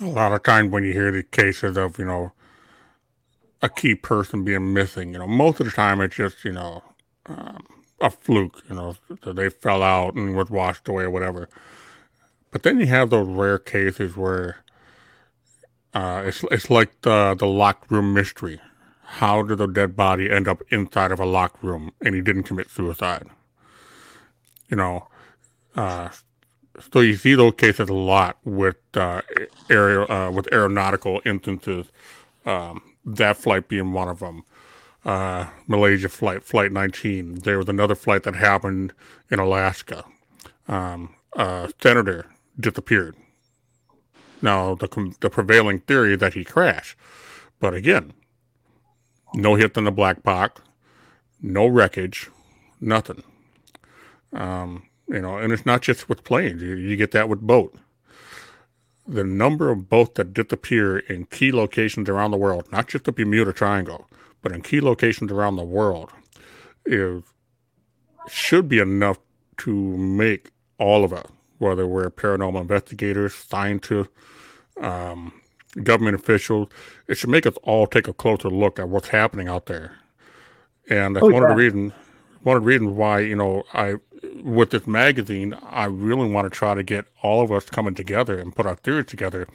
a 0.00 0.06
lot 0.06 0.32
of 0.32 0.42
times 0.42 0.70
when 0.72 0.84
you 0.84 0.92
hear 0.92 1.10
the 1.10 1.22
cases 1.22 1.76
of 1.76 1.98
you 1.98 2.04
know 2.04 2.32
a 3.62 3.68
key 3.68 3.94
person 3.94 4.44
being 4.44 4.72
missing, 4.74 5.12
you 5.12 5.18
know, 5.18 5.26
most 5.26 5.60
of 5.60 5.66
the 5.66 5.72
time 5.72 6.00
it's 6.00 6.16
just 6.16 6.44
you 6.44 6.52
know 6.52 6.82
um, 7.26 7.64
a 8.00 8.10
fluke. 8.10 8.62
You 8.68 8.76
know, 8.76 8.96
they 9.24 9.48
fell 9.48 9.82
out 9.82 10.14
and 10.14 10.36
was 10.36 10.50
washed 10.50 10.88
away 10.88 11.04
or 11.04 11.10
whatever. 11.10 11.48
But 12.50 12.62
then 12.62 12.78
you 12.78 12.86
have 12.86 13.10
those 13.10 13.26
rare 13.28 13.58
cases 13.58 14.16
where 14.16 14.58
uh, 15.92 16.24
it's 16.26 16.44
it's 16.50 16.70
like 16.70 17.00
the 17.02 17.34
the 17.38 17.46
locked 17.46 17.90
room 17.90 18.12
mystery. 18.14 18.60
How 19.04 19.42
did 19.42 19.58
the 19.58 19.66
dead 19.66 19.96
body 19.96 20.30
end 20.30 20.48
up 20.48 20.62
inside 20.70 21.12
of 21.12 21.20
a 21.20 21.26
locked 21.26 21.62
room 21.62 21.92
and 22.00 22.14
he 22.14 22.20
didn't 22.20 22.44
commit 22.44 22.70
suicide? 22.70 23.28
You 24.68 24.76
know, 24.76 25.08
uh, 25.76 26.08
so 26.92 27.00
you 27.00 27.16
see 27.16 27.34
those 27.34 27.54
cases 27.56 27.88
a 27.88 27.94
lot 27.94 28.38
with 28.44 28.76
uh, 28.94 29.22
aer- 29.70 30.10
uh, 30.10 30.30
with 30.30 30.52
aeronautical 30.52 31.20
instances. 31.24 31.86
Um, 32.46 32.82
that 33.04 33.36
flight 33.36 33.68
being 33.68 33.92
one 33.92 34.08
of 34.08 34.20
them. 34.20 34.44
Uh, 35.04 35.46
Malaysia 35.66 36.08
flight, 36.08 36.42
flight 36.42 36.72
19. 36.72 37.40
There 37.40 37.58
was 37.58 37.68
another 37.68 37.94
flight 37.94 38.22
that 38.22 38.36
happened 38.36 38.92
in 39.30 39.38
Alaska. 39.38 40.04
Um, 40.66 41.14
a 41.34 41.70
senator 41.82 42.26
disappeared. 42.58 43.16
Now, 44.40 44.74
the, 44.74 45.14
the 45.20 45.30
prevailing 45.30 45.80
theory 45.80 46.14
is 46.14 46.20
that 46.20 46.34
he 46.34 46.44
crashed. 46.44 46.96
But 47.60 47.74
again, 47.74 48.12
no 49.34 49.54
hit 49.54 49.76
on 49.76 49.84
the 49.84 49.90
black 49.90 50.22
box, 50.22 50.60
no 51.40 51.66
wreckage, 51.66 52.30
nothing. 52.80 53.22
Um, 54.32 54.84
you 55.08 55.20
know, 55.20 55.38
and 55.38 55.52
it's 55.52 55.66
not 55.66 55.82
just 55.82 56.08
with 56.08 56.24
planes. 56.24 56.62
You, 56.62 56.74
you 56.74 56.96
get 56.96 57.10
that 57.12 57.28
with 57.28 57.40
boat. 57.40 57.76
The 59.06 59.24
number 59.24 59.70
of 59.70 59.88
boats 59.88 60.12
that 60.14 60.32
disappear 60.32 60.98
in 60.98 61.26
key 61.26 61.52
locations 61.52 62.08
around 62.08 62.30
the 62.30 62.38
world, 62.38 62.70
not 62.72 62.88
just 62.88 63.04
the 63.04 63.12
Bermuda 63.12 63.52
Triangle, 63.52 64.08
but 64.40 64.52
in 64.52 64.62
key 64.62 64.80
locations 64.80 65.30
around 65.30 65.56
the 65.56 65.64
world, 65.64 66.10
is 66.86 67.22
should 68.28 68.68
be 68.68 68.78
enough 68.78 69.18
to 69.58 69.72
make 69.72 70.50
all 70.78 71.04
of 71.04 71.12
us 71.12 71.26
whether 71.58 71.86
we're 71.86 72.10
paranormal 72.10 72.60
investigators, 72.60 73.34
scientists, 73.34 74.08
um, 74.80 75.32
government 75.82 76.14
officials. 76.14 76.68
It 77.08 77.16
should 77.16 77.30
make 77.30 77.46
us 77.46 77.54
all 77.62 77.86
take 77.86 78.08
a 78.08 78.12
closer 78.12 78.50
look 78.50 78.78
at 78.78 78.88
what's 78.88 79.08
happening 79.08 79.48
out 79.48 79.66
there. 79.66 79.96
And 80.90 81.16
that's 81.16 81.24
oh, 81.24 81.30
one 81.30 81.42
yeah. 81.42 81.50
of 81.50 81.56
the 81.56 81.62
reasons 81.62 81.92
one 82.42 82.58
of 82.58 82.62
the 82.62 82.66
reasons 82.66 82.90
why, 82.92 83.20
you 83.20 83.36
know, 83.36 83.64
I 83.72 83.94
with 84.42 84.70
this 84.70 84.86
magazine, 84.86 85.54
I 85.64 85.84
really 85.84 86.28
want 86.28 86.50
to 86.50 86.50
try 86.50 86.74
to 86.74 86.82
get 86.82 87.06
all 87.22 87.42
of 87.42 87.52
us 87.52 87.64
coming 87.64 87.94
together 87.94 88.38
and 88.38 88.54
put 88.54 88.66
our 88.66 88.76
theories 88.76 89.06
together. 89.06 89.46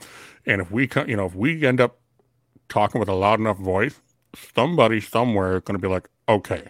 And 0.46 0.60
if 0.60 0.70
we, 0.70 0.88
you 1.06 1.16
know, 1.16 1.26
if 1.26 1.34
we 1.34 1.66
end 1.66 1.80
up 1.80 1.98
talking 2.68 2.98
with 2.98 3.08
a 3.08 3.14
loud 3.14 3.40
enough 3.40 3.58
voice, 3.58 4.00
somebody 4.54 5.00
somewhere 5.00 5.56
is 5.56 5.62
going 5.62 5.78
to 5.78 5.82
be 5.82 5.92
like, 5.92 6.08
okay, 6.28 6.62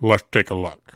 let's 0.00 0.24
take 0.32 0.50
a 0.50 0.54
look 0.54 0.92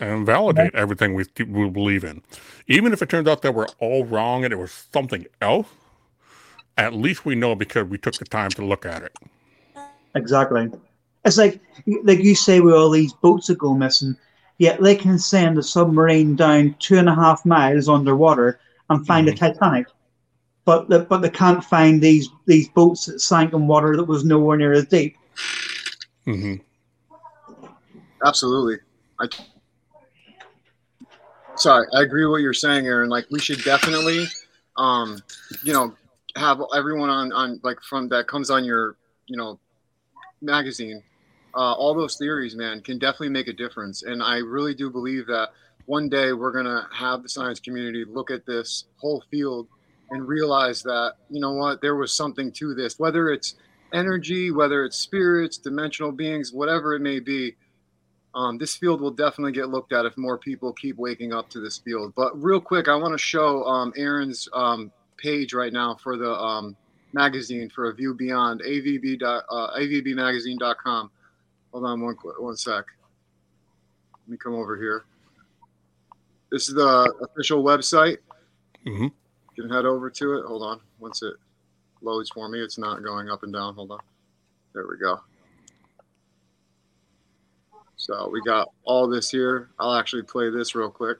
and 0.00 0.24
validate 0.24 0.68
okay. 0.68 0.78
everything 0.78 1.14
we, 1.14 1.24
we 1.46 1.68
believe 1.68 2.04
in. 2.04 2.22
Even 2.66 2.92
if 2.92 3.02
it 3.02 3.08
turns 3.08 3.28
out 3.28 3.42
that 3.42 3.54
we're 3.54 3.66
all 3.78 4.04
wrong 4.04 4.44
and 4.44 4.52
it 4.52 4.56
was 4.56 4.86
something 4.92 5.26
else, 5.40 5.68
at 6.76 6.94
least 6.94 7.24
we 7.24 7.34
know 7.34 7.54
because 7.54 7.84
we 7.84 7.98
took 7.98 8.14
the 8.14 8.24
time 8.24 8.50
to 8.50 8.64
look 8.64 8.86
at 8.86 9.02
it. 9.02 9.16
Exactly. 10.14 10.70
It's 11.24 11.36
like 11.36 11.60
like 12.04 12.20
you 12.20 12.34
say 12.34 12.60
with 12.60 12.74
all 12.74 12.90
these 12.90 13.12
boats 13.12 13.48
that 13.48 13.58
go 13.58 13.74
missing, 13.74 14.16
yet 14.58 14.80
they 14.80 14.94
can 14.94 15.18
send 15.18 15.56
a 15.56 15.62
submarine 15.62 16.36
down 16.36 16.76
two 16.78 16.98
and 16.98 17.08
a 17.08 17.14
half 17.14 17.46
miles 17.46 17.88
underwater 17.88 18.60
and 18.90 19.06
find 19.06 19.26
mm-hmm. 19.26 19.44
a 19.44 19.52
Titanic. 19.52 19.86
But 20.64 20.88
the, 20.90 21.00
but 21.00 21.22
they 21.22 21.30
can't 21.30 21.64
find 21.64 22.02
these 22.02 22.28
these 22.44 22.68
boats 22.68 23.06
that 23.06 23.20
sank 23.20 23.54
in 23.54 23.66
water 23.66 23.96
that 23.96 24.04
was 24.04 24.24
nowhere 24.24 24.58
near 24.58 24.72
as 24.72 24.86
deep. 24.86 25.16
Mm-hmm. 26.26 26.56
Absolutely. 28.24 28.78
I 29.18 29.28
sorry, 31.56 31.86
I 31.94 32.02
agree 32.02 32.24
with 32.24 32.32
what 32.32 32.42
you're 32.42 32.52
saying, 32.52 32.86
Aaron. 32.86 33.08
Like 33.08 33.26
we 33.30 33.40
should 33.40 33.62
definitely, 33.64 34.26
um, 34.76 35.22
you 35.62 35.72
know, 35.72 35.94
have 36.36 36.60
everyone 36.76 37.08
on 37.08 37.32
on 37.32 37.60
like 37.62 37.80
from 37.80 38.08
that 38.10 38.28
comes 38.28 38.50
on 38.50 38.64
your, 38.64 38.96
you 39.26 39.36
know, 39.36 39.58
magazine. 40.42 41.02
Uh, 41.58 41.72
all 41.72 41.92
those 41.94 42.16
theories, 42.16 42.54
man, 42.54 42.80
can 42.80 42.98
definitely 42.98 43.30
make 43.30 43.48
a 43.48 43.52
difference. 43.52 44.04
And 44.04 44.22
I 44.22 44.36
really 44.36 44.74
do 44.74 44.90
believe 44.90 45.26
that 45.26 45.48
one 45.86 46.08
day 46.08 46.32
we're 46.32 46.52
gonna 46.52 46.86
have 46.92 47.22
the 47.22 47.28
science 47.28 47.58
community 47.58 48.04
look 48.06 48.30
at 48.30 48.46
this 48.46 48.84
whole 48.96 49.24
field 49.30 49.66
and 50.10 50.26
realize 50.26 50.82
that 50.84 51.14
you 51.28 51.40
know 51.40 51.52
what 51.52 51.82
there 51.82 51.96
was 51.96 52.12
something 52.14 52.52
to 52.52 52.74
this, 52.74 52.98
whether 52.98 53.30
it's 53.30 53.56
energy, 53.92 54.50
whether 54.52 54.84
it's 54.84 54.96
spirits, 54.96 55.58
dimensional 55.58 56.12
beings, 56.12 56.52
whatever 56.52 56.94
it 56.94 57.00
may 57.00 57.18
be 57.18 57.56
um, 58.34 58.58
this 58.58 58.76
field 58.76 59.00
will 59.00 59.10
definitely 59.10 59.52
get 59.52 59.68
looked 59.68 59.92
at 59.92 60.04
if 60.04 60.16
more 60.16 60.38
people 60.38 60.72
keep 60.72 60.96
waking 60.96 61.32
up 61.32 61.48
to 61.50 61.60
this 61.60 61.78
field. 61.78 62.12
But 62.14 62.40
real 62.40 62.60
quick, 62.60 62.88
I 62.88 62.94
want 62.94 63.12
to 63.12 63.18
show 63.18 63.64
um, 63.64 63.92
Aaron's 63.96 64.48
um, 64.52 64.92
page 65.16 65.52
right 65.54 65.72
now 65.72 65.96
for 65.96 66.16
the 66.16 66.32
um, 66.32 66.76
magazine 67.12 67.70
for 67.70 67.88
a 67.88 67.94
view 67.94 68.14
beyond 68.14 68.60
avb 68.60 69.22
uh, 69.22 69.78
avbmagazine.com. 69.78 71.10
Hold 71.72 71.84
on 71.84 72.00
one 72.00 72.16
one 72.38 72.56
sec. 72.56 72.84
Let 74.12 74.28
me 74.28 74.36
come 74.36 74.54
over 74.54 74.76
here. 74.76 75.04
This 76.50 76.68
is 76.68 76.74
the 76.74 77.12
official 77.22 77.62
website. 77.62 78.18
Mm-hmm. 78.86 79.08
You 79.56 79.62
can 79.62 79.70
head 79.70 79.84
over 79.84 80.08
to 80.08 80.38
it. 80.38 80.46
Hold 80.46 80.62
on. 80.62 80.80
Once 80.98 81.22
it 81.22 81.34
loads 82.00 82.30
for 82.30 82.48
me, 82.48 82.60
it's 82.60 82.78
not 82.78 83.02
going 83.02 83.28
up 83.28 83.42
and 83.42 83.52
down. 83.52 83.74
Hold 83.74 83.90
on. 83.90 84.00
There 84.72 84.86
we 84.88 84.98
go. 84.98 85.20
So 87.96 88.30
we 88.32 88.40
got 88.42 88.68
all 88.84 89.08
this 89.08 89.30
here. 89.30 89.70
I'll 89.78 89.94
actually 89.94 90.22
play 90.22 90.50
this 90.50 90.74
real 90.74 90.90
quick. 90.90 91.18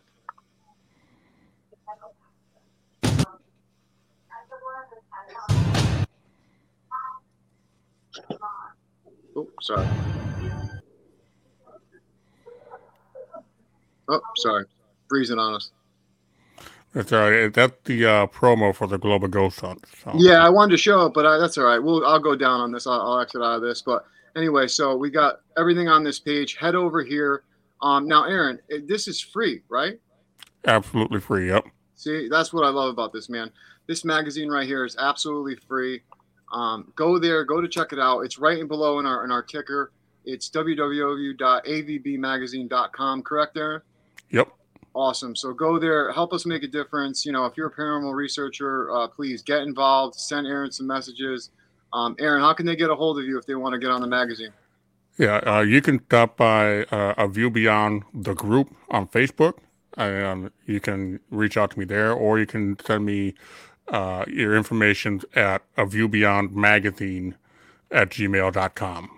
Oh, 9.37 9.49
sorry. 9.61 9.87
Oh, 14.09 14.21
sorry. 14.37 14.65
Freezing 15.09 15.39
on 15.39 15.55
us. 15.55 15.71
That's 16.95 17.13
all 17.13 17.31
right. 17.31 17.53
That's 17.53 17.75
the 17.85 18.07
uh, 18.07 18.27
promo 18.27 18.75
for 18.75 18.87
the 18.87 18.99
Global 18.99 19.29
Ghost 19.29 19.61
Hunt. 19.61 19.85
So. 20.03 20.13
Yeah, 20.17 20.45
I 20.45 20.49
wanted 20.49 20.73
to 20.73 20.79
show 20.79 21.07
it, 21.07 21.15
but 21.15 21.27
I, 21.27 21.39
that's 21.39 21.59
all 21.59 21.65
right. 21.65 21.79
We'll 21.79 22.05
I'll 22.07 22.19
go 22.19 22.35
down 22.35 22.61
on 22.61 22.73
this. 22.73 22.87
I'll, 22.87 23.01
I'll 23.01 23.21
exit 23.21 23.43
out 23.43 23.57
of 23.57 23.63
this, 23.63 23.83
but 23.83 24.07
anyway, 24.37 24.67
so 24.67 24.97
we 24.97 25.11
got 25.11 25.41
everything 25.59 25.89
on 25.89 26.03
this 26.03 26.19
page. 26.19 26.57
Head 26.57 26.75
over 26.75 27.05
here. 27.05 27.43
Um, 27.83 28.09
now, 28.09 28.25
Aaron, 28.25 28.59
this 28.87 29.07
is 29.07 29.21
free, 29.21 29.61
right? 29.69 30.01
Absolutely 30.67 31.21
free. 31.21 31.49
Yep. 31.49 31.67
See, 31.95 32.29
that's 32.29 32.53
what 32.53 32.65
I 32.65 32.71
love 32.71 32.91
about 32.91 33.13
this, 33.13 33.29
man. 33.29 33.53
This 33.87 34.05
magazine 34.05 34.49
right 34.49 34.67
here 34.67 34.85
is 34.85 34.97
absolutely 34.99 35.55
free. 35.57 36.03
Um, 36.53 36.93
go 36.97 37.19
there, 37.19 37.45
go 37.45 37.61
to 37.61 37.69
check 37.69 37.93
it 37.93 37.99
out. 37.99 38.21
It's 38.21 38.39
right 38.39 38.59
in 38.59 38.67
below 38.67 38.99
in 38.99 39.05
our 39.07 39.23
in 39.25 39.31
our 39.31 39.43
ticker. 39.43 39.93
It's 40.25 40.49
www.avbmagazine.com. 40.51 43.23
Correct, 43.23 43.57
Aaron? 43.57 43.83
Yep. 44.31 44.49
Awesome. 44.95 45.37
So 45.37 45.53
go 45.53 45.79
there, 45.79 46.13
help 46.13 46.33
us 46.33 46.45
make 46.45 46.63
a 46.63 46.67
difference. 46.67 47.25
You 47.25 47.33
know, 47.33 47.45
if 47.45 47.57
you're 47.57 47.69
a 47.69 47.73
paranormal 47.73 48.15
researcher, 48.15 48.91
uh, 48.91 49.09
please 49.09 49.43
get 49.43 49.63
involved. 49.63 50.19
Send 50.19 50.47
Aaron 50.47 50.73
some 50.73 50.87
messages. 50.87 51.51
Um, 51.93 52.17
Aaron, 52.19 52.43
how 52.43 52.53
can 52.53 52.67
they 52.67 52.77
get 52.77 52.91
a 52.91 52.95
hold 52.95 53.19
of 53.19 53.25
you 53.25 53.39
if 53.39 53.47
they 53.47 53.55
want 53.55 53.75
to 53.75 53.79
get 53.79 53.91
on 53.91 54.01
the 54.01 54.07
magazine? 54.07 54.53
Yeah, 55.19 55.37
uh, 55.39 55.61
you 55.61 55.83
can 55.83 56.05
stop 56.05 56.37
by 56.37 56.85
uh, 56.85 57.15
A 57.17 57.29
View 57.29 57.51
Beyond 57.51 58.05
the 58.15 58.35
group 58.35 58.75
on 58.91 59.09
Facebook, 59.09 59.55
and 59.97 60.51
you 60.67 60.81
can 60.81 61.21
reach 61.31 61.57
out 61.57 61.73
to 61.73 61.79
me 61.79 61.85
there, 61.85 62.13
or 62.13 62.39
you 62.39 62.47
can 62.47 62.79
send 62.85 63.05
me 63.05 63.35
uh, 63.89 64.25
your 64.29 64.57
information 64.57 65.23
at 65.35 65.63
A 65.77 65.87
View 65.87 66.09
Beyond 66.09 66.55
Magazine 66.55 67.35
at 67.91 68.11
gmail.com. 68.11 69.18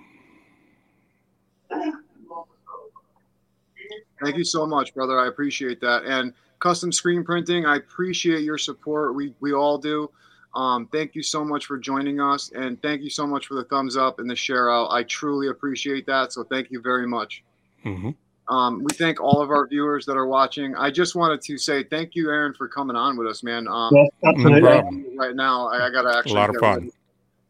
Thank 4.22 4.36
you 4.36 4.44
so 4.44 4.66
much, 4.66 4.94
brother. 4.94 5.18
I 5.18 5.28
appreciate 5.28 5.80
that. 5.80 6.04
And 6.04 6.32
custom 6.58 6.92
screen 6.92 7.24
printing, 7.24 7.66
I 7.66 7.76
appreciate 7.76 8.42
your 8.42 8.58
support. 8.58 9.14
We 9.14 9.34
we 9.40 9.52
all 9.52 9.78
do. 9.78 10.10
Um, 10.54 10.88
thank 10.90 11.14
you 11.14 11.22
so 11.22 11.44
much 11.44 11.66
for 11.66 11.78
joining 11.78 12.20
us, 12.20 12.50
and 12.54 12.80
thank 12.82 13.02
you 13.02 13.10
so 13.10 13.26
much 13.26 13.46
for 13.46 13.54
the 13.54 13.64
thumbs 13.64 13.96
up 13.96 14.18
and 14.18 14.28
the 14.28 14.34
share 14.34 14.70
out. 14.70 14.88
I 14.90 15.04
truly 15.04 15.48
appreciate 15.48 16.06
that. 16.06 16.32
So 16.32 16.42
thank 16.44 16.70
you 16.70 16.80
very 16.80 17.06
much. 17.06 17.44
Mm-hmm. 17.84 18.10
Um, 18.52 18.82
we 18.82 18.92
thank 18.94 19.20
all 19.20 19.40
of 19.40 19.50
our 19.50 19.68
viewers 19.68 20.04
that 20.06 20.16
are 20.16 20.26
watching. 20.26 20.74
I 20.74 20.90
just 20.90 21.14
wanted 21.14 21.40
to 21.42 21.56
say 21.56 21.84
thank 21.84 22.16
you, 22.16 22.30
Aaron, 22.30 22.52
for 22.52 22.66
coming 22.66 22.96
on 22.96 23.16
with 23.16 23.28
us, 23.28 23.44
man. 23.44 23.68
Um, 23.68 23.92
yes, 23.94 24.08
right 25.16 25.36
now, 25.36 25.68
I, 25.68 25.86
I 25.86 25.90
got 25.90 26.02
to 26.02 26.18
actually 26.18 26.32
a 26.32 26.34
lot 26.34 26.50
of 26.50 26.56
fun. 26.56 26.78
Ready. 26.78 26.92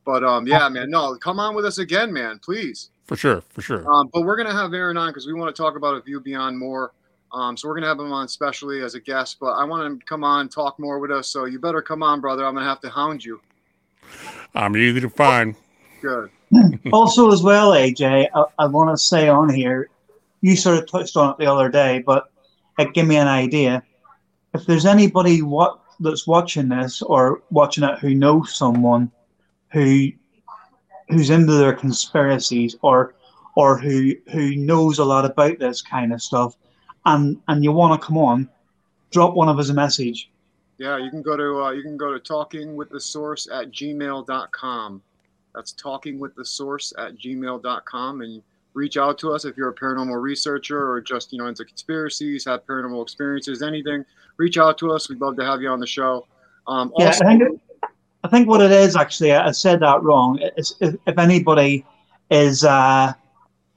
But 0.04 0.24
um, 0.24 0.46
yeah, 0.46 0.68
man, 0.68 0.90
no, 0.90 1.16
come 1.16 1.38
on 1.38 1.54
with 1.54 1.64
us 1.64 1.78
again, 1.78 2.12
man, 2.12 2.38
please. 2.38 2.90
For 3.10 3.16
sure, 3.16 3.40
for 3.40 3.60
sure. 3.60 3.92
Um, 3.92 4.08
but 4.12 4.22
we're 4.22 4.36
gonna 4.36 4.54
have 4.54 4.72
Aaron 4.72 4.96
on 4.96 5.08
because 5.08 5.26
we 5.26 5.32
want 5.32 5.52
to 5.52 5.60
talk 5.60 5.74
about 5.74 5.96
a 5.96 6.00
view 6.00 6.20
beyond 6.20 6.56
more. 6.56 6.92
Um, 7.32 7.56
so 7.56 7.66
we're 7.66 7.74
gonna 7.74 7.88
have 7.88 7.98
him 7.98 8.12
on 8.12 8.28
specially 8.28 8.82
as 8.82 8.94
a 8.94 9.00
guest, 9.00 9.38
but 9.40 9.54
I 9.54 9.64
want 9.64 9.84
him 9.84 9.98
to 9.98 10.04
come 10.06 10.22
on, 10.22 10.48
talk 10.48 10.78
more 10.78 11.00
with 11.00 11.10
us. 11.10 11.26
So 11.26 11.46
you 11.46 11.58
better 11.58 11.82
come 11.82 12.04
on, 12.04 12.20
brother. 12.20 12.46
I'm 12.46 12.54
gonna 12.54 12.66
have 12.66 12.80
to 12.82 12.88
hound 12.88 13.24
you. 13.24 13.40
I'm 14.54 14.76
easy 14.76 15.00
to 15.00 15.10
find. 15.10 15.56
Good. 16.00 16.30
also, 16.92 17.32
as 17.32 17.42
well, 17.42 17.72
AJ, 17.72 18.28
I, 18.32 18.44
I 18.60 18.66
want 18.66 18.96
to 18.96 18.96
say 18.96 19.28
on 19.28 19.52
here, 19.52 19.90
you 20.40 20.54
sort 20.54 20.78
of 20.78 20.88
touched 20.88 21.16
on 21.16 21.32
it 21.32 21.38
the 21.38 21.52
other 21.52 21.68
day, 21.68 22.04
but 22.06 22.30
it 22.78 22.94
gave 22.94 23.08
me 23.08 23.16
an 23.16 23.26
idea. 23.26 23.82
If 24.54 24.66
there's 24.66 24.86
anybody 24.86 25.42
what 25.42 25.80
that's 25.98 26.28
watching 26.28 26.68
this 26.68 27.02
or 27.02 27.42
watching 27.50 27.82
it 27.82 27.98
who 27.98 28.14
knows 28.14 28.54
someone 28.54 29.10
who 29.72 30.12
who's 31.10 31.30
into 31.30 31.54
their 31.54 31.72
conspiracies 31.72 32.76
or 32.82 33.14
or 33.56 33.78
who 33.78 34.14
who 34.30 34.54
knows 34.56 34.98
a 34.98 35.04
lot 35.04 35.24
about 35.24 35.58
this 35.58 35.82
kind 35.82 36.12
of 36.12 36.22
stuff, 36.22 36.56
and 37.04 37.40
and 37.48 37.64
you 37.64 37.72
want 37.72 38.00
to 38.00 38.06
come 38.06 38.18
on, 38.18 38.48
drop 39.10 39.34
one 39.34 39.48
of 39.48 39.58
us 39.58 39.68
a 39.68 39.74
message. 39.74 40.30
Yeah, 40.78 40.96
you 40.96 41.10
can 41.10 41.22
go 41.22 41.36
to 41.36 41.64
uh, 41.64 41.70
you 41.72 41.82
can 41.82 41.96
go 41.96 42.12
to 42.12 42.18
talking 42.18 42.76
with 42.76 42.90
the 42.90 43.00
source 43.00 43.48
at 43.52 43.70
gmail.com. 43.70 45.02
That's 45.54 45.72
talking 45.72 46.18
with 46.20 46.34
the 46.36 46.44
source 46.44 46.92
at 46.96 47.16
gmail.com 47.18 48.20
and 48.20 48.42
reach 48.74 48.96
out 48.96 49.18
to 49.18 49.32
us 49.32 49.44
if 49.44 49.56
you're 49.56 49.70
a 49.70 49.74
paranormal 49.74 50.20
researcher 50.22 50.90
or 50.90 51.00
just 51.00 51.32
you 51.32 51.38
know 51.38 51.48
into 51.48 51.64
conspiracies, 51.64 52.44
have 52.44 52.64
paranormal 52.66 53.02
experiences, 53.02 53.62
anything. 53.62 54.04
Reach 54.36 54.58
out 54.58 54.78
to 54.78 54.92
us. 54.92 55.08
We'd 55.08 55.20
love 55.20 55.36
to 55.36 55.44
have 55.44 55.60
you 55.60 55.68
on 55.68 55.80
the 55.80 55.86
show. 55.86 56.26
Um, 56.66 56.92
yeah, 56.96 57.06
also- 57.08 57.24
I, 57.26 57.36
think, 57.36 57.60
I 58.22 58.28
think 58.28 58.48
what 58.48 58.60
it 58.60 58.70
is 58.70 58.96
actually, 58.96 59.32
I 59.32 59.50
said 59.52 59.80
that 59.80 60.02
wrong. 60.02 60.38
It's, 60.56 60.74
if, 60.80 61.18
anybody 61.18 61.86
is, 62.30 62.64
uh, 62.64 63.12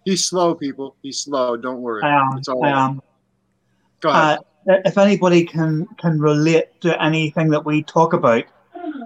he's 0.03 0.25
slow, 0.25 0.53
people. 0.53 0.95
He's 1.01 1.19
slow. 1.19 1.55
Don't 1.55 1.81
worry. 1.81 2.03
I 2.03 2.19
am. 2.19 2.41
I 2.61 2.69
am. 2.69 3.01
Go 4.01 4.09
ahead. 4.09 4.39
Uh, 4.39 4.43
if 4.85 4.97
anybody 4.97 5.45
can 5.45 5.85
can 5.97 6.19
relate 6.19 6.79
to 6.81 7.01
anything 7.01 7.49
that 7.49 7.65
we 7.65 7.83
talk 7.83 8.13
about, 8.13 8.43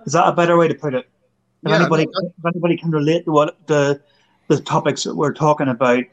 is 0.06 0.14
that 0.14 0.28
a 0.28 0.32
better 0.32 0.58
way 0.58 0.68
to 0.68 0.76
put 0.76 0.94
it? 0.94 1.08
If 1.64 1.72
yeah, 1.72 1.80
anybody, 1.80 2.04
if 2.04 2.46
anybody 2.46 2.78
can 2.78 2.92
relate 2.92 3.26
to 3.26 3.32
what 3.32 3.58
the 3.68 4.02
the 4.48 4.60
topics 4.62 5.04
that 5.04 5.16
we're 5.16 5.34
talking 5.34 5.68
about 5.68 6.04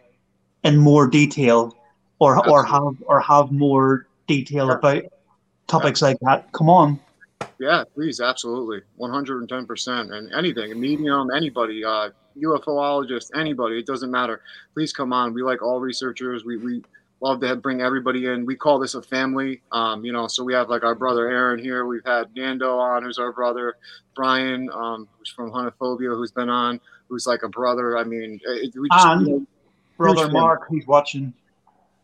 in 0.64 0.78
more 0.78 1.06
detail, 1.06 1.76
or 2.18 2.38
Absolutely. 2.38 2.52
or 2.52 2.64
have 2.64 3.02
or 3.06 3.20
have 3.20 3.52
more 3.52 4.06
detail 4.26 4.68
sure. 4.68 4.78
about 4.78 5.02
topics 5.66 6.00
like 6.00 6.16
that, 6.22 6.50
come 6.52 6.70
on. 6.70 6.98
Yeah, 7.58 7.84
please, 7.94 8.20
absolutely, 8.20 8.82
one 8.96 9.10
hundred 9.10 9.40
and 9.40 9.48
ten 9.48 9.66
percent, 9.66 10.12
and 10.12 10.32
anything, 10.34 10.72
a 10.72 10.74
medium, 10.74 11.30
anybody, 11.30 11.84
uh, 11.84 12.10
UFOologist, 12.36 13.30
anybody, 13.38 13.78
it 13.78 13.86
doesn't 13.86 14.10
matter. 14.10 14.42
Please 14.74 14.92
come 14.92 15.12
on. 15.12 15.32
We 15.34 15.42
like 15.42 15.62
all 15.62 15.80
researchers. 15.80 16.44
We 16.44 16.56
we 16.56 16.82
love 17.20 17.40
to 17.40 17.56
bring 17.56 17.80
everybody 17.80 18.26
in. 18.26 18.44
We 18.44 18.56
call 18.56 18.78
this 18.78 18.94
a 18.94 19.02
family. 19.02 19.62
Um, 19.72 20.04
you 20.04 20.12
know, 20.12 20.26
so 20.26 20.44
we 20.44 20.52
have 20.52 20.68
like 20.68 20.84
our 20.84 20.94
brother 20.94 21.28
Aaron 21.30 21.58
here. 21.58 21.86
We've 21.86 22.04
had 22.04 22.34
Nando 22.36 22.78
on, 22.78 23.02
who's 23.02 23.18
our 23.18 23.32
brother. 23.32 23.76
Brian, 24.14 24.68
um, 24.72 25.08
who's 25.18 25.30
from 25.30 25.50
Hunophobia, 25.50 26.16
who's 26.16 26.32
been 26.32 26.50
on, 26.50 26.80
who's 27.08 27.26
like 27.26 27.42
a 27.42 27.48
brother. 27.48 27.96
I 27.96 28.04
mean, 28.04 28.40
it, 28.44 28.74
we 28.76 28.88
just, 28.88 29.06
and 29.06 29.26
you 29.26 29.32
know, 29.32 29.46
brother 29.96 30.28
Mark, 30.28 30.68
who's 30.68 30.86
watching. 30.86 31.32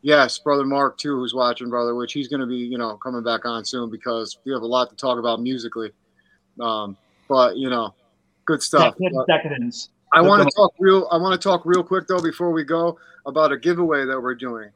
Yes, 0.02 0.38
brother 0.38 0.64
Mark 0.64 0.96
too, 0.96 1.16
who's 1.16 1.34
watching, 1.34 1.68
brother, 1.68 1.94
which 1.94 2.12
he's 2.12 2.28
going 2.28 2.40
to 2.40 2.46
be, 2.46 2.56
you 2.56 2.78
know, 2.78 2.96
coming 2.96 3.22
back 3.22 3.44
on 3.44 3.64
soon 3.64 3.90
because 3.90 4.38
we 4.44 4.52
have 4.52 4.62
a 4.62 4.66
lot 4.66 4.88
to 4.90 4.96
talk 4.96 5.18
about 5.18 5.42
musically. 5.42 5.90
Um, 6.60 6.96
but 7.28 7.56
you 7.56 7.68
know, 7.68 7.94
good 8.46 8.62
stuff. 8.62 8.94
Decadence. 9.26 9.90
I 10.12 10.20
want 10.20 10.42
to 10.42 10.50
talk 10.56 10.72
real. 10.78 11.06
I 11.12 11.16
want 11.18 11.40
to 11.40 11.48
talk 11.48 11.62
real 11.64 11.84
quick 11.84 12.06
though 12.08 12.20
before 12.20 12.50
we 12.50 12.64
go 12.64 12.98
about 13.26 13.52
a 13.52 13.58
giveaway 13.58 14.04
that 14.06 14.20
we're 14.20 14.34
doing. 14.34 14.70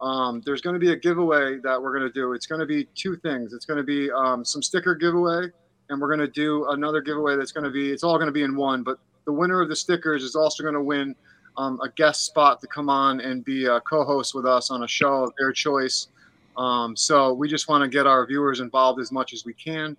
Um, 0.00 0.42
there's 0.46 0.62
going 0.62 0.74
to 0.74 0.80
be 0.80 0.92
a 0.92 0.96
giveaway 0.96 1.58
that 1.58 1.80
we're 1.80 1.96
going 1.96 2.10
to 2.10 2.12
do. 2.12 2.32
It's 2.32 2.46
going 2.46 2.60
to 2.60 2.66
be 2.66 2.84
two 2.94 3.16
things. 3.16 3.52
It's 3.52 3.66
going 3.66 3.76
to 3.76 3.84
be 3.84 4.10
um, 4.10 4.44
some 4.44 4.62
sticker 4.62 4.94
giveaway, 4.94 5.48
and 5.90 6.00
we're 6.00 6.08
going 6.08 6.20
to 6.20 6.26
do 6.26 6.66
another 6.70 7.02
giveaway 7.02 7.36
that's 7.36 7.52
going 7.52 7.64
to 7.64 7.70
be. 7.70 7.90
It's 7.90 8.02
all 8.02 8.16
going 8.16 8.26
to 8.26 8.32
be 8.32 8.42
in 8.42 8.56
one, 8.56 8.82
but 8.82 8.98
the 9.26 9.32
winner 9.32 9.60
of 9.60 9.68
the 9.68 9.76
stickers 9.76 10.24
is 10.24 10.34
also 10.34 10.62
going 10.62 10.74
to 10.74 10.82
win 10.82 11.14
um, 11.60 11.78
a 11.82 11.88
guest 11.90 12.24
spot 12.24 12.60
to 12.60 12.66
come 12.66 12.88
on 12.88 13.20
and 13.20 13.44
be 13.44 13.66
a 13.66 13.80
co-host 13.82 14.34
with 14.34 14.46
us 14.46 14.70
on 14.70 14.82
a 14.82 14.88
show 14.88 15.24
of 15.24 15.32
their 15.38 15.52
choice. 15.52 16.08
Um, 16.56 16.96
so 16.96 17.32
we 17.32 17.48
just 17.48 17.68
want 17.68 17.82
to 17.82 17.88
get 17.88 18.06
our 18.06 18.26
viewers 18.26 18.60
involved 18.60 19.00
as 19.00 19.12
much 19.12 19.32
as 19.32 19.44
we 19.44 19.52
can, 19.52 19.96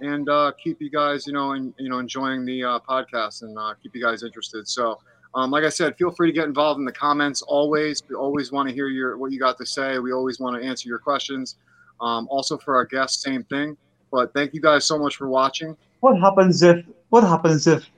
and 0.00 0.28
uh, 0.28 0.52
keep 0.62 0.80
you 0.80 0.90
guys, 0.90 1.26
you 1.26 1.32
know, 1.32 1.52
and 1.52 1.74
you 1.78 1.88
know, 1.88 1.98
enjoying 1.98 2.44
the 2.44 2.64
uh, 2.64 2.78
podcast 2.80 3.42
and 3.42 3.58
uh, 3.58 3.74
keep 3.82 3.94
you 3.94 4.02
guys 4.02 4.22
interested. 4.22 4.66
So. 4.68 4.98
Um, 5.34 5.50
like 5.50 5.64
I 5.64 5.70
said, 5.70 5.96
feel 5.96 6.10
free 6.10 6.28
to 6.28 6.34
get 6.34 6.44
involved 6.44 6.78
in 6.78 6.84
the 6.84 6.92
comments 6.92 7.40
always. 7.40 8.02
We 8.06 8.14
always 8.14 8.52
want 8.52 8.68
to 8.68 8.74
hear 8.74 8.88
your 8.88 9.16
what 9.16 9.32
you 9.32 9.38
got 9.38 9.56
to 9.56 9.64
say. 9.64 9.98
We 9.98 10.12
always 10.12 10.38
want 10.38 10.60
to 10.60 10.68
answer 10.68 10.90
your 10.90 10.98
questions. 10.98 11.56
Um, 12.02 12.28
also 12.30 12.58
for 12.58 12.76
our 12.76 12.84
guests, 12.84 13.22
same 13.22 13.42
thing. 13.44 13.78
But 14.10 14.34
thank 14.34 14.52
you 14.52 14.60
guys 14.60 14.84
so 14.84 14.98
much 14.98 15.16
for 15.16 15.30
watching. 15.30 15.74
What 16.00 16.20
happens 16.20 16.62
if 16.62 16.84
what 17.08 17.24
happens 17.24 17.66
if 17.66 17.88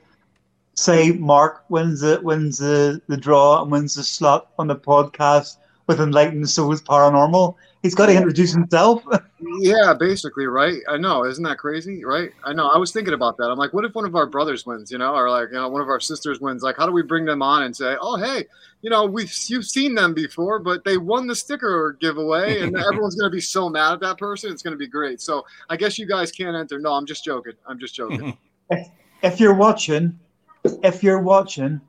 say 0.75 1.13
Mark 1.13 1.65
wins 1.69 2.01
the 2.01 2.21
wins 2.23 2.59
the, 2.59 3.01
the 3.09 3.17
draw 3.17 3.63
and 3.63 3.71
wins 3.71 3.95
the 3.95 4.03
slot 4.03 4.51
on 4.59 4.67
the 4.67 4.77
podcast 4.77 5.59
with 5.87 6.01
Enlightened 6.01 6.49
Souls 6.49 6.83
Paranormal? 6.83 7.55
He's 7.83 7.95
got 7.95 8.07
to 8.07 8.17
introduce 8.17 8.53
himself. 8.53 9.05
yeah, 9.61 9.93
basically, 9.93 10.47
right? 10.47 10.81
I 10.89 10.97
know, 10.97 11.27
isn't 11.27 11.45
that 11.45 11.59
crazy, 11.59 12.03
right? 12.03 12.31
I 12.43 12.55
know. 12.55 12.69
I 12.69 12.79
was 12.79 12.93
thinking 12.93 13.13
about 13.13 13.37
that. 13.37 13.51
I'm 13.51 13.59
like, 13.59 13.75
what 13.75 13.85
if 13.85 13.95
one 13.95 14.07
of 14.07 14.17
our 14.17 14.27
brothers 14.27 14.65
wins, 14.65 14.91
you 14.91 14.97
know, 14.97 15.15
or 15.15 15.29
like, 15.29 15.49
you 15.49 15.57
know, 15.57 15.69
one 15.69 15.83
of 15.83 15.89
our 15.89 16.01
sisters 16.01 16.41
wins? 16.41 16.63
Like, 16.63 16.79
how 16.79 16.87
do 16.87 16.93
we 16.93 17.03
bring 17.03 17.27
them 17.27 17.43
on 17.43 17.65
and 17.65 17.77
say, 17.77 17.95
oh, 18.01 18.17
hey, 18.17 18.47
you 18.81 18.91
know, 18.91 19.05
we've 19.07 19.33
you've 19.49 19.67
seen 19.67 19.95
them 19.95 20.13
before, 20.13 20.59
but 20.59 20.85
they 20.85 20.99
won 20.99 21.27
the 21.27 21.35
sticker 21.35 21.97
giveaway, 22.01 22.61
and 22.61 22.77
everyone's 22.89 23.17
gonna 23.17 23.31
be 23.31 23.41
so 23.41 23.69
mad 23.71 23.95
at 23.95 24.01
that 24.01 24.19
person. 24.19 24.53
It's 24.53 24.63
gonna 24.63 24.77
be 24.77 24.87
great. 24.87 25.21
So 25.21 25.45
I 25.71 25.77
guess 25.77 25.99
you 25.99 26.07
guys 26.07 26.31
can't 26.31 26.55
enter. 26.55 26.79
No, 26.79 26.93
I'm 26.93 27.07
just 27.07 27.25
joking. 27.25 27.55
I'm 27.67 27.79
just 27.79 27.95
joking. 27.95 28.37
if, 28.71 28.89
if 29.23 29.41
you're 29.41 29.55
watching, 29.55 30.19
if 30.65 31.03
you're 31.03 31.21
watching, 31.21 31.81